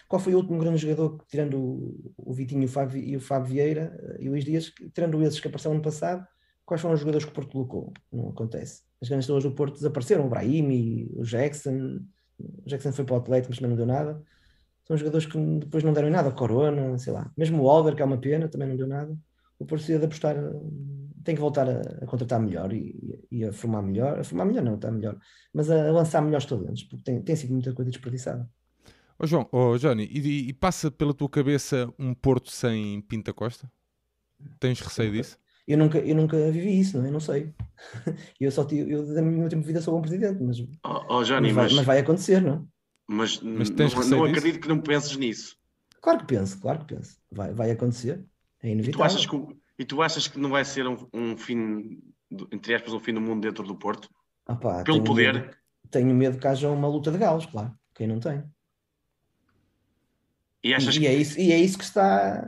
qual 0.07 0.19
foi 0.19 0.35
o 0.35 0.37
último 0.37 0.59
grande 0.59 0.77
jogador, 0.77 1.23
tirando 1.27 1.95
o, 2.15 2.33
Vitinho 2.33 2.61
e 2.61 2.65
o, 2.65 3.19
Fábio, 3.19 3.45
Vieira 3.45 3.97
eh, 3.99 4.17
e 4.21 4.27
o 4.27 4.31
Luís 4.31 4.45
Dias, 4.45 4.71
tirando 4.93 5.21
esses 5.23 5.39
que 5.39 5.47
apareceram 5.47 5.73
ano 5.73 5.83
passado, 5.83 6.25
quais 6.63 6.79
foram 6.81 6.93
os 6.93 6.99
jogadores 6.99 7.25
que 7.25 7.31
o 7.31 7.33
Porto 7.33 7.51
colocou? 7.51 7.93
Não 8.11 8.29
acontece. 8.29 8.83
As 9.01 9.09
grandes 9.09 9.23
estrelas 9.23 9.43
do 9.43 9.51
Porto 9.51 9.75
desapareceram, 9.75 10.27
o 10.27 10.29
Brahim, 10.29 11.09
o 11.15 11.23
Jackson, 11.23 11.99
o 12.39 12.69
Jackson 12.69 12.91
foi 12.91 13.05
para 13.05 13.15
o 13.15 13.17
Atlético, 13.17 13.49
mas 13.49 13.57
também 13.57 13.71
não 13.71 13.77
deu 13.77 13.87
nada. 13.87 14.21
São 14.87 14.95
jogadores 14.95 15.25
que 15.25 15.37
depois 15.37 15.83
não 15.83 15.93
deram 15.93 16.11
nada, 16.11 16.31
Corona, 16.31 16.97
sei 16.99 17.11
lá. 17.11 17.31
Mesmo 17.35 17.63
o 17.63 17.65
Oliver, 17.65 17.95
que 17.95 18.01
é 18.03 18.05
uma 18.05 18.19
pena, 18.19 18.47
também 18.47 18.67
não 18.67 18.75
deu 18.75 18.87
nada. 18.87 19.11
O 19.57 19.65
Porto 19.65 19.81
precisa 19.81 19.99
de 19.99 20.05
apostar 20.05 20.35
tem 21.25 21.35
que 21.35 21.41
voltar 21.41 21.67
a, 21.67 21.81
a 22.03 22.05
contratar 22.05 22.39
melhor 22.39 22.71
e, 22.71 23.25
e, 23.31 23.43
a 23.43 23.51
formar 23.51 23.81
melhor. 23.81 24.19
A 24.19 24.23
formar 24.23 24.45
melhor 24.45 24.63
não, 24.63 24.75
está 24.75 24.91
melhor, 24.91 25.17
mas 25.53 25.69
a, 25.69 25.89
a 25.89 25.91
lançar 25.91 26.21
melhores 26.21 26.45
talentos, 26.45 26.83
porque 26.83 27.03
tem, 27.03 27.21
tem 27.21 27.35
sido 27.35 27.51
muita 27.51 27.73
coisa 27.73 27.91
desperdiçada. 27.91 28.49
Oh, 29.17 29.25
João, 29.25 29.47
oh, 29.51 29.77
Johnny, 29.77 30.05
e, 30.05 30.49
e, 30.49 30.53
passa 30.53 30.91
pela 30.91 31.13
tua 31.13 31.29
cabeça 31.29 31.91
um 31.97 32.13
Porto 32.13 32.51
sem 32.51 33.01
Pinta 33.01 33.33
Costa? 33.33 33.69
Tens 34.59 34.79
receio 34.79 35.11
disso? 35.11 35.37
Eu 35.67 35.77
nunca, 35.77 35.97
eu 35.97 36.15
nunca 36.15 36.51
vivi 36.51 36.79
isso, 36.79 36.97
não 36.97 37.05
é? 37.05 37.07
Eu 37.07 37.13
não 37.13 37.19
sei. 37.19 37.53
Eu 38.39 38.51
só 38.51 38.63
tive, 38.63 38.91
eu 38.91 39.13
da 39.13 39.21
minha 39.21 39.49
de 39.49 39.55
vida 39.55 39.81
sou 39.81 39.97
um 39.97 40.01
presidente, 40.01 40.41
mas, 40.41 40.59
oh, 40.59 41.17
oh, 41.17 41.23
Johnny, 41.23 41.47
mas, 41.47 41.55
vai, 41.55 41.63
mas... 41.65 41.73
mas, 41.73 41.85
vai, 41.85 41.99
acontecer, 41.99 42.41
não 42.41 42.53
é? 42.53 42.61
Mas, 43.07 43.39
mas 43.41 43.69
não, 43.69 43.87
não 44.09 44.23
acredito 44.25 44.59
que 44.59 44.67
não 44.67 44.79
penses 44.79 45.15
nisso. 45.17 45.57
Claro 46.01 46.19
que 46.19 46.25
penso, 46.25 46.59
claro 46.59 46.79
que 46.79 46.95
penso. 46.95 47.17
Vai, 47.31 47.53
vai 47.53 47.71
acontecer. 47.71 48.25
É 48.61 48.69
inevitável. 48.69 49.05
E 49.05 49.09
tu 49.09 49.13
achas 49.13 49.25
que 49.25 49.35
o, 49.35 49.57
e 49.77 49.85
tu 49.85 50.01
achas 50.01 50.27
que 50.27 50.39
não 50.39 50.49
vai 50.49 50.63
ser 50.63 50.87
um, 50.87 51.07
um 51.13 51.37
fim, 51.37 52.01
entre 52.51 52.75
aspas, 52.75 52.93
um 52.93 52.99
fim 52.99 53.13
do 53.13 53.21
mundo 53.21 53.41
dentro 53.41 53.63
do 53.63 53.75
Porto? 53.75 54.09
Pelo 54.45 54.83
tenho 54.83 55.03
poder? 55.03 55.33
Medo, 55.33 55.55
tenho 55.89 56.15
medo 56.15 56.37
que 56.37 56.47
haja 56.47 56.69
uma 56.69 56.87
luta 56.87 57.11
de 57.11 57.17
galos, 57.17 57.45
claro. 57.45 57.73
Quem 57.93 58.07
não 58.07 58.19
tem? 58.19 58.43
E, 60.63 60.73
e, 60.73 60.77
que... 60.77 61.07
é, 61.07 61.13
isso, 61.13 61.39
e 61.39 61.51
é 61.51 61.59
isso 61.59 61.77
que 61.77 61.83
está 61.83 62.47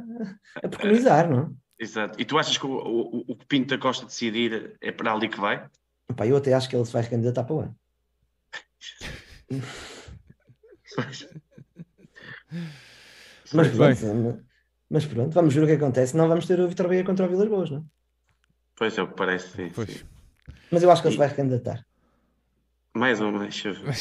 a 0.55 0.67
preconizar, 0.67 1.29
não 1.29 1.39
é? 1.39 1.49
Exato. 1.79 2.19
E 2.19 2.25
tu 2.25 2.39
achas 2.39 2.57
que 2.57 2.65
o, 2.65 2.71
o, 2.71 3.23
o 3.27 3.35
que 3.35 3.45
Pinto 3.45 3.69
da 3.69 3.77
Costa 3.77 4.05
decidir 4.05 4.75
é 4.81 4.91
para 4.91 5.13
ali 5.13 5.29
que 5.29 5.39
vai? 5.39 5.69
Epá, 6.09 6.25
eu 6.25 6.35
até 6.37 6.53
acho 6.53 6.67
que 6.67 6.75
ele 6.75 6.85
se 6.85 6.93
vai 6.93 7.07
candidatar 7.07 7.43
para 7.43 7.55
o 7.55 7.59
ano. 7.59 7.75
Mas 13.53 13.69
pronto, 13.69 14.43
mas 14.89 15.05
pronto, 15.05 15.33
vamos 15.33 15.53
ver 15.53 15.63
o 15.63 15.67
que 15.67 15.73
acontece. 15.73 16.15
Não 16.15 16.27
vamos 16.27 16.45
ter 16.45 16.59
o 16.59 16.67
Vitor 16.67 16.87
Bahia 16.87 17.03
contra 17.03 17.25
o 17.25 17.29
Vilas 17.29 17.47
Boas, 17.47 17.69
não 17.71 17.79
é? 17.79 17.83
Pois 18.75 18.97
é 18.97 19.01
o 19.01 19.07
que 19.07 19.15
parece, 19.15 19.49
sim. 19.55 19.85
sim. 19.85 20.05
Mas 20.71 20.83
eu 20.83 20.91
acho 20.91 21.01
que 21.01 21.07
ele 21.07 21.13
se 21.13 21.19
vai 21.19 21.27
recandidatar. 21.27 21.85
Mais 22.93 23.19
ou 23.21 23.31
menos, 23.31 23.47
deixa 23.49 23.69
eu 23.69 23.73
ver. 23.75 23.95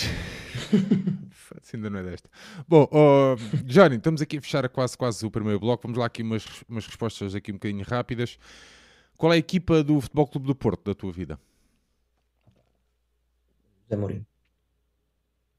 ainda 1.74 1.91
não 1.91 1.99
é 1.99 2.03
desta. 2.03 2.30
Bom, 2.66 2.89
oh, 2.91 3.37
Johnny, 3.64 3.97
estamos 3.97 4.20
aqui 4.22 4.39
a 4.39 4.43
fechar 4.43 4.68
quase, 4.68 4.97
quase 4.97 5.24
o 5.24 5.30
primeiro 5.30 5.61
bloco. 5.61 5.82
Vamos 5.82 5.99
lá 5.99 6.07
aqui 6.07 6.22
umas, 6.22 6.45
umas 6.68 6.87
respostas 6.87 7.34
aqui 7.34 7.51
um 7.51 7.57
bocadinho 7.57 7.84
rápidas. 7.84 8.39
Qual 9.16 9.32
é 9.32 9.37
a 9.37 9.39
equipa 9.39 9.82
do 9.82 10.01
Futebol 10.01 10.26
Clube 10.26 10.47
do 10.47 10.55
Porto 10.55 10.84
da 10.84 10.95
tua 10.95 11.12
vida? 11.12 11.39
José 13.84 13.97
Mourinho. 14.01 14.26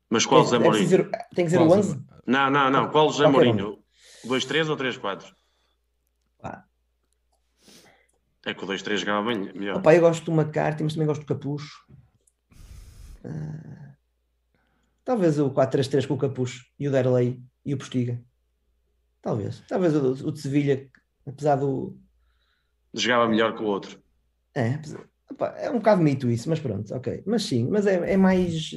Mas 0.09 0.25
qual 0.25 0.43
José 0.43 0.57
É 0.57 0.59
Mourinho? 0.59 1.09
tem 1.35 1.45
que 1.45 1.51
ser 1.51 1.59
o 1.59 1.63
José 1.65 1.79
11? 1.79 2.05
Não, 2.25 2.49
não, 2.49 2.69
não. 2.69 2.89
Qual 2.89 3.09
José 3.11 3.27
um. 3.27 3.31
Mourinho? 3.31 3.79
2-3 4.25 4.69
ou 4.69 4.77
3-4? 4.77 5.25
Pá. 6.39 6.65
É 8.45 8.53
que 8.53 8.63
o 8.63 8.67
2-3 8.67 8.97
jogava 8.97 9.27
bem, 9.27 9.51
melhor. 9.53 9.77
Opa, 9.77 9.93
eu 9.93 10.01
gosto 10.01 10.23
do 10.25 10.31
McCarthy, 10.39 10.83
mas 10.83 10.93
também 10.93 11.07
gosto 11.07 11.21
do 11.21 11.27
Capucho. 11.27 11.85
Ah, 13.25 13.95
talvez 15.03 15.37
o 15.39 15.49
4-3-3 15.51 16.05
com 16.07 16.13
o 16.13 16.17
Capucho 16.17 16.65
e 16.79 16.87
o 16.87 16.91
Derlei 16.91 17.41
e 17.65 17.73
o 17.73 17.77
Postiga. 17.77 18.21
Talvez. 19.21 19.61
Talvez 19.67 19.93
o, 19.95 20.27
o 20.27 20.31
de 20.31 20.39
Sevilha, 20.39 20.89
apesar 21.25 21.55
do. 21.57 21.97
Jogava 22.93 23.27
melhor 23.27 23.55
que 23.55 23.61
o 23.61 23.65
outro. 23.65 24.01
É, 24.55 24.75
apesar- 24.75 25.05
opa, 25.29 25.47
é 25.57 25.69
um 25.69 25.79
bocado 25.79 26.01
mito 26.01 26.29
isso, 26.29 26.49
mas 26.49 26.59
pronto, 26.59 26.93
ok. 26.95 27.23
Mas 27.25 27.43
sim, 27.43 27.67
mas 27.69 27.85
é, 27.85 28.13
é 28.13 28.17
mais. 28.17 28.71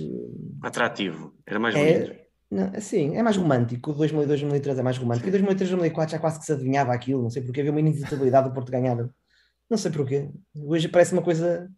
Atrativo. 0.63 1.33
Era 1.47 1.61
mais 1.61 1.75
bonito. 1.77 2.11
É, 2.13 2.20
não, 2.51 2.81
sim, 2.81 3.17
é 3.17 3.23
mais 3.23 3.37
romântico. 3.37 3.93
O 3.93 3.95
2002, 3.95 4.41
2003 4.41 4.79
é 4.79 4.83
mais 4.83 4.99
romântico. 4.99 5.29
E 5.29 5.31
2003, 5.31 5.71
2004 5.71 6.13
já 6.13 6.19
quase 6.19 6.41
que 6.41 6.45
se 6.45 6.53
adivinhava 6.53 6.93
aquilo. 6.93 7.23
Não 7.23 7.31
sei 7.31 7.43
porque 7.43 7.61
havia 7.61 7.71
uma 7.71 7.81
inevitabilidade 7.81 8.49
do 8.49 8.55
Porto 8.55 8.73
ganhar. 8.73 8.97
Não 9.69 9.79
sei 9.79 9.93
porquê. 9.93 10.31
Hoje 10.57 10.89
parece 10.89 11.13
uma 11.13 11.23
coisa. 11.23 11.71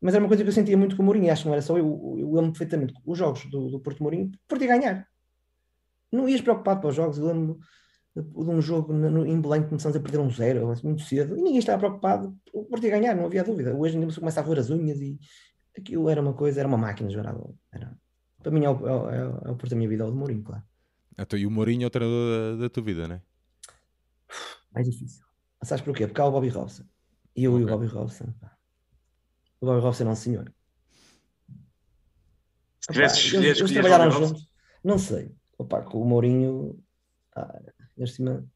Mas 0.00 0.14
era 0.14 0.22
uma 0.22 0.28
coisa 0.28 0.44
que 0.44 0.48
eu 0.48 0.52
sentia 0.52 0.76
muito 0.76 0.96
com 0.96 1.02
o 1.02 1.04
Mourinho. 1.04 1.32
Acho 1.32 1.42
que 1.42 1.48
não 1.48 1.54
era 1.54 1.62
só 1.62 1.76
eu. 1.76 2.16
Eu 2.18 2.32
lembro 2.32 2.52
perfeitamente 2.52 2.94
os 3.04 3.18
jogos 3.18 3.44
do, 3.46 3.70
do 3.70 3.80
Porto 3.80 4.02
Mourinho. 4.02 4.26
o 4.26 4.48
Porto 4.48 4.62
ia 4.62 4.68
ganhar. 4.68 5.06
Não 6.12 6.28
ias 6.28 6.40
preocupado 6.40 6.80
para 6.80 6.90
os 6.90 6.94
jogos. 6.94 7.18
Eu 7.18 7.26
lembro 7.26 7.58
de 8.14 8.50
um 8.50 8.60
jogo 8.60 8.92
no, 8.92 9.26
em 9.26 9.40
Belém 9.40 9.62
que 9.62 9.68
começamos 9.68 9.96
a 9.96 10.00
perder 10.00 10.18
um 10.18 10.30
zero 10.30 10.72
muito 10.82 11.02
cedo 11.02 11.36
e 11.36 11.42
ninguém 11.42 11.58
estava 11.58 11.78
preocupado. 11.78 12.36
O 12.52 12.64
Porto 12.64 12.82
ganhar, 12.82 13.16
não 13.16 13.26
havia 13.26 13.42
dúvida. 13.42 13.74
Hoje 13.74 13.98
ainda 13.98 14.14
começa 14.14 14.40
a 14.40 14.44
roer 14.44 14.60
as 14.60 14.70
unhas 14.70 15.00
e 15.00 15.18
aquilo 15.76 16.08
era 16.08 16.20
uma 16.20 16.34
coisa, 16.34 16.60
era 16.60 16.68
uma 16.68 16.78
máquina 16.78 17.10
bola. 17.32 17.54
Era, 17.72 17.96
para 18.42 18.50
mim 18.52 18.64
é 18.64 18.70
o, 18.70 19.10
é, 19.10 19.16
é 19.18 19.24
o- 19.26 19.52
é 19.52 19.68
da 19.68 19.76
minha 19.76 19.88
vida, 19.88 20.04
é 20.04 20.06
o 20.06 20.10
de 20.10 20.16
Mourinho, 20.16 20.42
claro. 20.42 20.62
Então, 21.18 21.38
e 21.38 21.46
o 21.46 21.50
Mourinho 21.50 21.84
é 21.84 21.86
o 21.86 21.90
treinador 21.90 22.56
da, 22.56 22.62
da 22.62 22.70
tua 22.70 22.82
vida, 22.82 23.06
não 23.06 23.16
é? 23.16 23.22
Mais 24.72 24.88
difícil. 24.88 25.24
Sabes 25.62 25.84
porquê? 25.84 26.06
Porque 26.06 26.20
há 26.20 26.24
o 26.24 26.30
Bobby 26.30 26.48
Robson. 26.48 26.84
E 27.36 27.44
eu 27.44 27.58
e 27.60 27.64
o. 27.64 27.66
Bobby 27.66 27.86
Robson. 27.86 28.32
O 29.60 29.66
Bobby 29.66 29.80
Robson 29.80 30.04
é 30.04 30.08
um 30.08 30.16
senhor. 30.16 30.52
Se 32.80 32.92
tivesse 32.92 33.16
Opa, 33.16 33.26
escolhido, 33.26 33.46
eles, 33.46 33.72
trabalharam 33.72 34.04
Bobby 34.04 34.20
Robson. 34.20 34.34
juntos. 34.38 34.52
Não 34.82 34.98
sei. 34.98 35.34
Opa, 35.58 35.82
com 35.82 36.00
o 36.00 36.04
Mourinho. 36.06 36.82
Ah, 37.36 37.60
cima. 38.06 38.46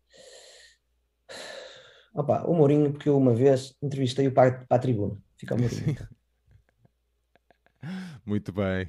Opa, 2.14 2.44
o 2.46 2.54
Mourinho, 2.54 2.92
porque 2.92 3.08
eu 3.08 3.18
uma 3.18 3.34
vez 3.34 3.74
entrevistei-o 3.82 4.32
para, 4.32 4.64
para 4.64 4.76
a 4.76 4.80
tribuna. 4.80 5.20
Fica 5.36 5.54
o 5.54 5.60
Mourinho. 5.60 5.90
então. 5.90 6.06
Muito 8.24 8.52
bem. 8.52 8.88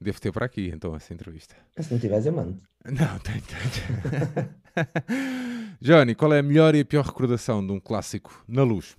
Devo 0.00 0.20
ter 0.20 0.30
para 0.32 0.46
aqui, 0.46 0.68
então, 0.74 0.94
essa 0.94 1.12
entrevista. 1.14 1.54
Se 1.78 1.90
não 1.92 1.98
tiveres, 1.98 2.26
eu 2.26 2.32
mando. 2.32 2.60
Não, 2.86 3.18
tem, 3.18 3.40
tem. 3.40 4.46
Johnny, 5.80 6.14
qual 6.14 6.32
é 6.32 6.38
a 6.38 6.42
melhor 6.42 6.74
e 6.74 6.80
a 6.80 6.84
pior 6.84 7.04
recordação 7.04 7.66
de 7.66 7.72
um 7.72 7.80
clássico 7.80 8.44
na 8.46 8.62
luz? 8.62 8.96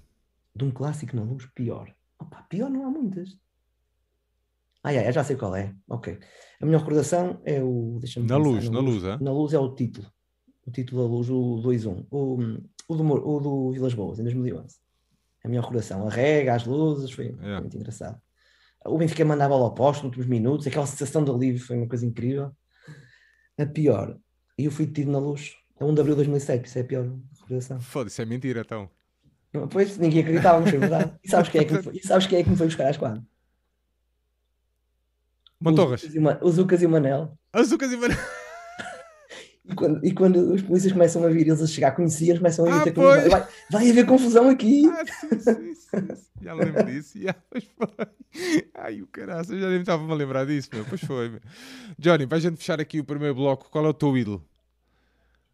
De 0.56 0.66
um 0.66 0.72
clássico 0.72 1.16
na 1.16 1.22
luz, 1.24 1.45
pior. 1.56 1.93
Opa, 2.20 2.41
pior 2.50 2.70
não 2.70 2.86
há 2.86 2.89
muitas. 2.89 3.38
Ah, 4.84 4.91
é, 4.93 5.12
já 5.12 5.24
sei 5.24 5.36
qual 5.36 5.56
é. 5.56 5.74
Ok. 5.88 6.20
A 6.60 6.66
minha 6.66 6.78
recordação 6.78 7.39
é 7.45 7.62
o. 7.64 7.98
deixa-me 8.00 8.28
Na 8.28 8.38
luz, 8.38 8.70
na 8.70 8.80
luz, 8.80 9.04
hã? 9.04 9.18
Na 9.22 9.32
luz 9.32 9.54
é 9.54 9.60
o 9.60 9.74
título. 9.74 10.12
O 10.66 10.72
título 10.72 11.04
da 11.04 11.08
luz, 11.08 11.30
o 11.30 11.62
2-1. 11.64 12.08
O, 12.12 12.38
o, 12.89 12.95
do, 12.95 13.04
o 13.28 13.39
do 13.39 13.72
Vilas 13.72 13.93
Boas, 13.93 14.20
em 14.20 14.24
2011. 14.24 14.78
A 15.43 15.48
minha 15.48 15.62
recordação. 15.62 16.06
A 16.08 16.10
rega, 16.12 16.56
as 16.56 16.66
luzes, 16.66 17.12
foi, 17.12 17.32
foi 17.34 17.50
É. 17.52 17.60
muito 17.62 17.76
engraçado. 17.78 18.20
O 18.88 18.98
Benfica 18.98 19.26
manda 19.26 19.46
a 19.46 19.50
bola 19.50 19.66
ao 19.66 19.74
posto 19.74 20.00
nos 20.04 20.06
últimos 20.10 20.28
minutos, 20.28 20.66
aquela 20.68 20.86
sensação 20.86 21.24
de 21.24 21.32
alívio 21.32 21.64
foi 21.66 21.78
uma 21.78 21.88
coisa 21.88 22.06
incrível. 22.06 22.52
A 23.60 23.66
pior, 23.66 24.18
e 24.58 24.66
eu 24.66 24.72
fui 24.72 24.86
detido 24.86 25.12
na 25.12 25.20
luz, 25.20 25.56
a 25.80 25.86
1 25.86 25.94
de 25.94 26.00
abril 26.02 26.16
de 26.16 26.18
2007, 26.24 26.66
isso 26.66 26.78
é 26.78 26.82
a 26.82 26.86
pior 26.86 27.12
recordação. 27.42 27.80
Foda-se, 27.82 28.22
é 28.22 28.26
mentira, 28.26 28.62
então. 28.62 28.90
Pois, 29.72 29.98
ninguém 29.98 30.22
acreditava, 30.22 30.60
mas 30.60 30.70
foi 30.70 30.80
verdade. 30.80 31.14
E 31.24 31.30
sabes 31.30 31.50
quem 31.50 31.62
é 31.62 31.66
que 31.66 31.74
me 31.74 31.82
foi, 31.84 31.94
e 31.96 32.06
sabes 32.08 32.28
quem 32.28 32.40
é 32.40 32.44
que 32.44 32.50
me 32.50 32.56
foi 32.58 32.68
buscar 32.68 32.88
às 32.90 32.98
quadras? 32.98 33.24
Mantorras. 35.60 36.04
Os 36.04 36.14
Lucas 36.14 36.16
e 36.16 36.20
o 36.20 36.22
Ma- 36.22 36.40
Os 36.42 36.58
Lucas 36.58 36.82
e 36.82 36.86
o 36.86 36.90
Manel. 36.90 37.38
E 37.56 37.98
Manel. 37.98 38.18
Quando, 39.76 40.06
e 40.06 40.14
quando 40.14 40.54
os 40.54 40.62
polícias 40.62 40.94
começam 40.94 41.24
a 41.26 41.30
vir, 41.30 41.46
eles 41.48 41.62
a 41.62 41.68
chegar, 41.68 41.92
conheciam, 41.92 42.38
começam 42.38 42.66
a 42.66 42.70
Ah, 42.70 42.84
gritar 42.86 42.94
comigo, 42.94 43.16
pois. 43.16 43.30
vai, 43.30 43.48
vai 43.70 43.90
haver 43.92 44.06
confusão 44.06 44.50
aqui. 44.50 44.84
Ah, 44.88 45.06
sim, 45.06 45.40
sim, 45.40 45.76
sim. 45.76 46.16
Já 46.42 46.54
lembro 46.54 46.86
disso. 46.86 47.20
Já, 47.20 47.34
pois 47.50 47.66
foi. 47.66 47.88
Ai, 48.88 49.02
o 49.02 49.08
caraças, 49.08 49.50
eu 49.52 49.60
já 49.60 49.68
nem 49.68 49.82
estava-me 49.82 50.10
a 50.10 50.16
lembrar 50.16 50.46
disso, 50.46 50.70
meu. 50.72 50.86
Pois 50.86 51.02
foi. 51.02 51.28
meu. 51.28 51.42
Johnny, 52.00 52.26
vai 52.26 52.40
a 52.40 52.42
gente 52.42 52.56
fechar 52.56 52.80
aqui 52.80 53.02
o 53.02 53.04
primeiro 53.04 53.36
bloco. 53.36 53.70
Qual 53.70 53.86
é 53.86 53.90
o 53.90 53.94
teu 53.94 54.18
ídolo? 54.18 54.48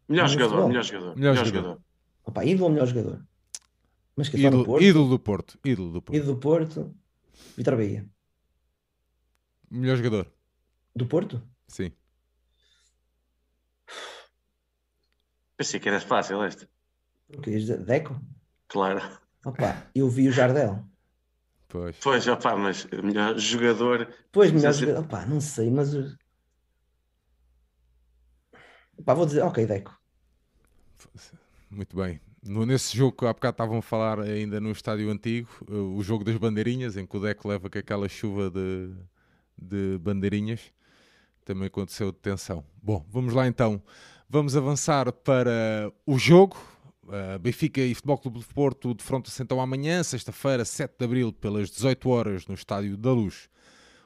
Melhor 0.08 0.28
jogador, 0.28 0.68
melhor 0.68 0.84
jogador. 0.84 1.16
Melhor 1.16 1.32
Melhor 1.32 1.44
jogador. 1.44 1.62
jogador. 1.68 1.82
Opa, 2.24 2.44
ídolo 2.44 2.64
ou 2.66 2.70
melhor 2.70 2.86
jogador? 2.86 3.26
Mas 4.14 4.28
que 4.28 4.36
Ídolo, 4.36 4.64
Porto? 4.64 4.84
ídolo 4.84 5.08
do 5.08 5.18
Porto. 5.18 5.58
Ídolo 5.64 5.90
do 5.92 6.00
Porto. 6.00 6.16
Ídolo 6.16 6.34
do 6.34 6.40
Porto. 6.40 6.94
Vitor 7.56 7.74
Bahia. 7.76 8.06
Melhor 9.68 9.96
jogador. 9.96 10.32
Do 10.94 11.06
Porto? 11.06 11.42
Sim. 11.66 11.90
Pensei 15.56 15.80
que 15.80 15.88
era 15.88 16.00
fácil 16.00 16.40
esta. 16.44 16.68
Porque 17.32 17.50
Deco? 17.58 18.20
Claro. 18.68 19.00
Opa, 19.44 19.90
eu 19.92 20.08
vi 20.08 20.28
o 20.28 20.32
Jardel. 20.32 20.84
Pois. 21.74 21.96
Pois, 22.00 22.28
opá, 22.28 22.54
mas 22.56 22.86
melhor 23.02 23.36
jogador. 23.36 24.08
Pois, 24.30 24.52
melhor 24.52 24.72
jogador. 24.72 25.00
Opa, 25.00 25.26
não 25.26 25.40
sei, 25.40 25.72
mas. 25.72 25.92
o- 25.92 26.16
Opa, 28.96 29.12
vou 29.12 29.26
dizer, 29.26 29.42
ok, 29.42 29.66
Deco. 29.66 29.92
Muito 31.68 31.96
bem. 31.96 32.20
No- 32.44 32.64
nesse 32.64 32.96
jogo 32.96 33.16
que 33.16 33.26
há 33.26 33.32
bocado 33.32 33.54
estavam 33.54 33.78
a 33.78 33.82
falar 33.82 34.20
ainda 34.20 34.60
no 34.60 34.70
estádio 34.70 35.10
antigo, 35.10 35.48
eh, 35.68 35.74
o 35.74 36.00
jogo 36.00 36.22
das 36.22 36.36
bandeirinhas, 36.36 36.96
em 36.96 37.04
que 37.04 37.16
o 37.16 37.20
Deco 37.20 37.48
leva 37.48 37.68
com 37.68 37.76
aquela 37.76 38.08
chuva 38.08 38.48
de, 38.48 38.94
de 39.58 39.98
bandeirinhas, 39.98 40.60
também 41.44 41.66
aconteceu 41.66 42.12
de 42.12 42.18
tensão. 42.18 42.64
Bom, 42.80 43.04
vamos 43.10 43.34
lá 43.34 43.48
então. 43.48 43.82
Vamos 44.30 44.56
avançar 44.56 45.12
para 45.12 45.92
o 46.06 46.16
jogo. 46.20 46.56
Uh, 47.06 47.38
Benfica 47.38 47.80
e 47.80 47.94
Futebol 47.94 48.18
Clube 48.18 48.38
de 48.38 48.46
Porto 48.46 48.94
defrontam-se 48.94 49.42
então 49.42 49.60
amanhã, 49.60 50.02
sexta-feira, 50.02 50.64
7 50.64 50.94
de 50.98 51.04
Abril, 51.04 51.32
pelas 51.32 51.70
18 51.70 52.08
horas, 52.08 52.46
no 52.46 52.54
Estádio 52.54 52.96
da 52.96 53.12
Luz. 53.12 53.48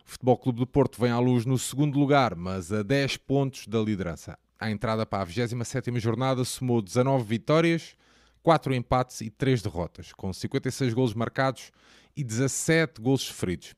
O 0.05 0.11
Futebol 0.11 0.37
Clube 0.37 0.61
de 0.61 0.67
Porto 0.67 1.01
vem 1.01 1.11
à 1.11 1.19
luz 1.19 1.45
no 1.45 1.59
segundo 1.59 1.99
lugar, 1.99 2.35
mas 2.35 2.73
a 2.73 2.83
10 2.83 3.19
pontos 3.19 3.67
da 3.69 3.79
liderança. 3.81 4.37
À 4.59 4.71
entrada 4.71 5.07
para 5.07 5.23
a 5.23 5.27
27ª 5.27 6.01
jornada 6.01 6.45
somou 6.45 6.83
19 6.83 7.25
vitórias, 7.25 7.95
4 8.43 8.75
empates 8.75 9.21
e 9.21 9.31
3 9.31 9.63
derrotas, 9.63 10.13
com 10.13 10.33
56 10.33 10.93
golos 10.95 11.15
marcados 11.15 11.71
e 12.17 12.25
17 12.25 13.01
golos 13.01 13.23
sofridos. 13.23 13.75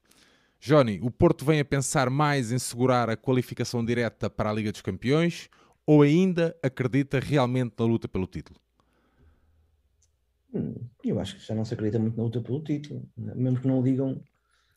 Johnny, 0.61 0.99
o 1.03 1.11
Porto 1.11 1.45
vem 1.45 1.61
a 1.61 1.65
pensar 1.65 2.09
mais 2.09 2.53
em 2.53 2.59
segurar 2.59 3.11
a 3.11 3.17
qualificação 3.17 3.85
direta 3.85 4.31
para 4.31 4.51
a 4.51 4.53
Liga 4.53 4.73
dos 4.73 4.83
Campeões 4.83 5.51
ou 5.87 6.03
ainda 6.03 6.57
acredita 6.63 7.19
realmente 7.19 7.75
na 7.79 7.85
luta 7.85 8.07
pelo 8.07 8.27
título? 8.27 8.61
Hum, 10.53 10.75
Eu 11.05 11.21
acho 11.21 11.37
que 11.37 11.47
já 11.47 11.55
não 11.55 11.65
se 11.65 11.75
acredita 11.75 11.99
muito 11.99 12.17
na 12.17 12.25
luta 12.25 12.41
pelo 12.41 12.63
título, 12.63 13.09
mesmo 13.17 13.61
que 13.61 13.67
não 13.69 13.81
o 13.81 13.83
digam 13.83 14.23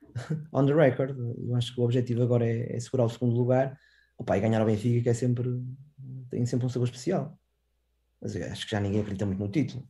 on 0.53 0.65
the 0.65 0.73
record. 0.73 1.17
Eu 1.17 1.55
acho 1.55 1.73
que 1.73 1.81
o 1.81 1.83
objetivo 1.83 2.21
agora 2.21 2.45
é, 2.47 2.75
é 2.75 2.79
segurar 2.79 3.05
o 3.05 3.09
segundo 3.09 3.35
lugar 3.35 3.77
Opa, 4.17 4.37
e 4.37 4.41
ganhar 4.41 4.59
ao 4.61 4.67
Benfica, 4.67 5.01
que 5.03 5.09
é 5.09 5.13
sempre, 5.13 5.49
tem 6.29 6.45
sempre 6.45 6.65
um 6.65 6.69
sabor 6.69 6.87
especial. 6.87 7.37
Mas 8.21 8.35
acho 8.35 8.65
que 8.65 8.71
já 8.71 8.79
ninguém 8.79 9.01
acredita 9.01 9.25
muito 9.25 9.39
no 9.39 9.49
título. 9.49 9.87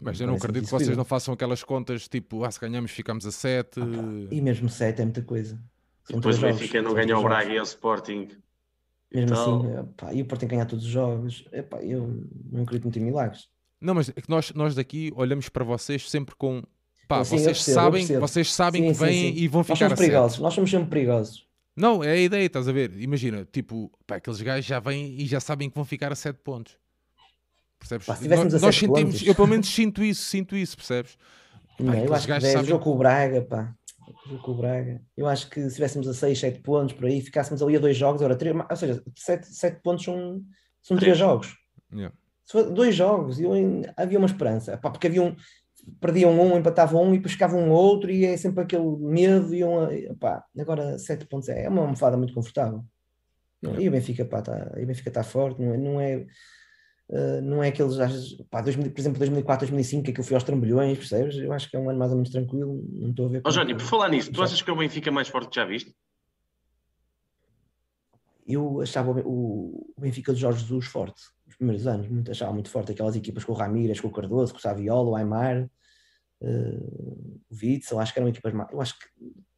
Mas 0.00 0.20
eu 0.20 0.26
não 0.26 0.34
Parece-me 0.34 0.36
acredito 0.36 0.64
que 0.64 0.70
vocês 0.70 0.96
não 0.96 1.04
façam 1.04 1.34
aquelas 1.34 1.62
contas 1.64 2.08
tipo, 2.08 2.44
ah, 2.44 2.50
se 2.50 2.60
ganhamos 2.60 2.90
ficamos 2.90 3.26
a 3.26 3.32
7. 3.32 3.80
E 4.30 4.40
mesmo 4.40 4.68
7 4.68 5.00
é 5.00 5.04
muita 5.04 5.22
coisa. 5.22 5.60
São 6.04 6.16
Depois 6.16 6.38
o 6.38 6.42
Benfica 6.42 6.82
não 6.82 6.92
ganha 6.94 7.18
o 7.18 7.22
Braga 7.22 7.52
e 7.52 7.58
o 7.58 7.62
Sporting. 7.62 8.28
Mesmo 9.12 9.30
Então- 9.32 9.86
assim, 10.06 10.18
e 10.18 10.22
o 10.22 10.26
que 10.26 10.46
ganhar 10.46 10.66
todos 10.66 10.84
os 10.84 10.90
jogos. 10.90 11.48
Epá, 11.52 11.82
eu 11.82 12.28
não 12.50 12.62
acredito 12.64 12.84
muito 12.84 12.98
em 12.98 13.04
milagres. 13.04 13.48
Não, 13.84 13.94
mas 13.94 14.08
é 14.08 14.12
que 14.20 14.28
nós, 14.30 14.52
nós 14.54 14.74
daqui 14.74 15.12
olhamos 15.14 15.48
para 15.48 15.64
vocês 15.64 16.08
sempre 16.10 16.34
com. 16.34 16.62
Pá, 17.06 17.22
Sim, 17.22 17.36
vocês, 17.38 17.58
percebo, 17.58 17.74
sabem, 17.74 18.06
vocês 18.18 18.52
sabem 18.52 18.82
Sim, 18.82 18.92
que 18.92 18.98
vêm 18.98 19.36
e 19.38 19.46
vão 19.46 19.58
Nós 19.60 19.66
ficar 19.66 19.76
somos 19.76 19.92
a 19.92 19.96
7. 19.96 19.98
perigosos, 20.08 20.38
nós 20.38 20.54
somos 20.54 20.70
sempre 20.70 20.88
perigosos. 20.88 21.46
Não, 21.76 22.02
é 22.02 22.12
a 22.12 22.16
ideia, 22.16 22.46
estás 22.46 22.66
a 22.68 22.72
ver? 22.72 22.98
Imagina, 22.98 23.46
tipo, 23.52 23.90
pá, 24.06 24.16
aqueles 24.16 24.40
gajos 24.40 24.64
já 24.64 24.80
vêm 24.80 25.14
e 25.20 25.26
já 25.26 25.38
sabem 25.40 25.68
que 25.68 25.74
vão 25.74 25.84
ficar 25.84 26.10
a 26.12 26.14
7 26.14 26.38
pontos. 26.42 26.76
Percebes? 27.78 28.06
Pá, 28.06 28.14
se 28.16 28.22
tivéssemos 28.22 28.52
nós 28.54 28.62
a 28.62 28.66
nós 28.66 28.74
sentimos, 28.76 29.12
pontos. 29.16 29.26
eu 29.26 29.34
pelo 29.34 29.48
menos 29.48 29.68
sinto 29.68 30.02
isso, 30.02 30.22
sinto 30.24 30.56
isso, 30.56 30.76
percebes? 30.76 31.18
Não, 31.78 31.90
aqueles 31.90 32.08
eu 32.08 32.14
acho 32.14 32.26
que 32.26 32.32
10, 32.38 32.52
sabem- 32.54 32.68
jogo 32.70 32.84
com 32.84 32.90
o 32.92 32.96
Braga, 32.98 33.42
pá. 33.42 33.74
Jogo 34.26 34.42
com 34.42 34.52
o 34.52 34.54
Braga. 34.54 35.02
Eu 35.16 35.26
acho 35.26 35.50
que 35.50 35.60
se 35.60 35.66
estivéssemos 35.66 36.08
a 36.08 36.14
6, 36.14 36.38
7 36.38 36.60
pontos 36.60 36.94
por 36.94 37.04
aí, 37.04 37.20
ficássemos 37.20 37.60
ali 37.62 37.76
a 37.76 37.80
2 37.80 37.96
jogos, 37.96 38.22
ora, 38.22 38.34
3, 38.36 38.54
ou 38.70 38.76
seja, 38.76 39.02
7, 39.16 39.46
7 39.46 39.82
pontos 39.82 40.04
são, 40.04 40.42
são 40.80 40.96
3 40.96 41.00
Três. 41.00 41.18
jogos. 41.18 41.54
Yeah. 41.92 42.14
Dois 42.72 42.94
jogos, 42.94 43.40
ainda- 43.40 43.92
havia 43.96 44.18
uma 44.18 44.26
esperança. 44.26 44.76
Pá, 44.76 44.90
porque 44.90 45.06
havia 45.06 45.22
um. 45.22 45.34
perdiam 46.00 46.30
um, 46.30 46.56
empatavam 46.56 47.02
um 47.02 47.14
e 47.14 47.18
depois 47.18 47.32
ficavam 47.32 47.60
um 47.60 47.70
outro 47.70 48.10
e 48.10 48.24
é 48.24 48.36
sempre 48.36 48.62
aquele 48.62 48.96
medo 48.98 49.54
e 49.54 49.64
um, 49.64 50.14
pá, 50.18 50.44
agora 50.58 50.98
7 50.98 51.26
pontos 51.26 51.48
é, 51.48 51.64
é 51.64 51.68
uma 51.68 51.82
almofada 51.82 52.16
muito 52.16 52.34
confortável. 52.34 52.84
E 53.78 53.88
o 53.88 53.90
Benfica, 53.92 54.24
pá, 54.24 54.42
tá, 54.42 54.72
e 54.76 54.84
o 54.84 54.86
Benfica 54.86 55.08
está 55.08 55.22
forte, 55.22 55.60
não 55.60 55.72
é, 55.72 55.76
não 55.78 56.00
é, 56.00 56.26
uh, 57.08 57.42
não 57.42 57.62
é 57.62 57.68
aqueles, 57.68 57.96
pá, 58.50 58.60
2000, 58.60 58.90
por 58.90 59.00
exemplo, 59.00 59.18
2004, 59.18 59.66
2005, 59.66 60.12
que 60.12 60.20
eu 60.20 60.24
fui 60.24 60.34
aos 60.34 60.44
trambolhões, 60.44 60.98
percebes? 60.98 61.36
Eu 61.36 61.52
acho 61.52 61.70
que 61.70 61.76
é 61.76 61.80
um 61.80 61.88
ano 61.88 61.98
mais 61.98 62.10
ou 62.10 62.16
menos 62.16 62.30
tranquilo, 62.30 62.84
não 62.92 63.10
estou 63.10 63.26
a 63.26 63.28
ver. 63.30 63.42
Ó 63.44 63.48
oh, 63.48 63.52
Johnny, 63.52 63.74
por 63.74 63.84
falar 63.84 64.10
nisso, 64.10 64.30
tu 64.32 64.42
achas 64.42 64.60
que 64.60 64.70
o 64.70 64.76
Benfica 64.76 65.08
é 65.08 65.12
mais 65.12 65.28
forte 65.28 65.48
que 65.48 65.56
já 65.56 65.64
viste? 65.64 65.94
Eu 68.46 68.80
achava 68.80 69.10
o, 69.10 69.92
o 69.96 70.00
Benfica 70.00 70.32
de 70.32 70.40
Jorge 70.40 70.60
Jesus 70.60 70.86
forte, 70.86 71.22
nos 71.46 71.56
primeiros 71.56 71.86
anos, 71.86 72.08
muito, 72.08 72.30
achava 72.30 72.52
muito 72.52 72.70
forte 72.70 72.92
aquelas 72.92 73.16
equipas 73.16 73.44
com 73.44 73.52
o 73.52 73.56
Ramírez, 73.56 74.00
com 74.00 74.08
o 74.08 74.12
Cardoso, 74.12 74.52
com 74.52 74.58
o 74.58 74.62
Saviola, 74.62 75.10
o 75.10 75.16
Aymar, 75.16 75.68
uh, 76.42 77.40
o 77.50 77.54
Witzel, 77.54 77.98
acho 77.98 78.12
que 78.12 78.18
eram 78.18 78.28
equipas 78.28 78.52
mais. 78.52 78.70
Eu 78.72 78.80
acho 78.80 78.98
que 78.98 79.06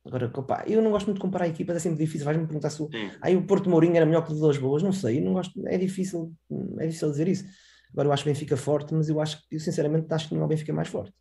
Agora, 0.06 0.30
opa, 0.32 0.62
eu 0.68 0.80
não 0.80 0.92
gosto 0.92 1.06
muito 1.06 1.16
de 1.16 1.22
comparar 1.22 1.48
equipas, 1.48 1.76
é 1.76 1.80
sempre 1.80 1.98
difícil. 1.98 2.24
Vais-me 2.24 2.46
perguntar 2.46 2.70
se 2.70 2.80
o, 2.80 2.88
aí 3.20 3.36
o 3.36 3.44
Porto 3.44 3.68
Mourinho 3.68 3.96
era 3.96 4.06
melhor 4.06 4.24
que 4.24 4.32
o 4.32 4.36
Duas 4.36 4.56
Boas, 4.56 4.82
não 4.82 4.92
sei, 4.92 5.20
não 5.20 5.32
gosto, 5.32 5.66
é 5.66 5.76
difícil, 5.76 6.32
é 6.78 6.86
difícil 6.86 7.10
dizer 7.10 7.26
isso. 7.26 7.44
Agora 7.92 8.08
eu 8.08 8.12
acho 8.12 8.22
o 8.22 8.26
Benfica 8.26 8.56
forte, 8.56 8.94
mas 8.94 9.08
eu 9.08 9.20
acho 9.20 9.40
que, 9.48 9.56
eu 9.56 9.60
sinceramente, 9.60 10.06
acho 10.12 10.28
que 10.28 10.34
não 10.34 10.42
é 10.42 10.44
o 10.44 10.48
Benfica 10.48 10.72
mais 10.72 10.86
forte. 10.88 11.12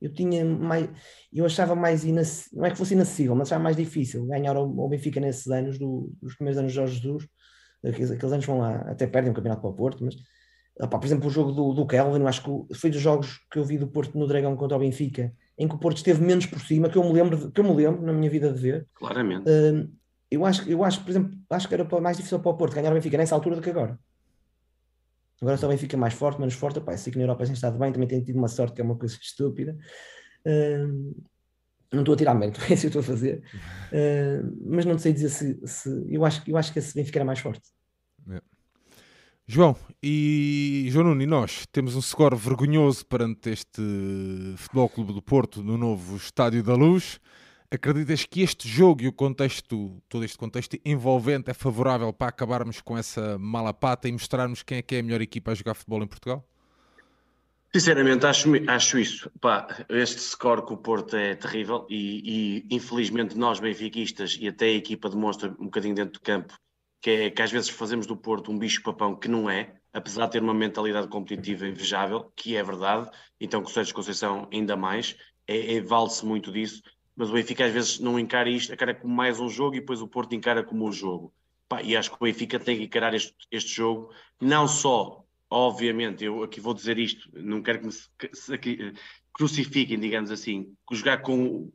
Eu 0.00 0.12
tinha 0.12 0.44
mais, 0.44 0.88
eu 1.32 1.46
achava 1.46 1.74
mais 1.74 2.04
inacessível, 2.04 2.58
não 2.58 2.66
é 2.66 2.70
que 2.70 2.76
fosse 2.76 2.94
inacessível, 2.94 3.34
mas 3.34 3.48
achava 3.48 3.62
mais 3.62 3.76
difícil 3.76 4.26
ganhar 4.26 4.56
o 4.56 4.88
Benfica 4.88 5.20
nesses 5.20 5.46
anos, 5.48 5.78
do, 5.78 6.12
dos 6.20 6.34
primeiros 6.34 6.58
anos 6.58 6.72
de 6.72 6.76
Jorge 6.76 6.96
Jesus. 6.96 7.26
Aqueles, 7.84 8.10
aqueles 8.10 8.32
anos 8.32 8.44
vão 8.44 8.58
lá, 8.58 8.76
até 8.88 9.06
perdem 9.06 9.30
o 9.32 9.34
campeonato 9.34 9.62
para 9.62 9.70
o 9.70 9.74
Porto, 9.74 10.04
mas 10.04 10.16
por 10.90 11.04
exemplo, 11.04 11.26
o 11.26 11.30
jogo 11.30 11.52
do, 11.52 11.72
do 11.72 11.86
Kelvin, 11.86 12.20
eu 12.20 12.28
acho 12.28 12.42
que 12.42 12.74
foi 12.74 12.90
dos 12.90 13.00
jogos 13.00 13.40
que 13.50 13.58
eu 13.58 13.64
vi 13.64 13.78
do 13.78 13.88
Porto 13.88 14.18
no 14.18 14.26
Dragão 14.26 14.54
contra 14.56 14.76
o 14.76 14.80
Benfica 14.80 15.32
em 15.58 15.66
que 15.66 15.74
o 15.74 15.78
Porto 15.78 15.96
esteve 15.96 16.22
menos 16.22 16.44
por 16.44 16.60
cima, 16.60 16.90
que 16.90 16.98
eu 16.98 17.02
me 17.02 17.12
lembro, 17.12 17.50
que 17.50 17.58
eu 17.58 17.64
me 17.64 17.74
lembro 17.74 18.02
na 18.02 18.12
minha 18.12 18.28
vida 18.28 18.52
de 18.52 18.60
ver. 18.60 18.86
Claramente. 18.94 19.48
Uh, 19.48 19.90
eu 20.30 20.44
acho, 20.44 20.68
eu 20.68 20.84
acho, 20.84 21.02
por 21.02 21.10
exemplo, 21.10 21.38
acho 21.48 21.66
que 21.66 21.74
era 21.74 22.00
mais 22.00 22.18
difícil 22.18 22.38
para 22.40 22.50
o 22.50 22.56
Porto 22.56 22.74
ganhar 22.74 22.90
o 22.90 22.94
Benfica 22.94 23.16
nessa 23.16 23.34
altura 23.34 23.56
do 23.56 23.62
que 23.62 23.70
agora. 23.70 23.98
Agora 25.40 25.56
só 25.56 25.66
o 25.66 25.70
Benfica 25.70 25.96
mais 25.96 26.14
forte, 26.14 26.38
menos 26.38 26.54
forte. 26.54 26.80
Pá, 26.80 26.96
sei 26.96 27.12
que 27.12 27.18
na 27.18 27.24
Europa 27.24 27.44
tem 27.44 27.52
estado 27.52 27.78
bem, 27.78 27.92
também 27.92 28.08
tem 28.08 28.22
tido 28.22 28.36
uma 28.36 28.48
sorte 28.48 28.74
que 28.74 28.80
é 28.80 28.84
uma 28.84 28.96
coisa 28.96 29.16
estúpida. 29.20 29.76
Uh, 30.46 31.14
não 31.92 32.00
estou 32.00 32.14
a 32.14 32.16
tirar 32.16 32.34
mérito, 32.34 32.60
é 32.68 32.74
isso 32.74 32.88
que 32.88 32.96
eu 32.96 33.00
estou 33.00 33.00
a 33.00 33.04
fazer. 33.04 33.42
Uh, 33.92 34.56
mas 34.66 34.84
não 34.84 34.98
sei 34.98 35.12
dizer 35.12 35.28
se, 35.28 35.58
se, 35.66 36.06
eu, 36.08 36.24
acho, 36.24 36.42
eu 36.48 36.56
acho 36.56 36.72
que 36.72 36.78
esse 36.78 36.94
Benfica 36.94 37.18
era 37.18 37.24
mais 37.24 37.38
forte. 37.38 37.68
É. 38.30 38.40
João 39.46 39.76
e 40.02 40.88
João 40.90 41.08
Nuno 41.08 41.22
e 41.22 41.26
nós 41.26 41.66
temos 41.70 41.94
um 41.94 42.02
score 42.02 42.34
vergonhoso 42.34 43.06
perante 43.06 43.50
este 43.50 43.80
Futebol 44.56 44.88
Clube 44.88 45.12
do 45.12 45.22
Porto 45.22 45.62
no 45.62 45.78
novo 45.78 46.16
Estádio 46.16 46.62
da 46.62 46.74
Luz. 46.74 47.20
Acreditas 47.70 48.24
que 48.24 48.42
este 48.42 48.68
jogo 48.68 49.02
e 49.02 49.08
o 49.08 49.12
contexto, 49.12 50.00
todo 50.08 50.24
este 50.24 50.38
contexto 50.38 50.78
envolvente 50.84 51.50
é 51.50 51.54
favorável 51.54 52.12
para 52.12 52.28
acabarmos 52.28 52.80
com 52.80 52.96
essa 52.96 53.38
mala 53.38 53.74
pata 53.74 54.08
e 54.08 54.12
mostrarmos 54.12 54.62
quem 54.62 54.78
é 54.78 54.82
que 54.82 54.96
é 54.96 55.00
a 55.00 55.02
melhor 55.02 55.20
equipa 55.20 55.50
a 55.50 55.54
jogar 55.54 55.74
futebol 55.74 56.02
em 56.02 56.06
Portugal? 56.06 56.46
Sinceramente, 57.74 58.24
acho, 58.24 58.48
acho 58.68 58.98
isso. 58.98 59.30
Pá, 59.40 59.66
este 59.88 60.20
score 60.20 60.62
com 60.62 60.74
o 60.74 60.78
Porto 60.78 61.16
é 61.16 61.34
terrível 61.34 61.86
e, 61.90 62.64
e, 62.70 62.74
infelizmente 62.74 63.36
nós, 63.36 63.58
benfiquistas, 63.58 64.38
e 64.40 64.48
até 64.48 64.66
a 64.66 64.74
equipa 64.74 65.10
demonstra 65.10 65.50
um 65.58 65.64
bocadinho 65.64 65.94
dentro 65.94 66.14
do 66.14 66.20
campo 66.20 66.54
que 67.06 67.10
é 67.10 67.30
que 67.30 67.40
às 67.40 67.52
vezes 67.52 67.68
fazemos 67.68 68.04
do 68.04 68.16
Porto 68.16 68.50
um 68.50 68.58
bicho-papão 68.58 69.14
que 69.14 69.28
não 69.28 69.48
é, 69.48 69.74
apesar 69.92 70.26
de 70.26 70.32
ter 70.32 70.42
uma 70.42 70.52
mentalidade 70.52 71.06
competitiva 71.06 71.66
invejável, 71.66 72.32
que 72.34 72.56
é 72.56 72.62
verdade, 72.64 73.08
então 73.40 73.62
com 73.62 73.68
o 73.68 73.72
Sérgio 73.72 73.94
Conceição 73.94 74.48
ainda 74.52 74.76
mais, 74.76 75.16
é, 75.46 75.76
é 75.76 75.80
vale-se 75.80 76.26
muito 76.26 76.50
disso, 76.50 76.82
mas 77.16 77.30
o 77.30 77.32
Benfica 77.32 77.64
às 77.64 77.72
vezes 77.72 77.98
não 77.98 78.18
encara 78.18 78.50
isto, 78.50 78.72
encara 78.72 78.94
como 78.94 79.14
mais 79.14 79.40
um 79.40 79.48
jogo 79.48 79.76
e 79.76 79.80
depois 79.80 80.02
o 80.02 80.08
Porto 80.08 80.34
encara 80.34 80.62
como 80.62 80.86
um 80.86 80.92
jogo. 80.92 81.32
Pá, 81.68 81.82
e 81.82 81.96
acho 81.96 82.10
que 82.10 82.16
o 82.16 82.24
Benfica 82.24 82.60
tem 82.60 82.76
que 82.76 82.84
encarar 82.84 83.14
este, 83.14 83.34
este 83.50 83.74
jogo, 83.74 84.12
não 84.40 84.68
só, 84.68 85.24
obviamente, 85.50 86.24
eu 86.24 86.42
aqui 86.42 86.60
vou 86.60 86.74
dizer 86.74 86.98
isto, 86.98 87.28
não 87.32 87.62
quero 87.62 87.80
que 87.80 87.86
me 87.86 88.54
aqui, 88.54 88.78
eh, 88.80 88.92
crucifiquem, 89.32 89.98
digamos 89.98 90.30
assim, 90.30 90.72
jogar 90.92 91.22
com, 91.22 91.72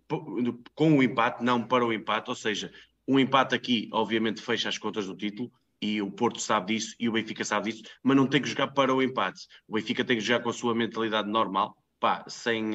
com 0.73 0.97
o 0.97 1.03
empate, 1.03 1.43
não 1.43 1.61
para 1.67 1.85
o 1.85 1.91
empate, 1.91 2.29
ou 2.29 2.35
seja, 2.35 2.71
um 3.07 3.19
empate 3.19 3.53
aqui, 3.55 3.89
obviamente, 3.91 4.41
fecha 4.41 4.69
as 4.69 4.77
contas 4.77 5.07
do 5.07 5.15
título 5.15 5.51
e 5.81 6.01
o 6.01 6.11
Porto 6.11 6.39
sabe 6.39 6.75
disso 6.75 6.95
e 6.99 7.09
o 7.09 7.11
Benfica 7.11 7.43
sabe 7.43 7.71
disso, 7.71 7.83
mas 8.03 8.15
não 8.15 8.27
tem 8.27 8.41
que 8.41 8.47
jogar 8.47 8.67
para 8.67 8.93
o 8.93 9.01
empate. 9.01 9.47
O 9.67 9.73
Benfica 9.73 10.05
tem 10.05 10.17
que 10.17 10.23
jogar 10.23 10.41
com 10.43 10.49
a 10.49 10.53
sua 10.53 10.75
mentalidade 10.75 11.29
normal, 11.29 11.75
pá, 11.99 12.23
sem, 12.27 12.71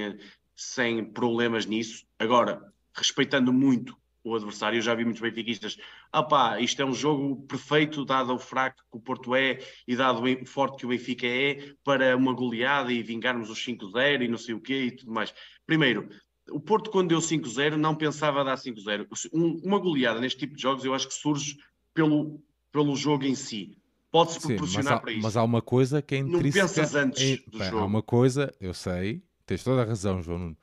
sem 0.56 1.04
problemas 1.04 1.66
nisso. 1.66 2.06
Agora, 2.18 2.72
respeitando 2.94 3.52
muito 3.52 3.96
o 4.24 4.34
adversário, 4.34 4.78
eu 4.78 4.82
já 4.82 4.92
vi 4.92 5.04
muitos 5.04 5.22
benfiquistas, 5.22 5.76
ah 6.10 6.22
pá, 6.22 6.60
isto 6.60 6.82
é 6.82 6.84
um 6.84 6.92
jogo 6.92 7.36
perfeito, 7.46 8.04
dado 8.04 8.34
o 8.34 8.38
fraco 8.38 8.82
que 8.90 8.96
o 8.96 9.00
Porto 9.00 9.36
é 9.36 9.60
e 9.86 9.94
dado 9.94 10.20
o 10.20 10.46
forte 10.46 10.78
que 10.78 10.86
o 10.86 10.88
Benfica 10.88 11.26
é, 11.26 11.74
para 11.84 12.16
uma 12.16 12.32
goleada 12.32 12.92
e 12.92 13.04
vingarmos 13.04 13.50
os 13.50 13.64
5-0 13.64 14.22
e 14.22 14.28
não 14.28 14.38
sei 14.38 14.54
o 14.54 14.60
quê 14.60 14.86
e 14.86 14.90
tudo 14.90 15.12
mais. 15.12 15.32
Primeiro, 15.64 16.08
o 16.50 16.58
Porto, 16.58 16.90
quando 16.90 17.08
deu 17.08 17.18
5-0, 17.18 17.76
não 17.76 17.94
pensava 17.94 18.42
dar 18.42 18.56
5-0. 18.56 19.06
Um, 19.32 19.60
uma 19.64 19.78
goleada 19.78 20.20
neste 20.20 20.40
tipo 20.40 20.56
de 20.56 20.62
jogos, 20.62 20.84
eu 20.84 20.94
acho 20.94 21.06
que 21.06 21.14
surge 21.14 21.56
pelo, 21.94 22.42
pelo 22.72 22.96
jogo 22.96 23.24
em 23.24 23.34
si. 23.34 23.78
Pode-se 24.10 24.40
proporcionar 24.40 24.94
há, 24.94 25.00
para 25.00 25.12
isso. 25.12 25.22
Mas 25.22 25.36
há 25.36 25.42
uma 25.42 25.60
coisa 25.60 26.00
que 26.00 26.14
é 26.14 26.18
intrínseca... 26.18 26.66
Não 26.66 26.68
pensas 26.68 26.94
antes 26.94 27.22
é, 27.22 27.36
do 27.50 27.58
bem, 27.58 27.68
jogo. 27.68 27.82
Há 27.82 27.84
uma 27.84 28.02
coisa, 28.02 28.52
eu 28.60 28.72
sei, 28.72 29.22
tens 29.46 29.64
toda 29.64 29.82
a 29.82 29.84
razão, 29.84 30.22
João 30.22 30.38
Nuno, 30.38 30.56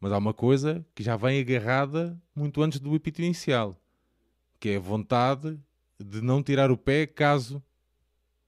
mas 0.00 0.12
há 0.12 0.18
uma 0.18 0.34
coisa 0.34 0.84
que 0.94 1.02
já 1.02 1.16
vem 1.16 1.40
agarrada 1.40 2.20
muito 2.34 2.62
antes 2.62 2.80
do 2.80 2.94
epítio 2.94 3.24
inicial, 3.24 3.78
que 4.58 4.70
é 4.70 4.76
a 4.76 4.80
vontade 4.80 5.58
de 6.02 6.20
não 6.20 6.42
tirar 6.42 6.70
o 6.70 6.76
pé 6.76 7.06
caso 7.06 7.62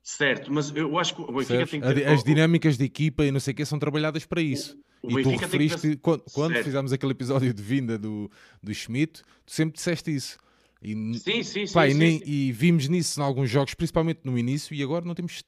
Certo, 0.02 0.52
mas 0.52 0.74
eu 0.74 0.98
acho 0.98 1.14
que 1.14 1.22
o 1.22 1.32
Benfica 1.32 1.64
tem 1.64 1.80
que 1.80 1.94
ter... 1.94 2.08
As 2.08 2.24
dinâmicas 2.24 2.76
de 2.76 2.84
equipa 2.84 3.24
e 3.24 3.30
não 3.30 3.38
sei 3.38 3.52
o 3.52 3.54
que 3.54 3.64
são 3.64 3.78
trabalhadas 3.78 4.26
para 4.26 4.42
isso. 4.42 4.76
O 5.00 5.18
e 5.18 5.22
tu 5.22 5.30
referiste, 5.30 5.96
quando, 5.96 6.24
quando 6.32 6.54
fizemos 6.62 6.92
aquele 6.92 7.12
episódio 7.12 7.54
de 7.54 7.62
vinda 7.62 7.96
do, 7.96 8.30
do 8.60 8.74
Schmidt, 8.74 9.22
tu 9.46 9.52
sempre 9.52 9.74
disseste 9.74 10.14
isso. 10.14 10.38
E, 10.82 10.94
sim, 11.18 11.42
sim, 11.44 11.72
pá, 11.72 11.86
sim, 11.86 11.92
e, 11.92 11.94
nem, 11.94 12.18
sim, 12.18 12.24
e, 12.26 12.52
vimos 12.52 12.88
nisso 12.88 13.20
em 13.20 13.22
alguns 13.22 13.48
jogos, 13.48 13.74
principalmente 13.74 14.20
no 14.24 14.36
início, 14.36 14.74
e 14.74 14.82
agora 14.82 15.04
não 15.04 15.14
temos 15.14 15.44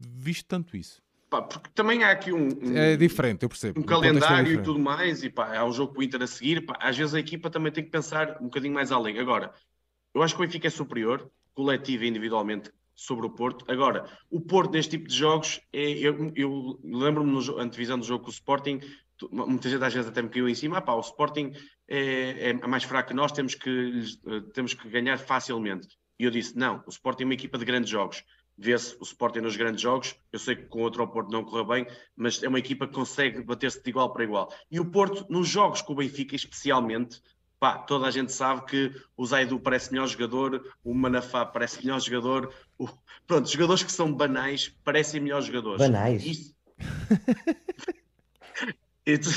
visto 0.00 0.46
tanto 0.46 0.76
isso. 0.76 1.00
Pá, 1.36 1.42
porque 1.42 1.70
também 1.74 2.02
há 2.02 2.10
aqui 2.10 2.32
um, 2.32 2.48
um 2.48 2.76
é 2.76 2.96
diferente, 2.96 3.42
eu 3.42 3.48
percebo. 3.48 3.80
Um 3.80 3.82
é 3.82 3.86
calendário 3.86 4.52
é 4.52 4.54
e 4.54 4.62
tudo 4.62 4.78
mais, 4.78 5.22
e 5.22 5.28
pá, 5.28 5.56
há 5.56 5.64
um 5.64 5.72
jogo 5.72 5.94
com 5.94 6.00
o 6.00 6.02
Inter 6.02 6.22
a 6.22 6.26
seguir. 6.26 6.64
Pá, 6.64 6.76
às 6.80 6.96
vezes 6.96 7.14
a 7.14 7.20
equipa 7.20 7.50
também 7.50 7.70
tem 7.70 7.84
que 7.84 7.90
pensar 7.90 8.38
um 8.40 8.44
bocadinho 8.44 8.72
mais 8.72 8.90
além. 8.90 9.18
Agora, 9.18 9.52
eu 10.14 10.22
acho 10.22 10.34
que 10.34 10.42
o 10.42 10.46
Benfica 10.46 10.66
é 10.66 10.70
superior, 10.70 11.30
coletivo 11.52 12.04
e 12.04 12.08
individualmente, 12.08 12.70
sobre 12.94 13.26
o 13.26 13.30
Porto. 13.30 13.70
Agora, 13.70 14.06
o 14.30 14.40
Porto 14.40 14.72
neste 14.72 14.92
tipo 14.92 15.08
de 15.08 15.14
jogos, 15.14 15.60
é, 15.72 15.90
eu, 15.90 16.32
eu 16.34 16.80
lembro-me 16.82 17.32
na 17.32 17.62
antevisão 17.62 17.98
do 17.98 18.06
jogo 18.06 18.24
com 18.24 18.30
o 18.30 18.32
Sporting, 18.32 18.80
muita 19.30 19.68
gente 19.68 19.84
às 19.84 19.92
vezes 19.92 20.08
até 20.08 20.22
me 20.22 20.30
caiu 20.30 20.48
em 20.48 20.54
cima, 20.54 20.78
ah, 20.78 20.80
pá, 20.80 20.94
o 20.94 21.00
Sporting 21.00 21.52
é, 21.86 22.50
é, 22.50 22.66
mais 22.66 22.84
fraco 22.84 23.10
que 23.10 23.14
nós, 23.14 23.32
temos 23.32 23.54
que, 23.54 24.02
eh, 24.26 24.40
temos 24.54 24.72
que 24.72 24.88
ganhar 24.88 25.18
facilmente. 25.18 25.88
E 26.18 26.24
eu 26.24 26.30
disse, 26.30 26.56
não, 26.56 26.82
o 26.86 26.90
Sporting 26.90 27.24
é 27.24 27.26
uma 27.26 27.34
equipa 27.34 27.58
de 27.58 27.64
grandes 27.66 27.90
jogos. 27.90 28.24
Vê-se 28.58 28.96
o 28.98 29.02
Sporting 29.02 29.40
nos 29.40 29.56
grandes 29.56 29.82
jogos, 29.82 30.16
eu 30.32 30.38
sei 30.38 30.56
que 30.56 30.64
com 30.64 30.80
outro 30.80 31.02
ao 31.02 31.08
Porto 31.08 31.30
não 31.30 31.44
correu 31.44 31.66
bem, 31.66 31.86
mas 32.16 32.42
é 32.42 32.48
uma 32.48 32.58
equipa 32.58 32.86
que 32.86 32.94
consegue 32.94 33.42
bater-se 33.42 33.82
de 33.82 33.90
igual 33.90 34.12
para 34.12 34.24
igual. 34.24 34.52
E 34.70 34.80
o 34.80 34.90
Porto, 34.90 35.26
nos 35.28 35.46
jogos 35.46 35.82
com 35.82 35.92
o 35.92 35.96
Benfica 35.96 36.34
especialmente, 36.34 37.20
Pá, 37.58 37.78
toda 37.78 38.06
a 38.06 38.10
gente 38.10 38.32
sabe 38.32 38.66
que 38.66 38.92
o 39.16 39.24
Zaidu 39.24 39.58
parece 39.58 39.90
melhor 39.90 40.06
jogador, 40.06 40.74
o 40.84 40.92
Manafá 40.92 41.44
parece 41.46 41.78
melhor 41.78 41.98
jogador. 42.00 42.52
O... 42.78 42.86
Pronto, 43.26 43.48
jogadores 43.48 43.82
que 43.82 43.90
são 43.90 44.12
banais 44.12 44.68
parecem 44.84 45.20
melhores 45.20 45.46
jogadores. 45.46 45.78
Banais? 45.78 46.24
Isso... 46.24 46.54
estou, 49.06 49.32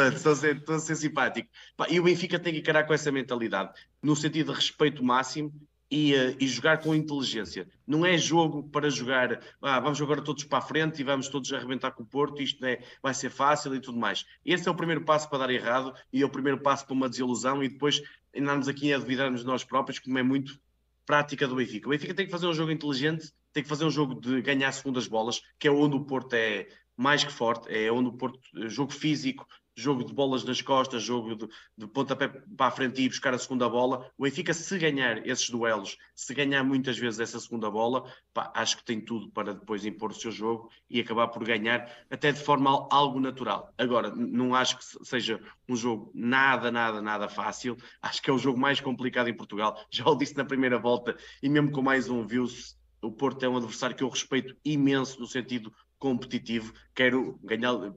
a 0.00 0.34
ser, 0.34 0.56
estou 0.56 0.74
a 0.74 0.80
ser 0.80 0.96
simpático. 0.96 1.48
Pá, 1.76 1.86
e 1.88 2.00
o 2.00 2.02
Benfica 2.02 2.36
tem 2.38 2.52
que 2.52 2.58
encarar 2.58 2.84
com 2.84 2.94
essa 2.94 3.12
mentalidade, 3.12 3.72
no 4.02 4.16
sentido 4.16 4.50
de 4.50 4.58
respeito 4.58 5.04
máximo 5.04 5.52
e, 5.92 6.14
uh, 6.14 6.34
e, 6.40 6.48
jogar 6.48 6.78
com 6.78 6.94
inteligência. 6.94 7.68
Não 7.86 8.06
é 8.06 8.16
jogo 8.16 8.62
para 8.62 8.88
jogar, 8.88 9.42
ah, 9.60 9.78
vamos 9.78 10.00
agora 10.00 10.22
todos 10.22 10.42
para 10.42 10.58
a 10.58 10.62
frente 10.62 11.02
e 11.02 11.04
vamos 11.04 11.28
todos 11.28 11.52
arrebentar 11.52 11.90
com 11.90 12.02
o 12.02 12.06
Porto, 12.06 12.40
isto 12.40 12.64
é, 12.64 12.80
vai 13.02 13.12
ser 13.12 13.28
fácil 13.28 13.74
e 13.74 13.80
tudo 13.80 13.98
mais. 13.98 14.24
Esse 14.42 14.66
é 14.66 14.70
o 14.70 14.74
primeiro 14.74 15.04
passo 15.04 15.28
para 15.28 15.40
dar 15.40 15.50
errado 15.50 15.92
e 16.10 16.22
é 16.22 16.24
o 16.24 16.30
primeiro 16.30 16.58
passo 16.58 16.86
para 16.86 16.94
uma 16.94 17.10
desilusão 17.10 17.62
e 17.62 17.68
depois 17.68 18.00
andarmos 18.34 18.68
aqui 18.68 18.90
a 18.90 18.96
duvidarmos 18.96 19.40
de 19.40 19.46
nós 19.46 19.64
próprios, 19.64 19.98
como 19.98 20.18
é 20.18 20.22
muito 20.22 20.58
prática 21.04 21.46
do 21.46 21.56
Benfica. 21.56 21.86
O 21.86 21.90
Benfica 21.90 22.14
tem 22.14 22.24
que 22.24 22.32
fazer 22.32 22.46
um 22.46 22.54
jogo 22.54 22.72
inteligente, 22.72 23.30
tem 23.52 23.62
que 23.62 23.68
fazer 23.68 23.84
um 23.84 23.90
jogo 23.90 24.18
de 24.18 24.40
ganhar 24.40 24.72
segundas 24.72 25.06
bolas, 25.06 25.42
que 25.58 25.68
é 25.68 25.70
onde 25.70 25.94
o 25.94 26.04
Porto 26.06 26.32
é 26.32 26.68
mais 26.96 27.22
que 27.22 27.32
forte, 27.32 27.68
é 27.68 27.92
onde 27.92 28.08
o 28.08 28.12
Porto, 28.14 28.40
jogo 28.66 28.94
físico, 28.94 29.46
jogo 29.74 30.04
de 30.04 30.12
bolas 30.12 30.44
nas 30.44 30.60
costas, 30.60 31.02
jogo 31.02 31.34
de, 31.34 31.48
de 31.76 31.86
pontapé 31.86 32.28
para 32.28 32.66
a 32.66 32.70
frente 32.70 33.02
e 33.02 33.08
buscar 33.08 33.34
a 33.34 33.38
segunda 33.38 33.68
bola. 33.68 34.10
O 34.16 34.24
Benfica, 34.24 34.52
se 34.52 34.78
ganhar 34.78 35.26
esses 35.26 35.48
duelos, 35.50 35.96
se 36.14 36.34
ganhar 36.34 36.62
muitas 36.62 36.98
vezes 36.98 37.20
essa 37.20 37.40
segunda 37.40 37.70
bola, 37.70 38.04
pá, 38.32 38.52
acho 38.54 38.76
que 38.76 38.84
tem 38.84 39.00
tudo 39.00 39.30
para 39.30 39.54
depois 39.54 39.84
impor 39.84 40.10
o 40.10 40.14
seu 40.14 40.30
jogo 40.30 40.70
e 40.88 41.00
acabar 41.00 41.28
por 41.28 41.44
ganhar, 41.44 41.90
até 42.10 42.32
de 42.32 42.40
forma 42.40 42.86
algo 42.90 43.18
natural. 43.18 43.72
Agora, 43.78 44.14
não 44.14 44.54
acho 44.54 44.78
que 44.78 44.84
seja 45.04 45.40
um 45.68 45.76
jogo 45.76 46.10
nada, 46.14 46.70
nada, 46.70 47.00
nada 47.00 47.28
fácil. 47.28 47.76
Acho 48.00 48.22
que 48.22 48.30
é 48.30 48.32
o 48.32 48.38
jogo 48.38 48.58
mais 48.58 48.80
complicado 48.80 49.28
em 49.28 49.36
Portugal. 49.36 49.82
Já 49.90 50.06
o 50.06 50.16
disse 50.16 50.36
na 50.36 50.44
primeira 50.44 50.78
volta 50.78 51.16
e 51.42 51.48
mesmo 51.48 51.70
com 51.70 51.82
mais 51.82 52.08
um 52.08 52.26
viu-se. 52.26 52.80
O 53.00 53.10
Porto 53.10 53.42
é 53.42 53.48
um 53.48 53.56
adversário 53.56 53.96
que 53.96 54.04
eu 54.04 54.08
respeito 54.08 54.56
imenso 54.64 55.18
no 55.18 55.26
sentido 55.26 55.72
competitivo, 56.02 56.74
quero 56.96 57.38
ganhar 57.44 57.74
o 57.74 57.96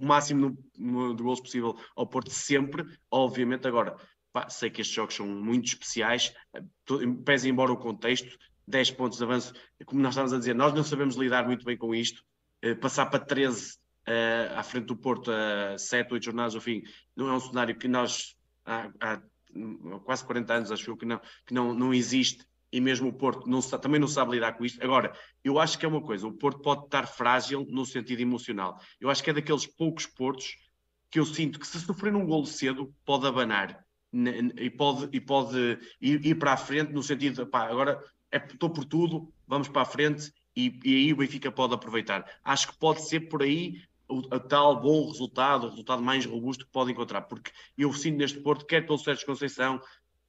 máximo 0.00 0.56
de 0.72 1.20
gols 1.20 1.40
possível 1.40 1.76
ao 1.96 2.06
Porto 2.06 2.30
sempre, 2.30 2.86
obviamente 3.10 3.66
agora. 3.66 3.96
Pá, 4.32 4.48
sei 4.48 4.70
que 4.70 4.80
estes 4.80 4.94
jogos 4.94 5.16
são 5.16 5.26
muito 5.26 5.66
especiais, 5.66 6.32
pese 7.24 7.48
embora 7.48 7.72
o 7.72 7.76
contexto, 7.76 8.38
10 8.68 8.92
pontos 8.92 9.18
de 9.18 9.24
avanço, 9.24 9.52
como 9.84 10.00
nós 10.00 10.12
estávamos 10.12 10.32
a 10.32 10.38
dizer, 10.38 10.54
nós 10.54 10.72
não 10.72 10.84
sabemos 10.84 11.16
lidar 11.16 11.44
muito 11.44 11.64
bem 11.64 11.76
com 11.76 11.92
isto, 11.92 12.22
uh, 12.64 12.76
passar 12.76 13.06
para 13.06 13.18
13 13.18 13.72
uh, 13.72 13.78
eh, 14.06 14.52
à 14.54 14.62
frente 14.62 14.86
do 14.86 14.96
Porto 14.96 15.32
a 15.32 15.74
uh, 15.74 15.78
7, 15.78 16.12
8 16.14 16.24
jornadas 16.24 16.54
ao 16.54 16.60
fim, 16.60 16.84
não 17.16 17.28
é 17.28 17.32
um 17.32 17.40
cenário 17.40 17.76
que 17.76 17.88
nós 17.88 18.36
há, 18.64 18.88
há 19.00 19.20
quase 20.04 20.24
40 20.24 20.54
anos 20.54 20.70
acho 20.70 20.96
que 20.96 21.04
não, 21.04 21.20
que 21.44 21.52
não, 21.52 21.74
não 21.74 21.92
existe 21.92 22.46
e 22.72 22.80
mesmo 22.80 23.08
o 23.08 23.12
Porto 23.12 23.48
não, 23.48 23.60
também 23.60 24.00
não 24.00 24.08
sabe 24.08 24.32
lidar 24.32 24.52
com 24.52 24.64
isto. 24.64 24.82
Agora, 24.82 25.12
eu 25.42 25.58
acho 25.58 25.78
que 25.78 25.84
é 25.84 25.88
uma 25.88 26.00
coisa, 26.00 26.26
o 26.26 26.32
Porto 26.32 26.60
pode 26.60 26.84
estar 26.84 27.06
frágil 27.06 27.66
no 27.68 27.84
sentido 27.84 28.20
emocional. 28.20 28.78
Eu 29.00 29.10
acho 29.10 29.22
que 29.22 29.30
é 29.30 29.32
daqueles 29.32 29.66
poucos 29.66 30.06
Portos 30.06 30.56
que 31.10 31.18
eu 31.18 31.26
sinto 31.26 31.58
que 31.58 31.66
se 31.66 31.80
sofrer 31.80 32.14
um 32.14 32.24
golo 32.24 32.46
cedo, 32.46 32.94
pode 33.04 33.26
abanar 33.26 33.84
e 34.56 34.70
pode, 34.70 35.08
e 35.12 35.20
pode 35.20 35.78
ir, 36.00 36.24
ir 36.24 36.34
para 36.36 36.52
a 36.52 36.56
frente 36.56 36.92
no 36.92 37.02
sentido 37.02 37.46
pá, 37.46 37.68
agora 37.68 38.02
é, 38.30 38.36
estou 38.38 38.70
por 38.70 38.84
tudo, 38.84 39.32
vamos 39.46 39.68
para 39.68 39.82
a 39.82 39.86
frente 39.86 40.32
e, 40.54 40.78
e, 40.84 40.96
aí 40.96 41.12
o 41.12 41.16
Benfica 41.16 41.50
pode 41.50 41.74
aproveitar. 41.74 42.24
Acho 42.44 42.68
que 42.68 42.78
pode 42.78 43.02
ser 43.02 43.28
por 43.28 43.42
aí 43.42 43.80
o, 44.08 44.22
tal 44.40 44.80
bom 44.80 45.06
resultado, 45.06 45.66
o 45.66 45.70
resultado 45.70 46.02
mais 46.02 46.26
robusto 46.26 46.64
que 46.64 46.72
pode 46.72 46.90
encontrar, 46.90 47.22
porque 47.22 47.52
eu 47.78 47.92
sinto 47.92 48.18
neste 48.18 48.40
Porto, 48.40 48.66
quer 48.66 48.84
pelo 48.84 48.98
Sérgio 48.98 49.24
Conceição, 49.24 49.80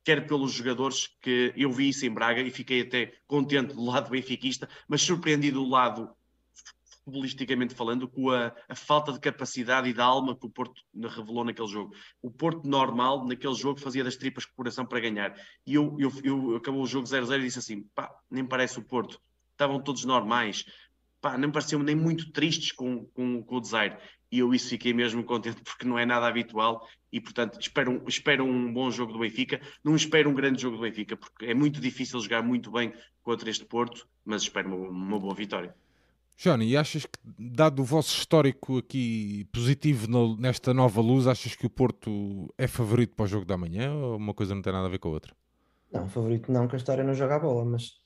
quer 0.03 0.27
pelos 0.27 0.51
jogadores 0.51 1.07
que 1.21 1.53
eu 1.55 1.71
vi 1.71 1.89
isso 1.89 2.05
em 2.05 2.13
Braga 2.13 2.41
e 2.41 2.49
fiquei 2.49 2.81
até 2.81 3.13
contente 3.27 3.73
do 3.73 3.83
lado 3.83 4.09
benfiquista, 4.09 4.67
mas 4.87 5.01
surpreendido 5.01 5.63
do 5.63 5.69
lado 5.69 6.09
futbolisticamente 7.03 7.73
falando, 7.73 8.07
com 8.07 8.29
a, 8.29 8.53
a, 8.69 8.75
falta 8.75 9.11
de 9.11 9.19
capacidade 9.19 9.89
e 9.89 9.93
da 9.93 10.05
alma 10.05 10.35
que 10.35 10.45
o 10.45 10.49
Porto 10.49 10.81
revelou 10.93 11.43
naquele 11.43 11.67
jogo. 11.67 11.93
O 12.21 12.29
Porto 12.29 12.67
normal, 12.67 13.25
naquele 13.25 13.55
jogo, 13.55 13.79
fazia 13.79 14.03
das 14.03 14.15
tripas 14.15 14.45
com 14.45 14.53
o 14.53 14.55
coração 14.55 14.85
para 14.85 14.99
ganhar. 14.99 15.35
E 15.65 15.75
eu, 15.75 15.97
eu, 15.99 16.11
eu 16.23 16.55
acabou 16.55 16.83
o 16.83 16.87
jogo 16.87 17.07
0-0 17.07 17.39
e 17.39 17.43
disse 17.43 17.59
assim: 17.59 17.83
pá, 17.95 18.13
nem 18.29 18.45
parece 18.45 18.79
o 18.79 18.83
Porto. 18.83 19.19
Estavam 19.51 19.81
todos 19.81 20.05
normais. 20.05 20.65
Pá, 21.19 21.37
nem 21.37 21.51
pareciam 21.51 21.83
nem 21.83 21.95
muito 21.95 22.31
tristes 22.31 22.71
com, 22.71 23.05
com, 23.07 23.43
com 23.43 23.55
o 23.55 23.61
desaire 23.61 23.97
e 24.31 24.39
eu 24.39 24.53
isso 24.53 24.69
fiquei 24.69 24.93
mesmo 24.93 25.23
contente 25.23 25.61
porque 25.61 25.85
não 25.85 25.99
é 25.99 26.05
nada 26.05 26.27
habitual 26.27 26.87
e 27.11 27.19
portanto 27.19 27.59
espero, 27.59 28.01
espero 28.07 28.45
um 28.45 28.73
bom 28.73 28.89
jogo 28.89 29.11
do 29.11 29.19
Benfica, 29.19 29.59
não 29.83 29.95
espero 29.95 30.29
um 30.29 30.33
grande 30.33 30.61
jogo 30.61 30.77
do 30.77 30.83
Benfica 30.83 31.17
porque 31.17 31.45
é 31.45 31.53
muito 31.53 31.81
difícil 31.81 32.19
jogar 32.21 32.41
muito 32.41 32.71
bem 32.71 32.93
contra 33.21 33.49
este 33.49 33.65
Porto, 33.65 34.07
mas 34.25 34.43
espero 34.43 34.69
uma, 34.69 34.89
uma 34.89 35.19
boa 35.19 35.35
vitória. 35.35 35.75
Johnny, 36.37 36.69
e 36.69 36.77
achas 36.77 37.05
que, 37.05 37.19
dado 37.37 37.81
o 37.81 37.85
vosso 37.85 38.17
histórico 38.17 38.79
aqui 38.79 39.45
positivo 39.51 40.07
no, 40.07 40.35
nesta 40.37 40.73
nova 40.73 40.99
luz, 40.99 41.27
achas 41.27 41.53
que 41.53 41.67
o 41.67 41.69
Porto 41.69 42.51
é 42.57 42.67
favorito 42.67 43.15
para 43.15 43.25
o 43.25 43.27
jogo 43.27 43.45
da 43.45 43.57
manhã 43.57 43.93
ou 43.93 44.17
uma 44.17 44.33
coisa 44.33 44.55
não 44.55 44.61
tem 44.61 44.73
nada 44.73 44.87
a 44.87 44.89
ver 44.89 44.97
com 44.97 45.09
a 45.09 45.11
outra? 45.11 45.35
Não, 45.93 46.09
favorito 46.09 46.51
não, 46.51 46.67
que 46.67 46.75
a 46.75 46.77
história 46.77 47.03
não 47.03 47.13
joga 47.13 47.35
a 47.35 47.39
bola, 47.39 47.65
mas 47.65 48.00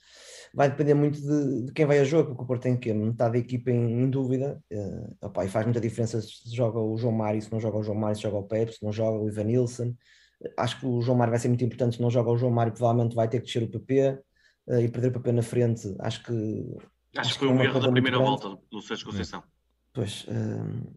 vai 0.55 0.69
depender 0.69 0.93
muito 0.93 1.19
de, 1.21 1.65
de, 1.65 1.73
quem 1.73 1.85
vai 1.85 1.99
a 1.99 2.05
jogo, 2.05 2.29
porque 2.29 2.43
o 2.43 2.45
Porto 2.47 2.63
tem 2.63 2.77
que 2.77 2.93
metade 2.93 3.33
da 3.33 3.37
equipa 3.37 3.69
em, 3.69 4.03
em 4.03 4.09
dúvida, 4.09 4.63
uh, 4.71 5.17
opa, 5.21 5.43
e 5.43 5.49
faz 5.49 5.65
muita 5.65 5.81
diferença 5.81 6.21
se 6.21 6.55
joga 6.55 6.79
o 6.79 6.97
João 6.97 7.13
Mário, 7.13 7.41
se 7.41 7.51
não 7.51 7.59
joga 7.59 7.77
o 7.77 7.83
João 7.83 7.97
Mário, 7.97 8.15
se 8.15 8.23
joga 8.23 8.37
o 8.37 8.43
Pepe, 8.43 8.71
se 8.71 8.83
não 8.83 8.93
joga 8.93 9.19
o 9.19 9.27
Ivan 9.27 9.43
Nilsson. 9.43 9.93
Acho 10.57 10.79
que 10.79 10.85
o 10.85 11.01
João 11.01 11.17
Mário 11.17 11.31
vai 11.31 11.39
ser 11.39 11.49
muito 11.49 11.65
importante, 11.65 11.97
se 11.97 12.01
não 12.01 12.09
joga 12.09 12.31
o 12.31 12.37
João 12.37 12.53
Mário, 12.53 12.71
provavelmente 12.71 13.15
vai 13.15 13.27
ter 13.27 13.41
que 13.41 13.47
descer 13.47 13.63
o 13.63 13.67
PP 13.67 14.17
uh, 14.67 14.79
e 14.79 14.87
perder 14.87 15.09
o 15.09 15.11
PP 15.11 15.31
na 15.33 15.43
frente. 15.43 15.93
Acho 15.99 16.23
que. 16.23 16.33
Acho, 17.17 17.29
acho 17.29 17.33
que 17.33 17.39
foi 17.39 17.49
um 17.49 17.61
erro 17.61 17.79
da 17.81 17.91
primeira 17.91 18.17
volta 18.17 18.57
do 18.71 18.81
Sérgio 18.81 19.07
Conceição. 19.07 19.43
Pois. 19.93 20.25
Uh, 20.25 20.95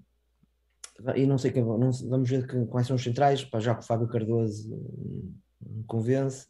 e 1.16 1.26
não 1.26 1.38
sei 1.38 1.50
quem 1.50 1.64
não, 1.64 1.90
vamos 1.92 2.30
ver 2.30 2.46
quais 2.68 2.86
são 2.86 2.96
os 2.96 3.02
centrais, 3.02 3.46
já 3.59 3.74
que 3.74 3.82
o 3.82 3.86
Fábio 3.86 4.09
Cardoso 4.09 4.68
me 5.61 5.84
convence. 5.84 6.46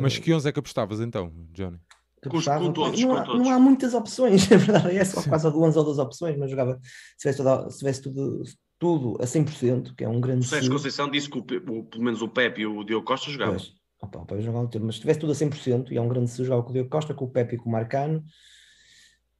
Mas 0.00 0.18
que 0.18 0.32
11 0.32 0.48
é 0.48 0.52
que 0.52 0.58
apostavas 0.58 1.00
então, 1.00 1.32
Johnny? 1.52 1.78
Com, 2.22 2.30
com 2.30 2.72
todos, 2.72 3.00
não, 3.00 3.16
há, 3.16 3.22
todos. 3.22 3.40
não 3.40 3.50
há 3.50 3.58
muitas 3.58 3.94
opções, 3.94 4.46
na 4.48 4.56
verdade, 4.58 4.94
é 4.94 5.04
só 5.04 5.22
quase 5.22 5.50
duas 5.50 5.74
ou 5.74 5.84
duas 5.84 5.98
opções, 5.98 6.36
mas 6.36 6.50
jogava 6.50 6.78
se 7.16 7.18
tivesse, 7.18 7.38
toda, 7.38 7.70
se 7.70 7.78
tivesse 7.78 8.02
tudo, 8.02 8.42
tudo 8.78 9.16
a 9.22 9.24
100%, 9.24 9.94
que 9.96 10.04
é 10.04 10.08
um 10.08 10.20
grande. 10.20 10.44
O 10.44 10.48
Sérgio 10.48 10.70
Conceição 10.70 11.10
disse 11.10 11.30
que 11.30 11.38
o, 11.38 11.40
o, 11.40 11.84
pelo 11.84 12.04
menos 12.04 12.20
o 12.20 12.28
Pepe 12.28 12.60
e 12.60 12.66
o 12.66 12.84
Diogo 12.84 13.06
Costa 13.06 13.30
jogavam. 13.30 13.54
Pois, 13.54 13.72
opa, 14.02 14.18
o 14.18 14.26
Pepe 14.26 14.42
jogava 14.42 14.68
mas 14.82 14.96
se 14.96 15.00
tivesse 15.00 15.18
tudo 15.18 15.32
a 15.32 15.34
100%, 15.34 15.92
e 15.92 15.96
é 15.96 16.00
um 16.00 16.08
grande 16.08 16.30
se 16.30 16.44
jogava 16.44 16.62
com 16.62 16.70
o 16.70 16.72
Diogo 16.74 16.90
Costa, 16.90 17.14
com 17.14 17.24
o 17.24 17.30
Pepe 17.30 17.54
e 17.54 17.58
com 17.58 17.70
o 17.70 17.72
Marcano, 17.72 18.22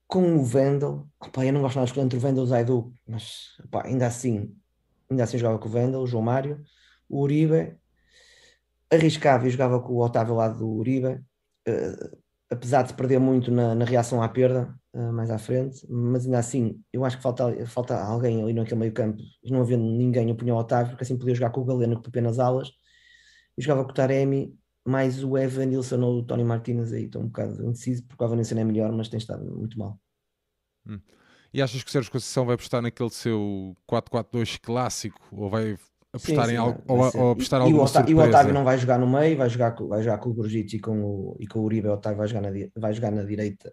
com 0.07 0.37
o 0.37 0.45
Vendel, 0.45 1.07
opa, 1.21 1.45
eu 1.45 1.53
não 1.53 1.61
gosto 1.61 1.77
nada 1.77 1.85
de 1.85 1.91
escolher 1.91 2.07
entre 2.07 2.19
o 2.19 2.21
Vendel 2.21 2.45
e 2.45 2.47
o 2.47 2.49
Zaidu, 2.49 2.95
mas 3.07 3.59
opa, 3.63 3.87
ainda 3.87 4.07
assim, 4.07 4.57
ainda 5.11 5.25
assim 5.25 5.37
jogava 5.37 5.59
com 5.59 5.69
o 5.69 5.71
Vendel, 5.71 6.01
o 6.01 6.07
João 6.07 6.25
Mário, 6.25 6.63
o 7.11 7.21
Uribe 7.21 7.77
arriscava 8.91 9.47
e 9.47 9.51
jogava 9.51 9.81
com 9.81 9.93
o 9.93 10.05
Otávio 10.05 10.35
lá 10.35 10.49
do 10.49 10.69
Uribe, 10.69 11.21
uh, 11.69 12.19
apesar 12.51 12.83
de 12.83 12.95
perder 12.95 13.19
muito 13.21 13.51
na, 13.51 13.75
na 13.75 13.85
reação 13.85 14.23
à 14.23 14.29
perda, 14.29 14.75
uh, 14.95 15.13
mais 15.13 15.31
à 15.31 15.39
frente, 15.39 15.87
mas 15.89 16.25
ainda 16.25 16.39
assim, 16.39 16.83
eu 16.93 17.05
acho 17.05 17.17
que 17.17 17.23
falta, 17.23 17.67
falta 17.67 17.99
alguém 18.03 18.43
ali 18.43 18.53
naquele 18.53 18.81
meio 18.81 18.93
campo, 18.93 19.23
não 19.45 19.61
havendo 19.61 19.85
ninguém, 19.85 20.29
eu 20.29 20.35
punha 20.35 20.55
o 20.55 20.59
Otávio, 20.59 20.91
porque 20.91 21.05
assim 21.05 21.17
podia 21.17 21.35
jogar 21.35 21.51
com 21.51 21.61
o 21.61 21.65
Galeno, 21.65 22.03
Pepe 22.03 22.21
nas 22.21 22.39
alas, 22.39 22.73
e 23.57 23.63
jogava 23.63 23.85
com 23.85 23.91
o 23.91 23.95
Taremi, 23.95 24.59
mais 24.85 25.23
o 25.23 25.39
Evan 25.39 25.67
Nilsson 25.67 26.01
ou 26.01 26.19
o 26.19 26.23
Tony 26.25 26.43
Martinez 26.43 26.93
aí, 26.93 27.05
estou 27.05 27.23
um 27.23 27.27
bocado 27.27 27.65
indeciso, 27.65 28.05
porque 28.07 28.25
o 28.25 28.27
Evan 28.27 28.37
Nilsson 28.37 28.59
é 28.59 28.65
melhor, 28.65 28.91
mas 28.93 29.09
tem 29.09 29.19
estado 29.19 29.45
muito 29.45 29.79
mal. 29.79 30.01
Hum. 30.87 31.01
E 31.53 31.61
achas 31.61 31.83
que 31.83 31.89
o 31.89 31.93
Sérgio 31.93 32.13
Conceição 32.13 32.47
vai 32.47 32.55
apostar 32.55 32.81
naquele 32.81 33.11
seu 33.11 33.77
4-4-2 33.89 34.59
clássico, 34.61 35.21
ou 35.33 35.51
vai 35.51 35.77
apostar 36.13 36.47
sim, 36.47 36.55
em 36.55 36.57
algo, 36.57 36.83
ou, 36.89 36.99
ou, 36.99 37.31
apostar 37.33 37.69
e, 37.69 37.73
o 37.73 37.83
Otávio, 37.83 38.11
e 38.11 38.15
o 38.15 38.19
Otávio 38.19 38.55
não 38.55 38.65
vai 38.65 38.79
jogar 38.79 38.99
no 38.99 39.09
meio, 39.09 39.37
vai 39.37 39.49
jogar, 39.49 39.75
vai 39.75 40.03
jogar 40.03 40.19
com 40.19 40.31
o 40.31 40.35
Grujic 40.35 40.77
e 40.77 40.81
com 40.81 41.03
o, 41.03 41.37
e 41.39 41.47
com 41.47 41.61
o 41.61 41.63
Uribe, 41.63 41.89
o 41.89 41.93
Otávio 41.93 42.19
vai 42.19 42.29
jogar, 42.29 42.43
na, 42.43 42.51
vai 42.77 42.93
jogar 42.93 43.11
na 43.11 43.23
direita. 43.23 43.73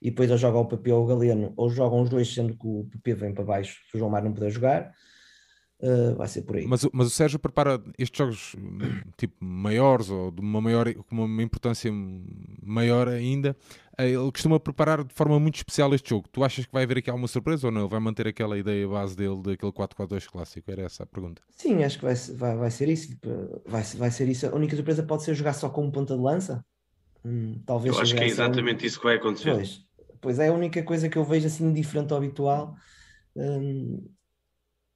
E 0.00 0.10
depois 0.10 0.30
ou 0.30 0.36
joga 0.36 0.58
o 0.58 0.66
PP 0.66 0.92
ou 0.92 1.04
o 1.04 1.06
Galeno, 1.06 1.52
ou 1.56 1.70
jogam 1.70 2.02
os 2.02 2.10
dois, 2.10 2.32
sendo 2.32 2.56
que 2.56 2.66
o 2.66 2.86
PP 2.90 3.14
vem 3.14 3.34
para 3.34 3.44
baixo, 3.44 3.80
se 3.90 3.96
o 3.96 3.98
João 3.98 4.10
Mário 4.10 4.28
não 4.28 4.34
puder 4.34 4.50
jogar, 4.50 4.92
uh, 5.80 6.14
vai 6.16 6.28
ser 6.28 6.42
por 6.42 6.56
aí. 6.56 6.66
Mas, 6.66 6.86
mas 6.92 7.06
o 7.06 7.10
Sérgio 7.10 7.38
prepara 7.38 7.82
estes 7.98 8.18
jogos 8.18 8.56
tipo 9.16 9.34
maiores 9.44 10.10
ou 10.10 10.30
de 10.30 10.40
uma 10.40 10.60
maior, 10.60 10.92
com 10.94 11.24
uma 11.24 11.42
importância 11.42 11.90
maior 12.62 13.08
ainda, 13.08 13.56
eh, 13.98 14.10
ele 14.10 14.30
costuma 14.32 14.58
preparar 14.58 15.04
de 15.04 15.14
forma 15.14 15.38
muito 15.38 15.56
especial 15.56 15.94
este 15.94 16.10
jogo. 16.10 16.28
Tu 16.30 16.42
achas 16.42 16.66
que 16.66 16.72
vai 16.72 16.84
haver 16.84 16.98
aqui 16.98 17.10
alguma 17.10 17.28
surpresa 17.28 17.68
ou 17.68 17.72
não? 17.72 17.82
Ele 17.82 17.90
vai 17.90 18.00
manter 18.00 18.26
aquela 18.26 18.58
ideia 18.58 18.86
base 18.88 19.16
dele, 19.16 19.40
daquele 19.42 19.72
4-4-2 19.72 20.28
clássico? 20.28 20.70
Era 20.70 20.82
essa 20.82 21.04
a 21.04 21.06
pergunta. 21.06 21.42
Sim, 21.50 21.84
acho 21.84 21.98
que 21.98 22.04
vai, 22.04 22.14
vai, 22.14 22.56
vai 22.56 22.70
ser 22.70 22.88
isso. 22.88 23.16
Vai, 23.66 23.82
vai 23.82 24.10
ser 24.10 24.28
isso. 24.28 24.46
A 24.46 24.54
única 24.54 24.74
surpresa 24.76 25.02
pode 25.02 25.24
ser 25.24 25.34
jogar 25.34 25.52
só 25.52 25.68
com 25.68 25.84
um 25.84 25.90
ponta 25.90 26.16
de 26.16 26.22
lança. 26.22 26.64
Hum, 27.24 27.62
talvez 27.64 27.94
eu 27.94 28.02
acho 28.02 28.14
que 28.14 28.22
é 28.22 28.26
exatamente 28.26 28.84
um... 28.84 28.86
isso 28.86 28.98
que 28.98 29.06
vai 29.06 29.16
acontecer. 29.16 29.54
Pois, 29.54 29.80
pois 30.20 30.38
é 30.38 30.48
a 30.48 30.52
única 30.52 30.82
coisa 30.82 31.08
que 31.08 31.16
eu 31.16 31.24
vejo 31.24 31.46
assim 31.46 31.72
diferente 31.72 32.12
ao 32.12 32.18
habitual. 32.18 32.76
Hum, 33.36 34.04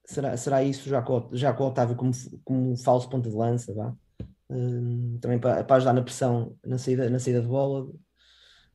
será, 0.09 0.35
será 0.37 0.63
isso 0.63 0.89
já 0.89 1.01
com, 1.01 1.29
já 1.31 1.53
com 1.53 1.63
o 1.63 1.67
Otávio 1.67 1.95
como, 1.95 2.11
como 2.43 2.75
falso 2.77 3.09
ponta 3.09 3.29
de 3.29 3.35
lança, 3.35 3.73
vá? 3.73 3.95
Hum, 4.49 5.19
também 5.21 5.39
para, 5.39 5.63
para 5.63 5.75
ajudar 5.75 5.93
na 5.93 6.01
pressão 6.01 6.57
na 6.65 6.77
saída, 6.79 7.07
na 7.09 7.19
saída 7.19 7.41
de 7.41 7.47
bola 7.47 7.87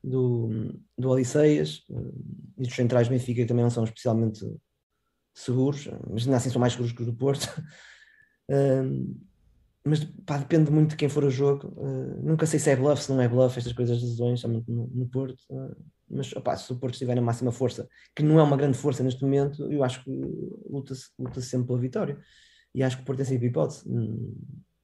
do, 0.01 0.79
do 0.97 1.09
Odisseias 1.09 1.83
e 2.57 2.63
dos 2.63 2.73
centrais 2.73 3.09
Benfica 3.09 3.45
também 3.45 3.63
não 3.63 3.69
são 3.69 3.83
especialmente 3.83 4.39
seguros, 5.33 5.89
mas 6.09 6.23
ainda 6.23 6.37
assim 6.37 6.49
são 6.49 6.61
mais 6.61 6.71
seguros 6.71 6.93
que 6.93 7.01
os 7.01 7.07
do 7.07 7.13
Porto. 7.13 7.45
Uh, 8.49 9.13
mas 9.83 10.05
pá, 10.25 10.37
depende 10.37 10.71
muito 10.71 10.91
de 10.91 10.95
quem 10.95 11.09
for 11.09 11.25
o 11.25 11.29
jogo. 11.29 11.67
Uh, 11.75 12.21
nunca 12.23 12.45
sei 12.45 12.59
se 12.59 12.69
é 12.69 12.75
bluff, 12.77 13.03
se 13.03 13.11
não 13.11 13.21
é 13.21 13.27
bluff, 13.27 13.57
estas 13.57 13.73
coisas 13.73 13.99
das 13.99 14.09
lesões, 14.09 14.39
somente 14.39 14.71
no, 14.71 14.87
no 14.87 15.07
Porto. 15.09 15.43
Uh, 15.49 15.75
mas 16.09 16.31
opá, 16.33 16.55
se 16.55 16.71
o 16.71 16.77
Porto 16.77 16.93
estiver 16.93 17.15
na 17.15 17.21
máxima 17.21 17.51
força, 17.51 17.87
que 18.15 18.23
não 18.23 18.39
é 18.39 18.43
uma 18.43 18.57
grande 18.57 18.77
força 18.77 19.03
neste 19.03 19.23
momento, 19.23 19.71
eu 19.71 19.83
acho 19.83 20.03
que 20.03 20.11
luta-se 20.69 21.09
luta 21.17 21.41
sempre 21.41 21.67
pela 21.67 21.79
vitória. 21.79 22.19
E 22.73 22.83
acho 22.83 22.97
que 22.97 23.03
o 23.03 23.05
Porto 23.05 23.17
tem 23.17 23.25
sempre 23.25 23.47
hipótese 23.47 23.83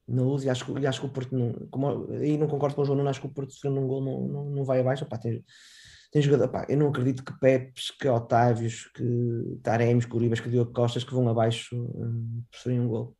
na 0.08 0.22
luz 0.22 0.44
e 0.44 0.50
acho, 0.50 0.78
e 0.78 0.86
acho 0.86 1.00
que 1.00 1.06
o 1.06 1.10
Porto 1.10 1.36
não, 1.36 1.52
como, 1.70 2.10
aí 2.12 2.36
não 2.36 2.48
concordo 2.48 2.74
com 2.74 2.82
o 2.82 2.84
João 2.84 2.96
Nuno, 2.96 3.08
acho 3.08 3.20
que 3.20 3.26
o 3.26 3.32
Porto 3.32 3.52
sofrendo 3.52 3.80
um 3.80 3.86
gol 3.86 4.04
não, 4.04 4.28
não, 4.28 4.50
não 4.50 4.64
vai 4.64 4.80
abaixo, 4.80 5.04
Opa, 5.04 5.18
tem, 5.18 5.44
tem 6.10 6.22
jogador, 6.22 6.48
pá, 6.48 6.66
eu 6.68 6.76
não 6.76 6.88
acredito 6.88 7.24
que 7.24 7.38
Pepes, 7.38 7.90
que 7.90 8.08
Otávios, 8.08 8.90
que 8.94 9.60
Taremes, 9.62 10.04
que 10.04 10.14
Uribas, 10.14 10.40
que 10.40 10.50
Diogo 10.50 10.72
Costas 10.72 11.04
que 11.04 11.14
vão 11.14 11.28
abaixo 11.28 11.76
um, 11.76 12.42
por 12.50 12.72
um 12.72 12.88
gol. 12.88 13.16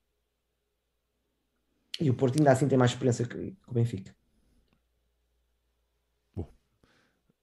E 2.01 2.11
o 2.11 2.15
Porto 2.15 2.39
ainda 2.39 2.53
assim 2.53 2.69
tem 2.69 2.79
mais 2.79 2.91
experiência 2.91 3.27
que, 3.27 3.53
que 3.53 3.71
o 3.71 3.73
Benfica. 3.73 4.15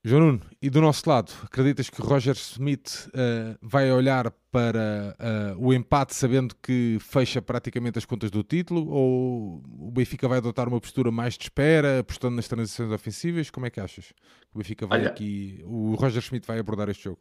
João 0.02 0.22
Nuno, 0.22 0.42
e 0.62 0.70
do 0.70 0.80
nosso 0.80 1.10
lado, 1.10 1.34
acreditas 1.44 1.90
que 1.90 2.02
Roger 2.02 2.34
Smith 2.34 3.10
uh, 3.10 3.58
vai 3.62 3.92
olhar 3.92 4.32
para 4.50 5.14
uh, 5.20 5.66
o 5.68 5.74
empate 5.74 6.16
sabendo 6.16 6.56
que 6.64 6.98
fecha 7.02 7.42
praticamente 7.42 8.00
as 8.00 8.06
contas 8.06 8.32
do 8.32 8.42
título 8.42 8.90
ou 8.90 9.62
o 9.68 9.92
Benfica 9.92 10.26
vai 10.26 10.38
adotar 10.38 10.70
uma 10.70 10.80
postura 10.80 11.12
mais 11.12 11.38
de 11.38 11.44
espera, 11.44 12.00
apostando 12.00 12.38
nas 12.38 12.48
transições 12.48 12.90
ofensivas? 12.92 13.50
Como 13.50 13.66
é 13.66 13.70
que 13.70 13.82
achas? 13.82 14.14
O 14.54 14.60
Benfica 14.60 14.88
vai 14.88 15.02
Olha, 15.02 15.10
aqui, 15.10 15.62
o 15.66 15.96
Roger 15.96 16.24
Smith 16.24 16.46
vai 16.46 16.60
abordar 16.60 16.88
este 16.88 17.04
jogo? 17.04 17.20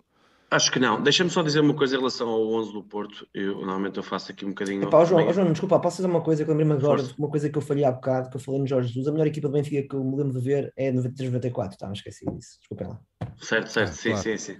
Acho 0.50 0.72
que 0.72 0.78
não. 0.78 1.02
Deixa-me 1.02 1.28
só 1.28 1.42
dizer 1.42 1.60
uma 1.60 1.74
coisa 1.74 1.94
em 1.94 1.98
relação 1.98 2.28
ao 2.28 2.46
11 2.54 2.72
do 2.72 2.82
Porto. 2.82 3.28
Eu, 3.34 3.56
normalmente 3.56 3.98
eu 3.98 4.02
faço 4.02 4.32
aqui 4.32 4.46
um 4.46 4.50
bocadinho. 4.50 4.82
Epá, 4.82 5.04
João, 5.04 5.30
João, 5.30 5.52
desculpa, 5.52 5.78
posso 5.78 5.98
fazer 5.98 6.08
uma 6.08 6.22
coisa 6.22 6.42
que 6.42 6.50
eu 6.50 6.54
lembrei-me 6.54 6.82
agora, 6.82 7.02
Força. 7.02 7.14
uma 7.18 7.28
coisa 7.28 7.50
que 7.50 7.58
eu 7.58 7.62
falei 7.62 7.84
há 7.84 7.92
bocado, 7.92 8.30
que 8.30 8.36
eu 8.36 8.40
falei 8.40 8.60
no 8.60 8.66
Jorge 8.66 8.88
Jesus. 8.88 9.08
A 9.08 9.12
melhor 9.12 9.26
equipa 9.26 9.48
do 9.48 9.52
Benfica 9.52 9.86
que 9.86 9.94
eu 9.94 10.02
me 10.02 10.16
lembro 10.16 10.32
de 10.32 10.40
ver 10.40 10.72
é 10.74 10.90
93-94. 10.90 11.76
Tá, 11.76 11.86
não 11.86 11.92
esqueci 11.92 12.24
disso. 12.24 12.58
Desculpem 12.60 12.88
lá. 12.88 12.98
Certo, 13.36 13.68
certo, 13.70 13.90
ah, 13.90 13.92
sim, 13.92 14.10
claro. 14.10 14.22
sim, 14.22 14.36
sim. 14.38 14.56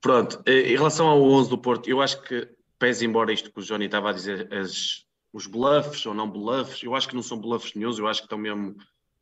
Pronto, 0.00 0.42
eh, 0.46 0.72
em 0.72 0.76
relação 0.76 1.06
ao 1.06 1.22
11 1.22 1.50
do 1.50 1.58
Porto, 1.58 1.88
eu 1.88 2.00
acho 2.00 2.20
que, 2.22 2.48
pese 2.78 3.06
embora 3.06 3.32
isto 3.32 3.52
que 3.52 3.60
o 3.60 3.62
Johnny 3.62 3.86
estava 3.86 4.10
a 4.10 4.12
dizer, 4.12 4.52
as, 4.52 5.04
os 5.32 5.46
bluffs 5.46 6.06
ou 6.06 6.14
não 6.14 6.30
bluffs, 6.30 6.82
eu 6.82 6.94
acho 6.94 7.08
que 7.08 7.14
não 7.14 7.22
são 7.22 7.40
bluffs 7.40 7.74
nenhum, 7.74 7.96
eu 7.96 8.06
acho 8.08 8.20
que 8.20 8.26
estão 8.26 8.38
mesmo 8.38 8.76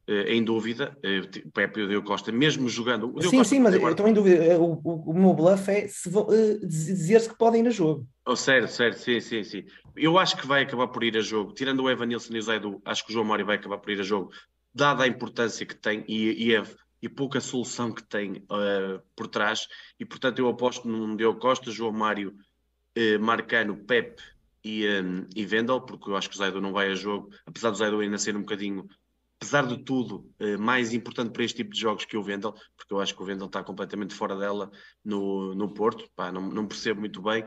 em 0.09 0.43
dúvida, 0.45 0.97
uh, 1.05 1.49
o 1.49 1.51
Pepe 1.51 1.81
e 1.81 1.97
o 1.97 2.03
Costa, 2.03 2.31
mesmo 2.31 2.69
jogando. 2.69 3.09
sim, 3.21 3.39
Costa, 3.39 3.45
sim, 3.45 3.59
mas 3.59 3.75
agora... 3.75 3.91
eu 3.91 3.93
estou 3.93 4.09
em 4.09 4.13
dúvida. 4.13 4.59
O, 4.59 4.81
o, 4.85 5.11
o 5.11 5.15
meu 5.15 5.35
bluff 5.35 5.69
é 5.69 5.89
se 5.89 6.09
uh, 6.09 6.67
dizer-se 6.67 7.29
que 7.29 7.37
podem 7.37 7.65
ir 7.65 7.69
a 7.69 7.71
jogo. 7.71 8.07
Oh, 8.25 8.37
certo, 8.37 8.69
certo, 8.71 8.99
sim, 8.99 9.21
sim, 9.21 9.43
sim. 9.43 9.65
Eu 9.97 10.17
acho 10.19 10.37
que 10.37 10.47
vai 10.47 10.63
acabar 10.63 10.89
por 10.89 11.03
ir 11.03 11.17
a 11.17 11.21
jogo. 11.21 11.53
Tirando 11.53 11.83
o 11.83 11.91
Evan 11.91 12.07
Nilsson 12.07 12.35
e 12.35 12.39
o 12.39 12.43
Zaidu, 12.43 12.81
acho 12.85 13.05
que 13.05 13.11
o 13.11 13.13
João 13.13 13.25
Mário 13.25 13.45
vai 13.45 13.57
acabar 13.57 13.79
por 13.79 13.91
ir 13.91 14.01
a 14.01 14.05
jogo, 14.05 14.31
dada 14.73 15.03
a 15.03 15.09
importância 15.09 15.67
que 15.67 15.75
tem 15.75 16.05
e, 16.07 16.51
e, 16.51 16.57
a, 16.57 16.63
e 17.03 17.09
pouca 17.09 17.41
solução 17.41 17.91
que 17.91 18.05
tem 18.05 18.45
uh, 18.51 19.03
por 19.17 19.27
trás. 19.27 19.67
E 19.99 20.05
portanto, 20.05 20.39
eu 20.39 20.49
aposto 20.49 20.87
num 20.87 21.17
Diogo 21.17 21.41
Costa, 21.41 21.71
João 21.71 21.93
Mário, 21.93 22.35
Marcano, 23.21 23.77
Pepe 23.77 24.23
e, 24.65 24.89
um, 24.89 25.27
e 25.37 25.45
Vendel, 25.45 25.83
porque 25.83 26.11
eu 26.11 26.17
acho 26.17 26.31
que 26.31 26.35
o 26.35 26.39
Zaidu 26.39 26.63
não 26.63 26.73
vai 26.73 26.91
a 26.91 26.95
jogo, 26.95 27.31
apesar 27.45 27.71
do 27.71 27.77
Zaidu 27.77 28.01
ainda 28.01 28.17
ser 28.17 28.35
um 28.35 28.41
bocadinho 28.41 28.89
apesar 29.39 29.67
de 29.67 29.79
tudo, 29.79 30.31
eh, 30.39 30.57
mais 30.57 30.93
importante 30.93 31.31
para 31.31 31.45
este 31.45 31.59
tipo 31.59 31.71
de 31.73 31.81
jogos 31.81 32.05
que 32.05 32.17
o 32.17 32.23
Vendel, 32.23 32.55
porque 32.77 32.93
eu 32.93 33.01
acho 33.01 33.15
que 33.15 33.23
o 33.23 33.25
Vendel 33.25 33.47
está 33.47 33.63
completamente 33.63 34.15
fora 34.15 34.37
dela 34.37 34.71
no, 35.05 35.55
no 35.55 35.73
Porto, 35.73 36.09
Pá, 36.17 36.33
não, 36.33 36.43
não 36.49 36.67
percebo 36.67 37.01
muito 37.01 37.21
bem. 37.23 37.45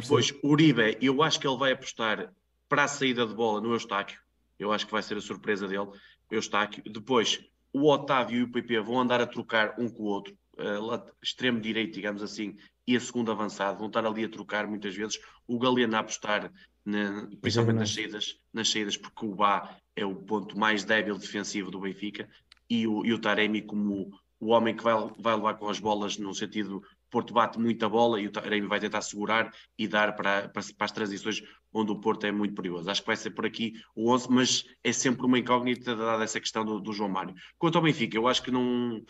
Depois, 0.00 0.30
percebo. 0.30 0.52
Uribe, 0.52 0.98
eu 1.00 1.22
acho 1.22 1.38
que 1.38 1.46
ele 1.46 1.58
vai 1.58 1.72
apostar 1.72 2.32
para 2.68 2.84
a 2.84 2.88
saída 2.88 3.26
de 3.26 3.34
bola 3.34 3.60
no 3.60 3.72
Eustáquio, 3.72 4.18
eu 4.58 4.72
acho 4.72 4.86
que 4.86 4.92
vai 4.92 5.02
ser 5.02 5.16
a 5.16 5.20
surpresa 5.20 5.68
dele, 5.68 5.88
Eustáquio. 6.30 6.82
Depois, 6.90 7.40
o 7.72 7.90
Otávio 7.90 8.40
e 8.40 8.42
o 8.42 8.50
PP 8.50 8.80
vão 8.80 9.00
andar 9.00 9.20
a 9.20 9.26
trocar 9.26 9.74
um 9.78 9.88
com 9.88 10.04
o 10.04 10.06
outro, 10.06 10.36
uh, 10.54 11.12
extremo 11.22 11.60
direito, 11.60 11.94
digamos 11.94 12.22
assim, 12.22 12.56
e 12.86 12.96
a 12.96 13.00
segunda 13.00 13.32
avançado, 13.32 13.78
vão 13.78 13.88
estar 13.88 14.04
ali 14.06 14.24
a 14.24 14.28
trocar 14.28 14.66
muitas 14.66 14.94
vezes. 14.94 15.20
O 15.46 15.58
Galeno 15.58 15.96
a 15.96 15.98
apostar, 15.98 16.50
na, 16.86 17.28
principalmente 17.40 17.78
nas 17.78 17.92
saídas, 17.92 18.40
nas 18.52 18.70
saídas, 18.70 18.96
porque 18.96 19.26
o 19.26 19.34
Bá 19.34 19.76
é 19.94 20.06
o 20.06 20.14
ponto 20.14 20.58
mais 20.58 20.84
débil 20.84 21.18
defensivo 21.18 21.70
do 21.70 21.80
Benfica, 21.80 22.28
e 22.70 22.86
o, 22.86 23.04
e 23.04 23.12
o 23.12 23.18
Taremi 23.18 23.62
como 23.62 24.10
o 24.38 24.48
homem 24.48 24.74
que 24.74 24.82
vai, 24.82 24.94
vai 25.18 25.34
levar 25.34 25.54
com 25.54 25.68
as 25.68 25.80
bolas 25.80 26.16
no 26.18 26.34
sentido 26.34 26.82
Porto 27.10 27.32
bate 27.32 27.58
muita 27.58 27.88
bola 27.88 28.20
e 28.20 28.26
o 28.26 28.30
Taremi 28.30 28.66
vai 28.66 28.80
tentar 28.80 29.00
segurar 29.00 29.52
e 29.78 29.86
dar 29.86 30.14
para, 30.16 30.48
para, 30.48 30.62
para, 30.76 30.84
as 30.84 30.92
transições 30.92 31.42
onde 31.72 31.92
o 31.92 32.00
Porto 32.00 32.26
é 32.26 32.32
muito 32.32 32.54
perigoso. 32.54 32.90
Acho 32.90 33.00
que 33.00 33.06
vai 33.06 33.16
ser 33.16 33.30
por 33.30 33.46
aqui 33.46 33.74
o 33.94 34.10
11, 34.10 34.30
mas 34.30 34.64
é 34.82 34.92
sempre 34.92 35.24
uma 35.24 35.38
incógnita 35.38 35.94
dada 35.94 36.24
essa 36.24 36.40
questão 36.40 36.64
do, 36.64 36.80
do 36.80 36.92
João 36.92 37.08
Mário. 37.08 37.34
Quanto 37.58 37.76
ao 37.76 37.82
Benfica, 37.82 38.16
eu 38.16 38.26
acho 38.26 38.42
que 38.42 38.50
não 38.50 39.02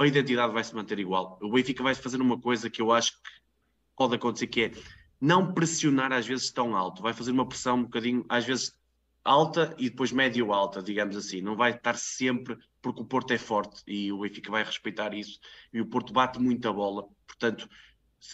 a 0.00 0.06
identidade 0.06 0.52
vai 0.52 0.62
se 0.62 0.74
manter 0.74 0.98
igual. 1.00 1.38
O 1.42 1.50
Benfica 1.50 1.82
vai 1.82 1.94
fazer 1.94 2.20
uma 2.20 2.40
coisa 2.40 2.70
que 2.70 2.80
eu 2.80 2.92
acho 2.92 3.12
que 3.12 3.18
pode 3.96 4.14
acontecer, 4.14 4.46
que 4.46 4.62
é 4.62 4.72
não 5.24 5.54
pressionar 5.54 6.12
às 6.12 6.26
vezes 6.26 6.50
tão 6.50 6.76
alto. 6.76 7.02
Vai 7.02 7.14
fazer 7.14 7.30
uma 7.30 7.48
pressão 7.48 7.78
um 7.78 7.84
bocadinho, 7.84 8.26
às 8.28 8.44
vezes 8.44 8.78
alta 9.24 9.74
e 9.78 9.88
depois 9.88 10.12
médio-alta, 10.12 10.82
digamos 10.82 11.16
assim. 11.16 11.40
Não 11.40 11.56
vai 11.56 11.70
estar 11.70 11.96
sempre, 11.96 12.58
porque 12.82 13.00
o 13.00 13.06
Porto 13.06 13.32
é 13.32 13.38
forte 13.38 13.82
e 13.86 14.12
o 14.12 14.20
Benfica 14.20 14.50
vai 14.50 14.62
respeitar 14.62 15.14
isso. 15.14 15.40
E 15.72 15.80
o 15.80 15.86
Porto 15.86 16.12
bate 16.12 16.38
muita 16.38 16.70
bola, 16.72 17.08
portanto. 17.26 17.68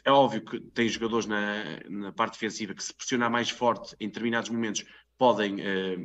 É 0.05 0.11
óbvio 0.11 0.45
que 0.45 0.61
tem 0.61 0.89
jogadores 0.89 1.27
na, 1.27 1.81
na 1.89 2.13
parte 2.13 2.35
defensiva 2.35 2.75
que, 2.75 2.83
se 2.83 2.95
pressionar 2.95 3.29
mais 3.29 3.51
forte 3.51 3.97
em 3.99 4.07
determinados 4.07 4.49
momentos, 4.49 4.85
podem 5.19 5.61
eh, 5.61 5.97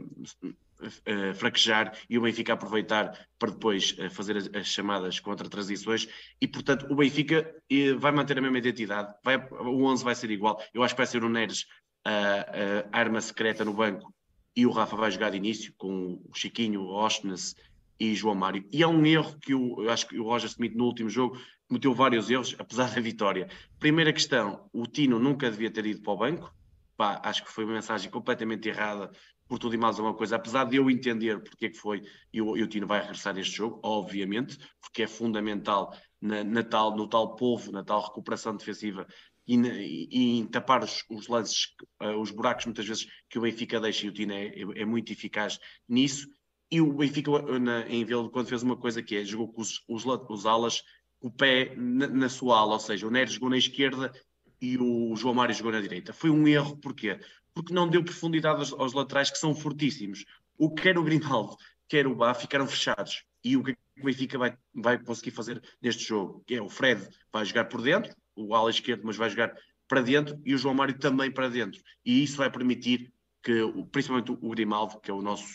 uh, 0.82 1.34
fraquejar 1.36 1.98
e 2.10 2.18
o 2.18 2.22
Benfica 2.22 2.54
aproveitar 2.54 3.28
para 3.40 3.52
depois 3.52 3.96
uh, 3.98 4.10
fazer 4.10 4.38
as, 4.38 4.50
as, 4.54 4.68
chamadas 4.68 5.20
contra-transições 5.20 6.08
e, 6.42 6.48
portanto, 6.48 6.88
o 6.90 6.96
Benfica 6.96 7.54
uh, 7.72 8.00
vai 8.00 8.12
manter 8.12 8.38
a 8.38 8.42
mesma 8.42 8.58
identidade, 8.58 9.14
vai, 9.24 9.38
o 9.38 9.84
11 9.86 10.04
vai 10.04 10.16
ser 10.16 10.32
igual, 10.32 10.62
eu 10.74 10.84
acho 10.84 10.94
que 10.94 11.00
vai 11.00 11.08
ser 11.08 11.24
o 11.24 11.30
Neres 11.30 11.66
a 12.08 13.00
arma 13.00 13.20
secreta 13.20 13.66
no 13.66 13.74
banco 13.74 14.14
e 14.56 14.64
o 14.64 14.70
Rafa 14.70 14.96
vai 14.96 15.10
jogar 15.10 15.32
de 15.32 15.38
início 15.38 15.74
com 15.76 16.22
o 16.24 16.36
Chiquinho, 16.36 16.82
o 16.82 16.94
Ostnes 16.94 17.56
e 18.00 18.14
João 18.14 18.36
Mário. 18.36 18.64
E 18.72 18.84
é 18.84 18.88
um 18.88 19.04
erro 19.04 19.36
que 19.40 19.56
o, 19.56 19.82
eu 19.82 19.90
acho 19.90 20.08
que 20.08 20.20
o 20.20 20.24
Roger 20.24 20.48
Smith 20.48 20.76
no 20.76 20.86
último 20.86 21.10
jogo 21.10 21.42
cometeu 21.68 21.96
vários 21.96 22.30
erros, 22.30 22.56
apesar 22.60 22.94
da 22.94 23.02
vitória. 23.02 23.50
Primeira 23.80 24.14
questão, 24.14 24.70
o 24.72 24.86
Tino 24.86 25.18
nunca 25.18 25.50
devia 25.50 25.72
ter 25.72 25.88
ido 25.88 26.04
para 26.04 26.14
o 26.14 26.18
banco, 26.18 26.56
Pá, 26.98 27.20
acho 27.24 27.44
que 27.44 27.52
foi 27.52 27.66
uma 27.66 27.74
mensagem 27.74 28.10
completamente 28.10 28.70
errada 28.70 29.12
por 29.48 29.60
tudo 29.60 29.76
e 29.76 29.78
mais 29.78 30.00
uma 30.00 30.14
coisa, 30.14 30.36
apesar 30.36 30.66
de 30.66 30.78
eu 30.78 30.90
entender 30.90 31.40
porque 31.42 31.68
é 31.68 31.70
que 31.70 31.78
foi, 31.78 32.02
e 32.34 32.42
o, 32.42 32.68
Tino 32.68 32.88
vai 32.88 33.02
regressar 33.02 33.34
neste 33.34 33.56
jogo, 33.56 33.80
obviamente, 33.84 34.58
porque 34.82 35.04
é 35.04 35.08
fundamental 35.08 35.96
na, 36.20 36.44
na 36.44 36.64
tal, 36.64 36.96
no 36.96 37.08
tal 37.08 37.36
povo, 37.36 37.72
na 37.72 37.84
tal 37.84 38.02
recuperação 38.02 38.56
defensiva 38.56 39.06
e, 39.48 39.56
e, 39.56 40.08
e 40.12 40.40
em 40.40 40.48
tapar 40.48 40.84
os, 40.84 41.04
os 41.10 41.28
lances, 41.28 41.68
uh, 42.02 42.20
os 42.20 42.32
buracos 42.32 42.66
muitas 42.66 42.88
vezes 42.88 43.08
que 43.30 43.38
o 43.38 43.42
Benfica 43.42 43.80
deixa 43.80 44.06
e 44.06 44.10
o 44.10 44.14
Tino 44.14 44.34
é, 44.34 44.48
é, 44.48 44.82
é 44.82 44.86
muito 44.86 45.12
eficaz 45.12 45.60
nisso. 45.88 46.28
E 46.72 46.82
o 46.82 46.94
Benfica, 46.94 47.32
na, 47.60 47.88
em 47.88 48.04
Vila 48.04 48.30
quando 48.30 48.48
fez 48.48 48.64
uma 48.64 48.76
coisa 48.76 49.04
que 49.04 49.16
é, 49.16 49.24
jogou 49.24 49.54
com 49.54 49.62
os, 49.62 49.84
os, 49.88 50.04
os 50.06 50.46
alas, 50.48 50.84
o 51.22 51.30
pé 51.30 51.76
na, 51.76 52.08
na, 52.08 52.30
sua 52.30 52.60
ala, 52.60 52.74
ou 52.74 52.80
seja, 52.80 53.06
o 53.08 53.12
Neres 53.12 53.34
jogou 53.34 53.50
na 53.50 53.58
esquerda 53.58 54.12
e 54.60 54.78
o 54.78 55.16
João 55.16 55.36
Mário 55.36 55.54
jogou 55.54 55.72
na 55.72 55.82
direita. 55.82 56.12
Foi 56.12 56.32
um 56.32 56.48
erro, 56.48 56.78
porquê? 56.78 57.20
Porque 57.56 57.74
não 57.74 57.88
deu 57.88 58.04
profundidade 58.04 58.60
aos, 58.60 58.74
aos 58.74 58.94
laterais 58.94 59.32
que 59.32 59.38
são 59.38 59.56
fortíssimos. 59.56 60.26
O 60.58 60.70
que 60.70 60.84
quer 60.84 60.98
o 60.98 61.04
Grimaldo, 61.04 61.56
quer 61.88 62.06
o 62.06 62.14
Bá, 62.14 62.34
ficaram 62.34 62.68
fechados. 62.68 63.24
E 63.44 63.56
o 63.56 63.64
que 63.64 63.72
o 63.72 64.04
Benfica 64.04 64.38
vai, 64.38 64.58
vai 64.74 65.00
conseguir 65.02 65.32
fazer 65.32 65.62
neste 65.82 66.04
jogo? 66.04 66.44
É 66.50 66.62
o 66.62 66.70
Fred 66.70 67.08
vai 67.32 67.46
jogar 67.46 67.66
por 67.66 67.82
dentro, 67.82 68.14
o 68.36 68.54
ala 68.54 68.70
esquerdo, 68.70 69.04
mas 69.06 69.16
vai 69.16 69.30
jogar 69.30 69.56
para 69.88 70.02
dentro, 70.02 70.40
e 70.44 70.54
o 70.54 70.58
João 70.58 70.76
Mário 70.76 70.98
também 71.00 71.32
para 71.32 71.48
dentro. 71.48 71.82
E 72.04 72.24
isso 72.24 72.38
vai 72.38 72.52
permitir 72.52 73.14
que, 73.42 73.54
principalmente 73.92 74.32
o 74.32 74.50
Grimaldo, 74.50 75.00
que 75.00 75.10
é 75.10 75.14
o 75.14 75.22
nosso 75.22 75.46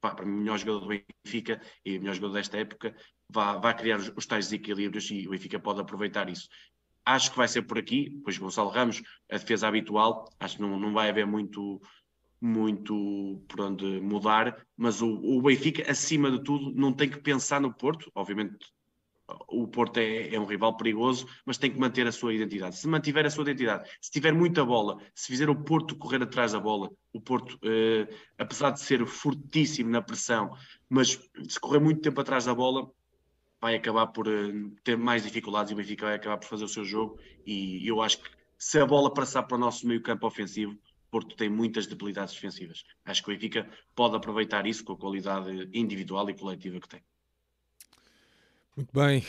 pá, 0.00 0.14
para 0.14 0.26
mim, 0.26 0.40
melhor 0.40 0.58
jogador 0.58 0.80
do 0.80 0.88
Benfica 1.24 1.60
e 1.84 1.98
melhor 1.98 2.14
jogador 2.14 2.34
desta 2.34 2.58
época, 2.58 2.94
vá, 3.30 3.56
vá 3.56 3.72
criar 3.74 3.98
os, 3.98 4.12
os 4.14 4.26
tais 4.26 4.46
desequilíbrios 4.46 5.10
e 5.10 5.26
o 5.26 5.30
Benfica 5.30 5.58
pode 5.58 5.80
aproveitar 5.80 6.28
isso. 6.28 6.48
Acho 7.06 7.30
que 7.30 7.36
vai 7.36 7.46
ser 7.46 7.62
por 7.62 7.78
aqui, 7.78 8.10
depois 8.10 8.36
Gonçalo 8.36 8.68
Ramos, 8.68 9.02
a 9.30 9.38
defesa 9.38 9.68
habitual, 9.68 10.28
acho 10.40 10.56
que 10.56 10.62
não, 10.62 10.78
não 10.78 10.92
vai 10.92 11.08
haver 11.08 11.26
muito, 11.26 11.80
muito 12.40 13.42
por 13.48 13.60
onde 13.60 14.00
mudar, 14.00 14.66
mas 14.76 15.00
o, 15.00 15.08
o, 15.08 15.40
Benfica, 15.40 15.88
acima 15.90 16.30
de 16.30 16.42
tudo, 16.42 16.74
não 16.74 16.92
tem 16.92 17.08
que 17.08 17.20
pensar 17.20 17.60
no 17.60 17.72
Porto, 17.72 18.10
obviamente 18.12 18.58
o 19.48 19.66
Porto 19.66 19.98
é, 19.98 20.34
é, 20.34 20.40
um 20.40 20.44
rival 20.44 20.76
perigoso, 20.76 21.26
mas 21.44 21.58
tem 21.58 21.70
que 21.70 21.78
manter 21.78 22.06
a 22.06 22.12
sua 22.12 22.32
identidade. 22.32 22.76
Se 22.76 22.86
mantiver 22.86 23.26
a 23.26 23.30
sua 23.30 23.42
identidade, 23.42 23.88
se 24.00 24.10
tiver 24.10 24.32
muita 24.32 24.64
bola, 24.64 24.98
se 25.14 25.26
fizer 25.26 25.48
o 25.50 25.64
Porto 25.64 25.96
correr 25.96 26.22
atrás 26.22 26.52
da 26.52 26.60
bola, 26.60 26.90
o 27.12 27.20
Porto, 27.20 27.58
eh, 27.64 28.08
apesar 28.38 28.70
de 28.70 28.80
ser 28.80 29.04
fortíssimo 29.06 29.90
na 29.90 30.00
pressão, 30.00 30.50
mas 30.88 31.18
se 31.48 31.58
correr 31.58 31.80
muito 31.80 32.00
tempo 32.00 32.20
atrás 32.20 32.44
da 32.44 32.54
bola, 32.54 32.88
vai 33.66 33.74
acabar 33.74 34.06
por 34.06 34.28
uh, 34.28 34.70
ter 34.84 34.96
mais 34.96 35.24
dificuldades 35.24 35.72
e 35.72 35.74
o 35.74 35.76
Benfica 35.76 36.06
vai 36.06 36.14
acabar 36.14 36.38
por 36.38 36.46
fazer 36.46 36.64
o 36.64 36.68
seu 36.68 36.84
jogo. 36.84 37.18
E 37.44 37.84
eu 37.86 38.00
acho 38.00 38.18
que 38.22 38.30
se 38.56 38.78
a 38.78 38.86
bola 38.86 39.12
passar 39.12 39.42
para 39.42 39.56
o 39.56 39.60
nosso 39.60 39.88
meio 39.88 40.00
campo 40.00 40.24
ofensivo, 40.24 40.78
Porto 41.10 41.34
tem 41.34 41.48
muitas 41.48 41.86
debilidades 41.86 42.32
defensivas. 42.34 42.84
Acho 43.04 43.24
que 43.24 43.30
o 43.30 43.34
Benfica 43.34 43.68
pode 43.94 44.14
aproveitar 44.14 44.66
isso 44.66 44.84
com 44.84 44.92
a 44.92 44.96
qualidade 44.96 45.68
individual 45.72 46.30
e 46.30 46.34
coletiva 46.34 46.78
que 46.78 46.88
tem. 46.88 47.02
Muito 48.76 48.92
bem. 48.92 49.24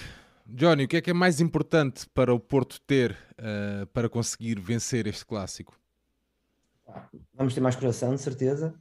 Johnny, 0.46 0.84
o 0.84 0.88
que 0.88 0.98
é 0.98 1.02
que 1.02 1.10
é 1.10 1.14
mais 1.14 1.42
importante 1.42 2.08
para 2.14 2.32
o 2.32 2.40
Porto 2.40 2.80
ter 2.82 3.18
uh, 3.40 3.88
para 3.88 4.08
conseguir 4.08 4.60
vencer 4.60 5.08
este 5.08 5.26
clássico? 5.26 5.76
Vamos 7.34 7.56
ter 7.56 7.60
mais 7.60 7.76
coração, 7.76 8.14
de 8.14 8.22
certeza. 8.22 8.78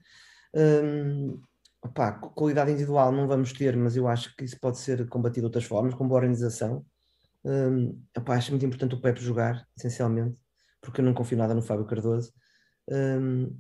Um, 0.55 1.41
Opá, 1.87 2.13
qualidade 2.13 2.73
individual 2.73 3.13
não 3.13 3.29
vamos 3.29 3.53
ter, 3.53 3.77
mas 3.77 3.97
eu 3.97 4.09
acho 4.09 4.35
que 4.35 4.45
isso 4.45 4.59
pode 4.59 4.79
ser 4.79 5.09
combatido 5.09 5.43
de 5.43 5.47
outras 5.47 5.65
formas, 5.65 5.95
com 5.95 6.07
boa 6.07 6.19
organização. 6.19 6.85
Um, 7.45 8.03
acho 8.27 8.51
muito 8.51 8.67
importante 8.67 8.97
o 8.97 9.01
Pepe 9.01 9.21
jogar, 9.21 9.65
essencialmente, 9.77 10.37
porque 10.81 11.01
eu 11.01 11.05
não 11.05 11.15
confio 11.15 11.39
nada 11.39 11.55
no 11.55 11.63
Fábio 11.63 11.87
Cardoso. 11.87 12.33
Um, 12.91 13.57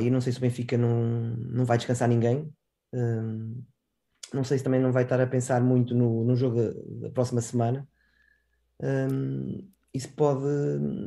e 0.00 0.08
não 0.08 0.20
sei 0.20 0.32
se 0.32 0.38
o 0.38 0.40
Benfica 0.40 0.78
não, 0.78 1.02
não 1.36 1.64
vai 1.64 1.78
descansar 1.78 2.08
ninguém. 2.08 2.48
Um, 2.92 3.60
não 4.32 4.44
sei 4.44 4.58
se 4.58 4.64
também 4.64 4.80
não 4.80 4.92
vai 4.92 5.02
estar 5.02 5.20
a 5.20 5.26
pensar 5.26 5.60
muito 5.60 5.96
no, 5.96 6.24
no 6.24 6.36
jogo 6.36 6.56
da, 6.56 7.08
da 7.08 7.10
próxima 7.10 7.40
semana. 7.40 7.88
Um, 8.80 9.68
isso 9.92 10.12
pode 10.12 10.46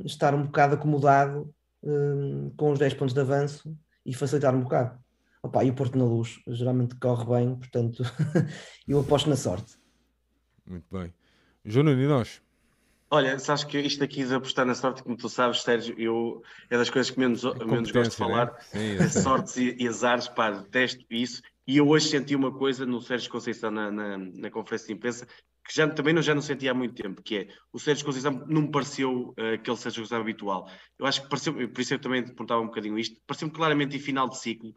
estar 0.06 0.36
um 0.36 0.44
bocado 0.44 0.76
acomodado 0.76 1.54
um, 1.82 2.50
com 2.58 2.72
os 2.72 2.80
10 2.80 2.96
pontos 2.96 3.14
de 3.14 3.22
avanço 3.22 3.74
e 4.06 4.14
facilitar 4.14 4.54
um 4.54 4.62
bocado. 4.62 5.00
Opa, 5.42 5.64
e 5.64 5.70
o 5.70 5.74
Porto 5.74 5.98
na 5.98 6.04
luz 6.04 6.40
geralmente 6.48 6.96
corre 6.96 7.26
bem, 7.26 7.56
portanto 7.56 8.04
eu 8.88 9.00
aposto 9.00 9.30
na 9.30 9.36
sorte. 9.36 9.78
Muito 10.66 10.86
bem. 10.92 11.14
Nuno, 11.64 11.92
e 11.92 12.08
nós? 12.08 12.42
Olha, 13.12 13.40
sabes 13.40 13.64
que 13.64 13.80
isto 13.80 14.04
aqui 14.04 14.24
de 14.24 14.36
apostar 14.36 14.66
na 14.66 14.76
sorte, 14.76 15.02
como 15.02 15.18
tu 15.18 15.28
sabes, 15.28 15.64
Sérgio, 15.64 15.96
eu, 15.98 16.44
é 16.70 16.78
das 16.78 16.92
coisas 16.92 17.10
que 17.10 17.20
menos, 17.20 17.44
é 17.44 17.66
menos 17.66 17.92
gosto 17.92 18.12
de 18.12 18.18
falar. 18.18 18.52
Né? 18.74 19.08
Sim, 19.08 19.22
Sortes 19.22 19.58
e, 19.58 19.76
e 19.80 19.88
azares, 19.88 20.28
pá, 20.28 20.52
detesto 20.52 21.04
isso. 21.10 21.42
E 21.66 21.78
eu 21.78 21.88
hoje 21.88 22.10
senti 22.10 22.36
uma 22.36 22.52
coisa 22.52 22.86
no 22.86 23.02
Sérgio 23.02 23.32
Conceição 23.32 23.72
na, 23.72 23.90
na, 23.90 24.18
na 24.18 24.52
conferência 24.52 24.88
de 24.88 24.94
imprensa 24.94 25.28
que 25.70 25.76
já, 25.76 25.88
também 25.88 26.16
não, 26.16 26.22
já 26.22 26.34
não 26.34 26.42
senti 26.42 26.68
há 26.68 26.74
muito 26.74 27.00
tempo, 27.00 27.22
que 27.22 27.38
é 27.38 27.48
o 27.72 27.78
Sérgio 27.78 28.04
Conceição 28.04 28.44
não 28.48 28.64
me 28.64 28.72
pareceu 28.72 29.36
uh, 29.38 29.54
aquele 29.54 29.78
Sérgio 29.78 30.02
Conceição 30.02 30.22
habitual. 30.22 30.68
Eu 30.98 31.06
acho 31.06 31.22
que 31.22 31.30
pareceu, 31.30 31.54
por 31.54 31.82
isso 31.82 31.94
eu 31.94 32.00
também 32.00 32.24
perguntava 32.24 32.60
um 32.62 32.66
bocadinho 32.66 32.98
isto, 32.98 33.20
pareceu-me 33.28 33.54
claramente 33.54 33.96
em 33.96 34.00
final 34.00 34.28
de 34.28 34.40
ciclo, 34.40 34.74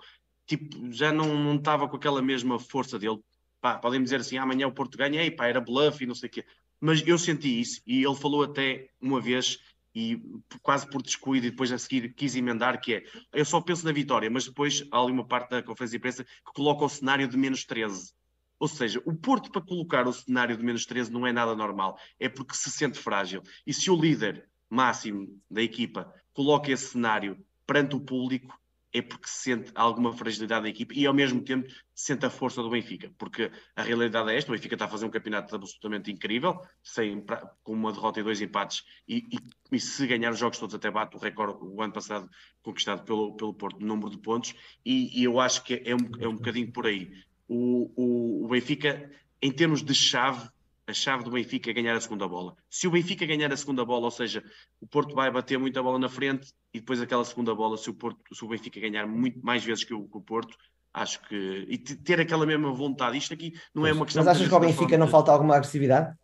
tipo, 0.56 0.92
já 0.92 1.12
não, 1.12 1.54
estava 1.56 1.88
com 1.88 1.96
aquela 1.96 2.20
mesma 2.20 2.58
força 2.58 2.98
dele. 2.98 3.18
Pá, 3.60 3.78
podem 3.78 4.02
dizer 4.02 4.20
assim, 4.20 4.36
amanhã 4.36 4.66
o 4.66 4.72
Porto 4.72 4.98
ganha, 4.98 5.34
pá, 5.34 5.46
era 5.46 5.60
bluff 5.60 6.02
e 6.02 6.06
não 6.06 6.14
sei 6.14 6.28
o 6.28 6.32
quê. 6.32 6.44
Mas 6.80 7.06
eu 7.06 7.16
senti 7.16 7.60
isso, 7.60 7.80
e 7.86 8.04
ele 8.04 8.14
falou 8.14 8.42
até 8.42 8.88
uma 9.00 9.20
vez, 9.20 9.58
e 9.94 10.20
quase 10.62 10.88
por 10.90 11.00
descuido, 11.00 11.46
e 11.46 11.50
depois 11.50 11.70
a 11.70 11.78
seguir 11.78 12.12
quis 12.14 12.34
emendar, 12.34 12.80
que 12.80 12.94
é, 12.94 13.04
eu 13.32 13.44
só 13.44 13.60
penso 13.60 13.84
na 13.84 13.92
vitória, 13.92 14.28
mas 14.28 14.46
depois 14.46 14.84
há 14.90 14.98
ali 14.98 15.12
uma 15.12 15.26
parte 15.26 15.50
da 15.50 15.62
conferência 15.62 15.92
de 15.92 15.98
imprensa 15.98 16.24
que 16.24 16.52
coloca 16.54 16.84
o 16.84 16.88
cenário 16.88 17.28
de 17.28 17.36
menos 17.36 17.64
13. 17.64 18.12
Ou 18.58 18.68
seja, 18.68 19.00
o 19.06 19.14
Porto 19.14 19.50
para 19.50 19.62
colocar 19.62 20.06
o 20.06 20.12
cenário 20.12 20.56
de 20.56 20.64
menos 20.64 20.84
13 20.84 21.12
não 21.12 21.26
é 21.26 21.32
nada 21.32 21.54
normal, 21.54 21.96
é 22.18 22.28
porque 22.28 22.54
se 22.54 22.70
sente 22.70 22.98
frágil. 22.98 23.42
E 23.66 23.72
se 23.72 23.90
o 23.90 23.96
líder 23.96 24.48
máximo 24.68 25.40
da 25.50 25.62
equipa 25.62 26.12
coloca 26.32 26.70
esse 26.70 26.86
cenário 26.86 27.38
perante 27.66 27.94
o 27.94 28.00
público, 28.00 28.58
é 28.92 29.00
porque 29.00 29.26
se 29.26 29.42
sente 29.44 29.72
alguma 29.74 30.12
fragilidade 30.12 30.64
da 30.64 30.68
equipe 30.68 30.98
e 30.98 31.06
ao 31.06 31.14
mesmo 31.14 31.40
tempo 31.40 31.68
sente 31.94 32.26
a 32.26 32.30
força 32.30 32.62
do 32.62 32.70
Benfica, 32.70 33.10
porque 33.16 33.50
a 33.74 33.82
realidade 33.82 34.30
é 34.30 34.36
esta, 34.36 34.50
o 34.50 34.54
Benfica 34.54 34.74
está 34.74 34.84
a 34.84 34.88
fazer 34.88 35.06
um 35.06 35.10
campeonato 35.10 35.54
absolutamente 35.54 36.10
incrível, 36.10 36.60
sem, 36.82 37.24
com 37.62 37.72
uma 37.72 37.92
derrota 37.92 38.20
e 38.20 38.22
dois 38.22 38.40
empates, 38.40 38.84
e, 39.08 39.18
e, 39.32 39.38
e, 39.76 39.80
se 39.80 40.06
ganhar 40.06 40.32
os 40.32 40.38
jogos 40.38 40.58
todos 40.58 40.74
até 40.74 40.90
bate 40.90 41.16
o 41.16 41.18
recorde 41.18 41.58
o 41.62 41.80
ano 41.80 41.92
passado 41.92 42.28
conquistado 42.62 43.04
pelo, 43.04 43.34
pelo 43.34 43.54
Porto 43.54 43.80
no 43.80 43.86
número 43.86 44.10
de 44.10 44.18
pontos, 44.18 44.54
e, 44.84 45.20
e 45.20 45.24
eu 45.24 45.40
acho 45.40 45.64
que 45.64 45.82
é 45.84 45.94
um, 45.94 46.10
é 46.20 46.28
um 46.28 46.36
bocadinho 46.36 46.70
por 46.70 46.86
aí. 46.86 47.10
O, 47.48 47.90
o, 47.96 48.44
o 48.44 48.48
Benfica, 48.48 49.10
em 49.40 49.50
termos 49.50 49.82
de 49.82 49.94
chave, 49.94 50.48
a 50.86 50.92
chave 50.92 51.24
do 51.24 51.30
Benfica 51.30 51.70
é 51.70 51.72
ganhar 51.72 51.96
a 51.96 52.00
segunda 52.00 52.26
bola. 52.26 52.56
Se 52.68 52.86
o 52.86 52.90
Benfica 52.90 53.24
ganhar 53.24 53.52
a 53.52 53.56
segunda 53.56 53.84
bola, 53.84 54.06
ou 54.06 54.10
seja, 54.10 54.42
o 54.80 54.86
Porto 54.86 55.14
vai 55.14 55.30
bater 55.30 55.58
muita 55.58 55.82
bola 55.82 55.98
na 55.98 56.08
frente 56.08 56.52
e 56.74 56.80
depois 56.80 57.00
aquela 57.00 57.24
segunda 57.24 57.54
bola, 57.54 57.76
se 57.76 57.88
o, 57.88 57.94
Porto, 57.94 58.20
se 58.34 58.44
o 58.44 58.48
Benfica 58.48 58.80
ganhar 58.80 59.06
muito 59.06 59.40
mais 59.44 59.64
vezes 59.64 59.84
que 59.84 59.94
o, 59.94 60.08
que 60.08 60.16
o 60.16 60.20
Porto, 60.20 60.56
acho 60.92 61.20
que. 61.22 61.66
E 61.68 61.78
ter 61.78 62.20
aquela 62.20 62.44
mesma 62.44 62.72
vontade. 62.72 63.16
Isto 63.16 63.34
aqui 63.34 63.52
não 63.74 63.86
é 63.86 63.92
uma 63.92 64.04
questão. 64.04 64.24
Mas 64.24 64.36
achas 64.36 64.48
que 64.48 64.54
ao 64.54 64.60
Benfica 64.60 64.98
não 64.98 65.06
falta 65.06 65.30
alguma 65.30 65.56
agressividade? 65.56 66.16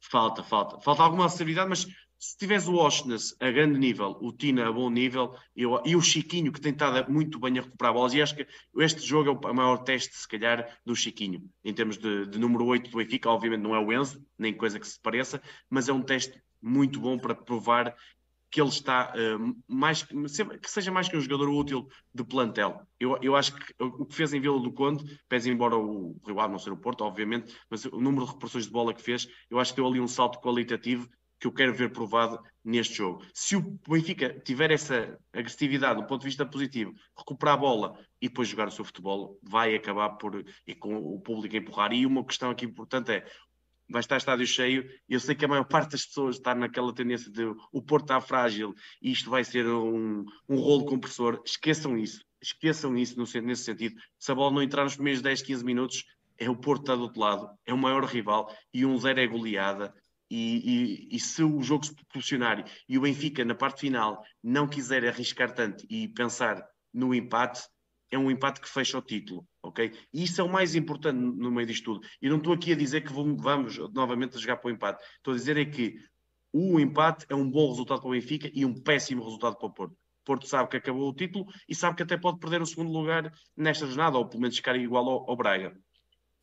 Falta, 0.00 0.42
falta. 0.42 0.80
Falta 0.80 1.02
alguma 1.02 1.24
agressividade, 1.24 1.68
mas 1.68 1.86
se 2.20 2.36
tivesse 2.36 2.68
o 2.68 2.74
Oshness 2.74 3.34
a 3.40 3.50
grande 3.50 3.78
nível, 3.78 4.18
o 4.20 4.30
Tina 4.30 4.68
a 4.68 4.72
bom 4.72 4.90
nível 4.90 5.34
eu, 5.56 5.80
e 5.86 5.96
o 5.96 6.02
Chiquinho, 6.02 6.52
que 6.52 6.60
tem 6.60 6.70
estado 6.72 7.10
muito 7.10 7.40
bem 7.40 7.58
a 7.58 7.62
recuperar 7.62 7.94
bolas, 7.94 8.12
e 8.12 8.20
acho 8.20 8.36
que 8.36 8.46
este 8.76 9.00
jogo 9.00 9.30
é 9.30 9.50
o 9.50 9.54
maior 9.54 9.78
teste, 9.78 10.14
se 10.14 10.28
calhar, 10.28 10.68
do 10.84 10.94
Chiquinho, 10.94 11.42
em 11.64 11.72
termos 11.72 11.96
de, 11.96 12.26
de 12.26 12.38
número 12.38 12.66
8 12.66 12.90
do 12.90 12.98
Benfica. 12.98 13.30
Obviamente 13.30 13.62
não 13.62 13.74
é 13.74 13.78
o 13.78 13.90
Enzo, 13.90 14.22
nem 14.38 14.52
coisa 14.52 14.78
que 14.78 14.86
se 14.86 15.00
pareça, 15.00 15.40
mas 15.70 15.88
é 15.88 15.94
um 15.94 16.02
teste 16.02 16.42
muito 16.60 17.00
bom 17.00 17.18
para 17.18 17.34
provar 17.34 17.96
que 18.50 18.60
ele 18.60 18.68
está 18.68 19.14
uh, 19.14 19.56
mais 19.66 20.02
que 20.02 20.70
seja 20.70 20.90
mais 20.90 21.08
que 21.08 21.16
um 21.16 21.20
jogador 21.20 21.48
útil 21.48 21.88
de 22.12 22.24
plantel. 22.24 22.82
Eu, 22.98 23.16
eu 23.22 23.36
acho 23.36 23.54
que 23.54 23.74
o 23.78 24.04
que 24.04 24.14
fez 24.14 24.34
em 24.34 24.40
Vila 24.40 24.60
do 24.60 24.72
Conde, 24.72 25.20
pese 25.28 25.50
embora 25.50 25.76
o 25.76 26.20
Rio 26.26 26.40
Ave 26.40 26.52
não 26.52 26.58
ser 26.58 26.72
o 26.72 26.76
Porto, 26.76 27.02
obviamente, 27.02 27.56
mas 27.70 27.84
o 27.86 28.00
número 28.00 28.26
de 28.26 28.32
repressões 28.32 28.66
de 28.66 28.72
bola 28.72 28.92
que 28.92 29.00
fez, 29.00 29.28
eu 29.48 29.58
acho 29.58 29.72
que 29.72 29.76
deu 29.76 29.86
ali 29.86 30.00
um 30.00 30.08
salto 30.08 30.40
qualitativo 30.40 31.08
que 31.40 31.46
eu 31.46 31.52
quero 31.52 31.74
ver 31.74 31.90
provado 31.90 32.38
neste 32.62 32.94
jogo. 32.94 33.24
Se 33.32 33.56
o 33.56 33.78
Benfica 33.88 34.38
tiver 34.44 34.70
essa 34.70 35.18
agressividade 35.32 36.00
do 36.00 36.06
ponto 36.06 36.20
de 36.20 36.26
vista 36.26 36.44
positivo, 36.44 36.92
recuperar 37.16 37.54
a 37.54 37.56
bola 37.56 37.98
e 38.20 38.28
depois 38.28 38.46
jogar 38.46 38.68
o 38.68 38.70
seu 38.70 38.84
futebol, 38.84 39.38
vai 39.42 39.74
acabar 39.74 40.10
por 40.10 40.44
e 40.66 40.74
com 40.74 40.94
o 40.94 41.18
público 41.20 41.56
a 41.56 41.58
empurrar. 41.58 41.92
E 41.94 42.04
uma 42.04 42.24
questão 42.24 42.50
aqui 42.50 42.66
importante 42.66 43.10
é 43.10 43.26
vai 43.88 44.00
estar 44.00 44.18
estádio 44.18 44.46
cheio. 44.46 44.86
Eu 45.08 45.18
sei 45.18 45.34
que 45.34 45.44
a 45.44 45.48
maior 45.48 45.64
parte 45.68 45.92
das 45.92 46.04
pessoas 46.04 46.36
está 46.36 46.54
naquela 46.54 46.94
tendência 46.94 47.30
de 47.32 47.44
o 47.72 47.82
Porto 47.82 48.04
está 48.04 48.20
frágil 48.20 48.74
e 49.00 49.10
isto 49.10 49.30
vai 49.30 49.42
ser 49.42 49.66
um, 49.66 50.24
um 50.48 50.56
rolo 50.56 50.84
compressor. 50.84 51.42
Esqueçam 51.44 51.96
isso. 51.96 52.22
Esqueçam 52.42 52.96
isso 52.96 53.18
no, 53.18 53.24
nesse 53.42 53.64
sentido. 53.64 53.96
Se 54.18 54.30
a 54.30 54.34
bola 54.34 54.54
não 54.54 54.62
entrar 54.62 54.84
nos 54.84 54.94
primeiros 54.94 55.22
10, 55.22 55.42
15 55.42 55.64
minutos, 55.64 56.04
é 56.38 56.48
o 56.48 56.56
Porto 56.56 56.82
está 56.82 56.96
do 56.96 57.02
outro 57.02 57.20
lado, 57.20 57.50
é 57.66 57.74
o 57.74 57.78
maior 57.78 58.02
rival 58.04 58.50
e 58.72 58.86
um 58.86 58.96
zero 58.98 59.20
é 59.20 59.26
goleada. 59.26 59.92
E, 60.30 61.08
e, 61.10 61.16
e, 61.16 61.18
se 61.18 61.42
o 61.42 61.60
jogo 61.60 61.84
se 61.84 61.94
proporcionar 61.94 62.64
e 62.88 62.96
o 62.96 63.00
Benfica 63.00 63.44
na 63.44 63.54
parte 63.54 63.80
final 63.80 64.22
não 64.42 64.68
quiser 64.68 65.04
arriscar 65.04 65.52
tanto 65.52 65.84
e 65.90 66.06
pensar 66.06 66.64
no 66.94 67.12
empate, 67.12 67.62
é 68.10 68.18
um 68.18 68.30
empate 68.30 68.60
que 68.60 68.68
fecha 68.68 68.98
o 68.98 69.02
título, 69.02 69.46
ok? 69.62 69.92
E 70.12 70.24
isso 70.24 70.40
é 70.40 70.44
o 70.44 70.48
mais 70.48 70.74
importante 70.74 71.18
no 71.18 71.50
meio 71.50 71.66
disto 71.66 71.84
tudo. 71.94 72.06
E 72.20 72.28
não 72.28 72.38
estou 72.38 72.52
aqui 72.52 72.72
a 72.72 72.76
dizer 72.76 73.02
que 73.02 73.12
vamos 73.12 73.78
novamente 73.92 74.38
jogar 74.38 74.56
para 74.56 74.68
o 74.68 74.72
empate. 74.72 75.02
Estou 75.16 75.32
a 75.32 75.36
dizer 75.36 75.56
é 75.56 75.64
que 75.64 75.96
o 76.52 76.80
empate 76.80 77.24
é 77.28 77.34
um 77.34 77.48
bom 77.48 77.68
resultado 77.68 78.00
para 78.00 78.08
o 78.08 78.12
Benfica 78.12 78.50
e 78.52 78.64
um 78.64 78.74
péssimo 78.74 79.22
resultado 79.22 79.56
para 79.56 79.66
o 79.66 79.72
Porto. 79.72 79.92
O 79.92 80.24
Porto 80.24 80.46
sabe 80.46 80.68
que 80.68 80.76
acabou 80.76 81.08
o 81.08 81.14
título 81.14 81.46
e 81.68 81.74
sabe 81.74 81.96
que 81.96 82.02
até 82.02 82.16
pode 82.16 82.38
perder 82.38 82.60
o 82.60 82.66
segundo 82.66 82.92
lugar 82.92 83.32
nesta 83.56 83.86
jornada, 83.86 84.18
ou 84.18 84.28
pelo 84.28 84.42
menos 84.42 84.56
ficar 84.56 84.76
igual 84.76 85.08
ao, 85.08 85.30
ao 85.30 85.36
Braga. 85.36 85.76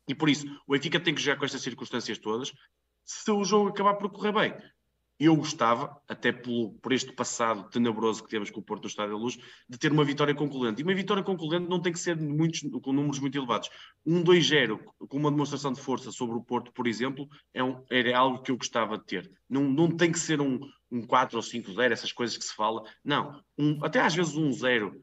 E 0.08 0.14
por 0.14 0.30
isso, 0.30 0.46
o 0.66 0.72
Benfica 0.72 0.98
tem 0.98 1.14
que 1.14 1.20
jogar 1.20 1.38
com 1.38 1.44
estas 1.44 1.60
circunstâncias 1.60 2.18
todas, 2.18 2.52
se 3.08 3.30
o 3.30 3.42
jogo 3.42 3.70
acabar 3.70 3.94
por 3.94 4.10
correr 4.10 4.32
bem. 4.32 4.54
Eu 5.18 5.34
gostava, 5.34 6.00
até 6.06 6.30
por, 6.30 6.92
este 6.92 7.10
passado 7.12 7.68
tenebroso 7.70 8.22
que 8.22 8.28
temos 8.28 8.50
com 8.50 8.60
o 8.60 8.62
Porto 8.62 8.82
do 8.82 8.88
Estádio 8.88 9.14
da 9.14 9.18
Luz, 9.18 9.36
de 9.68 9.78
ter 9.78 9.90
uma 9.90 10.04
vitória 10.04 10.34
concluente. 10.34 10.80
E 10.80 10.84
uma 10.84 10.94
vitória 10.94 11.24
concluente 11.24 11.68
não 11.68 11.80
tem 11.80 11.92
que 11.92 11.98
ser 11.98 12.16
muitos, 12.16 12.60
com 12.60 12.92
números 12.92 13.18
muito 13.18 13.36
elevados. 13.36 13.70
Um 14.06 14.22
2-0, 14.22 14.78
com 15.08 15.16
uma 15.16 15.30
demonstração 15.30 15.72
de 15.72 15.80
força 15.80 16.12
sobre 16.12 16.36
o 16.36 16.42
Porto, 16.42 16.70
por 16.70 16.86
exemplo, 16.86 17.26
é 17.52 17.64
um, 17.64 17.82
era 17.90 18.16
algo 18.16 18.42
que 18.42 18.52
eu 18.52 18.58
gostava 18.58 18.98
de 18.98 19.06
ter. 19.06 19.32
Não, 19.48 19.64
não 19.64 19.90
tem 19.90 20.12
que 20.12 20.18
ser 20.20 20.40
um, 20.40 20.60
um 20.90 21.04
4 21.04 21.36
ou 21.36 21.42
5-0, 21.42 21.90
essas 21.90 22.12
coisas 22.12 22.36
que 22.36 22.44
se 22.44 22.54
fala. 22.54 22.82
Não, 23.02 23.42
um, 23.58 23.82
até 23.82 24.00
às 24.00 24.14
vezes 24.14 24.36
um 24.36 24.52
0, 24.52 25.02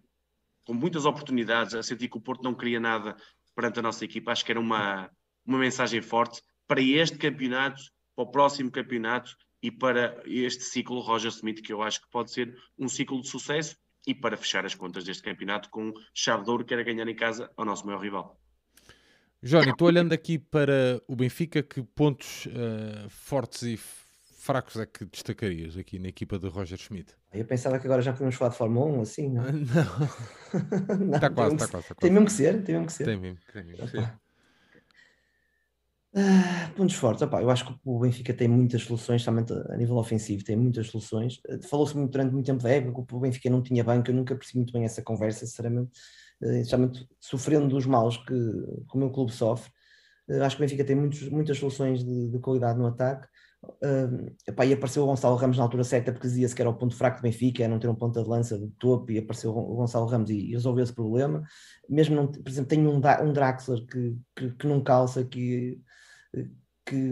com 0.64 0.74
muitas 0.74 1.06
oportunidades, 1.06 1.74
a 1.74 1.84
sentir 1.84 2.08
que 2.08 2.18
o 2.18 2.22
Porto 2.22 2.44
não 2.44 2.54
queria 2.54 2.80
nada 2.80 3.18
perante 3.54 3.80
a 3.80 3.82
nossa 3.82 4.06
equipa. 4.06 4.32
Acho 4.32 4.46
que 4.46 4.52
era 4.52 4.62
uma, 4.62 5.10
uma 5.46 5.58
mensagem 5.58 6.02
forte 6.02 6.42
para 6.68 6.82
este 6.82 7.18
campeonato 7.18 7.82
para 8.16 8.24
o 8.24 8.32
próximo 8.32 8.72
campeonato 8.72 9.36
e 9.62 9.72
para 9.72 10.22
este 10.26 10.64
ciclo 10.64 11.00
Roger 11.00 11.32
Smith, 11.32 11.62
que 11.62 11.74
eu 11.74 11.82
acho 11.82 12.02
que 12.02 12.10
pode 12.10 12.32
ser 12.32 12.56
um 12.78 12.88
ciclo 12.88 13.22
de 13.22 13.28
sucesso 13.28 13.76
e 14.08 14.14
para 14.14 14.38
fechar 14.38 14.66
as 14.66 14.76
contas 14.76 15.04
deste 15.04 15.24
campeonato 15.24 15.70
com 15.70 15.92
chave 16.14 16.44
de 16.44 16.50
ouro 16.52 16.64
que 16.64 16.74
era 16.74 16.84
ganhar 16.84 17.08
em 17.08 17.16
casa 17.16 17.52
ao 17.58 17.66
nosso 17.66 17.86
maior 17.86 18.02
rival. 18.02 18.40
Johnny, 19.42 19.72
estou 19.72 19.88
olhando 19.88 20.14
aqui 20.14 20.40
para 20.40 21.02
o 21.08 21.16
Benfica, 21.16 21.62
que 21.62 21.82
pontos 21.84 22.46
uh, 22.48 23.10
fortes 23.10 23.64
e 23.64 23.78
fracos 24.46 24.78
é 24.78 24.86
que 24.86 25.06
destacarias 25.06 25.76
aqui 25.78 25.98
na 25.98 26.08
equipa 26.08 26.38
de 26.38 26.48
Roger 26.48 26.78
Schmidt? 26.78 27.14
Eu 27.34 27.46
pensava 27.46 27.80
que 27.80 27.88
agora 27.88 28.02
já 28.02 28.14
podemos 28.14 28.36
falar 28.36 28.52
de 28.52 28.58
Fórmula 28.58 28.86
1, 28.98 29.02
assim, 29.02 29.30
não? 29.30 29.44
não. 29.52 31.16
Está 31.16 31.30
quase, 31.30 31.56
está 31.56 31.68
quase, 31.68 31.88
tá 31.88 31.96
quase. 31.96 32.00
Tem 32.00 32.12
mesmo 32.12 32.26
que 32.26 32.32
ser, 32.32 32.64
tem 32.64 32.76
mesmo 32.76 32.88
que 32.88 32.94
ser. 32.94 33.06
Tem 33.06 33.18
mesmo, 33.18 33.40
tem 33.52 33.64
mesmo 33.64 33.86
que 33.86 33.92
ser. 33.92 34.14
Ah, 36.18 36.72
pontos 36.78 36.96
fortes, 36.96 37.22
Opa, 37.24 37.42
eu 37.42 37.50
acho 37.50 37.66
que 37.66 37.78
o 37.84 38.00
Benfica 38.00 38.34
tem 38.34 38.48
muitas 38.48 38.84
soluções, 38.84 39.22
somente 39.22 39.52
a 39.52 39.76
nível 39.76 39.98
ofensivo, 39.98 40.46
tem 40.46 40.56
muitas 40.56 40.88
soluções. 40.88 41.42
Ah, 41.50 41.58
falou-se 41.68 41.96
muito 41.98 42.12
durante 42.12 42.32
muito 42.32 42.46
tempo 42.46 42.64
da 42.64 42.70
época 42.70 43.06
que 43.06 43.16
o 43.16 43.20
Benfica 43.20 43.50
não 43.50 43.62
tinha 43.62 43.84
banco, 43.84 44.10
eu 44.10 44.16
nunca 44.16 44.34
percebi 44.34 44.60
muito 44.60 44.72
bem 44.72 44.86
essa 44.86 45.02
conversa, 45.02 45.46
sinceramente, 45.46 45.92
uh, 46.42 47.08
sofrendo 47.20 47.68
dos 47.68 47.86
maus 47.86 48.16
que, 48.16 48.28
que 48.28 48.96
o 48.96 48.98
meu 48.98 49.10
clube 49.12 49.34
sofre. 49.34 49.70
Acho 50.42 50.56
que 50.56 50.64
o 50.64 50.66
Benfica 50.66 50.86
tem 50.86 50.96
muitos, 50.96 51.28
muitas 51.30 51.58
soluções 51.58 52.04
de, 52.04 52.30
de, 52.30 52.40
qualidade 52.40 52.80
no 52.80 52.88
ataque. 52.88 53.28
Uh, 53.64 54.34
epá, 54.48 54.66
e 54.66 54.74
apareceu 54.74 55.04
o 55.04 55.08
Gonçalo 55.08 55.36
Ramos 55.36 55.58
na 55.58 55.64
altura 55.64 55.84
certa, 55.84 56.14
porque 56.14 56.28
dizia-se 56.28 56.56
que 56.56 56.62
era 56.62 56.70
o 56.70 56.76
ponto 56.76 56.96
fraco 56.96 57.18
do 57.18 57.24
Benfica, 57.24 57.64
é 57.64 57.68
não 57.68 57.80
ter 57.80 57.90
um 57.90 57.96
ponta 57.96 58.24
de 58.24 58.30
lança 58.30 58.58
de 58.58 58.70
topo, 58.80 59.12
e 59.12 59.18
apareceu 59.18 59.52
o 59.52 59.76
Gonçalo 59.76 60.06
Ramos 60.06 60.30
e, 60.30 60.52
e 60.52 60.52
resolveu 60.54 60.84
esse 60.84 60.94
problema. 60.94 61.44
Mesmo, 61.90 62.16
não, 62.16 62.28
por 62.28 62.48
exemplo, 62.50 62.70
tem 62.70 62.88
um, 62.88 62.96
um 62.98 63.34
Draxler 63.34 63.86
que, 63.86 64.18
que, 64.36 64.52
que 64.52 64.68
não 64.68 64.82
calça, 64.82 65.26
que 65.26 65.82
que, 66.86 67.12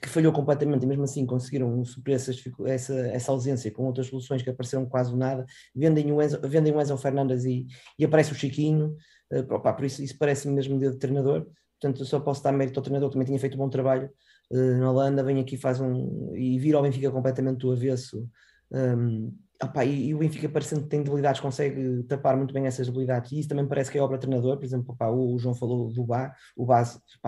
que 0.00 0.08
falhou 0.08 0.32
completamente 0.32 0.84
e 0.84 0.86
mesmo 0.86 1.04
assim 1.04 1.26
conseguiram 1.26 1.84
suprir 1.84 2.16
essa, 2.16 2.94
essa, 3.08 3.32
ausência 3.32 3.70
com 3.70 3.84
outras 3.84 4.06
soluções 4.06 4.42
que 4.42 4.50
apareceram 4.50 4.86
quase 4.86 5.16
nada, 5.16 5.44
vendem 5.74 6.12
o 6.12 6.22
Enzo, 6.22 6.40
vendem 6.42 6.74
o 6.74 6.80
Enzo 6.80 6.96
Fernandes 6.96 7.44
e, 7.44 7.66
e 7.98 8.04
aparece 8.04 8.32
o 8.32 8.34
Chiquinho, 8.34 8.96
uh, 9.32 9.54
opa, 9.54 9.72
por 9.72 9.84
isso 9.84 10.02
isso 10.02 10.16
parece-me 10.18 10.54
mesmo 10.54 10.78
de 10.78 10.96
treinador, 10.98 11.46
portanto 11.80 12.04
só 12.04 12.20
posso 12.20 12.42
dar 12.42 12.52
mérito 12.52 12.78
ao 12.78 12.84
treinador 12.84 13.08
que 13.08 13.14
também 13.14 13.26
tinha 13.26 13.38
feito 13.38 13.54
um 13.54 13.58
bom 13.58 13.70
trabalho 13.70 14.10
uh, 14.50 14.78
na 14.78 14.90
Holanda, 14.90 15.24
vem 15.24 15.40
aqui 15.40 15.56
faz 15.56 15.80
um, 15.80 16.34
e 16.36 16.58
vira 16.58 16.76
ao 16.76 16.82
Benfica 16.82 17.10
completamente 17.10 17.58
do 17.58 17.72
avesso, 17.72 18.28
um, 18.70 19.34
opa, 19.62 19.84
e, 19.84 20.08
e, 20.08 20.14
o 20.14 20.18
Benfica 20.18 20.48
parecendo 20.48 20.82
que 20.82 20.88
tem 20.88 21.02
debilidades, 21.02 21.40
consegue 21.40 22.02
tapar 22.04 22.36
muito 22.36 22.54
bem 22.54 22.66
essas 22.66 22.86
debilidades, 22.86 23.32
e 23.32 23.40
isso 23.40 23.48
também 23.48 23.66
parece 23.66 23.90
que 23.90 23.98
é 23.98 24.02
obra 24.02 24.16
do 24.16 24.20
treinador, 24.20 24.56
por 24.56 24.64
exemplo, 24.64 24.92
opa, 24.92 25.08
o, 25.08 25.34
o, 25.34 25.38
João 25.38 25.54
falou 25.54 25.92
do 25.92 26.04
Bá, 26.04 26.34
o 26.56 26.64
Bá 26.64 26.84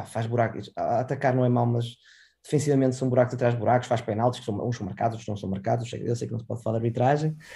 faz 0.07 0.27
buracos, 0.27 0.71
a 0.77 1.01
atacar 1.01 1.35
não 1.35 1.45
é 1.45 1.49
mau, 1.49 1.67
mas 1.67 1.97
defensivamente 2.43 2.97
são 2.97 3.09
buracos 3.09 3.35
atrás 3.35 3.55
de 3.55 3.61
buracos, 3.61 3.89
faz 3.89 4.01
penaltis, 4.01 4.41
que 4.41 4.47
são, 4.47 4.67
uns 4.67 4.77
são 4.77 4.87
marcados, 4.87 5.15
outros 5.15 5.29
não 5.29 5.37
são 5.37 5.51
marcados, 5.51 5.93
eu 5.93 6.17
sei 6.17 6.27
que 6.27 6.33
não 6.33 6.41
se 6.41 6.47
pode 6.47 6.63
falar 6.63 6.79
de 6.79 6.87
arbitragem. 6.87 7.37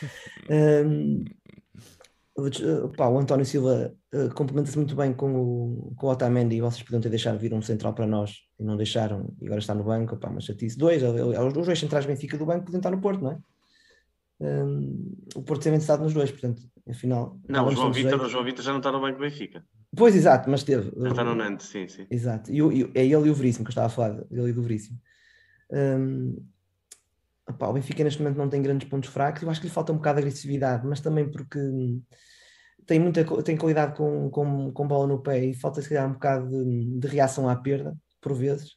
Um, 0.51 1.25
pá, 2.97 3.09
o 3.09 3.19
António 3.19 3.47
Silva 3.47 3.95
uh, 4.13 4.35
complementa-se 4.35 4.77
muito 4.77 4.97
bem 4.97 5.15
com 5.15 5.35
o, 5.35 5.95
com 5.97 6.09
o 6.09 6.11
Otamendi, 6.11 6.61
vocês 6.61 6.83
podiam 6.83 7.01
ter 7.01 7.09
deixado 7.09 7.39
vir 7.39 7.55
um 7.55 7.63
central 7.63 7.95
para 7.95 8.07
nós 8.07 8.41
e 8.59 8.65
não 8.65 8.77
deixaram, 8.77 9.33
e 9.41 9.47
agora 9.47 9.61
está 9.61 9.73
no 9.73 9.85
banco, 9.85 10.17
pá, 10.17 10.29
mas 10.31 10.45
chatice. 10.45 10.77
Dois, 10.77 11.03
os 11.03 11.53
dois 11.53 11.79
centrais 11.79 12.05
Benfica 12.05 12.37
do 12.37 12.45
banco 12.45 12.65
podiam 12.65 12.81
estar 12.81 12.91
no 12.91 13.01
Porto, 13.01 13.23
não 13.23 13.31
é? 13.31 13.39
Um, 14.45 15.17
o 15.35 15.43
Porto 15.43 15.63
tem 15.63 15.75
estado 15.77 16.03
nos 16.03 16.13
dois, 16.13 16.31
portanto, 16.31 16.63
afinal. 16.87 17.41
Não, 17.49 17.67
o 17.67 17.71
João, 17.71 17.91
Vitor, 17.91 18.21
o 18.21 18.29
João 18.29 18.45
Vitor 18.45 18.63
já 18.63 18.73
não 18.73 18.79
está 18.79 18.93
no 18.93 19.01
banco 19.01 19.17
do 19.17 19.23
Benfica. 19.23 19.65
Pois, 19.97 20.15
exato, 20.15 20.51
mas 20.51 20.63
teve. 20.63 20.93
Já 21.01 21.09
está 21.09 21.25
no 21.25 21.35
Nantes, 21.35 21.69
sim, 21.69 21.89
sim. 21.89 22.07
Exato, 22.11 22.53
e, 22.53 22.59
e, 22.59 22.91
é 22.95 23.07
ele 23.07 23.29
e 23.29 23.31
o 23.31 23.35
Veríssimo 23.35 23.65
que 23.65 23.71
eu 23.71 23.73
estava 23.73 23.87
a 23.87 23.91
falar, 23.91 24.23
ele 24.31 24.51
e 24.51 24.53
o 24.53 24.63
Veríssimo. 24.63 25.01
Um, 25.71 26.47
opá, 27.49 27.69
o 27.69 27.73
Benfica 27.73 28.05
neste 28.05 28.21
momento 28.23 28.37
não 28.37 28.51
tem 28.51 28.61
grandes 28.61 28.87
pontos 28.87 29.09
fracos, 29.09 29.43
eu 29.43 29.49
acho 29.49 29.61
que 29.61 29.67
lhe 29.67 29.73
falta 29.73 29.93
um 29.93 29.97
bocado 29.97 30.21
de 30.21 30.27
agressividade, 30.27 30.87
mas 30.87 31.01
também 31.01 31.31
porque 31.31 31.59
tem 32.87 33.01
muita 33.01 33.25
tem 33.43 33.57
qualidade 33.57 33.97
com, 33.97 34.29
com, 34.29 34.71
com 34.73 34.87
bola 34.87 35.07
no 35.07 35.23
pé 35.23 35.43
e 35.43 35.55
falta 35.55 35.81
se 35.81 35.89
calhar 35.89 36.07
um 36.07 36.13
bocado 36.15 36.51
de, 36.51 36.99
de 36.99 37.09
reação 37.09 37.49
à 37.49 37.57
perda, 37.57 37.97
por 38.21 38.35
vezes. 38.35 38.73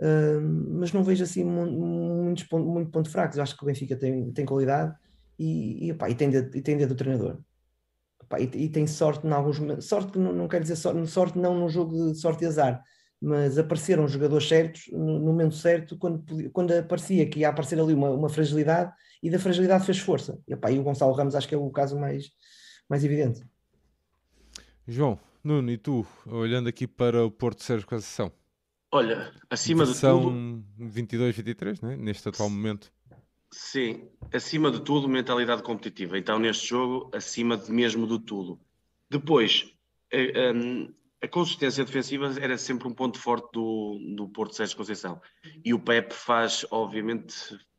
Mas 0.00 0.92
não 0.92 1.02
vejo 1.02 1.24
assim 1.24 1.44
muitos 1.44 2.44
pontos, 2.44 2.66
muito 2.66 2.90
ponto 2.90 3.10
fracos. 3.10 3.36
Eu 3.36 3.42
acho 3.42 3.56
que 3.56 3.62
o 3.62 3.66
Benfica 3.66 3.96
tem, 3.96 4.32
tem 4.32 4.44
qualidade 4.44 4.94
e, 5.38 5.90
e, 5.90 5.90
e, 5.90 6.14
tem, 6.14 6.30
dedo, 6.30 6.56
e 6.56 6.62
tem 6.62 6.86
do 6.86 6.94
treinador. 6.94 7.38
E, 8.38 8.64
e, 8.64 8.68
tem 8.68 8.86
sorte 8.86 9.26
em 9.26 9.32
alguns 9.32 9.84
sorte 9.84 10.12
que 10.12 10.18
não, 10.18 10.32
não 10.32 10.48
quer 10.48 10.60
dizer 10.60 10.76
sorte, 10.76 11.06
sorte 11.06 11.38
não 11.38 11.58
no 11.58 11.68
jogo 11.68 12.12
de 12.12 12.18
sorte 12.18 12.44
e 12.44 12.46
azar, 12.46 12.82
mas 13.20 13.58
apareceram 13.58 14.04
os 14.04 14.12
jogadores 14.12 14.46
certos 14.46 14.82
no, 14.92 15.18
no 15.18 15.26
momento 15.26 15.54
certo, 15.54 15.96
quando, 15.96 16.50
quando 16.50 16.72
aparecia 16.72 17.28
que 17.28 17.40
ia 17.40 17.48
aparecer 17.48 17.80
ali 17.80 17.94
uma, 17.94 18.10
uma 18.10 18.28
fragilidade 18.28 18.92
e 19.22 19.30
da 19.30 19.38
fragilidade 19.38 19.86
fez 19.86 19.98
força. 19.98 20.38
E, 20.46 20.52
e 20.52 20.78
o 20.78 20.82
Gonçalo 20.82 21.12
Ramos 21.12 21.34
acho 21.34 21.48
que 21.48 21.54
é 21.54 21.58
o 21.58 21.70
caso 21.70 21.98
mais, 21.98 22.30
mais 22.88 23.02
evidente. 23.02 23.42
João, 24.86 25.18
Nuno, 25.42 25.70
e 25.70 25.78
tu, 25.78 26.06
olhando 26.26 26.68
aqui 26.68 26.86
para 26.86 27.24
o 27.24 27.30
Porto 27.30 27.62
Sérgio 27.62 27.86
Conceição? 27.86 28.30
Olha, 28.90 29.32
acima 29.50 29.84
de 29.84 29.98
tudo. 30.00 30.64
22, 30.78 31.36
23, 31.36 31.80
né? 31.82 31.96
neste 31.96 32.28
atual 32.28 32.48
momento. 32.48 32.90
Sim, 33.50 34.08
acima 34.32 34.70
de 34.70 34.80
tudo, 34.80 35.08
mentalidade 35.08 35.62
competitiva. 35.62 36.18
Então, 36.18 36.38
neste 36.38 36.68
jogo, 36.68 37.10
acima 37.14 37.56
de 37.56 37.70
mesmo 37.70 38.06
de 38.06 38.18
tudo. 38.24 38.60
Depois, 39.10 39.72
a, 40.12 40.16
a, 40.16 41.26
a, 41.26 41.28
consistência 41.28 41.84
defensiva 41.84 42.34
era 42.40 42.58
sempre 42.58 42.88
um 42.88 42.92
ponto 42.92 43.18
forte 43.18 43.50
do, 43.52 43.98
do 44.16 44.28
Porto 44.28 44.54
Sérgio 44.54 44.76
Conceição. 44.76 45.20
E 45.64 45.72
o 45.72 45.78
Pep 45.78 46.12
faz, 46.12 46.66
obviamente, 46.70 47.34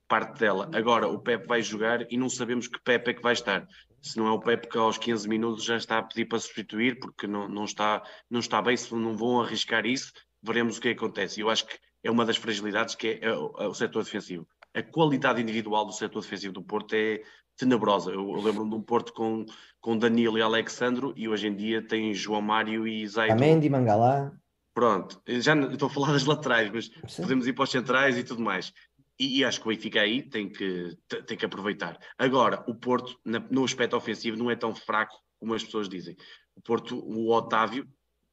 parte 0.07 0.39
dela. 0.39 0.70
Agora, 0.74 1.07
o 1.07 1.20
Pep 1.20 1.47
vai 1.47 1.62
jogar 1.62 2.12
e 2.12 2.18
não 2.18 2.30
sabemos 2.30 2.68
que 2.68 2.82
Pep 2.82 3.07
é 3.10 3.14
que 3.14 3.22
vai 3.22 3.34
estar. 3.34 3.68
Se 4.01 4.18
não 4.18 4.28
é 4.28 4.32
o 4.32 4.39
Pep 4.39 4.68
que 4.68 4.78
aos 4.78 4.97
15 4.97 5.28
minutos 5.28 5.64
já 5.64 5.78
está 5.78 5.99
a 5.99 6.03
pedir 6.03 6.26
para 6.26 6.39
substituir, 6.39 6.99
porque 6.99 7.28
não, 7.28 7.47
não, 7.47 7.66
está, 7.66 8.01
não 8.30 8.39
está 8.39 8.62
bem, 8.62 8.76
se 8.76 8.93
não 8.95 9.16
vão 9.16 9.41
arriscar 9.41 9.86
isso, 9.86 10.12
veremos 10.41 10.77
o 10.77 10.81
que 10.81 10.89
acontece. 10.89 11.41
Eu 11.41 11.49
acho 11.49 11.65
que 11.65 11.77
é 12.03 12.09
uma 12.09 12.25
das 12.25 12.37
fragilidades 12.37 12.95
que 12.95 13.07
é, 13.07 13.25
é 13.25 13.33
o, 13.33 13.53
é 13.59 13.67
o 13.67 13.73
setor 13.73 14.03
defensivo. 14.03 14.47
A 14.73 14.83
qualidade 14.83 15.41
individual 15.41 15.85
do 15.85 15.91
setor 15.91 16.21
defensivo 16.21 16.53
do 16.53 16.63
Porto 16.63 16.93
é 16.93 17.21
tenebrosa. 17.57 18.11
Eu, 18.11 18.29
eu 18.31 18.41
lembro-me 18.41 18.69
de 18.69 18.75
um 18.75 18.81
Porto 18.81 19.13
com, 19.13 19.45
com 19.81 19.97
Danilo 19.97 20.37
e 20.37 20.41
Alexandro 20.41 21.13
e 21.15 21.27
hoje 21.27 21.47
em 21.47 21.55
dia 21.55 21.85
tem 21.85 22.13
João 22.13 22.41
Mário 22.41 22.87
e 22.87 23.05
Zaito. 23.07 23.33
Amendi, 23.33 23.69
Mangalá. 23.69 24.31
Pronto, 24.73 25.21
já 25.27 25.55
estou 25.55 25.87
a 25.87 25.91
falar 25.91 26.13
das 26.13 26.25
laterais, 26.25 26.71
mas 26.71 26.89
Sim. 27.07 27.23
podemos 27.23 27.47
ir 27.47 27.53
para 27.53 27.63
os 27.63 27.71
centrais 27.71 28.17
e 28.17 28.23
tudo 28.23 28.41
mais. 28.41 28.71
E, 29.19 29.39
e, 29.39 29.43
acho 29.43 29.59
que 29.59 29.67
o 29.67 29.69
Benfica 29.69 29.99
aí 29.99 30.21
tem 30.21 30.49
que, 30.49 30.97
tem 31.27 31.37
que 31.37 31.45
aproveitar. 31.45 31.99
Agora, 32.17 32.63
o 32.65 32.73
Porto, 32.73 33.19
na, 33.25 33.39
no 33.51 33.65
aspecto 33.65 33.97
ofensivo, 33.97 34.37
não 34.37 34.49
é 34.49 34.55
tão 34.55 34.73
fraco 34.73 35.13
como 35.37 35.53
as 35.53 35.63
pessoas 35.63 35.89
dizem. 35.89 36.15
O 36.55 36.61
Porto, 36.61 36.97
o 36.97 37.29
Otávio, 37.29 37.85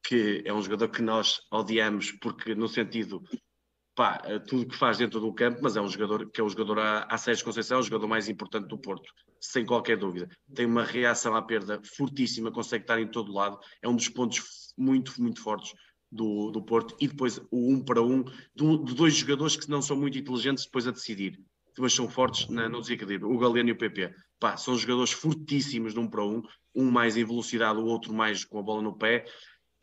que 0.07 0.41
é 0.45 0.53
um 0.53 0.61
jogador 0.61 0.87
que 0.87 1.01
nós 1.01 1.41
odiamos 1.51 2.13
porque 2.13 2.55
no 2.55 2.69
sentido 2.69 3.21
pá, 3.93 4.17
tudo 4.47 4.65
que 4.65 4.77
faz 4.77 4.99
dentro 4.99 5.19
do 5.19 5.33
campo, 5.33 5.59
mas 5.61 5.75
é 5.75 5.81
um 5.81 5.89
jogador 5.89 6.29
que 6.31 6.39
é 6.39 6.43
o 6.43 6.47
jogador 6.47 6.79
a, 6.79 7.17
Sérgio 7.17 7.43
Conceição, 7.43 7.77
é 7.77 7.79
o 7.81 7.83
jogador 7.83 8.07
mais 8.07 8.29
importante 8.29 8.69
do 8.69 8.77
Porto, 8.77 9.11
sem 9.41 9.65
qualquer 9.65 9.97
dúvida. 9.97 10.29
Tem 10.55 10.65
uma 10.65 10.83
reação 10.83 11.35
à 11.35 11.41
perda 11.41 11.81
fortíssima, 11.83 12.51
consegue 12.51 12.83
estar 12.85 13.01
em 13.01 13.07
todo 13.07 13.33
lado, 13.33 13.59
é 13.81 13.89
um 13.89 13.95
dos 13.97 14.07
pontos 14.07 14.73
muito, 14.77 15.21
muito 15.21 15.41
fortes 15.41 15.73
do, 16.09 16.51
do 16.51 16.63
Porto. 16.63 16.95
E 17.01 17.07
depois 17.07 17.39
o 17.51 17.73
um 17.73 17.83
para 17.83 18.01
um 18.01 18.23
de, 18.23 18.83
de 18.85 18.95
dois 18.95 19.13
jogadores 19.13 19.57
que 19.57 19.69
não 19.69 19.81
são 19.81 19.97
muito 19.97 20.17
inteligentes 20.17 20.63
depois 20.63 20.87
a 20.87 20.91
decidir, 20.91 21.37
mas 21.77 21.91
são 21.91 22.07
fortes 22.07 22.47
na, 22.47 22.69
no 22.69 22.79
desequilíbrio, 22.79 23.29
o 23.29 23.37
Galeno 23.37 23.69
e 23.69 23.71
o 23.73 23.77
PP. 23.77 24.13
Pá, 24.39 24.55
são 24.55 24.77
jogadores 24.77 25.11
fortíssimos 25.11 25.93
de 25.93 25.99
um 25.99 26.07
para 26.07 26.23
um, 26.23 26.41
um 26.73 26.89
mais 26.89 27.17
em 27.17 27.25
velocidade, 27.25 27.77
o 27.77 27.85
outro 27.85 28.13
mais 28.13 28.45
com 28.45 28.59
a 28.59 28.63
bola 28.63 28.81
no 28.81 28.95
pé 28.95 29.25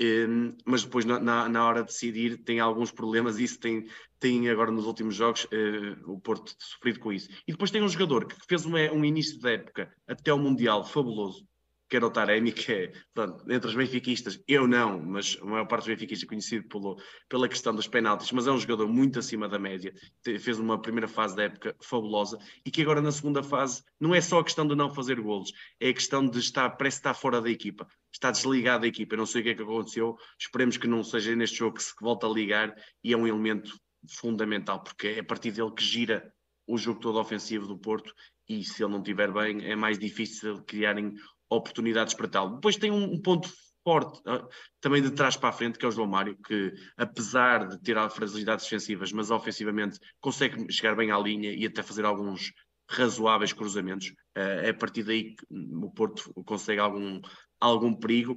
um, 0.00 0.56
mas 0.64 0.82
depois 0.82 1.04
na, 1.04 1.48
na, 1.48 1.64
hora 1.64 1.82
de 1.82 1.88
decidir 1.88 2.38
tem 2.38 2.58
alguns 2.58 2.90
problemas 2.90 3.38
isso 3.38 3.60
tem, 3.60 3.86
tem 4.18 4.48
agora 4.48 4.70
nos 4.70 4.86
últimos 4.86 5.14
jogos 5.14 5.44
uh, 5.44 6.12
o 6.12 6.18
Porto 6.20 6.54
sofrido 6.58 6.98
com 6.98 7.12
isso. 7.12 7.28
E 7.46 7.52
depois 7.52 7.70
tem 7.70 7.82
um 7.82 7.88
jogador 7.88 8.26
que 8.26 8.36
fez 8.48 8.64
uma, 8.64 8.78
um 8.92 9.04
início 9.04 9.38
da 9.40 9.52
época 9.52 9.94
até 10.06 10.32
o 10.32 10.38
Mundial 10.38 10.84
fabuloso, 10.84 11.46
que 11.88 11.96
era 11.96 12.06
o 12.06 12.10
Taremi, 12.10 12.52
que 12.52 12.72
é, 12.72 12.92
pronto, 13.12 13.44
entre 13.50 13.68
os 13.68 13.74
benfiquistas, 13.74 14.42
eu 14.48 14.66
não, 14.66 15.00
mas 15.00 15.38
a 15.40 15.44
maior 15.44 15.66
parte 15.66 15.84
dos 15.84 15.94
benfiquistas 15.94 16.26
é 16.26 16.28
conhecido 16.28 16.68
pelo, 16.68 16.96
pela 17.28 17.48
questão 17.48 17.74
dos 17.74 17.86
penaltis, 17.86 18.32
mas 18.32 18.46
é 18.46 18.52
um 18.52 18.58
jogador 18.58 18.88
muito 18.88 19.18
acima 19.18 19.48
da 19.48 19.58
média, 19.58 19.92
fez 20.22 20.58
uma 20.58 20.80
primeira 20.80 21.06
fase 21.06 21.36
da 21.36 21.44
época 21.44 21.76
fabulosa 21.80 22.38
e 22.64 22.70
que 22.70 22.82
agora 22.82 23.00
na 23.00 23.12
segunda 23.12 23.42
fase 23.42 23.82
não 24.00 24.14
é 24.14 24.20
só 24.20 24.38
a 24.40 24.44
questão 24.44 24.66
de 24.66 24.74
não 24.74 24.90
fazer 24.90 25.20
golos, 25.20 25.52
é 25.80 25.90
a 25.90 25.94
questão 25.94 26.26
de 26.26 26.38
estar, 26.38 26.70
parece 26.70 26.98
estar 26.98 27.14
fora 27.14 27.40
da 27.40 27.50
equipa, 27.50 27.86
está 28.12 28.30
desligado 28.30 28.82
da 28.82 28.88
equipa, 28.88 29.14
eu 29.14 29.18
não 29.18 29.26
sei 29.26 29.40
o 29.40 29.44
que 29.44 29.50
é 29.50 29.54
que 29.54 29.62
aconteceu, 29.62 30.16
esperemos 30.38 30.76
que 30.76 30.86
não 30.86 31.04
seja 31.04 31.36
neste 31.36 31.58
jogo 31.58 31.76
que 31.76 31.82
se 31.82 31.92
volta 32.00 32.26
a 32.26 32.30
ligar 32.30 32.74
e 33.02 33.12
é 33.12 33.16
um 33.16 33.26
elemento 33.26 33.78
fundamental, 34.08 34.82
porque 34.82 35.08
é 35.08 35.20
a 35.20 35.24
partir 35.24 35.50
dele 35.52 35.72
que 35.72 35.82
gira 35.82 36.32
o 36.66 36.78
jogo 36.78 37.00
todo 37.00 37.18
ofensivo 37.18 37.66
do 37.66 37.78
Porto 37.78 38.14
e 38.48 38.62
se 38.64 38.82
ele 38.82 38.92
não 38.92 38.98
estiver 38.98 39.32
bem 39.32 39.64
é 39.64 39.74
mais 39.74 39.98
difícil 39.98 40.62
criarem 40.64 41.14
oportunidades 41.50 42.14
para 42.14 42.28
tal. 42.28 42.54
Depois 42.54 42.76
tem 42.76 42.90
um, 42.90 43.20
ponto 43.20 43.50
forte 43.82 44.18
uh, 44.28 44.48
também 44.80 45.02
de 45.02 45.10
trás 45.10 45.36
para 45.36 45.50
a 45.50 45.52
frente, 45.52 45.78
que 45.78 45.84
é 45.84 45.88
o 45.88 45.92
João 45.92 46.08
Mário, 46.08 46.36
que 46.46 46.72
apesar 46.96 47.68
de 47.68 47.78
ter 47.80 47.96
fragilidades 48.10 48.64
defensivas, 48.64 49.12
mas 49.12 49.30
ofensivamente 49.30 49.98
consegue 50.20 50.72
chegar 50.72 50.96
bem 50.96 51.10
à 51.10 51.18
linha 51.18 51.52
e 51.52 51.66
até 51.66 51.82
fazer 51.82 52.04
alguns 52.04 52.52
razoáveis 52.88 53.52
cruzamentos. 53.52 54.08
Uh, 54.36 54.64
é 54.64 54.70
a 54.70 54.74
partir 54.74 55.02
daí 55.02 55.34
que 55.34 55.44
o 55.50 55.90
Porto 55.90 56.32
consegue 56.44 56.80
algum, 56.80 57.20
algum 57.60 57.94
perigo. 57.94 58.36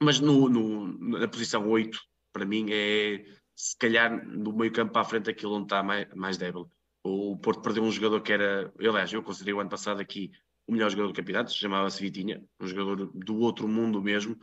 Mas 0.00 0.20
no, 0.20 0.48
no, 0.48 1.18
na 1.18 1.28
posição 1.28 1.68
8, 1.68 1.98
para 2.32 2.44
mim, 2.44 2.66
é 2.70 3.24
se 3.54 3.76
calhar 3.78 4.26
no 4.26 4.52
meio 4.52 4.72
campo 4.72 4.92
para 4.92 5.02
a 5.02 5.04
frente 5.04 5.30
aquilo 5.30 5.54
onde 5.54 5.66
está 5.66 5.82
mais, 5.82 6.12
mais 6.14 6.36
débil. 6.36 6.68
O 7.02 7.36
Porto 7.36 7.62
perdeu 7.62 7.82
um 7.82 7.92
jogador 7.92 8.20
que 8.20 8.32
era, 8.32 8.72
aliás, 8.78 9.12
eu 9.12 9.22
considerei 9.22 9.54
o 9.54 9.60
ano 9.60 9.70
passado 9.70 10.00
aqui 10.00 10.30
o 10.66 10.72
melhor 10.72 10.90
jogador 10.90 11.08
do 11.08 11.16
campeonato, 11.16 11.52
chamava-se 11.52 12.00
Vitinha, 12.00 12.42
um 12.60 12.66
jogador 12.66 13.10
do 13.14 13.38
outro 13.38 13.68
mundo 13.68 14.02
mesmo, 14.02 14.38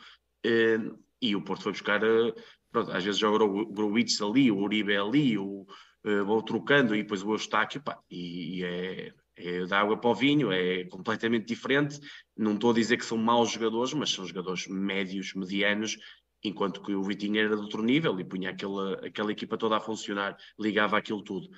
eh, 0.45 0.79
e 1.21 1.35
o 1.35 1.41
Porto 1.41 1.63
foi 1.63 1.71
buscar, 1.71 2.03
eh, 2.03 2.33
pronto, 2.71 2.91
às 2.91 3.03
vezes 3.03 3.19
joga 3.19 3.43
o 3.43 3.65
Gruitch 3.65 4.21
ali, 4.21 4.51
o 4.51 4.57
Uribe 4.57 4.95
ali, 4.95 5.37
o, 5.37 5.65
eh, 6.05 6.21
vou 6.21 6.41
trocando, 6.41 6.95
e 6.95 7.03
depois 7.03 7.23
o 7.23 7.33
Eustáquio, 7.33 7.81
pá, 7.81 7.99
e, 8.09 8.59
e 8.59 8.63
é, 8.63 9.13
é 9.35 9.65
da 9.65 9.79
água 9.79 9.97
para 9.97 10.09
o 10.09 10.15
vinho, 10.15 10.51
é 10.51 10.85
completamente 10.85 11.47
diferente. 11.47 11.99
Não 12.37 12.53
estou 12.53 12.71
a 12.71 12.73
dizer 12.73 12.97
que 12.97 13.05
são 13.05 13.17
maus 13.17 13.51
jogadores, 13.51 13.93
mas 13.93 14.11
são 14.11 14.25
jogadores 14.25 14.67
médios, 14.67 15.33
medianos, 15.33 15.97
enquanto 16.43 16.81
que 16.81 16.93
o 16.93 17.03
Vitinho 17.03 17.39
era 17.39 17.55
de 17.55 17.61
outro 17.61 17.83
nível 17.83 18.19
e 18.19 18.23
punha 18.23 18.49
aquela, 18.49 18.93
aquela 19.05 19.31
equipa 19.31 19.57
toda 19.57 19.77
a 19.77 19.79
funcionar, 19.79 20.35
ligava 20.59 20.97
aquilo 20.97 21.23
tudo 21.23 21.49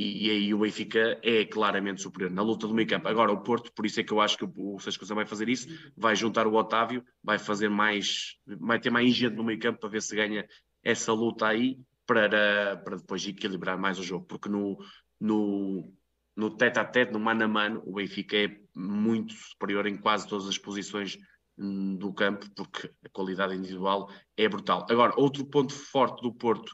e, 0.00 0.26
e, 0.26 0.30
aí 0.30 0.54
o 0.54 0.58
Benfica 0.60 1.20
é 1.22 1.44
claramente 1.44 2.00
superior 2.00 2.30
na 2.30 2.40
luta 2.40 2.66
do 2.66 2.72
meio 2.72 2.88
campo. 2.88 3.06
Agora, 3.06 3.30
o 3.30 3.42
Porto, 3.42 3.70
por 3.70 3.84
isso 3.84 4.00
é 4.00 4.02
que 4.02 4.10
eu 4.10 4.18
acho 4.18 4.38
que 4.38 4.44
o, 4.44 4.74
o 4.74 4.80
Sescosa 4.80 5.14
vai 5.14 5.26
fazer 5.26 5.46
isso, 5.50 5.68
vai 5.94 6.16
juntar 6.16 6.46
o 6.46 6.54
Otávio, 6.54 7.04
vai 7.22 7.38
fazer 7.38 7.68
mais, 7.68 8.36
vai 8.46 8.80
ter 8.80 8.88
mais 8.88 9.12
gente 9.12 9.36
no 9.36 9.44
meio 9.44 9.58
campo 9.58 9.78
para 9.78 9.90
ver 9.90 10.00
se 10.00 10.16
ganha 10.16 10.48
essa 10.82 11.12
luta 11.12 11.46
aí, 11.46 11.78
para, 12.06 12.78
para 12.78 12.96
depois 12.96 13.26
equilibrar 13.28 13.78
mais 13.78 13.98
o 13.98 14.02
jogo, 14.02 14.24
porque 14.24 14.48
no, 14.48 14.78
no, 15.20 15.92
no 16.34 16.50
tete 16.56 16.78
a 16.78 16.84
tete, 16.84 17.12
no 17.12 17.20
mano 17.20 17.44
a 17.44 17.48
mano, 17.48 17.82
o 17.84 17.92
Benfica 17.92 18.38
é 18.38 18.56
muito 18.74 19.34
superior 19.34 19.86
em 19.86 19.98
quase 19.98 20.26
todas 20.26 20.48
as 20.48 20.56
posições 20.56 21.18
hum, 21.58 21.94
do 21.96 22.10
campo, 22.14 22.48
porque 22.56 22.90
a 23.04 23.08
qualidade 23.10 23.54
individual 23.54 24.10
é 24.34 24.48
brutal. 24.48 24.86
Agora, 24.88 25.12
outro 25.18 25.44
ponto 25.44 25.74
forte 25.74 26.22
do 26.22 26.32
Porto, 26.32 26.72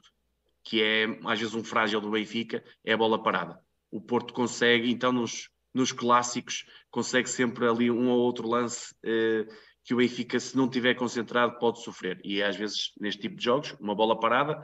que 0.66 0.82
é 0.82 1.04
às 1.24 1.38
vezes 1.38 1.54
um 1.54 1.62
frágil 1.62 2.00
do 2.00 2.10
Benfica, 2.10 2.62
é 2.84 2.92
a 2.92 2.96
bola 2.96 3.22
parada. 3.22 3.58
O 3.88 4.00
Porto 4.00 4.34
consegue, 4.34 4.90
então, 4.90 5.12
nos, 5.12 5.48
nos 5.72 5.92
clássicos, 5.92 6.66
consegue 6.90 7.30
sempre 7.30 7.68
ali 7.68 7.88
um 7.88 8.08
ou 8.08 8.18
outro 8.18 8.48
lance 8.48 8.92
eh, 9.04 9.46
que 9.84 9.94
o 9.94 9.98
Benfica, 9.98 10.40
se 10.40 10.56
não 10.56 10.68
tiver 10.68 10.94
concentrado, 10.94 11.56
pode 11.60 11.82
sofrer. 11.84 12.20
E 12.24 12.42
às 12.42 12.56
vezes, 12.56 12.90
neste 13.00 13.22
tipo 13.22 13.36
de 13.36 13.44
jogos, 13.44 13.76
uma 13.78 13.94
bola 13.94 14.18
parada 14.18 14.60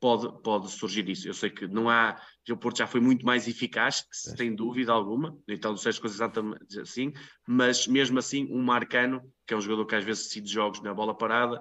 pode, 0.00 0.42
pode 0.42 0.70
surgir 0.70 1.06
isso. 1.10 1.28
Eu 1.28 1.34
sei 1.34 1.50
que 1.50 1.68
não 1.68 1.90
há. 1.90 2.18
O 2.50 2.56
Porto 2.56 2.78
já 2.78 2.86
foi 2.86 3.00
muito 3.00 3.26
mais 3.26 3.46
eficaz, 3.46 4.06
sem 4.10 4.54
dúvida 4.54 4.90
alguma, 4.90 5.38
então 5.46 5.72
não 5.72 5.78
sei 5.78 5.90
as 5.90 5.98
coisas 5.98 6.16
exatamente 6.16 6.80
assim, 6.80 7.12
mas 7.46 7.86
mesmo 7.86 8.18
assim, 8.18 8.48
um 8.50 8.62
Marcano, 8.62 9.22
que 9.46 9.52
é 9.52 9.56
um 9.56 9.60
jogador 9.60 9.84
que 9.84 9.94
às 9.94 10.04
vezes 10.04 10.24
decide 10.24 10.50
jogos 10.50 10.82
na 10.82 10.94
bola 10.94 11.16
parada, 11.16 11.60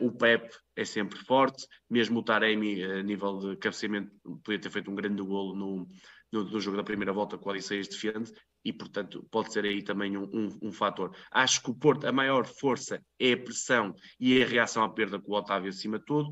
o 0.00 0.12
Pep 0.12 0.50
é 0.74 0.84
sempre 0.84 1.18
forte, 1.18 1.66
mesmo 1.88 2.20
o 2.20 2.22
Taremi, 2.22 2.82
a 2.82 3.02
nível 3.02 3.38
de 3.38 3.56
cabeceamento, 3.56 4.10
podia 4.44 4.60
ter 4.60 4.70
feito 4.70 4.90
um 4.90 4.94
grande 4.94 5.22
golo 5.22 5.54
no, 5.54 5.88
no, 6.32 6.44
no 6.44 6.60
jogo 6.60 6.76
da 6.76 6.84
primeira 6.84 7.12
volta 7.12 7.38
com 7.38 7.48
o 7.48 7.52
Odisseias 7.52 7.88
defende, 7.88 8.32
e 8.64 8.72
portanto 8.72 9.26
pode 9.30 9.52
ser 9.52 9.64
aí 9.64 9.82
também 9.82 10.16
um, 10.16 10.24
um, 10.24 10.58
um, 10.62 10.72
fator. 10.72 11.16
Acho 11.30 11.62
que 11.62 11.70
o 11.70 11.74
Porto, 11.74 12.06
a 12.06 12.12
maior 12.12 12.44
força 12.44 13.00
é 13.18 13.32
a 13.32 13.36
pressão 13.36 13.94
e 14.18 14.42
a 14.42 14.46
reação 14.46 14.82
à 14.82 14.88
perda 14.88 15.20
com 15.20 15.32
o 15.32 15.36
Otávio 15.36 15.68
acima 15.68 15.98
de 15.98 16.04
tudo, 16.04 16.30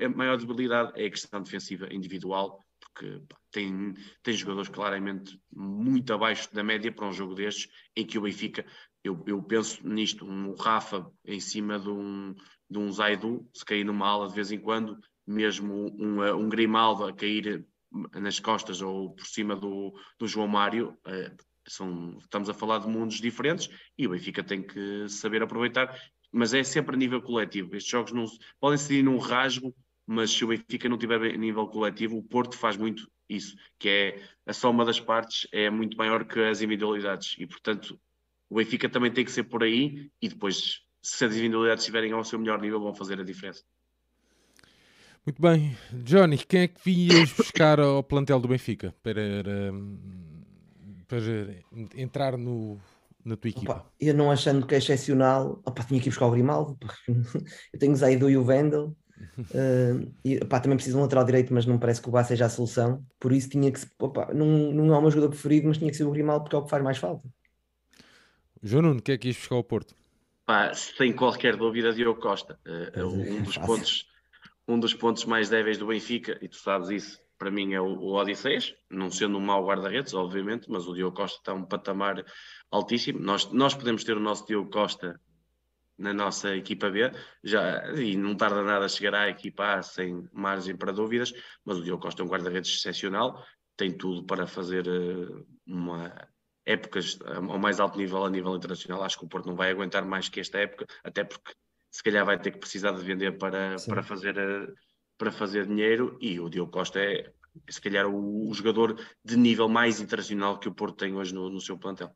a 0.00 0.08
maior 0.08 0.36
debilidade 0.36 0.92
é 0.94 1.06
a 1.06 1.10
questão 1.10 1.42
defensiva 1.42 1.92
individual, 1.92 2.60
porque 2.80 3.20
pá, 3.28 3.36
tem, 3.50 3.94
tem 4.22 4.34
jogadores 4.34 4.68
claramente 4.68 5.36
muito 5.52 6.12
abaixo 6.14 6.52
da 6.54 6.62
média 6.62 6.92
para 6.92 7.08
um 7.08 7.12
jogo 7.12 7.34
destes, 7.34 7.68
em 7.96 8.06
que 8.06 8.18
o 8.18 8.22
Benfica, 8.22 8.64
eu, 9.04 9.22
eu 9.26 9.42
penso 9.42 9.86
nisto, 9.86 10.24
um 10.24 10.54
Rafa 10.54 11.06
em 11.24 11.38
cima 11.38 11.78
de 11.78 11.90
um, 11.90 12.34
de 12.68 12.78
um 12.78 12.90
Zaidu, 12.90 13.46
se 13.52 13.64
cair 13.64 13.84
numa 13.84 14.08
ala 14.08 14.28
de 14.28 14.34
vez 14.34 14.50
em 14.50 14.58
quando, 14.58 14.98
mesmo 15.26 15.94
um, 15.98 16.22
um 16.34 16.48
Grimaldo 16.48 17.04
a 17.04 17.12
cair 17.12 17.64
nas 18.14 18.40
costas 18.40 18.82
ou 18.82 19.14
por 19.14 19.26
cima 19.26 19.54
do, 19.54 19.94
do 20.18 20.26
João 20.26 20.48
Mário, 20.48 20.98
eh, 21.06 21.32
são, 21.68 22.18
estamos 22.18 22.48
a 22.48 22.54
falar 22.54 22.78
de 22.78 22.88
mundos 22.88 23.20
diferentes 23.20 23.70
e 23.96 24.06
o 24.06 24.10
Benfica 24.10 24.42
tem 24.42 24.62
que 24.62 25.08
saber 25.08 25.42
aproveitar 25.42 25.96
mas 26.34 26.52
é 26.52 26.64
sempre 26.64 26.96
a 26.96 26.98
nível 26.98 27.22
coletivo. 27.22 27.76
Estes 27.76 27.92
jogos 27.92 28.12
não 28.12 28.26
podem 28.58 28.76
ser 28.76 29.04
num 29.04 29.18
rasgo, 29.18 29.72
mas 30.04 30.32
se 30.32 30.44
o 30.44 30.48
Benfica 30.48 30.88
não 30.88 30.98
tiver 30.98 31.22
a 31.22 31.36
nível 31.36 31.68
coletivo, 31.68 32.18
o 32.18 32.24
Porto 32.24 32.58
faz 32.58 32.76
muito 32.76 33.08
isso, 33.28 33.56
que 33.78 33.88
é 33.88 34.22
a 34.44 34.52
soma 34.52 34.84
das 34.84 34.98
partes 34.98 35.46
é 35.52 35.70
muito 35.70 35.96
maior 35.96 36.24
que 36.24 36.40
as 36.40 36.60
individualidades 36.60 37.36
e, 37.38 37.46
portanto, 37.46 37.98
o 38.48 38.56
Benfica 38.56 38.88
também 38.88 39.12
tem 39.12 39.24
que 39.24 39.32
ser 39.32 39.44
por 39.44 39.62
aí 39.62 40.10
e 40.20 40.28
depois, 40.28 40.80
se 41.02 41.24
as 41.24 41.32
individualidades 41.32 41.82
estiverem 41.82 42.12
ao 42.12 42.24
seu 42.24 42.38
melhor 42.38 42.60
nível, 42.60 42.80
vão 42.80 42.94
fazer 42.94 43.20
a 43.20 43.24
diferença. 43.24 43.62
Muito 45.26 45.40
bem. 45.40 45.76
Johnny, 45.90 46.36
quem 46.36 46.62
é 46.62 46.68
que 46.68 46.80
vinhas 46.84 47.32
buscar 47.32 47.80
ao 47.80 48.02
plantel 48.02 48.38
do 48.38 48.48
Benfica 48.48 48.94
para, 49.02 49.22
para 51.08 51.18
entrar 51.96 52.36
no, 52.36 52.78
na 53.24 53.34
tua 53.34 53.48
equipa? 53.48 53.72
Opa, 53.72 53.92
eu 53.98 54.12
não 54.12 54.30
achando 54.30 54.66
que 54.66 54.74
é 54.74 54.78
excepcional, 54.78 55.62
opa, 55.64 55.82
tinha 55.82 55.98
que 55.98 56.08
ir 56.08 56.10
buscar 56.10 56.26
o 56.26 56.30
Grimaldo, 56.30 56.76
eu 57.72 57.78
tenho 57.78 57.92
o 57.92 57.96
Zaidu 57.96 58.28
e 58.28 58.36
o 58.36 58.44
Vendel, 58.44 58.94
uh, 59.38 60.12
e 60.22 60.36
opa, 60.36 60.60
também 60.60 60.76
preciso 60.76 60.96
de 60.96 61.00
um 61.00 61.04
lateral 61.04 61.24
direito, 61.24 61.54
mas 61.54 61.64
não 61.64 61.78
parece 61.78 62.02
que 62.02 62.08
o 62.10 62.12
Bá 62.12 62.22
seja 62.22 62.44
a 62.44 62.50
solução, 62.50 63.02
por 63.18 63.32
isso 63.32 63.48
tinha 63.48 63.72
que, 63.72 63.80
opa, 63.98 64.30
não, 64.34 64.46
não 64.72 64.94
é 64.94 64.98
o 64.98 65.00
meu 65.00 65.10
jogador 65.10 65.30
preferido, 65.30 65.68
mas 65.68 65.78
tinha 65.78 65.90
que 65.90 65.96
ser 65.96 66.04
o 66.04 66.10
Grimaldo 66.10 66.44
porque 66.44 66.56
é 66.56 66.58
o 66.58 66.64
que 66.64 66.70
faz 66.70 66.82
mais 66.82 66.98
falta. 66.98 67.26
João 68.66 68.82
Nuno, 68.82 69.02
que 69.02 69.12
é 69.12 69.18
que 69.18 69.28
ias 69.28 69.36
buscar 69.36 69.56
o 69.56 69.62
Porto? 69.62 69.94
Pá, 70.46 70.72
sem 70.72 71.12
qualquer 71.12 71.54
dúvida, 71.54 71.92
Diogo 71.92 72.18
Costa, 72.18 72.58
uh, 72.66 73.06
um, 73.06 73.42
dos 73.42 73.58
pontos, 73.58 74.08
um 74.66 74.78
dos 74.78 74.94
pontos 74.94 75.26
mais 75.26 75.50
débeis 75.50 75.76
do 75.76 75.86
Benfica, 75.86 76.38
e 76.40 76.48
tu 76.48 76.56
sabes 76.56 76.88
isso, 76.88 77.20
para 77.38 77.50
mim 77.50 77.74
é 77.74 77.80
o, 77.80 77.84
o 77.84 78.14
Odisseias, 78.14 78.74
não 78.90 79.10
sendo 79.10 79.36
um 79.36 79.40
mau 79.40 79.66
guarda-redes, 79.66 80.14
obviamente, 80.14 80.70
mas 80.70 80.88
o 80.88 80.94
Diogo 80.94 81.14
Costa 81.14 81.38
está 81.38 81.52
um 81.52 81.66
patamar 81.66 82.24
altíssimo. 82.70 83.20
Nós, 83.20 83.52
nós 83.52 83.74
podemos 83.74 84.02
ter 84.02 84.16
o 84.16 84.20
nosso 84.20 84.46
Diogo 84.46 84.70
Costa 84.70 85.20
na 85.98 86.14
nossa 86.14 86.56
equipa 86.56 86.90
B, 86.90 87.12
já, 87.42 87.92
e 87.94 88.16
não 88.16 88.34
tarda 88.34 88.62
nada 88.62 88.86
a 88.86 88.88
chegar 88.88 89.14
à 89.14 89.28
equipa 89.28 89.74
A 89.74 89.82
sem 89.82 90.26
margem 90.32 90.74
para 90.74 90.90
dúvidas, 90.90 91.34
mas 91.66 91.76
o 91.76 91.82
Diogo 91.82 92.02
Costa 92.02 92.22
é 92.22 92.24
um 92.24 92.28
guarda-redes 92.28 92.78
excepcional, 92.78 93.44
tem 93.76 93.92
tudo 93.92 94.24
para 94.24 94.46
fazer 94.46 94.88
uh, 94.88 95.46
uma 95.66 96.10
épocas 96.66 97.18
ao 97.24 97.58
mais 97.58 97.80
alto 97.80 97.98
nível 97.98 98.24
a 98.24 98.30
nível 98.30 98.56
internacional. 98.56 99.02
Acho 99.02 99.18
que 99.18 99.24
o 99.24 99.28
Porto 99.28 99.46
não 99.46 99.56
vai 99.56 99.70
aguentar 99.70 100.04
mais 100.04 100.28
que 100.28 100.40
esta 100.40 100.58
época, 100.58 100.86
até 101.02 101.24
porque 101.24 101.52
se 101.90 102.02
calhar 102.02 102.24
vai 102.24 102.38
ter 102.38 102.50
que 102.50 102.58
precisar 102.58 102.92
de 102.92 103.02
vender 103.02 103.38
para, 103.38 103.76
para 103.86 104.02
fazer 104.02 104.36
uh, 104.38 104.72
para 105.16 105.30
fazer 105.30 105.66
dinheiro 105.66 106.18
e 106.20 106.40
o 106.40 106.48
Diogo 106.48 106.72
Costa 106.72 106.98
é 106.98 107.32
se 107.68 107.80
calhar 107.80 108.06
o, 108.06 108.48
o 108.48 108.54
jogador 108.54 108.98
de 109.24 109.36
nível 109.36 109.68
mais 109.68 110.00
internacional 110.00 110.58
que 110.58 110.68
o 110.68 110.74
Porto 110.74 110.96
tem 110.96 111.14
hoje 111.14 111.32
no, 111.32 111.48
no 111.48 111.60
seu 111.60 111.78
plantel. 111.78 112.10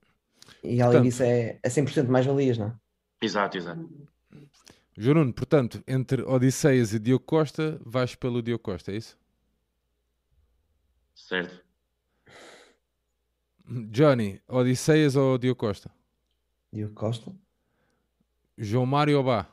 E 0.64 0.82
além 0.82 1.00
portanto, 1.00 1.02
disso 1.04 1.22
é, 1.22 1.60
é 1.62 1.68
100% 1.68 2.08
mais 2.08 2.26
valias, 2.26 2.58
não 2.58 2.66
é? 2.66 2.74
Exato, 3.22 3.56
exato. 3.56 3.88
Juruno, 4.96 5.32
portanto, 5.32 5.82
entre 5.86 6.22
Odisseias 6.22 6.92
e 6.92 6.98
Diogo 6.98 7.24
Costa, 7.24 7.80
vais 7.84 8.16
pelo 8.16 8.42
Diogo 8.42 8.64
Costa, 8.64 8.90
é 8.90 8.96
isso? 8.96 9.16
Certo. 11.14 11.67
Johnny, 13.68 14.40
Odisseias 14.48 15.14
ou 15.14 15.36
Diogo 15.36 15.60
Costa? 15.60 15.90
Diogo 16.72 16.94
Costa. 16.94 17.34
João 18.56 18.86
Mário 18.86 19.18
ou 19.18 19.24
Bá? 19.24 19.46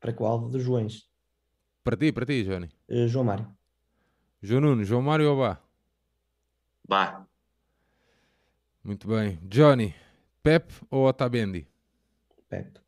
Para 0.00 0.12
qual 0.12 0.48
dos 0.48 0.62
Joões? 0.62 1.08
Para 1.84 1.96
ti, 1.96 2.10
para 2.12 2.26
ti, 2.26 2.42
Johnny. 2.42 2.68
Uh, 2.88 3.06
João 3.06 3.24
Mário. 3.24 3.46
João 4.42 4.60
Nuno, 4.60 4.84
João 4.84 5.00
Mário 5.00 5.30
ou 5.30 5.38
Bá? 5.38 5.60
Bá. 6.88 7.26
Muito 8.82 9.06
bem. 9.06 9.38
Johnny, 9.44 9.94
Pep 10.42 10.72
ou 10.90 11.06
Otamendi? 11.06 11.68
Pep. 12.48 12.80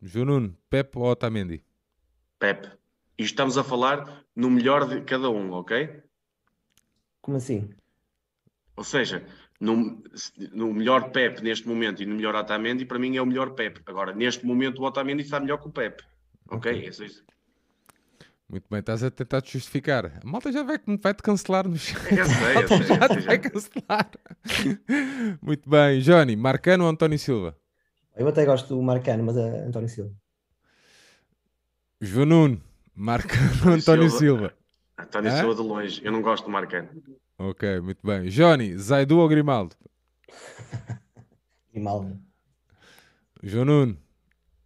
João 0.00 0.26
Nuno, 0.26 0.56
Pep 0.70 0.96
ou 0.96 1.06
Otamendi? 1.10 1.64
Pep. 2.38 2.70
E 3.18 3.24
estamos 3.24 3.58
a 3.58 3.64
falar 3.64 4.24
no 4.34 4.48
melhor 4.48 4.88
de 4.88 5.02
cada 5.02 5.28
um, 5.28 5.52
ok? 5.52 6.02
Como 7.20 7.36
assim? 7.36 7.74
Ou 8.80 8.84
seja, 8.84 9.22
no, 9.60 10.02
no 10.54 10.72
melhor 10.72 11.10
Pep 11.10 11.42
neste 11.42 11.68
momento 11.68 12.02
e 12.02 12.06
no 12.06 12.14
melhor 12.14 12.34
Otamendi, 12.34 12.86
para 12.86 12.98
mim 12.98 13.14
é 13.14 13.20
o 13.20 13.26
melhor 13.26 13.50
Pep. 13.50 13.78
Agora, 13.84 14.14
neste 14.14 14.46
momento, 14.46 14.80
o 14.80 14.86
Otamendi 14.86 15.22
está 15.22 15.38
melhor 15.38 15.58
que 15.58 15.68
o 15.68 15.70
Pep. 15.70 16.02
Ok? 16.48 16.72
okay. 16.72 16.88
Isso, 16.88 17.04
isso. 17.04 17.22
Muito 18.48 18.64
bem, 18.70 18.80
estás 18.80 19.04
a 19.04 19.10
tentar 19.10 19.42
te 19.42 19.52
justificar. 19.52 20.06
A 20.06 20.26
malta 20.26 20.50
já 20.50 20.62
vai, 20.62 20.78
vai 20.98 21.12
te 21.12 21.22
cancelar 21.22 21.68
no 21.68 21.76
chat. 21.76 22.00
Eu 22.10 22.24
sei, 22.24 22.56
eu 22.56 22.68
sei, 22.68 22.86
já 22.96 23.08
te 23.10 23.20
vai 23.20 23.38
cancelar. 23.38 24.10
Muito 25.42 25.68
bem, 25.68 26.00
Johnny, 26.00 26.34
Marcano 26.34 26.84
ou 26.84 26.90
António 26.90 27.18
Silva? 27.18 27.54
Eu 28.16 28.26
até 28.28 28.46
gosto 28.46 28.74
do 28.74 28.82
Marcano, 28.82 29.24
mas 29.24 29.36
é 29.36 29.66
António 29.66 29.90
Silva. 29.90 30.14
João 32.00 32.24
Nuno, 32.24 32.62
Marcano 32.94 33.66
ou 33.66 33.72
António 33.72 34.08
Silva? 34.08 34.54
António 34.96 35.32
Silva 35.32 35.54
de 35.54 35.60
longe, 35.60 36.00
eu 36.02 36.10
não 36.10 36.22
gosto 36.22 36.44
do 36.44 36.50
Marcano. 36.50 36.88
Ok, 37.42 37.80
muito 37.80 38.06
bem. 38.06 38.28
Johnny, 38.28 38.76
Zaidu 38.76 39.18
ou 39.18 39.26
Grimaldo? 39.26 39.74
Grimaldo. 41.72 42.20
João 43.42 43.64
Nuno. 43.64 43.98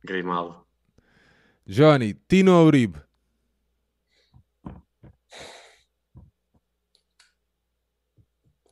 Grimaldo. 0.02 0.66
Johnny, 1.64 2.14
Tino 2.28 2.52
ou 2.52 2.66
Uribe? 2.66 2.98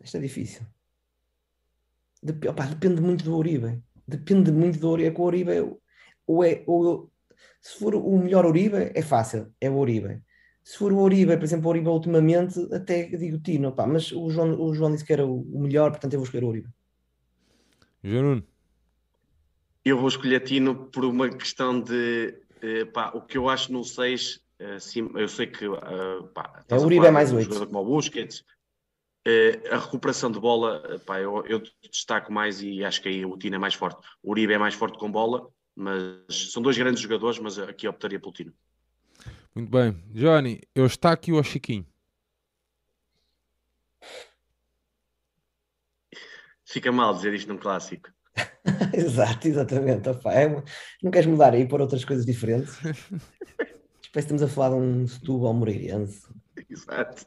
Isto 0.00 0.16
é 0.16 0.20
difícil. 0.20 0.66
Dep 2.20 2.44
opa, 2.48 2.66
depende 2.66 3.00
muito 3.00 3.22
do 3.22 3.36
Uribe. 3.36 3.84
Depende 4.04 4.50
muito 4.50 4.80
do 4.80 4.90
Uribe. 4.90 5.10
É 5.10 5.14
que 5.14 5.20
o 5.20 5.24
Uribe 5.24 5.52
é 5.52 5.62
ou 6.26 6.44
é, 6.44 6.64
ou, 6.66 7.08
se 7.60 7.78
for 7.78 7.94
o 7.94 8.18
melhor 8.18 8.46
Uribe, 8.46 8.90
é 8.96 9.02
fácil, 9.02 9.54
é 9.60 9.70
o 9.70 9.76
Uribe. 9.76 10.24
Se 10.62 10.78
for 10.78 10.92
o 10.92 11.00
Uribe, 11.00 11.36
por 11.36 11.44
exemplo, 11.44 11.66
o 11.66 11.70
Uribe 11.70 11.88
ultimamente, 11.88 12.58
até 12.72 13.04
digo 13.04 13.38
Tino, 13.38 13.68
opa, 13.68 13.86
mas 13.86 14.12
o 14.12 14.30
João, 14.30 14.60
o 14.60 14.72
João 14.72 14.92
disse 14.92 15.04
que 15.04 15.12
era 15.12 15.26
o 15.26 15.44
melhor, 15.58 15.90
portanto 15.90 16.12
eu 16.14 16.20
vou 16.20 16.24
escolher 16.24 16.44
o 16.44 16.48
Uribe. 16.48 16.68
João 18.02 18.42
Eu 19.84 19.98
vou 19.98 20.08
escolher 20.08 20.40
Tino 20.40 20.86
por 20.86 21.04
uma 21.04 21.28
questão 21.28 21.80
de 21.80 22.34
eh, 22.62 22.84
pá, 22.84 23.10
o 23.12 23.20
que 23.20 23.36
eu 23.36 23.48
acho 23.48 23.72
no 23.72 23.82
6, 23.82 24.40
eh, 24.60 24.78
eu 25.16 25.28
sei 25.28 25.48
que 25.48 25.66
uh, 25.66 26.28
pá, 26.32 26.64
é, 26.68 26.76
o 26.76 26.84
Uribe 26.84 27.06
é 27.06 27.10
mais 27.10 27.32
8. 27.32 27.66
Como 27.66 27.80
o 27.80 27.84
Busquets, 27.84 28.44
Uh, 29.24 29.72
a 29.72 29.78
recuperação 29.78 30.32
de 30.32 30.40
bola, 30.40 31.00
pá, 31.06 31.20
eu, 31.20 31.46
eu, 31.46 31.62
destaco 31.88 32.32
mais 32.32 32.60
e 32.60 32.84
acho 32.84 33.00
que 33.00 33.08
aí 33.08 33.24
o 33.24 33.38
Tino 33.38 33.54
é 33.54 33.58
mais 33.58 33.72
forte. 33.72 34.04
O 34.20 34.32
Uribe 34.32 34.52
é 34.52 34.58
mais 34.58 34.74
forte 34.74 34.98
com 34.98 35.12
bola, 35.12 35.48
mas 35.76 36.50
são 36.50 36.60
dois 36.60 36.76
grandes 36.76 37.00
jogadores, 37.00 37.38
mas 37.38 37.56
aqui 37.56 37.86
optaria 37.86 38.18
pelo 38.18 38.32
Tino. 38.32 38.52
Muito 39.54 39.70
bem. 39.70 39.92
Johnny, 40.12 40.60
eu 40.74 40.86
está 40.86 41.12
aqui 41.12 41.32
ou 41.32 41.42
Chiquinho? 41.42 41.86
Fica 46.64 46.90
mal 46.90 47.14
dizer 47.14 47.34
isto 47.34 47.48
num 47.52 47.58
clássico. 47.58 48.08
Exato, 48.94 49.46
exatamente. 49.48 50.08
Opa, 50.08 50.32
é 50.32 50.46
uma- 50.46 50.64
Não 51.02 51.10
queres 51.10 51.26
mudar 51.26 51.52
aí 51.52 51.66
para 51.68 51.82
outras 51.82 52.04
coisas 52.04 52.24
diferentes? 52.24 52.78
Parece 52.80 54.12
que 54.12 54.18
estamos 54.18 54.42
a 54.42 54.48
falar 54.48 54.70
de 54.70 54.74
um 54.76 55.06
Setúbal 55.06 55.54
Moreirense. 55.54 56.26
Exato. 56.68 57.26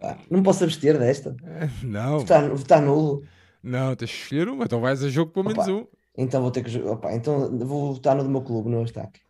Pá, 0.00 0.18
não 0.30 0.42
posso 0.42 0.64
abster 0.64 0.98
desta. 0.98 1.36
Não, 1.82 2.20
Votar, 2.20 2.48
votar 2.50 2.80
nulo. 2.82 3.24
não, 3.62 3.94
tens 3.96 4.08
de 4.10 4.16
escolher 4.16 4.48
uma. 4.48 4.64
Então 4.64 4.80
vais 4.80 5.02
a 5.02 5.08
jogo 5.08 5.32
pelo 5.32 5.46
menos 5.46 5.66
Opa. 5.66 5.72
um. 5.72 5.86
Então 6.16 6.40
vou 6.42 6.50
ter 6.50 6.62
que. 6.64 6.78
Opa, 6.78 7.12
então 7.12 7.58
vou 7.58 7.94
votar 7.94 8.14
no 8.16 8.22
do 8.22 8.30
meu 8.30 8.42
clube, 8.42 8.68
no 8.70 8.84
Estaque. 8.84 9.20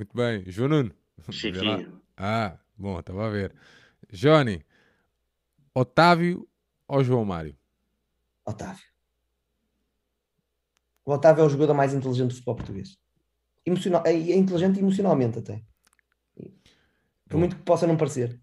Muito 0.00 0.16
bem. 0.16 0.42
João 0.46 0.70
Nuno. 0.70 0.94
Chiquinho. 1.30 2.00
Ah, 2.16 2.58
bom, 2.74 2.98
estava 2.98 3.26
a 3.26 3.28
ver. 3.28 3.54
Johnny, 4.10 4.64
Otávio 5.74 6.48
ou 6.88 7.04
João 7.04 7.22
Mário? 7.22 7.54
Otávio. 8.46 8.82
O 11.04 11.12
Otávio 11.12 11.42
é 11.42 11.44
o 11.44 11.50
jogador 11.50 11.74
mais 11.74 11.92
inteligente 11.92 12.28
do 12.28 12.34
futebol 12.34 12.56
português. 12.56 12.96
Emocional, 13.66 14.02
é, 14.06 14.12
é 14.14 14.36
inteligente 14.36 14.78
emocionalmente 14.78 15.38
até. 15.38 15.62
Por 16.34 16.52
Bom. 17.32 17.38
muito 17.40 17.56
que 17.56 17.62
possa 17.62 17.86
não 17.86 17.98
parecer. 17.98 18.40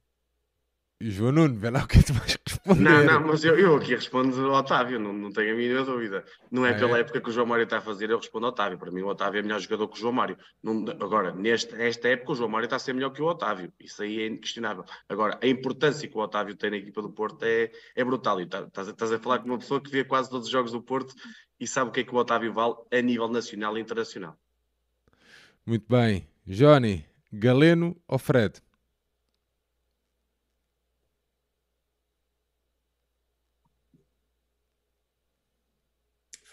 João 1.00 1.32
Nuno, 1.32 1.54
vê 1.60 1.70
lá 1.70 1.84
o 1.84 1.88
que 1.88 2.00
é 2.00 2.02
que 2.02 2.08
tu 2.08 2.14
vais 2.14 2.36
responder. 2.44 2.82
Não, 2.82 3.04
não, 3.04 3.28
mas 3.28 3.44
eu, 3.44 3.56
eu 3.58 3.76
aqui 3.76 3.94
respondo 3.94 4.36
ao 4.48 4.60
Otávio, 4.60 5.00
não, 5.00 5.14
não 5.14 5.32
tenho 5.32 5.54
a 5.54 5.56
mínima 5.56 5.84
dúvida. 5.84 6.26
Não 6.50 6.66
é 6.66 6.72
Ah, 6.72 6.74
pela 6.80 6.98
é? 6.98 7.02
época 7.02 7.22
que 7.22 7.30
o 7.30 7.32
João 7.32 7.46
Mário 7.46 7.66
está 7.66 7.78
a 7.78 7.82
fazer, 7.82 8.10
eu 8.10 8.18
respondo 8.18 8.48
ao 8.48 8.52
Otávio. 8.52 8.80
Para 8.80 8.90
mim, 8.90 9.02
o 9.02 9.08
Otávio 9.08 9.38
é 9.38 9.44
melhor 9.44 9.60
jogador 9.60 9.88
que 9.90 9.98
o 9.98 10.00
João 10.02 10.12
Mário. 10.12 10.36
Não- 10.64 10.84
agora, 11.00 11.32
neste, 11.36 11.76
nesta 11.76 12.08
época, 12.08 12.32
o 12.32 12.36
João 12.36 12.50
Mário 12.50 12.66
está 12.66 12.78
a 12.78 12.80
ser 12.80 12.94
melhor 12.94 13.12
que 13.12 13.22
o 13.22 13.26
Otávio. 13.26 13.72
Isso 13.80 14.02
aí 14.02 14.22
é 14.22 14.28
inquestionável. 14.28 14.84
Agora, 15.08 15.38
a 15.40 15.46
importância 15.48 16.08
que 16.10 16.18
o 16.18 16.20
Otávio 16.20 16.56
tem 16.56 16.72
na 16.72 16.78
equipa 16.78 17.00
do 17.04 17.12
Porto 17.12 17.44
é, 17.44 17.70
é 17.96 18.04
brutal. 18.04 18.42
E 18.42 18.48
tá- 18.48 18.62
estás, 18.62 18.88
a- 18.88 18.92
estás 18.92 19.12
a 19.12 19.20
falar 19.20 19.38
com 19.38 19.46
uma 19.50 19.60
pessoa 19.60 19.80
que 19.80 19.92
vê 19.92 20.04
quase 20.04 20.32
todos 20.32 20.48
os 20.48 20.52
jogos 20.52 20.72
do 20.72 20.82
Porto 20.82 21.14
e 21.60 21.68
sabe 21.68 21.90
o 21.92 21.94
que 21.94 22.00
é 22.00 22.04
que 22.04 22.14
o 22.14 22.18
Otávio 22.18 22.52
vale 22.52 22.74
a 22.92 23.00
nível 23.02 23.28
nacional 23.28 23.78
e 23.78 23.82
internacional. 23.82 24.36
Muito 25.64 25.86
bem. 25.88 26.28
Johnny, 26.48 27.06
Galeno 27.32 27.96
ou 28.08 28.18
Fred? 28.18 28.62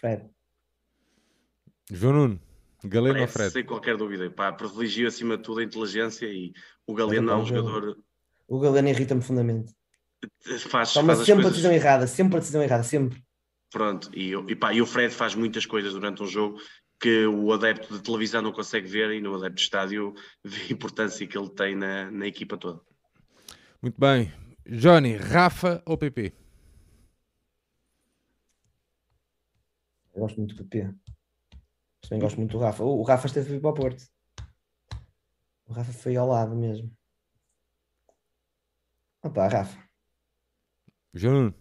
Fred. 0.05 0.29
João 1.91 2.13
Nuno, 2.13 2.39
Galeno 2.83 3.21
ou 3.21 3.27
Fred? 3.27 3.51
sem 3.51 3.65
qualquer 3.65 3.97
dúvida. 3.97 4.29
Pá, 4.29 4.53
privilegio 4.53 5.07
acima 5.07 5.35
de 5.35 5.43
tudo 5.43 5.61
a 5.61 5.63
inteligência 5.63 6.27
e 6.27 6.53
o 6.85 6.93
Galeno 6.93 7.31
é 7.31 7.35
um 7.35 7.45
jogador. 7.45 7.97
O 8.47 8.59
Galeno 8.59 8.89
irrita-me 8.89 9.21
profundamente. 9.21 9.73
Faz, 10.69 10.93
Toma 10.93 11.15
faz 11.15 11.25
sempre 11.25 11.41
a 11.41 11.43
coisas 11.43 11.51
decisão 11.53 11.71
errada, 11.71 12.05
sempre 12.05 12.37
a 12.37 12.39
decisão 12.39 12.61
errada, 12.61 12.83
sempre. 12.83 13.23
Pronto, 13.71 14.09
e, 14.13 14.33
e, 14.33 14.55
pá, 14.55 14.73
e 14.73 14.81
o 14.81 14.85
Fred 14.85 15.13
faz 15.13 15.33
muitas 15.33 15.65
coisas 15.65 15.93
durante 15.93 16.21
um 16.21 16.27
jogo 16.27 16.59
que 16.99 17.25
o 17.25 17.51
adepto 17.51 17.93
de 17.93 18.01
televisão 18.01 18.41
não 18.41 18.51
consegue 18.51 18.87
ver 18.87 19.11
e 19.11 19.21
no 19.21 19.35
adepto 19.35 19.55
de 19.55 19.61
estádio 19.61 20.13
vê 20.45 20.61
a 20.69 20.71
importância 20.71 21.25
que 21.25 21.37
ele 21.37 21.49
tem 21.49 21.75
na, 21.75 22.11
na 22.11 22.27
equipa 22.27 22.57
toda. 22.57 22.79
Muito 23.81 23.99
bem. 23.99 24.31
Johnny, 24.67 25.15
Rafa 25.15 25.81
ou 25.85 25.97
PP? 25.97 26.44
Eu 30.15 30.21
gosto 30.21 30.37
muito 30.37 30.55
do 30.55 30.63
PP. 30.63 30.95
Também 32.01 32.19
gosto 32.21 32.37
muito 32.37 32.51
do 32.51 32.59
Rafa. 32.59 32.83
O 32.83 33.03
Rafa 33.03 33.27
esteve 33.27 33.49
a 33.49 33.51
vir 33.53 33.61
para 33.61 33.69
o 33.69 33.73
Porto. 33.73 34.03
O 35.67 35.73
Rafa 35.73 35.91
foi 35.91 36.15
ao 36.15 36.27
lado 36.27 36.55
mesmo. 36.55 36.89
Opa, 39.21 39.47
Rafa. 39.47 39.83
João 41.13 41.53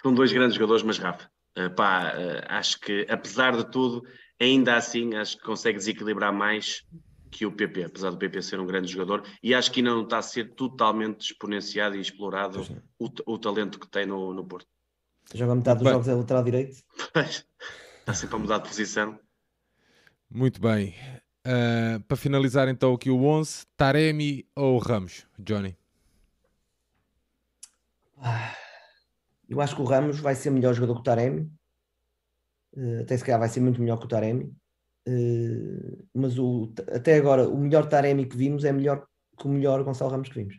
São 0.00 0.14
dois 0.14 0.32
grandes 0.32 0.54
jogadores, 0.54 0.82
mas 0.82 0.98
Rafa, 0.98 1.30
eh, 1.56 1.68
pá, 1.68 2.12
eh, 2.16 2.44
acho 2.48 2.80
que 2.80 3.06
apesar 3.10 3.56
de 3.56 3.70
tudo, 3.70 4.06
ainda 4.40 4.76
assim 4.76 5.14
acho 5.14 5.36
que 5.36 5.44
consegue 5.44 5.78
desequilibrar 5.78 6.32
mais 6.32 6.86
que 7.30 7.44
o 7.44 7.52
PP, 7.52 7.84
apesar 7.84 8.10
do 8.10 8.16
PP 8.16 8.40
ser 8.42 8.60
um 8.60 8.66
grande 8.66 8.92
jogador, 8.92 9.26
e 9.42 9.54
acho 9.54 9.72
que 9.72 9.80
ainda 9.80 9.90
não 9.90 10.04
está 10.04 10.18
a 10.18 10.22
ser 10.22 10.54
totalmente 10.54 11.32
exponenciado 11.32 11.96
e 11.96 12.00
explorado 12.00 12.62
o, 12.98 13.10
o 13.26 13.38
talento 13.38 13.80
que 13.80 13.88
tem 13.88 14.06
no, 14.06 14.32
no 14.32 14.46
Porto. 14.46 14.68
Joga 15.32 15.54
metade 15.54 15.78
dos 15.78 15.84
Bem. 15.84 15.92
jogos 15.92 16.08
é 16.08 16.14
lateral 16.14 16.44
direito. 16.44 16.82
está 18.00 18.14
sempre 18.14 18.36
a 18.36 18.38
mudar 18.38 18.58
de 18.58 18.68
posição. 18.68 19.18
muito 20.30 20.60
bem. 20.60 20.94
Ah, 21.46 22.00
para 22.08 22.16
finalizar 22.16 22.68
então 22.68 22.94
aqui 22.94 23.10
o 23.10 23.22
11, 23.24 23.66
Taremi 23.76 24.48
ou 24.56 24.78
Ramos? 24.78 25.26
Johnny. 25.38 25.76
Ah, 28.18 28.54
Eu 29.48 29.60
acho 29.60 29.76
que 29.76 29.82
o 29.82 29.84
Ramos 29.84 30.18
vai 30.20 30.34
ser 30.34 30.50
melhor 30.50 30.72
jogador 30.74 30.94
que 30.94 31.00
o 31.00 31.04
Taremi. 31.04 31.52
Eh, 32.76 33.00
até 33.02 33.16
se 33.16 33.24
calhar 33.24 33.38
vai 33.38 33.48
ser 33.48 33.60
muito 33.60 33.80
melhor 33.80 33.98
que 33.98 34.06
o 34.06 34.08
Taremi. 34.08 34.54
Eh, 35.06 36.02
mas 36.14 36.38
o, 36.38 36.72
até 36.92 37.16
agora, 37.16 37.48
o 37.48 37.58
melhor 37.58 37.86
Taremi 37.88 38.26
que 38.26 38.36
vimos 38.36 38.64
é 38.64 38.72
melhor 38.72 39.06
que 39.38 39.46
o 39.46 39.50
melhor 39.50 39.82
Gonçalo 39.84 40.10
Ramos 40.10 40.28
que 40.28 40.34
vimos. 40.36 40.54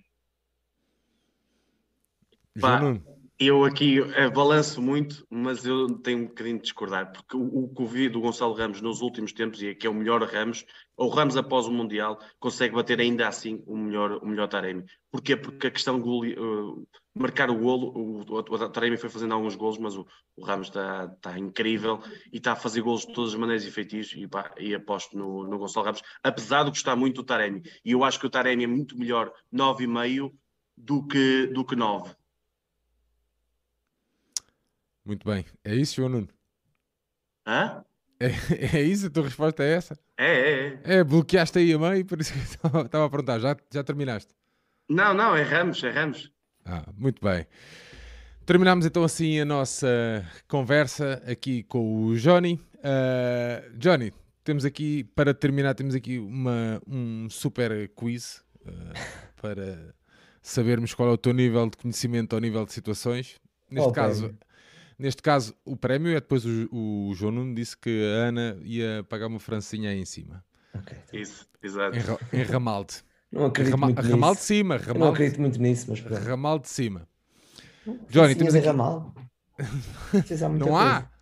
Pá, 2.61 2.79
João. 2.79 3.03
Eu 3.37 3.65
aqui 3.65 3.99
eh, 3.99 4.29
balanço 4.29 4.81
muito, 4.81 5.27
mas 5.29 5.65
eu 5.65 5.99
tenho 5.99 6.19
um 6.19 6.27
bocadinho 6.27 6.55
de 6.55 6.63
discordar, 6.63 7.11
porque 7.11 7.35
o, 7.35 7.65
o 7.65 7.67
que 7.67 8.07
do 8.07 8.21
Gonçalo 8.21 8.53
Ramos 8.53 8.79
nos 8.79 9.01
últimos 9.01 9.33
tempos, 9.33 9.61
e 9.61 9.75
que 9.75 9.85
é 9.85 9.89
o 9.89 9.93
melhor 9.93 10.23
Ramos, 10.23 10.65
ou 10.95 11.09
Ramos 11.09 11.35
após 11.35 11.67
o 11.67 11.71
Mundial, 11.71 12.17
consegue 12.39 12.73
bater 12.73 12.97
ainda 13.01 13.27
assim 13.27 13.61
o 13.67 13.75
melhor, 13.75 14.23
o 14.23 14.25
melhor 14.25 14.47
Taremi. 14.47 14.85
Porquê? 15.11 15.35
Porque 15.35 15.67
a 15.67 15.71
questão 15.71 15.97
de 15.97 16.03
golo, 16.03 16.25
eh, 16.25 16.85
marcar 17.13 17.49
o 17.49 17.57
golo, 17.57 17.89
o, 17.89 18.21
o, 18.21 18.39
o 18.39 18.69
Taremi 18.69 18.95
foi 18.95 19.09
fazendo 19.09 19.33
alguns 19.33 19.55
golos, 19.55 19.77
mas 19.79 19.97
o, 19.97 20.07
o 20.37 20.45
Ramos 20.45 20.67
está 20.67 21.11
está 21.13 21.37
incrível 21.37 21.99
e 22.31 22.37
está 22.37 22.53
a 22.53 22.55
fazer 22.55 22.81
golos 22.81 23.05
de 23.05 23.11
todas 23.11 23.33
as 23.33 23.39
maneiras 23.39 23.65
e 23.65 23.71
feitiços, 23.71 24.13
e, 24.15 24.25
pá, 24.29 24.55
e 24.57 24.73
aposto 24.73 25.17
no, 25.17 25.43
no 25.43 25.57
Gonçalo 25.57 25.87
Ramos, 25.87 26.01
apesar 26.23 26.63
de 26.63 26.69
gostar 26.69 26.95
muito 26.95 27.15
do 27.15 27.23
Taremi. 27.25 27.63
E 27.83 27.91
eu 27.91 28.01
acho 28.05 28.17
que 28.17 28.27
o 28.27 28.29
Taremi 28.29 28.63
é 28.63 28.67
muito 28.67 28.97
melhor 28.97 29.29
9,5 29.53 30.31
do 30.77 31.05
que, 31.05 31.47
do 31.47 31.65
que 31.65 31.75
9. 31.75 32.15
Muito 35.05 35.27
bem. 35.27 35.45
É 35.63 35.75
isso, 35.75 35.95
João 35.95 36.09
Nuno? 36.09 36.27
Hã? 37.47 37.83
É, 38.19 38.27
é 38.77 38.81
isso? 38.81 39.07
A 39.07 39.09
tua 39.09 39.23
resposta 39.23 39.63
é 39.63 39.73
essa? 39.73 39.97
É, 40.17 40.25
é, 40.25 40.67
é. 40.67 40.79
É, 40.99 41.03
bloqueaste 41.03 41.59
aí 41.59 41.73
a 41.73 41.77
meio, 41.79 42.05
por 42.05 42.19
isso 42.19 42.33
que 42.33 42.39
estava- 42.39 42.81
a 43.05 43.09
perguntar. 43.09 43.39
Já, 43.39 43.55
já 43.71 43.83
terminaste? 43.83 44.33
Não, 44.89 45.13
não, 45.13 45.35
é 45.35 45.43
Ramos, 45.43 45.83
é 45.83 45.89
Ramos. 45.91 46.31
Ah, 46.65 46.83
muito 46.97 47.23
bem. 47.23 47.45
Terminamos 48.45 48.85
então 48.85 49.03
assim 49.03 49.39
a 49.39 49.45
nossa 49.45 49.87
conversa 50.47 51.21
aqui 51.27 51.63
com 51.63 52.05
o 52.05 52.15
Johnny. 52.17 52.59
Ah, 52.83 53.63
Johnny, 53.77 54.11
temos 54.43 54.65
aqui, 54.65 55.03
para 55.15 55.33
terminar, 55.33 55.73
temos 55.75 55.93
aqui 55.95 56.17
uma, 56.19 56.81
um 56.87 57.27
super 57.29 57.89
quiz 57.89 58.43
ah, 58.65 58.71
para 59.41 59.93
sabermos 60.41 60.93
qual 60.93 61.09
é 61.09 61.11
o 61.11 61.17
teu 61.17 61.33
nível 61.33 61.69
de 61.69 61.77
conhecimento 61.77 62.33
ao 62.35 62.39
nível 62.39 62.65
de 62.65 62.73
situações. 62.73 63.39
Neste 63.69 63.83
Qual 63.85 63.89
o 63.89 63.93
caso? 63.93 64.37
Neste 64.97 65.21
caso, 65.21 65.53
o 65.65 65.75
prémio 65.75 66.11
é 66.11 66.15
depois 66.15 66.45
o, 66.45 66.67
o 66.71 67.13
João 67.15 67.31
Nuno 67.31 67.53
disse 67.55 67.77
que 67.77 67.89
a 68.05 68.27
Ana 68.29 68.57
ia 68.63 69.05
pagar 69.09 69.27
uma 69.27 69.39
francinha 69.39 69.89
aí 69.89 69.99
em 69.99 70.05
cima. 70.05 70.43
Ok, 70.73 70.97
então. 71.07 71.19
Isso, 71.19 71.47
exato. 71.63 71.97
Em, 72.33 72.39
em 72.39 72.43
Ramalde. 72.43 72.95
Não 73.31 73.45
acredito 73.45 73.73
Rama- 73.73 73.87
muito 73.87 74.01
ramal 74.01 74.31
de 74.31 74.35
nisso. 74.37 74.47
cima. 74.47 74.75
Eu 74.75 74.79
não 74.79 74.93
Ramal, 74.93 75.09
acredito 75.13 75.41
muito 75.41 75.61
nisso, 75.61 75.85
mas 75.89 75.99
pronto. 76.01 76.21
ramal 76.23 76.59
de 76.59 76.69
cima. 76.69 77.07
Johnny, 78.09 78.33
Sim, 78.33 78.39
temos 78.39 78.55
aqui- 78.55 78.65
ramal. 78.67 79.13
Não 79.57 79.59
há 80.45 80.49
Não 80.49 80.77
há? 80.77 81.01
coisa. 81.01 81.15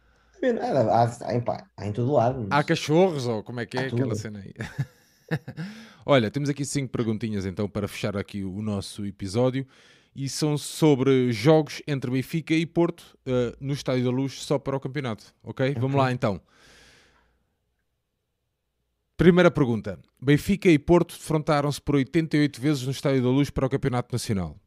Há, 0.61 1.03
há, 1.03 1.27
há, 1.29 1.35
em, 1.35 1.43
há 1.77 1.87
em 1.87 1.91
todo 1.93 2.11
lado. 2.11 2.47
Há 2.49 2.57
mas- 2.57 2.65
cachorros 2.65 3.25
ou 3.27 3.41
como 3.43 3.59
é 3.61 3.65
que 3.65 3.77
é 3.77 3.81
Há 3.81 3.85
aquela 3.87 4.01
tudo. 4.09 4.15
cena 4.15 4.39
aí? 4.39 4.53
Olha, 6.05 6.29
temos 6.29 6.49
aqui 6.49 6.65
cinco 6.65 6.91
perguntinhas 6.91 7.45
então 7.45 7.67
para 7.69 7.87
fechar 7.87 8.17
aqui 8.17 8.43
o 8.43 8.61
nosso 8.61 9.05
episódio 9.05 9.65
e 10.15 10.29
são 10.29 10.57
sobre 10.57 11.31
jogos 11.31 11.81
entre 11.87 12.11
Benfica 12.11 12.53
e 12.53 12.65
Porto 12.65 13.17
eh, 13.25 13.55
no 13.59 13.73
Estádio 13.73 14.05
da 14.05 14.11
Luz 14.11 14.41
só 14.43 14.59
para 14.59 14.77
o 14.77 14.79
campeonato, 14.79 15.33
ok? 15.43 15.75
Vamos 15.79 15.97
lá 15.97 16.11
então. 16.11 16.41
Primeira 19.17 19.51
pergunta. 19.51 19.99
Benfica 20.21 20.69
e 20.69 20.77
Porto 20.79 21.15
defrontaram-se 21.15 21.81
por 21.81 21.95
88 21.95 22.59
vezes 22.59 22.83
no 22.83 22.91
Estádio 22.91 23.23
da 23.23 23.29
Luz 23.29 23.49
para 23.49 23.65
o 23.65 23.69
Campeonato 23.69 24.13
Nacional. 24.13 24.57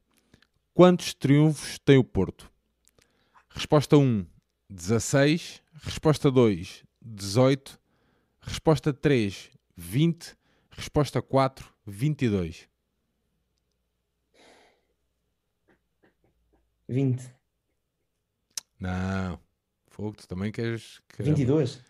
Quantos 0.73 1.15
triunfos 1.15 1.79
tem 1.79 1.99
o 1.99 2.05
Porto? 2.05 2.51
Resposta 3.51 3.97
1, 3.97 4.27
16. 4.69 5.63
Resposta 5.83 6.31
2, 6.31 6.85
18. 7.03 7.79
Resposta 8.41 8.93
3, 8.93 9.51
20. 9.77 10.37
Resposta 10.71 11.23
4, 11.23 11.69
22. 11.87 12.69
20. 16.89 17.23
Não. 18.81 19.39
Fogo, 19.89 20.17
tu 20.17 20.29
também 20.29 20.53
queres... 20.53 21.01
caramba. 21.09 21.37
22. 21.37 21.81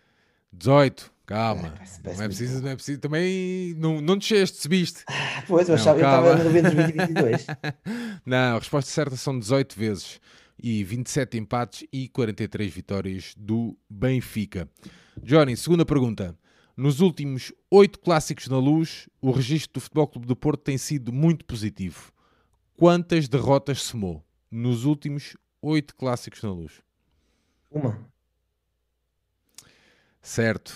18. 0.53 1.11
Calma. 1.25 1.71
Parece- 1.71 2.01
não, 2.03 2.23
é 2.23 2.27
preciso, 2.27 2.61
não 2.61 2.69
é 2.69 2.75
preciso. 2.75 2.99
Também 3.01 3.73
não, 3.75 3.99
não 3.99 4.17
desceste, 4.17 4.61
subiste. 4.61 5.03
Ah, 5.09 5.43
Pois, 5.45 5.67
eu 5.67 5.75
estava 5.75 6.35
na 6.37 6.43
dúvida 6.43 6.69
entre 6.69 6.83
20 6.85 6.95
e 6.95 7.05
22. 7.07 7.47
Não, 8.25 8.55
a 8.55 8.59
resposta 8.59 8.89
certa 8.91 9.15
são 9.15 9.37
18 9.37 9.77
vezes 9.77 10.19
e 10.61 10.83
27 10.83 11.37
empates 11.37 11.87
e 11.91 12.07
43 12.09 12.73
vitórias 12.73 13.33
do 13.37 13.77
Benfica. 13.89 14.67
Johnny, 15.21 15.55
segunda 15.55 15.85
pergunta. 15.85 16.37
Nos 16.75 16.99
últimos 16.99 17.53
oito 17.71 17.99
clássicos 17.99 18.47
na 18.47 18.57
luz, 18.57 19.07
o 19.21 19.31
registro 19.31 19.73
do 19.73 19.81
Futebol 19.81 20.07
Clube 20.07 20.27
do 20.27 20.35
Porto 20.35 20.61
tem 20.61 20.77
sido 20.77 21.11
muito 21.13 21.43
positivo. 21.45 22.11
Quantas 22.75 23.27
derrotas 23.27 23.81
somou 23.81 24.23
nos 24.51 24.85
últimos 24.85 25.35
oito 25.61 25.95
clássicos 25.95 26.41
na 26.43 26.51
luz? 26.51 26.81
Uma. 27.71 27.99
Certo. 30.21 30.75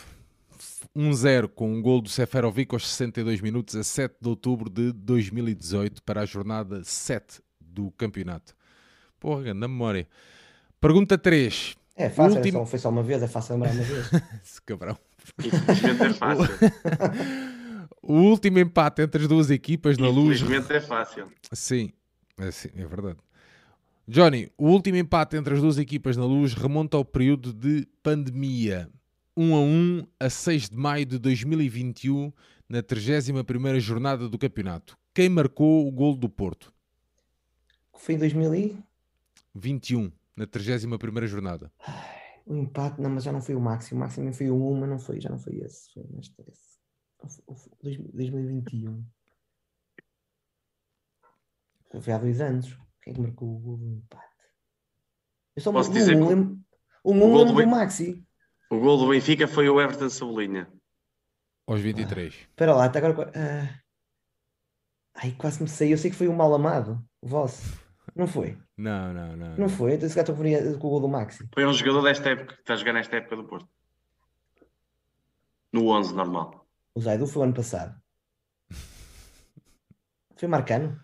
1-0 0.96 1.48
com 1.50 1.72
um 1.74 1.82
gol 1.82 2.02
do 2.02 2.10
Seferovic 2.10 2.74
aos 2.74 2.88
62 2.88 3.40
minutos 3.42 3.76
a 3.76 3.84
7 3.84 4.16
de 4.22 4.28
outubro 4.28 4.70
de 4.70 4.92
2018 4.92 6.04
para 6.04 6.22
a 6.22 6.26
jornada 6.26 6.84
7 6.84 7.42
do 7.60 7.92
campeonato. 7.92 8.54
Porra, 9.20 9.44
grande 9.44 9.60
memória. 9.60 10.08
Pergunta 10.80 11.18
3. 11.18 11.76
É 11.96 12.10
fácil, 12.10 12.36
é 12.36 12.40
Último- 12.40 12.60
só- 12.60 12.66
foi 12.66 12.80
só 12.80 12.90
uma 12.90 13.04
vez, 13.04 13.22
é 13.22 13.28
fácil 13.28 13.54
lembrar 13.56 13.72
uma 13.74 13.84
vez. 13.84 14.08
Esse 14.44 14.62
cabrão. 14.64 14.98
Infelizmente 15.40 16.04
é 16.04 16.14
fácil. 16.14 16.46
O 18.02 18.14
último 18.14 18.58
empate 18.60 19.04
entre 19.04 19.22
as 19.22 19.28
duas 19.28 19.52
equipas 19.52 19.98
na 19.98 20.10
luz. 20.10 20.42
Infelizmente 20.42 20.74
é 20.74 20.82
fácil. 20.82 21.32
Sim, 21.54 21.94
é, 22.38 22.50
sim, 22.52 22.70
é 22.76 22.86
verdade. 22.86 23.20
Johnny, 24.08 24.52
o 24.58 24.68
último 24.70 24.98
empate 24.98 25.38
entre 25.38 25.54
as 25.54 25.62
duas 25.62 25.78
equipas 25.78 26.18
na 26.18 26.26
luz 26.26 26.54
remonta 26.54 26.98
ao 26.98 27.06
período 27.06 27.54
de 27.54 27.88
pandemia. 28.04 28.90
1 29.38 29.56
a 29.56 29.60
1 29.62 30.08
a 30.20 30.30
6 30.30 30.70
de 30.70 30.78
maio 30.78 31.06
de 31.06 31.18
2021, 31.18 32.32
na 32.68 32.84
31ª 32.84 33.80
jornada 33.80 34.28
do 34.28 34.38
campeonato. 34.38 34.98
Quem 35.14 35.30
marcou 35.30 35.88
o 35.88 35.92
gol 35.92 36.16
do 36.16 36.28
Porto? 36.30 36.74
Foi 37.96 38.16
em 38.16 38.18
2000 38.18 38.56
e... 38.56 38.78
21, 39.54 40.12
na 40.36 40.48
31ª 40.48 41.28
jornada. 41.28 41.72
O 42.46 42.56
empate, 42.56 43.00
não, 43.02 43.10
mas 43.10 43.24
já 43.24 43.32
não 43.32 43.42
foi 43.42 43.56
o 43.56 43.62
máximo. 43.62 43.98
O 43.98 44.00
máximo 44.02 44.34
foi 44.34 44.50
o 44.50 44.56
1, 44.56 44.80
mas 44.80 44.90
não 44.90 45.00
foi, 45.00 45.22
já 45.22 45.30
não 45.30 45.38
foi 45.38 45.58
esse. 45.58 45.94
Foi 45.94 46.04
neste 46.10 46.34
esse. 46.42 46.80
Ou 47.20 47.30
foi- 47.30 47.44
ou 47.48 47.56
foi 47.56 47.72
2021. 48.14 49.06
Foi 52.02 52.14
há 52.14 52.18
dois 52.18 52.42
anos. 52.42 52.78
Quem 53.02 53.12
é 53.12 53.16
que 53.16 53.22
marcou 53.22 53.56
o 53.56 53.60
gol 53.60 53.78
do 53.78 53.86
empate? 53.86 54.26
Eu 55.56 55.62
só 55.62 55.72
Posso 55.72 55.92
dizer 55.92 56.16
um, 56.16 56.20
que 56.20 56.26
o- 56.26 56.30
lembro, 56.30 56.60
o 57.04 57.12
1 57.14 57.20
gol 57.20 57.46
do 57.46 57.54
do 57.54 57.68
Maxi. 57.68 58.24
O 58.70 58.80
gol 58.80 58.98
do 58.98 59.10
Benfica 59.10 59.48
foi 59.48 59.68
o 59.70 59.82
Everton 59.82 60.10
Cebolinha. 60.10 60.72
Aos 61.68 61.82
23. 61.82 62.34
Espera 62.34 62.74
lá, 62.76 62.86
até 62.86 63.00
agora. 63.00 63.32
ah, 63.36 63.80
Ai, 65.16 65.32
quase 65.38 65.62
me 65.62 65.68
sei. 65.68 65.92
Eu 65.94 65.98
sei 65.98 66.10
que 66.10 66.16
foi 66.18 66.28
o 66.28 66.34
mal 66.34 66.54
amado, 66.54 67.04
o 67.22 67.28
vosso. 67.28 67.62
Não 68.16 68.28
foi? 68.28 68.58
Não, 68.78 69.14
não, 69.14 69.36
não. 69.38 69.58
Não 69.58 69.70
foi? 69.70 69.94
Então, 69.94 70.08
se 70.08 70.16
calhar 70.16 70.30
estou 70.30 70.80
com 70.80 70.88
o 70.88 70.90
gol 70.90 71.02
do 71.02 71.08
Maxi. 71.10 71.48
Foi 71.54 71.66
um 71.66 71.74
jogador 71.74 72.02
desta 72.02 72.30
época, 72.30 72.56
que 72.56 72.62
está 72.62 72.74
a 72.74 72.78
jogar 72.78 72.94
nesta 72.94 73.18
época 73.18 73.36
do 73.36 73.44
Porto. 73.46 73.70
No 75.72 75.88
11 75.90 76.14
normal. 76.14 76.66
O 76.96 77.02
Zaidu 77.02 77.28
foi 77.28 77.42
o 77.42 77.44
ano 77.46 77.54
passado. 77.54 78.02
Foi 80.36 80.48
Marcano? 80.48 81.00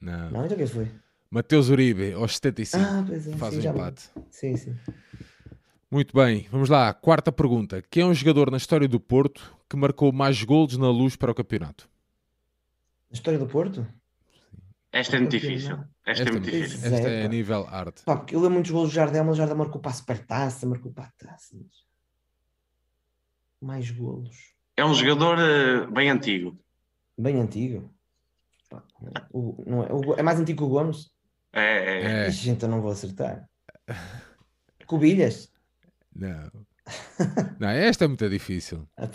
Não. 0.00 0.30
Não, 0.30 0.44
então 0.44 0.56
quem 0.56 0.66
foi? 0.66 0.90
Mateus 1.30 1.68
Uribe, 1.68 2.12
aos 2.12 2.34
75. 2.36 2.84
Ah, 2.84 3.04
pois 3.06 3.28
é. 3.28 3.36
faz 3.36 3.54
sim, 3.54 3.60
já 3.60 3.72
me- 3.72 3.78
empate. 3.78 4.10
Sim, 4.30 4.56
sim. 4.56 4.76
Muito 5.90 6.14
bem, 6.14 6.46
vamos 6.50 6.68
lá. 6.68 6.92
Quarta 6.94 7.30
pergunta. 7.32 7.82
Quem 7.90 8.02
é 8.02 8.06
um 8.06 8.14
jogador 8.14 8.50
na 8.50 8.56
história 8.56 8.86
do 8.88 8.98
Porto 9.00 9.56
que 9.68 9.76
marcou 9.76 10.12
mais 10.12 10.42
golos 10.42 10.76
na 10.76 10.88
luz 10.90 11.16
para 11.16 11.30
o 11.30 11.34
campeonato? 11.34 11.88
A 13.10 13.14
história 13.14 13.38
do 13.38 13.46
Porto? 13.46 13.86
Esta 14.92 15.16
é 15.16 15.20
muito 15.20 15.32
difícil. 15.32 15.76
não. 15.76 15.88
Esta, 16.04 16.24
é 16.28 16.32
muito 16.32 16.44
difícil. 16.50 16.94
esta 16.94 17.08
é 17.08 17.22
pá. 17.22 17.28
nível 17.28 17.66
arte. 17.68 18.02
Pá, 18.04 18.16
porque 18.16 18.34
eu 18.34 18.40
lembro 18.40 18.54
muitos 18.54 18.70
gols 18.72 18.88
do 18.90 18.94
Jardel, 18.94 19.24
mas 19.24 19.34
o 19.34 19.36
Jardel 19.36 19.56
marcou 19.56 19.80
para 19.80 19.90
a 19.92 19.94
supertaça, 19.94 20.66
marcou 20.66 20.92
para 20.92 21.04
a 21.04 21.12
taça. 21.26 21.54
mas- 21.56 21.84
Mais 23.60 23.90
golos. 23.90 24.36
É 24.76 24.84
um 24.84 24.94
jogador 24.94 25.38
eh, 25.38 25.86
bem 25.86 26.08
antigo. 26.10 26.58
Bem 27.18 27.38
antigo. 27.40 27.88
O- 29.32 29.62
não 29.66 29.82
é, 29.84 29.92
o- 29.92 30.14
é 30.14 30.22
mais 30.22 30.38
antigo 30.40 30.58
que 30.58 30.64
o 30.64 30.68
Gomes? 30.68 31.10
É, 31.52 31.60
é. 31.62 32.24
É, 32.26 32.28
Ixi, 32.28 32.50
então 32.50 32.68
não 32.68 32.80
vou 32.80 32.90
acertar. 32.92 33.48
Cubilhas? 34.86 35.50
não. 36.14 36.50
Não, 37.60 37.68
esta 37.68 38.04
é 38.04 38.08
muito 38.08 38.28
difícil. 38.28 38.84
Ah. 38.96 39.08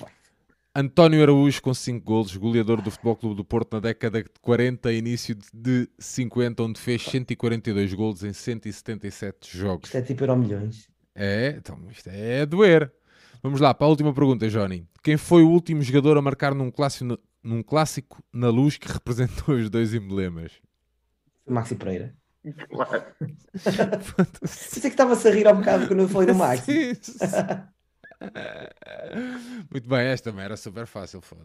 António 0.73 1.21
Araújo 1.21 1.61
com 1.61 1.73
5 1.73 2.05
golos, 2.05 2.35
goleador 2.37 2.81
do 2.81 2.89
Futebol 2.89 3.17
Clube 3.17 3.35
do 3.35 3.43
Porto 3.43 3.73
na 3.73 3.79
década 3.81 4.23
de 4.23 4.29
40 4.41 4.93
e 4.93 4.97
início 4.97 5.35
de 5.53 5.89
50, 5.99 6.63
onde 6.63 6.79
fez 6.79 7.01
142 7.03 7.93
golos 7.93 8.23
em 8.23 8.31
177 8.31 9.57
jogos. 9.57 9.87
Isto 9.89 9.97
é 9.97 10.01
tipo 10.01 10.23
Euro 10.23 10.37
Milhões. 10.37 10.87
É, 11.13 11.55
então 11.57 11.77
isto 11.91 12.07
é 12.09 12.45
doer. 12.45 12.93
Vamos 13.43 13.59
lá 13.59 13.73
para 13.73 13.87
a 13.87 13.89
última 13.89 14.13
pergunta, 14.13 14.47
Johnny. 14.47 14.87
Quem 15.03 15.17
foi 15.17 15.43
o 15.43 15.49
último 15.49 15.81
jogador 15.81 16.17
a 16.17 16.21
marcar 16.21 16.53
num 16.55 16.71
clássico, 16.71 17.17
num 17.45 17.61
clássico 17.61 18.23
na 18.33 18.49
luz 18.49 18.77
que 18.77 18.87
representou 18.91 19.55
os 19.55 19.69
dois 19.69 19.93
emblemas? 19.93 20.51
Maxi 21.47 21.75
Pereira. 21.75 22.15
Claro. 22.69 23.03
Sei 24.43 24.81
que 24.81 24.87
estava-se 24.87 25.27
a 25.27 25.31
rir 25.31 25.47
ao 25.47 25.55
bocado 25.55 25.87
quando 25.87 26.01
eu 26.01 26.09
falei 26.09 26.27
do 26.27 26.35
Maxi. 26.35 26.93
Sim, 26.93 26.93
sim. 27.01 27.15
Muito 29.71 29.87
bem, 29.87 29.99
esta 30.07 30.31
também 30.31 30.45
era 30.45 30.57
super 30.57 30.85
fácil, 30.85 31.21
foda 31.21 31.43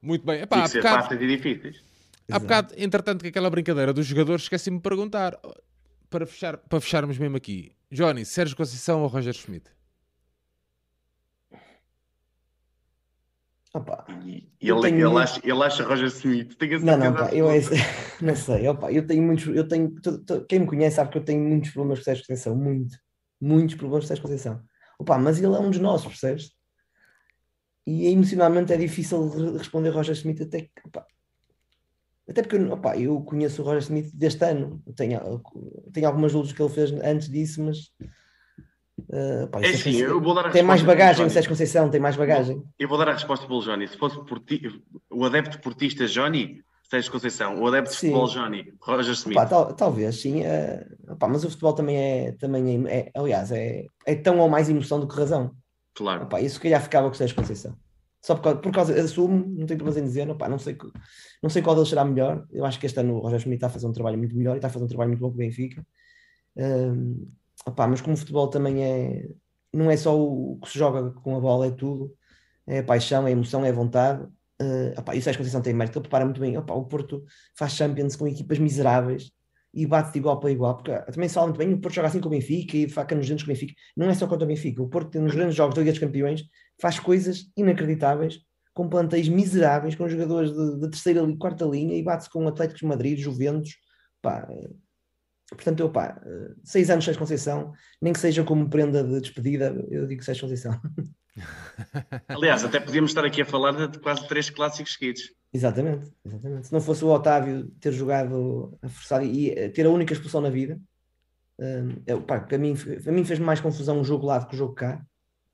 Muito 0.00 0.24
bem. 0.24 0.42
Epá, 0.42 0.64
há 0.64 0.68
bocado, 0.68 1.02
fáceis 1.02 1.20
e 1.20 1.26
difíceis. 1.26 1.82
há 2.30 2.38
bocado, 2.38 2.74
entretanto, 2.76 3.22
que 3.22 3.28
aquela 3.28 3.50
brincadeira 3.50 3.92
dos 3.92 4.06
jogadores, 4.06 4.42
esqueci-me 4.42 4.76
de 4.78 4.82
perguntar, 4.82 5.36
para, 6.08 6.26
fechar, 6.26 6.56
para 6.56 6.80
fecharmos 6.80 7.18
mesmo 7.18 7.36
aqui, 7.36 7.72
Johnny, 7.90 8.24
Sérgio 8.24 8.56
Conceição 8.56 9.02
ou 9.02 9.08
Roger 9.08 9.34
Schmidt? 9.34 9.70
Opa, 13.76 14.06
E 14.24 14.48
ele, 14.58 14.70
ele, 14.88 14.92
muito- 15.04 15.18
acha, 15.18 15.40
ele 15.44 15.62
acha 15.62 15.84
Roger 15.84 16.06
Smith. 16.08 16.54
Tenho 16.56 16.76
a 16.76 16.80
Não, 16.80 16.96
não, 16.98 17.14
pá, 17.14 17.28
eu 17.32 17.50
é- 17.50 17.60
não 18.22 18.34
sei, 18.34 18.66
opa, 18.68 18.90
eu 18.90 19.06
tenho 19.06 19.22
muitos, 19.22 19.46
eu 19.54 19.68
tenho, 19.68 19.90
to- 20.00 20.18
to- 20.24 20.46
quem 20.46 20.60
me 20.60 20.66
conhece 20.66 20.96
sabe 20.96 21.10
que 21.12 21.18
eu 21.18 21.24
tenho 21.24 21.42
muitos 21.46 21.70
problemas 21.72 21.98
com 21.98 22.04
Sérgio 22.04 22.22
Conceição, 22.24 22.56
muito, 22.56 22.96
muitos 23.38 23.74
problemas 23.74 24.04
com 24.04 24.08
Sérgio 24.08 24.22
Conceição. 24.22 24.62
Opa, 24.98 25.18
mas 25.18 25.36
ele 25.38 25.54
é 25.54 25.58
um 25.58 25.70
dos 25.70 25.78
nossos, 25.80 26.06
percebes? 26.08 26.52
E 27.86 28.06
emocionalmente 28.08 28.72
é 28.72 28.76
difícil 28.78 29.28
re- 29.28 29.58
responder 29.58 29.90
Roger 29.90 30.14
Smith 30.14 30.40
até 30.40 30.62
que, 30.62 30.70
opa, 30.86 31.06
até 32.28 32.42
porque 32.42 32.56
opa, 32.56 32.96
eu 32.96 33.20
conheço 33.20 33.60
o 33.60 33.64
Roger 33.64 33.82
Smith 33.82 34.10
deste 34.14 34.42
ano, 34.44 34.82
tenho, 34.96 35.20
tenho 35.92 36.06
algumas 36.06 36.32
luzes 36.32 36.52
que 36.54 36.62
ele 36.62 36.72
fez 36.72 36.92
antes 36.92 37.28
disso, 37.28 37.62
mas 37.62 37.92
eh, 39.12 39.44
opa, 39.44 39.60
É 39.60 39.70
isso 39.70 39.88
assim, 39.88 40.00
eu 40.00 40.20
vou 40.20 40.34
dar 40.34 40.46
a 40.46 40.50
tem 40.50 40.62
mais 40.62 40.82
bagagem, 40.82 41.26
o. 41.26 41.30
Sérgio 41.30 41.50
Conceição 41.50 41.90
tem 41.90 42.00
mais 42.00 42.16
bagagem. 42.16 42.62
Eu 42.78 42.88
vou 42.88 42.98
dar 42.98 43.08
a 43.08 43.12
resposta 43.12 43.46
pelo 43.46 43.60
Johnny. 43.60 43.86
Se 43.88 43.96
fosse 43.96 44.16
porti... 44.24 44.62
o 45.10 45.24
adepto 45.24 45.60
portista 45.60 46.06
Johnny, 46.06 46.62
Sérgio 46.88 47.12
Conceição. 47.12 47.60
O 47.60 47.66
adepto 47.66 47.90
de 47.90 47.96
futebol 47.96 48.26
Johnny, 48.26 48.72
Roger 48.80 49.12
Smith. 49.14 49.34
Pá, 49.34 49.46
tal- 49.46 49.74
talvez, 49.74 50.20
sim. 50.20 50.42
opá, 51.08 51.28
mas 51.28 51.44
o 51.44 51.50
futebol 51.50 51.72
também 51.72 51.96
é, 51.96 52.32
também 52.32 52.86
é, 52.86 52.98
é- 52.98 53.10
aliás, 53.14 53.52
é, 53.52 53.84
é 54.06 54.14
tão 54.14 54.38
ou 54.38 54.48
mais 54.48 54.68
emoção 54.68 54.98
do 55.00 55.06
que 55.08 55.16
razão. 55.16 55.52
Claro. 55.94 56.28
Isso 56.40 56.56
se 56.56 56.60
calhar 56.60 56.82
ficava 56.82 57.08
com 57.08 57.14
o 57.14 57.16
Sérgio 57.16 57.36
Conceição. 57.36 57.76
Só 58.22 58.34
por 58.34 58.42
causa, 58.42 58.58
por 58.58 58.72
causa 58.72 59.00
assumo, 59.00 59.36
não 59.56 59.66
tenho 59.66 59.78
problemas 59.78 59.96
em 59.96 60.02
dizer, 60.04 60.28
opá, 60.28 60.48
não, 60.48 60.58
sei, 60.58 60.76
não 61.40 61.48
sei 61.48 61.62
qual 61.62 61.76
deles 61.76 61.88
será 61.88 62.04
melhor. 62.04 62.44
Eu 62.50 62.64
acho 62.64 62.78
que 62.80 62.86
este 62.86 62.98
ano 62.98 63.14
o 63.14 63.20
Roger 63.20 63.38
Schmidt 63.38 63.58
está 63.58 63.68
a 63.68 63.70
fazer 63.70 63.86
um 63.86 63.92
trabalho 63.92 64.18
muito 64.18 64.36
melhor 64.36 64.54
e 64.54 64.56
está 64.56 64.66
a 64.66 64.70
fazer 64.70 64.84
um 64.84 64.88
trabalho 64.88 65.10
muito 65.10 65.20
bom 65.20 65.28
com 65.28 65.34
o 65.34 65.38
Benfica. 65.38 65.86
Hum, 66.56 67.28
opá, 67.66 67.86
mas 67.86 68.00
como 68.00 68.14
o 68.14 68.16
futebol 68.16 68.48
também 68.48 68.84
é, 68.84 69.28
não 69.72 69.90
é 69.90 69.96
só 69.96 70.18
o 70.18 70.58
que 70.62 70.70
se 70.70 70.78
joga 70.78 71.10
com 71.10 71.36
a 71.36 71.40
bola, 71.40 71.66
é 71.66 71.70
tudo. 71.70 72.14
É 72.66 72.80
a 72.80 72.84
paixão, 72.84 73.24
é 73.24 73.28
a 73.28 73.30
emoção, 73.32 73.64
é 73.64 73.68
a 73.70 73.72
vontade. 73.72 74.24
Uh, 74.60 74.98
opá, 74.98 75.14
e 75.14 75.18
o 75.18 75.22
Sérgio 75.22 75.38
Conceição 75.38 75.62
tem 75.62 75.74
mérito, 75.74 75.98
ele 75.98 76.02
prepara 76.04 76.24
muito 76.24 76.40
bem. 76.40 76.56
Opá, 76.56 76.74
o 76.74 76.84
Porto 76.84 77.24
faz 77.56 77.72
Champions 77.72 78.16
com 78.16 78.26
equipas 78.26 78.58
miseráveis 78.58 79.30
e 79.74 79.86
bate 79.86 80.12
de 80.12 80.18
igual 80.18 80.40
para 80.40 80.50
igual, 80.50 80.74
porque 80.76 80.90
ah, 80.90 81.02
também 81.02 81.28
se 81.28 81.34
fala 81.34 81.48
muito 81.48 81.58
bem, 81.58 81.70
o 81.74 81.78
Porto 81.78 81.94
joga 81.94 82.08
assim 82.08 82.18
com 82.18 82.28
o 82.28 82.30
Benfica 82.30 82.76
e 82.78 82.88
faca 82.88 83.14
nos 83.14 83.28
dentes 83.28 83.44
com 83.44 83.50
o 83.50 83.54
Benfica. 83.54 83.74
Não 83.94 84.08
é 84.08 84.14
só 84.14 84.26
contra 84.26 84.44
o 84.46 84.48
Benfica, 84.48 84.82
o 84.82 84.88
Porto 84.88 85.20
nos 85.20 85.34
grandes 85.34 85.54
jogos 85.54 85.74
da 85.74 85.82
Liga 85.82 85.92
dos 85.92 86.00
Campeões, 86.00 86.44
faz 86.80 86.98
coisas 86.98 87.50
inacreditáveis, 87.54 88.40
com 88.72 88.88
plantéis 88.88 89.28
miseráveis, 89.28 89.94
com 89.94 90.08
jogadores 90.08 90.50
de, 90.50 90.80
de 90.80 90.90
terceira 90.90 91.22
e 91.22 91.36
quarta 91.36 91.66
linha 91.66 91.94
e 91.94 92.02
bate-se 92.02 92.30
com 92.30 92.48
Atléticos 92.48 92.80
de 92.80 92.86
Madrid, 92.86 93.18
Juventus, 93.18 93.76
pá. 94.22 94.48
Portanto, 95.50 95.80
eu, 95.80 95.90
pá, 95.90 96.20
eh, 96.24 96.54
seis 96.64 96.90
anos 96.90 97.04
Sérgio 97.04 97.20
Conceição, 97.20 97.72
nem 98.02 98.12
que 98.12 98.18
seja 98.18 98.42
como 98.42 98.68
prenda 98.68 99.04
de 99.04 99.20
despedida, 99.20 99.74
eu 99.90 100.06
digo 100.06 100.24
Sérgio 100.24 100.42
Conceição. 100.42 100.80
Aliás, 102.28 102.64
até 102.64 102.80
podíamos 102.80 103.10
estar 103.10 103.24
aqui 103.24 103.42
a 103.42 103.46
falar 103.46 103.86
de 103.86 103.98
quase 104.00 104.26
três 104.26 104.50
clássicos 104.50 104.94
seguidos. 104.94 105.32
Exatamente, 105.52 106.10
exatamente. 106.24 106.66
Se 106.66 106.72
não 106.72 106.80
fosse 106.80 107.04
o 107.04 107.08
Otávio 107.08 107.68
ter 107.80 107.92
jogado 107.92 108.76
a 108.82 108.88
forçar 108.88 109.24
e 109.24 109.50
eh, 109.50 109.68
ter 109.68 109.86
a 109.86 109.90
única 109.90 110.12
expulsão 110.12 110.40
na 110.40 110.50
vida, 110.50 110.80
hum, 111.58 112.02
eu, 112.06 112.22
pá, 112.22 112.40
para 112.40 112.58
mim, 112.58 112.74
para 112.74 113.12
mim 113.12 113.24
fez-me 113.24 113.46
mais 113.46 113.60
confusão 113.60 114.00
o 114.00 114.04
jogo 114.04 114.26
lá 114.26 114.38
do 114.38 114.48
que 114.48 114.54
o 114.54 114.58
jogo 114.58 114.74
cá. 114.74 115.00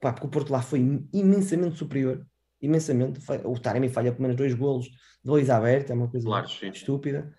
pá, 0.01 0.13
porque 0.13 0.27
o 0.27 0.31
Porto 0.31 0.51
lá 0.51 0.63
foi 0.63 1.05
imensamente 1.13 1.77
superior, 1.77 2.27
imensamente. 2.63 3.21
O 3.45 3.59
Taremi 3.59 3.91
falha 3.91 4.11
pelo 4.11 4.23
menos 4.23 4.37
dois 4.37 4.55
golos, 4.55 4.89
dois 5.23 5.51
abertos, 5.51 5.91
é 5.91 5.95
uma 5.95 6.09
coisa 6.09 6.27
claro, 6.27 6.47
estúpida. 6.73 7.35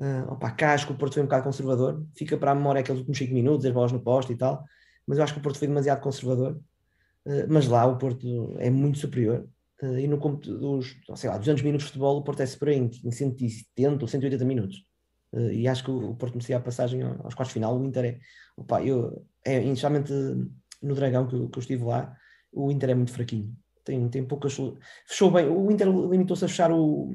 Uh, 0.00 0.32
opa, 0.32 0.50
cá 0.52 0.74
acho 0.74 0.86
que 0.86 0.92
o 0.92 0.96
Porto 0.96 1.14
foi 1.14 1.22
um 1.22 1.26
bocado 1.26 1.42
conservador, 1.42 2.06
fica 2.14 2.36
para 2.36 2.52
a 2.52 2.54
memória 2.54 2.80
aqueles 2.80 3.00
últimos 3.00 3.18
5 3.18 3.34
minutos, 3.34 3.66
as 3.66 3.72
bolas 3.72 3.90
no 3.90 4.00
poste 4.00 4.32
e 4.32 4.36
tal, 4.36 4.64
mas 5.04 5.18
eu 5.18 5.24
acho 5.24 5.32
que 5.32 5.40
o 5.40 5.42
Porto 5.42 5.58
foi 5.58 5.66
demasiado 5.66 6.00
conservador. 6.00 6.60
Uh, 7.26 7.46
mas 7.48 7.66
lá 7.66 7.84
o 7.86 7.98
Porto 7.98 8.56
é 8.58 8.70
muito 8.70 8.98
superior. 8.98 9.48
Uh, 9.82 9.98
e 9.98 10.06
no 10.06 10.16
dos, 10.16 10.96
sei 11.16 11.28
lá, 11.28 11.36
200 11.36 11.62
minutos 11.62 11.86
de 11.86 11.92
futebol, 11.92 12.18
o 12.18 12.22
Porto 12.22 12.40
é 12.40 12.46
superior 12.46 12.82
em, 12.82 13.08
em 13.08 13.10
170 13.10 14.04
ou 14.04 14.08
180 14.08 14.44
minutos. 14.44 14.84
Uh, 15.32 15.50
e 15.50 15.66
acho 15.66 15.84
que 15.84 15.90
o, 15.90 16.10
o 16.10 16.16
Porto 16.16 16.34
merecia 16.34 16.56
a 16.56 16.60
passagem 16.60 17.02
aos 17.02 17.34
quartos 17.34 17.48
de 17.48 17.54
final. 17.54 17.76
O 17.76 17.84
Inter 17.84 18.04
é, 18.04 18.18
opa, 18.56 18.82
eu, 18.82 19.26
é 19.44 19.60
inicialmente 19.62 20.12
no 20.80 20.94
Dragão 20.94 21.26
que 21.26 21.34
eu, 21.34 21.48
que 21.48 21.58
eu 21.58 21.60
estive 21.60 21.84
lá, 21.84 22.14
o 22.52 22.70
Inter 22.70 22.90
é 22.90 22.94
muito 22.94 23.12
fraquinho. 23.12 23.52
Tem, 23.84 24.08
tem 24.08 24.24
poucas. 24.24 24.56
Fechou 25.06 25.30
bem. 25.30 25.48
O 25.48 25.70
Inter 25.70 25.88
limitou-se 25.88 26.44
a 26.44 26.48
fechar 26.48 26.70
o, 26.70 27.10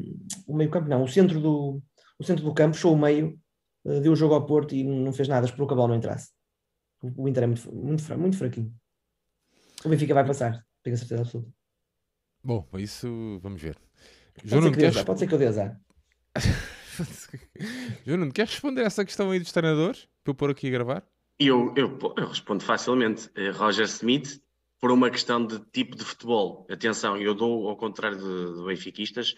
o 0.48 0.56
meio 0.56 0.70
campo, 0.70 0.90
não, 0.90 1.04
o 1.04 1.08
centro 1.08 1.40
do, 1.40 1.82
o 2.24 2.28
centro 2.28 2.44
do 2.44 2.54
campo, 2.54 2.76
fechou 2.76 2.94
o 2.94 2.98
meio, 2.98 3.40
uh, 3.86 4.02
deu 4.02 4.14
o 4.14 4.16
jogo 4.16 4.34
ao 4.34 4.46
Porto 4.46 4.74
e 4.76 4.84
não 4.84 5.14
fez 5.14 5.28
nada, 5.28 5.46
esperou 5.46 5.68
que 5.68 5.74
a 5.74 5.78
bola 5.78 5.90
não 5.90 5.96
entrasse. 5.96 6.32
O, 7.02 7.28
Inter 7.28 7.44
é 7.44 7.48
muito, 7.48 7.76
muito, 7.76 8.18
muito 8.18 8.38
fraquinho. 8.38 8.74
O 9.84 9.90
Benfica 9.90 10.14
vai 10.14 10.26
passar, 10.26 10.66
tenho 10.82 10.96
a 10.96 10.98
certeza 10.98 11.22
absoluta. 11.22 11.52
Bom, 12.44 12.68
isso 12.78 13.40
vamos 13.42 13.62
ver. 13.62 13.78
Pode, 14.36 14.50
ser 14.50 14.72
que, 14.72 14.78
queres... 14.78 15.04
pode 15.04 15.20
ser 15.20 15.28
que 15.28 15.34
eu 15.34 15.40
dê 15.40 15.48
azar. 15.48 15.80
João 18.06 18.20
Nuno, 18.20 18.32
queres 18.32 18.52
responder 18.52 18.82
a 18.82 18.86
essa 18.86 19.06
questão 19.06 19.32
aí 19.32 19.40
dos 19.40 19.52
treinadores? 19.52 20.08
Para 20.24 20.32
eu 20.32 20.36
pôr 20.36 20.50
aqui 20.50 20.68
a 20.68 20.72
gravar? 20.72 21.08
Eu, 21.40 21.74
eu, 21.76 21.98
eu 22.18 22.28
respondo 22.28 22.64
facilmente. 22.64 23.30
Eh, 23.36 23.50
Roger 23.50 23.86
Smith, 23.86 24.42
por 24.80 24.92
uma 24.92 25.10
questão 25.10 25.46
de 25.46 25.60
tipo 25.72 25.96
de 25.96 26.04
futebol. 26.04 26.68
Atenção, 26.70 27.18
eu 27.18 27.34
dou, 27.34 27.68
ao 27.68 27.78
contrário 27.78 28.18
de, 28.18 28.58
de 28.58 28.66
benfiquistas, 28.66 29.36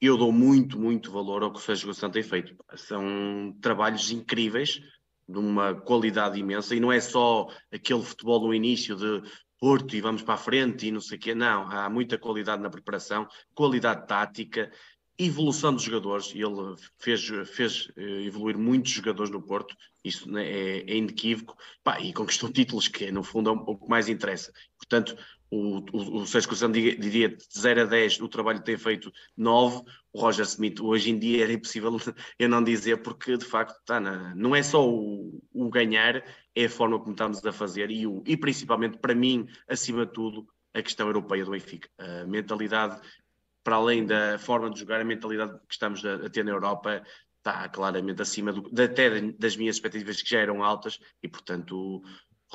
eu 0.00 0.16
dou 0.16 0.32
muito, 0.32 0.78
muito 0.78 1.10
valor 1.10 1.42
ao 1.42 1.52
que 1.52 1.58
o 1.58 1.62
Sérgio 1.62 1.86
Gonçalves 1.88 2.12
tem 2.14 2.22
feito. 2.22 2.56
São 2.76 3.56
trabalhos 3.60 4.10
incríveis, 4.10 4.80
de 5.28 5.38
uma 5.38 5.74
qualidade 5.74 6.38
imensa, 6.38 6.74
e 6.74 6.80
não 6.80 6.92
é 6.92 7.00
só 7.00 7.48
aquele 7.72 8.02
futebol 8.02 8.40
no 8.40 8.54
início 8.54 8.94
de 8.94 9.22
Porto 9.58 9.96
e 9.96 10.00
vamos 10.00 10.22
para 10.22 10.34
a 10.34 10.38
frente 10.38 10.86
e 10.86 10.90
não 10.90 11.00
sei 11.00 11.16
o 11.16 11.20
quê. 11.20 11.34
Não, 11.34 11.68
há 11.70 11.88
muita 11.88 12.18
qualidade 12.18 12.62
na 12.62 12.70
preparação, 12.70 13.26
qualidade 13.54 14.06
tática, 14.06 14.70
evolução 15.18 15.72
dos 15.72 15.82
jogadores. 15.82 16.32
Ele 16.34 16.76
fez, 16.98 17.26
fez 17.48 17.90
eh, 17.96 18.24
evoluir 18.24 18.58
muitos 18.58 18.92
jogadores 18.92 19.30
no 19.30 19.42
Porto, 19.42 19.74
isso 20.04 20.30
né, 20.30 20.46
é, 20.46 20.90
é 20.90 20.96
inequívoco, 20.96 21.56
Pá, 21.82 22.00
e 22.00 22.12
conquistou 22.12 22.52
títulos, 22.52 22.86
que 22.86 23.10
no 23.10 23.22
fundo 23.22 23.50
é 23.50 23.52
o 23.52 23.76
que 23.76 23.88
mais 23.88 24.08
interessa. 24.08 24.52
Portanto, 24.78 25.16
o, 25.50 25.78
o, 25.78 26.16
o 26.22 26.26
Sérgio 26.26 26.48
Conceição 26.48 26.70
diria 26.70 27.28
de 27.28 27.44
0 27.56 27.82
a 27.82 27.84
10 27.84 28.20
o 28.20 28.28
trabalho 28.28 28.62
tem 28.62 28.76
feito 28.76 29.12
9, 29.36 29.82
o 30.12 30.20
Roger 30.20 30.44
Smith 30.44 30.80
hoje 30.80 31.10
em 31.10 31.18
dia 31.18 31.44
era 31.44 31.52
impossível 31.52 31.96
eu 32.38 32.48
não 32.48 32.62
dizer 32.62 33.02
porque 33.02 33.36
de 33.36 33.44
facto 33.44 33.78
está 33.78 34.00
na, 34.00 34.34
não 34.34 34.54
é 34.54 34.62
só 34.62 34.88
o, 34.88 35.40
o, 35.52 35.70
ganhar, 35.70 36.24
é 36.54 36.64
a 36.64 36.70
forma 36.70 36.98
como 36.98 37.12
estamos 37.12 37.44
a 37.44 37.52
fazer 37.52 37.90
e, 37.90 38.06
o, 38.06 38.22
e 38.26 38.36
principalmente 38.36 38.98
para 38.98 39.14
mim, 39.14 39.46
acima 39.68 40.04
de 40.04 40.12
tudo, 40.12 40.46
a 40.74 40.82
questão 40.82 41.06
europeia 41.06 41.44
do 41.44 41.52
Benfica. 41.52 41.88
A 41.98 42.26
mentalidade, 42.26 43.00
para 43.64 43.76
além 43.76 44.04
da 44.04 44.38
forma 44.38 44.70
de 44.70 44.80
jogar, 44.80 45.00
a 45.00 45.04
mentalidade 45.04 45.58
que 45.66 45.72
estamos 45.72 46.04
a, 46.04 46.14
a 46.26 46.28
ter 46.28 46.44
na 46.44 46.50
Europa 46.50 47.02
está 47.38 47.68
claramente 47.68 48.20
acima 48.20 48.52
do, 48.52 48.68
até 48.82 49.20
das 49.32 49.56
minhas 49.56 49.76
expectativas 49.76 50.20
que 50.20 50.28
já 50.28 50.40
eram 50.40 50.64
altas 50.64 50.98
e 51.22 51.28
portanto 51.28 52.02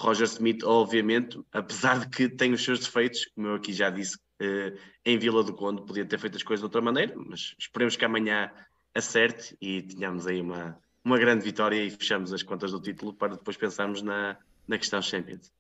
Roger 0.02 0.26
Smith, 0.26 0.64
obviamente, 0.64 1.40
apesar 1.52 2.00
de 2.00 2.10
que 2.10 2.28
tem 2.28 2.54
os 2.54 2.64
seus 2.64 2.80
defeitos, 2.80 3.28
como 3.36 3.48
eu 3.48 3.56
aqui 3.56 3.72
já 3.72 3.92
disse, 3.92 4.18
eh, 4.42 4.74
em 5.06 5.18
Vila 5.20 5.44
do 5.44 5.54
Conde 5.54 5.84
podia 5.84 6.04
ter 6.04 6.18
feito 6.18 6.38
as 6.38 6.44
coisas 6.44 6.62
de 6.62 6.66
outra 6.66 6.82
maneira, 6.82 7.14
mas 7.16 7.54
esperemos 7.60 7.96
que 7.96 8.04
amanhã 8.04 8.52
acerte 8.96 9.56
e 9.62 9.84
tenhamos 9.84 10.26
aí 10.26 10.42
uma, 10.42 10.76
uma 11.06 11.20
grande 11.20 11.46
vitória 11.46 11.76
e 11.84 11.92
fechamos 11.92 12.34
as 12.34 12.42
contas 12.42 12.72
do 12.72 12.82
título 12.82 13.14
para 13.14 13.36
depois 13.36 13.56
pensarmos 13.56 14.02
na, 14.02 14.38
na 14.68 14.80
questão 14.80 15.02
Champions. 15.04 15.52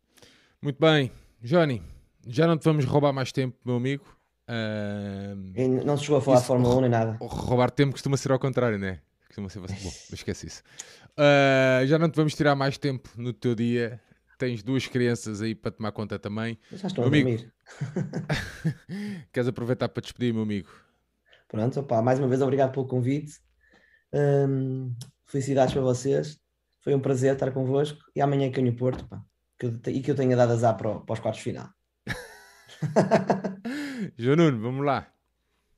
Muito 0.59 0.80
bem, 0.80 1.11
Johnny, 1.43 1.84
já 2.27 2.47
não 2.47 2.57
te 2.57 2.65
vamos 2.65 2.84
roubar 2.85 3.13
mais 3.13 3.31
tempo, 3.31 3.55
meu 3.63 3.76
amigo. 3.76 4.03
Uh... 4.49 5.85
Não 5.85 5.95
se 5.97 6.05
chegou 6.05 6.18
a 6.18 6.22
falar 6.22 6.39
de 6.39 6.47
Fórmula 6.47 6.76
1 6.77 6.81
nem 6.81 6.89
nada. 6.89 7.18
Roubar 7.22 7.69
tempo 7.69 7.91
costuma 7.91 8.18
ser 8.18 8.31
ao 8.31 8.39
contrário, 8.39 8.80
não 8.80 8.88
é? 8.88 8.99
Costuma 9.27 9.49
ser 9.49 9.59
bom, 9.61 9.93
esquece 10.11 10.47
isso. 10.47 10.63
Uh, 11.11 11.85
já 11.85 11.99
não 11.99 12.09
te 12.09 12.15
vamos 12.15 12.34
tirar 12.34 12.55
mais 12.55 12.80
tempo 12.80 13.07
no 13.15 13.34
teu 13.34 13.53
dia 13.53 14.01
tens 14.41 14.63
duas 14.63 14.88
crianças 14.88 15.39
aí 15.39 15.53
para 15.53 15.69
tomar 15.69 15.91
conta 15.91 16.18
também. 16.18 16.57
Já 16.72 16.88
estou 16.88 17.07
meu 17.07 17.13
a 17.13 17.15
dormir. 17.15 17.53
Queres 19.31 19.47
aproveitar 19.47 19.88
para 19.88 20.01
despedir, 20.01 20.34
meu 20.34 20.41
amigo? 20.41 20.68
Pronto, 21.47 21.80
opa, 21.80 22.01
mais 22.01 22.18
uma 22.18 22.27
vez 22.27 22.41
obrigado 22.41 22.72
pelo 22.72 22.88
convite. 22.88 23.39
Um, 24.11 24.95
felicidades 25.27 25.76
para 25.76 25.84
vocês. 25.84 26.39
Foi 26.80 26.95
um 26.95 26.99
prazer 26.99 27.34
estar 27.34 27.51
convosco. 27.51 27.99
E 28.15 28.22
amanhã 28.22 28.47
é 28.47 28.49
que 28.49 28.59
eu 28.59 28.76
Porto, 28.76 29.07
pá, 29.07 29.23
que 29.59 29.68
eu, 29.68 29.80
e 29.93 30.01
que 30.01 30.09
eu 30.09 30.15
tenha 30.15 30.35
dado 30.35 30.53
azar 30.53 30.76
para, 30.76 31.01
para 31.01 31.13
os 31.13 31.19
quartos 31.19 31.43
final. 31.43 31.69
João 34.18 34.38
Nuno, 34.38 34.59
vamos 34.59 34.84
lá. 34.84 35.07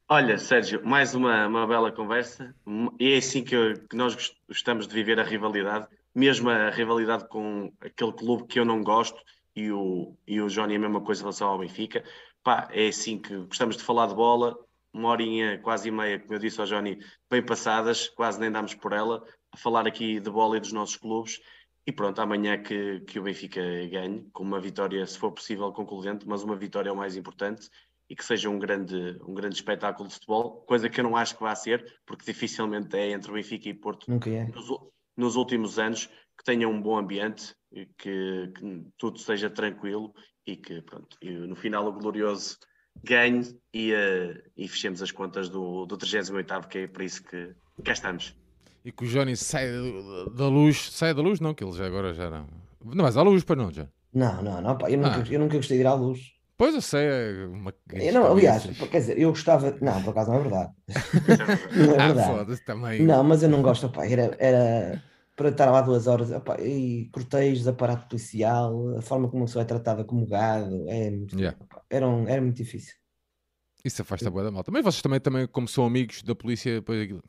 Olha, 0.07 0.37
Sérgio, 0.37 0.81
mais 0.85 1.13
uma, 1.13 1.47
uma 1.47 1.67
bela 1.67 1.91
conversa. 1.91 2.55
E 2.97 3.11
é 3.11 3.17
assim 3.17 3.43
que, 3.43 3.55
eu, 3.55 3.73
que 3.89 3.97
nós 3.97 4.15
gostamos 4.47 4.87
de 4.87 4.93
viver 4.93 5.19
a 5.19 5.23
rivalidade 5.23 5.85
mesmo 6.13 6.49
a 6.49 6.69
rivalidade 6.69 7.27
com 7.27 7.71
aquele 7.81 8.13
clube 8.13 8.45
que 8.47 8.59
eu 8.59 8.65
não 8.65 8.83
gosto 8.83 9.21
e 9.55 9.71
o, 9.71 10.15
e 10.27 10.41
o 10.41 10.47
Johnny 10.47 10.73
é 10.73 10.77
a 10.77 10.79
mesma 10.79 11.01
coisa 11.01 11.21
em 11.21 11.23
relação 11.23 11.49
ao 11.49 11.59
Benfica. 11.59 12.03
Pá, 12.43 12.67
é 12.71 12.87
assim 12.87 13.17
que 13.17 13.35
gostamos 13.37 13.77
de 13.77 13.83
falar 13.83 14.07
de 14.07 14.15
bola, 14.15 14.57
uma 14.93 15.09
horinha 15.09 15.59
quase 15.59 15.89
e 15.89 15.91
meia, 15.91 16.19
como 16.19 16.33
eu 16.33 16.39
disse 16.39 16.59
ao 16.59 16.67
Johnny, 16.67 16.99
bem 17.29 17.43
passadas, 17.43 18.09
quase 18.09 18.39
nem 18.39 18.51
damos 18.51 18.75
por 18.75 18.93
ela, 18.93 19.23
a 19.51 19.57
falar 19.57 19.87
aqui 19.87 20.19
de 20.19 20.29
bola 20.29 20.57
e 20.57 20.59
dos 20.59 20.71
nossos 20.71 20.97
clubes. 20.97 21.41
E 21.85 21.91
pronto, 21.91 22.19
amanhã 22.21 22.61
que, 22.61 23.01
que 23.01 23.19
o 23.19 23.23
Benfica 23.23 23.61
ganhe, 23.91 24.25
com 24.31 24.43
uma 24.43 24.59
vitória, 24.59 25.05
se 25.05 25.17
for 25.17 25.31
possível, 25.31 25.71
concludente, 25.71 26.27
mas 26.27 26.43
uma 26.43 26.55
vitória 26.55 26.89
é 26.89 26.91
o 26.91 26.95
mais 26.95 27.17
importante 27.17 27.69
e 28.09 28.15
que 28.15 28.23
seja 28.23 28.49
um 28.49 28.59
grande, 28.59 29.17
um 29.25 29.33
grande 29.33 29.55
espetáculo 29.55 30.07
de 30.07 30.13
futebol, 30.13 30.63
coisa 30.67 30.89
que 30.89 30.99
eu 30.99 31.03
não 31.03 31.17
acho 31.17 31.35
que 31.35 31.41
vá 31.43 31.55
ser, 31.55 31.99
porque 32.05 32.25
dificilmente 32.25 32.95
é 32.95 33.11
entre 33.11 33.31
o 33.31 33.33
Benfica 33.33 33.69
e 33.69 33.73
Porto. 33.73 34.09
Nunca 34.09 34.29
é. 34.29 34.45
Nos, 34.45 34.69
nos 35.15 35.35
últimos 35.35 35.79
anos, 35.79 36.07
que 36.37 36.43
tenha 36.43 36.67
um 36.67 36.81
bom 36.81 36.97
ambiente, 36.97 37.55
que, 37.97 38.51
que 38.55 38.85
tudo 38.97 39.19
seja 39.19 39.49
tranquilo 39.49 40.13
e 40.45 40.55
que 40.55 40.81
pronto, 40.81 41.17
e 41.21 41.31
no 41.31 41.55
final 41.55 41.87
o 41.87 41.93
glorioso 41.93 42.57
ganhe 43.03 43.57
e, 43.73 43.93
uh, 43.93 44.41
e 44.55 44.67
fechemos 44.67 45.01
as 45.01 45.11
contas 45.11 45.49
do, 45.49 45.85
do 45.85 45.97
38 45.97 46.67
que 46.67 46.77
é 46.79 46.87
para 46.87 47.03
isso 47.03 47.23
que 47.23 47.55
cá 47.83 47.93
estamos. 47.93 48.35
E 48.85 48.91
que 48.91 49.05
o 49.05 49.07
Johnny 49.07 49.35
sai 49.37 49.67
da 50.35 50.47
luz, 50.47 50.91
sai 50.91 51.13
da 51.13 51.21
luz 51.21 51.39
não, 51.39 51.53
que 51.53 51.63
ele 51.63 51.71
já 51.73 51.85
agora 51.85 52.13
já 52.13 52.29
não. 52.29 52.47
Não 52.83 53.03
vais 53.03 53.15
à 53.15 53.21
luz 53.21 53.43
para 53.43 53.55
não, 53.55 53.71
já? 53.71 53.87
Não, 54.13 54.43
não, 54.43 54.61
não, 54.61 54.77
pá, 54.77 54.91
eu, 54.91 54.97
nunca, 54.97 55.23
ah. 55.23 55.31
eu 55.31 55.39
nunca 55.39 55.55
gostei 55.55 55.77
de 55.77 55.83
ir 55.83 55.87
à 55.87 55.93
luz. 55.93 56.33
Pois 56.63 56.75
eu 56.75 56.81
sei, 56.81 57.05
é 57.05 57.45
uma... 57.47 57.73
eu 57.91 58.13
não, 58.13 58.31
aliás, 58.31 58.63
quer 58.89 58.99
dizer, 58.99 59.19
eu 59.19 59.31
gostava. 59.31 59.77
Não, 59.81 60.01
por 60.01 60.11
acaso 60.11 60.31
não 60.31 60.39
é 60.39 60.41
verdade. 60.43 60.71
não 61.75 61.93
é 61.93 61.99
ah, 61.99 62.07
verdade. 62.13 62.53
Ah, 62.53 62.65
também. 62.65 63.01
Não, 63.01 63.21
mas 63.21 63.43
eu 63.43 63.49
não 63.49 63.61
gosto, 63.61 63.89
pá, 63.89 64.07
era, 64.07 64.33
era 64.39 65.03
para 65.35 65.49
estar 65.49 65.69
lá 65.69 65.81
duas 65.81 66.07
horas, 66.07 66.31
opa, 66.31 66.55
e 66.61 67.09
cortejos, 67.11 67.67
aparato 67.67 68.07
policial, 68.07 68.97
a 68.97 69.01
forma 69.01 69.27
como 69.27 69.43
a 69.43 69.45
pessoa 69.45 69.63
é 69.63 69.65
tratada 69.65 70.05
como 70.05 70.25
gado, 70.25 70.85
é 70.87 71.11
muito, 71.11 71.37
yeah. 71.37 71.57
opa, 71.61 71.81
era, 71.89 72.07
um, 72.07 72.29
era 72.29 72.41
muito 72.41 72.55
difícil. 72.55 72.95
Isso 73.83 74.01
afasta 74.01 74.29
a 74.29 74.31
boa 74.31 74.45
da 74.45 74.51
malta. 74.51 74.71
Mas 74.71 74.85
vocês 74.85 75.01
também, 75.01 75.19
também, 75.19 75.45
como 75.45 75.67
são 75.67 75.85
amigos 75.85 76.23
da 76.23 76.33
polícia, 76.33 76.75
depois 76.75 77.01
aquilo. 77.01 77.21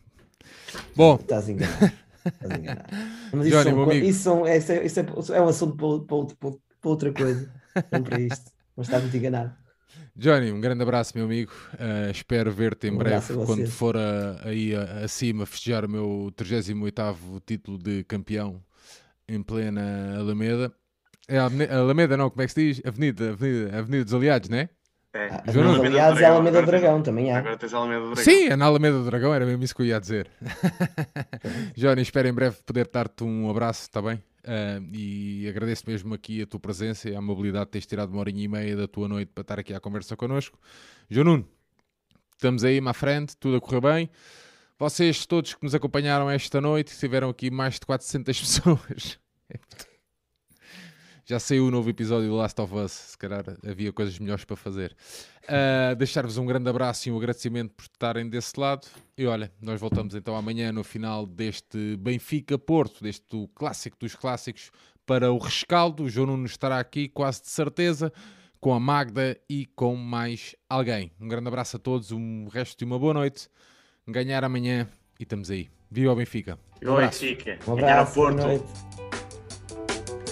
Bom. 0.94 1.16
Estás 1.16 1.48
enganado. 1.48 1.92
Estás 2.24 2.60
enganado. 2.60 2.88
Mas 3.34 3.46
isso, 3.48 3.64
Johnny, 3.64 3.70
são, 3.72 3.92
isso, 3.92 4.20
são, 4.20 4.46
isso, 4.46 4.70
é, 4.70 4.86
isso 4.86 5.00
é, 5.00 5.38
é 5.38 5.42
um 5.42 5.48
assunto 5.48 6.06
para, 6.06 6.24
para, 6.38 6.56
para 6.80 6.90
outra 6.90 7.12
coisa, 7.12 7.52
não 7.90 8.04
para 8.04 8.20
isto. 8.20 8.53
Mas 8.76 8.86
estás 8.86 9.02
muito 9.02 9.16
enganado. 9.16 9.54
Johnny, 10.16 10.52
um 10.52 10.60
grande 10.60 10.82
abraço, 10.82 11.12
meu 11.14 11.24
amigo. 11.24 11.52
Uh, 11.74 12.10
espero 12.10 12.50
ver-te 12.52 12.88
em 12.88 12.92
um 12.92 12.98
breve, 12.98 13.34
quando 13.46 13.66
for 13.68 13.96
a, 13.96 14.40
aí 14.44 14.74
acima 15.02 15.46
festejar 15.46 15.84
o 15.84 15.88
meu 15.88 16.32
38 16.36 17.40
título 17.46 17.78
de 17.78 18.04
campeão 18.04 18.62
em 19.28 19.42
plena 19.42 20.16
Alameda. 20.18 20.72
É 21.26 21.38
Alameda, 21.38 22.16
não, 22.16 22.28
como 22.28 22.42
é 22.42 22.46
que 22.46 22.52
se 22.52 22.74
diz? 22.74 22.86
Avenida, 22.86 23.30
Avenida, 23.30 23.78
Avenida 23.78 24.04
dos 24.04 24.14
Aliados, 24.14 24.48
não 24.48 24.58
é? 24.58 24.68
É. 25.14 25.28
Ah, 25.30 25.42
Avenida 25.46 25.72
dos 25.72 25.84
Aliados 25.84 26.20
é 26.20 26.24
Alameda 26.26 26.60
do 26.60 26.66
Dragão, 26.66 27.02
também 27.02 27.32
há. 27.32 27.38
Agora 27.38 27.56
tens 27.56 27.72
Alameda 27.72 28.00
do 28.00 28.14
Dragão. 28.14 28.24
Sim, 28.24 28.46
é 28.48 28.56
na 28.56 28.64
Alameda 28.66 28.98
do 28.98 29.04
Dragão, 29.04 29.34
era 29.34 29.46
mesmo 29.46 29.64
isso 29.64 29.74
que 29.74 29.82
eu 29.82 29.86
ia 29.86 30.00
dizer. 30.00 30.28
Johnny, 31.76 32.02
espero 32.02 32.28
em 32.28 32.32
breve 32.32 32.56
poder 32.66 32.88
dar-te 32.92 33.24
um 33.24 33.48
abraço, 33.48 33.82
está 33.82 34.02
bem? 34.02 34.22
Uh, 34.44 34.94
e 34.94 35.48
agradeço 35.48 35.84
mesmo 35.86 36.12
aqui 36.12 36.42
a 36.42 36.46
tua 36.46 36.60
presença 36.60 37.08
e 37.08 37.14
a 37.14 37.18
amabilidade 37.18 37.64
de 37.64 37.70
teres 37.70 37.86
tirado 37.86 38.10
uma 38.10 38.20
horinha 38.20 38.44
e 38.44 38.48
meia 38.48 38.76
da 38.76 38.86
tua 38.86 39.08
noite 39.08 39.30
para 39.34 39.40
estar 39.40 39.58
aqui 39.58 39.72
à 39.72 39.80
conversa 39.80 40.14
connosco. 40.16 40.58
João 41.08 41.24
Nuno, 41.24 41.48
estamos 42.32 42.62
aí 42.62 42.78
à 42.78 42.92
frente, 42.92 43.34
tudo 43.38 43.56
a 43.56 43.60
correr 43.60 43.80
bem. 43.80 44.10
Vocês 44.78 45.24
todos 45.24 45.54
que 45.54 45.62
nos 45.62 45.74
acompanharam 45.74 46.28
esta 46.28 46.60
noite, 46.60 46.94
tiveram 46.98 47.30
aqui 47.30 47.50
mais 47.50 47.74
de 47.74 47.86
400 47.86 48.38
pessoas. 48.38 49.18
Já 51.26 51.40
saiu 51.40 51.66
o 51.66 51.70
novo 51.70 51.88
episódio 51.88 52.28
do 52.28 52.36
Last 52.36 52.60
of 52.60 52.74
Us, 52.74 52.92
se 52.92 53.18
calhar 53.18 53.42
havia 53.66 53.90
coisas 53.92 54.18
melhores 54.18 54.44
para 54.44 54.56
fazer. 54.56 54.94
Uh, 55.44 55.96
Deixar-vos 55.96 56.36
um 56.36 56.44
grande 56.44 56.68
abraço 56.68 57.08
e 57.08 57.12
um 57.12 57.16
agradecimento 57.16 57.72
por 57.72 57.84
estarem 57.84 58.28
desse 58.28 58.60
lado. 58.60 58.86
E 59.16 59.24
olha, 59.26 59.50
nós 59.60 59.80
voltamos 59.80 60.14
então 60.14 60.36
amanhã 60.36 60.70
no 60.70 60.84
final 60.84 61.24
deste 61.24 61.96
Benfica-Porto, 61.96 63.02
deste 63.02 63.48
clássico 63.54 63.96
dos 63.98 64.14
clássicos, 64.14 64.70
para 65.06 65.32
o 65.32 65.38
rescaldo. 65.38 66.04
O 66.04 66.10
João 66.10 66.26
Nuno 66.26 66.44
estará 66.44 66.78
aqui, 66.78 67.08
quase 67.08 67.40
de 67.40 67.48
certeza, 67.48 68.12
com 68.60 68.74
a 68.74 68.80
Magda 68.80 69.38
e 69.48 69.64
com 69.74 69.96
mais 69.96 70.54
alguém. 70.68 71.10
Um 71.18 71.26
grande 71.26 71.48
abraço 71.48 71.76
a 71.78 71.80
todos, 71.80 72.12
um 72.12 72.48
resto 72.48 72.78
de 72.78 72.84
uma 72.84 72.98
boa 72.98 73.14
noite. 73.14 73.48
Ganhar 74.06 74.44
amanhã 74.44 74.86
e 75.18 75.22
estamos 75.22 75.50
aí. 75.50 75.70
Viva 75.90 76.12
o 76.12 76.16
Benfica! 76.16 76.58
Um 76.82 76.96
Benfica! 76.96 77.58
Um 77.66 77.76
Ganhar 77.76 78.00
abraço, 78.00 78.14
boa 78.14 78.30
Porto! 78.30 78.46
noite. 78.46 78.94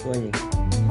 Sonhem. 0.03 0.82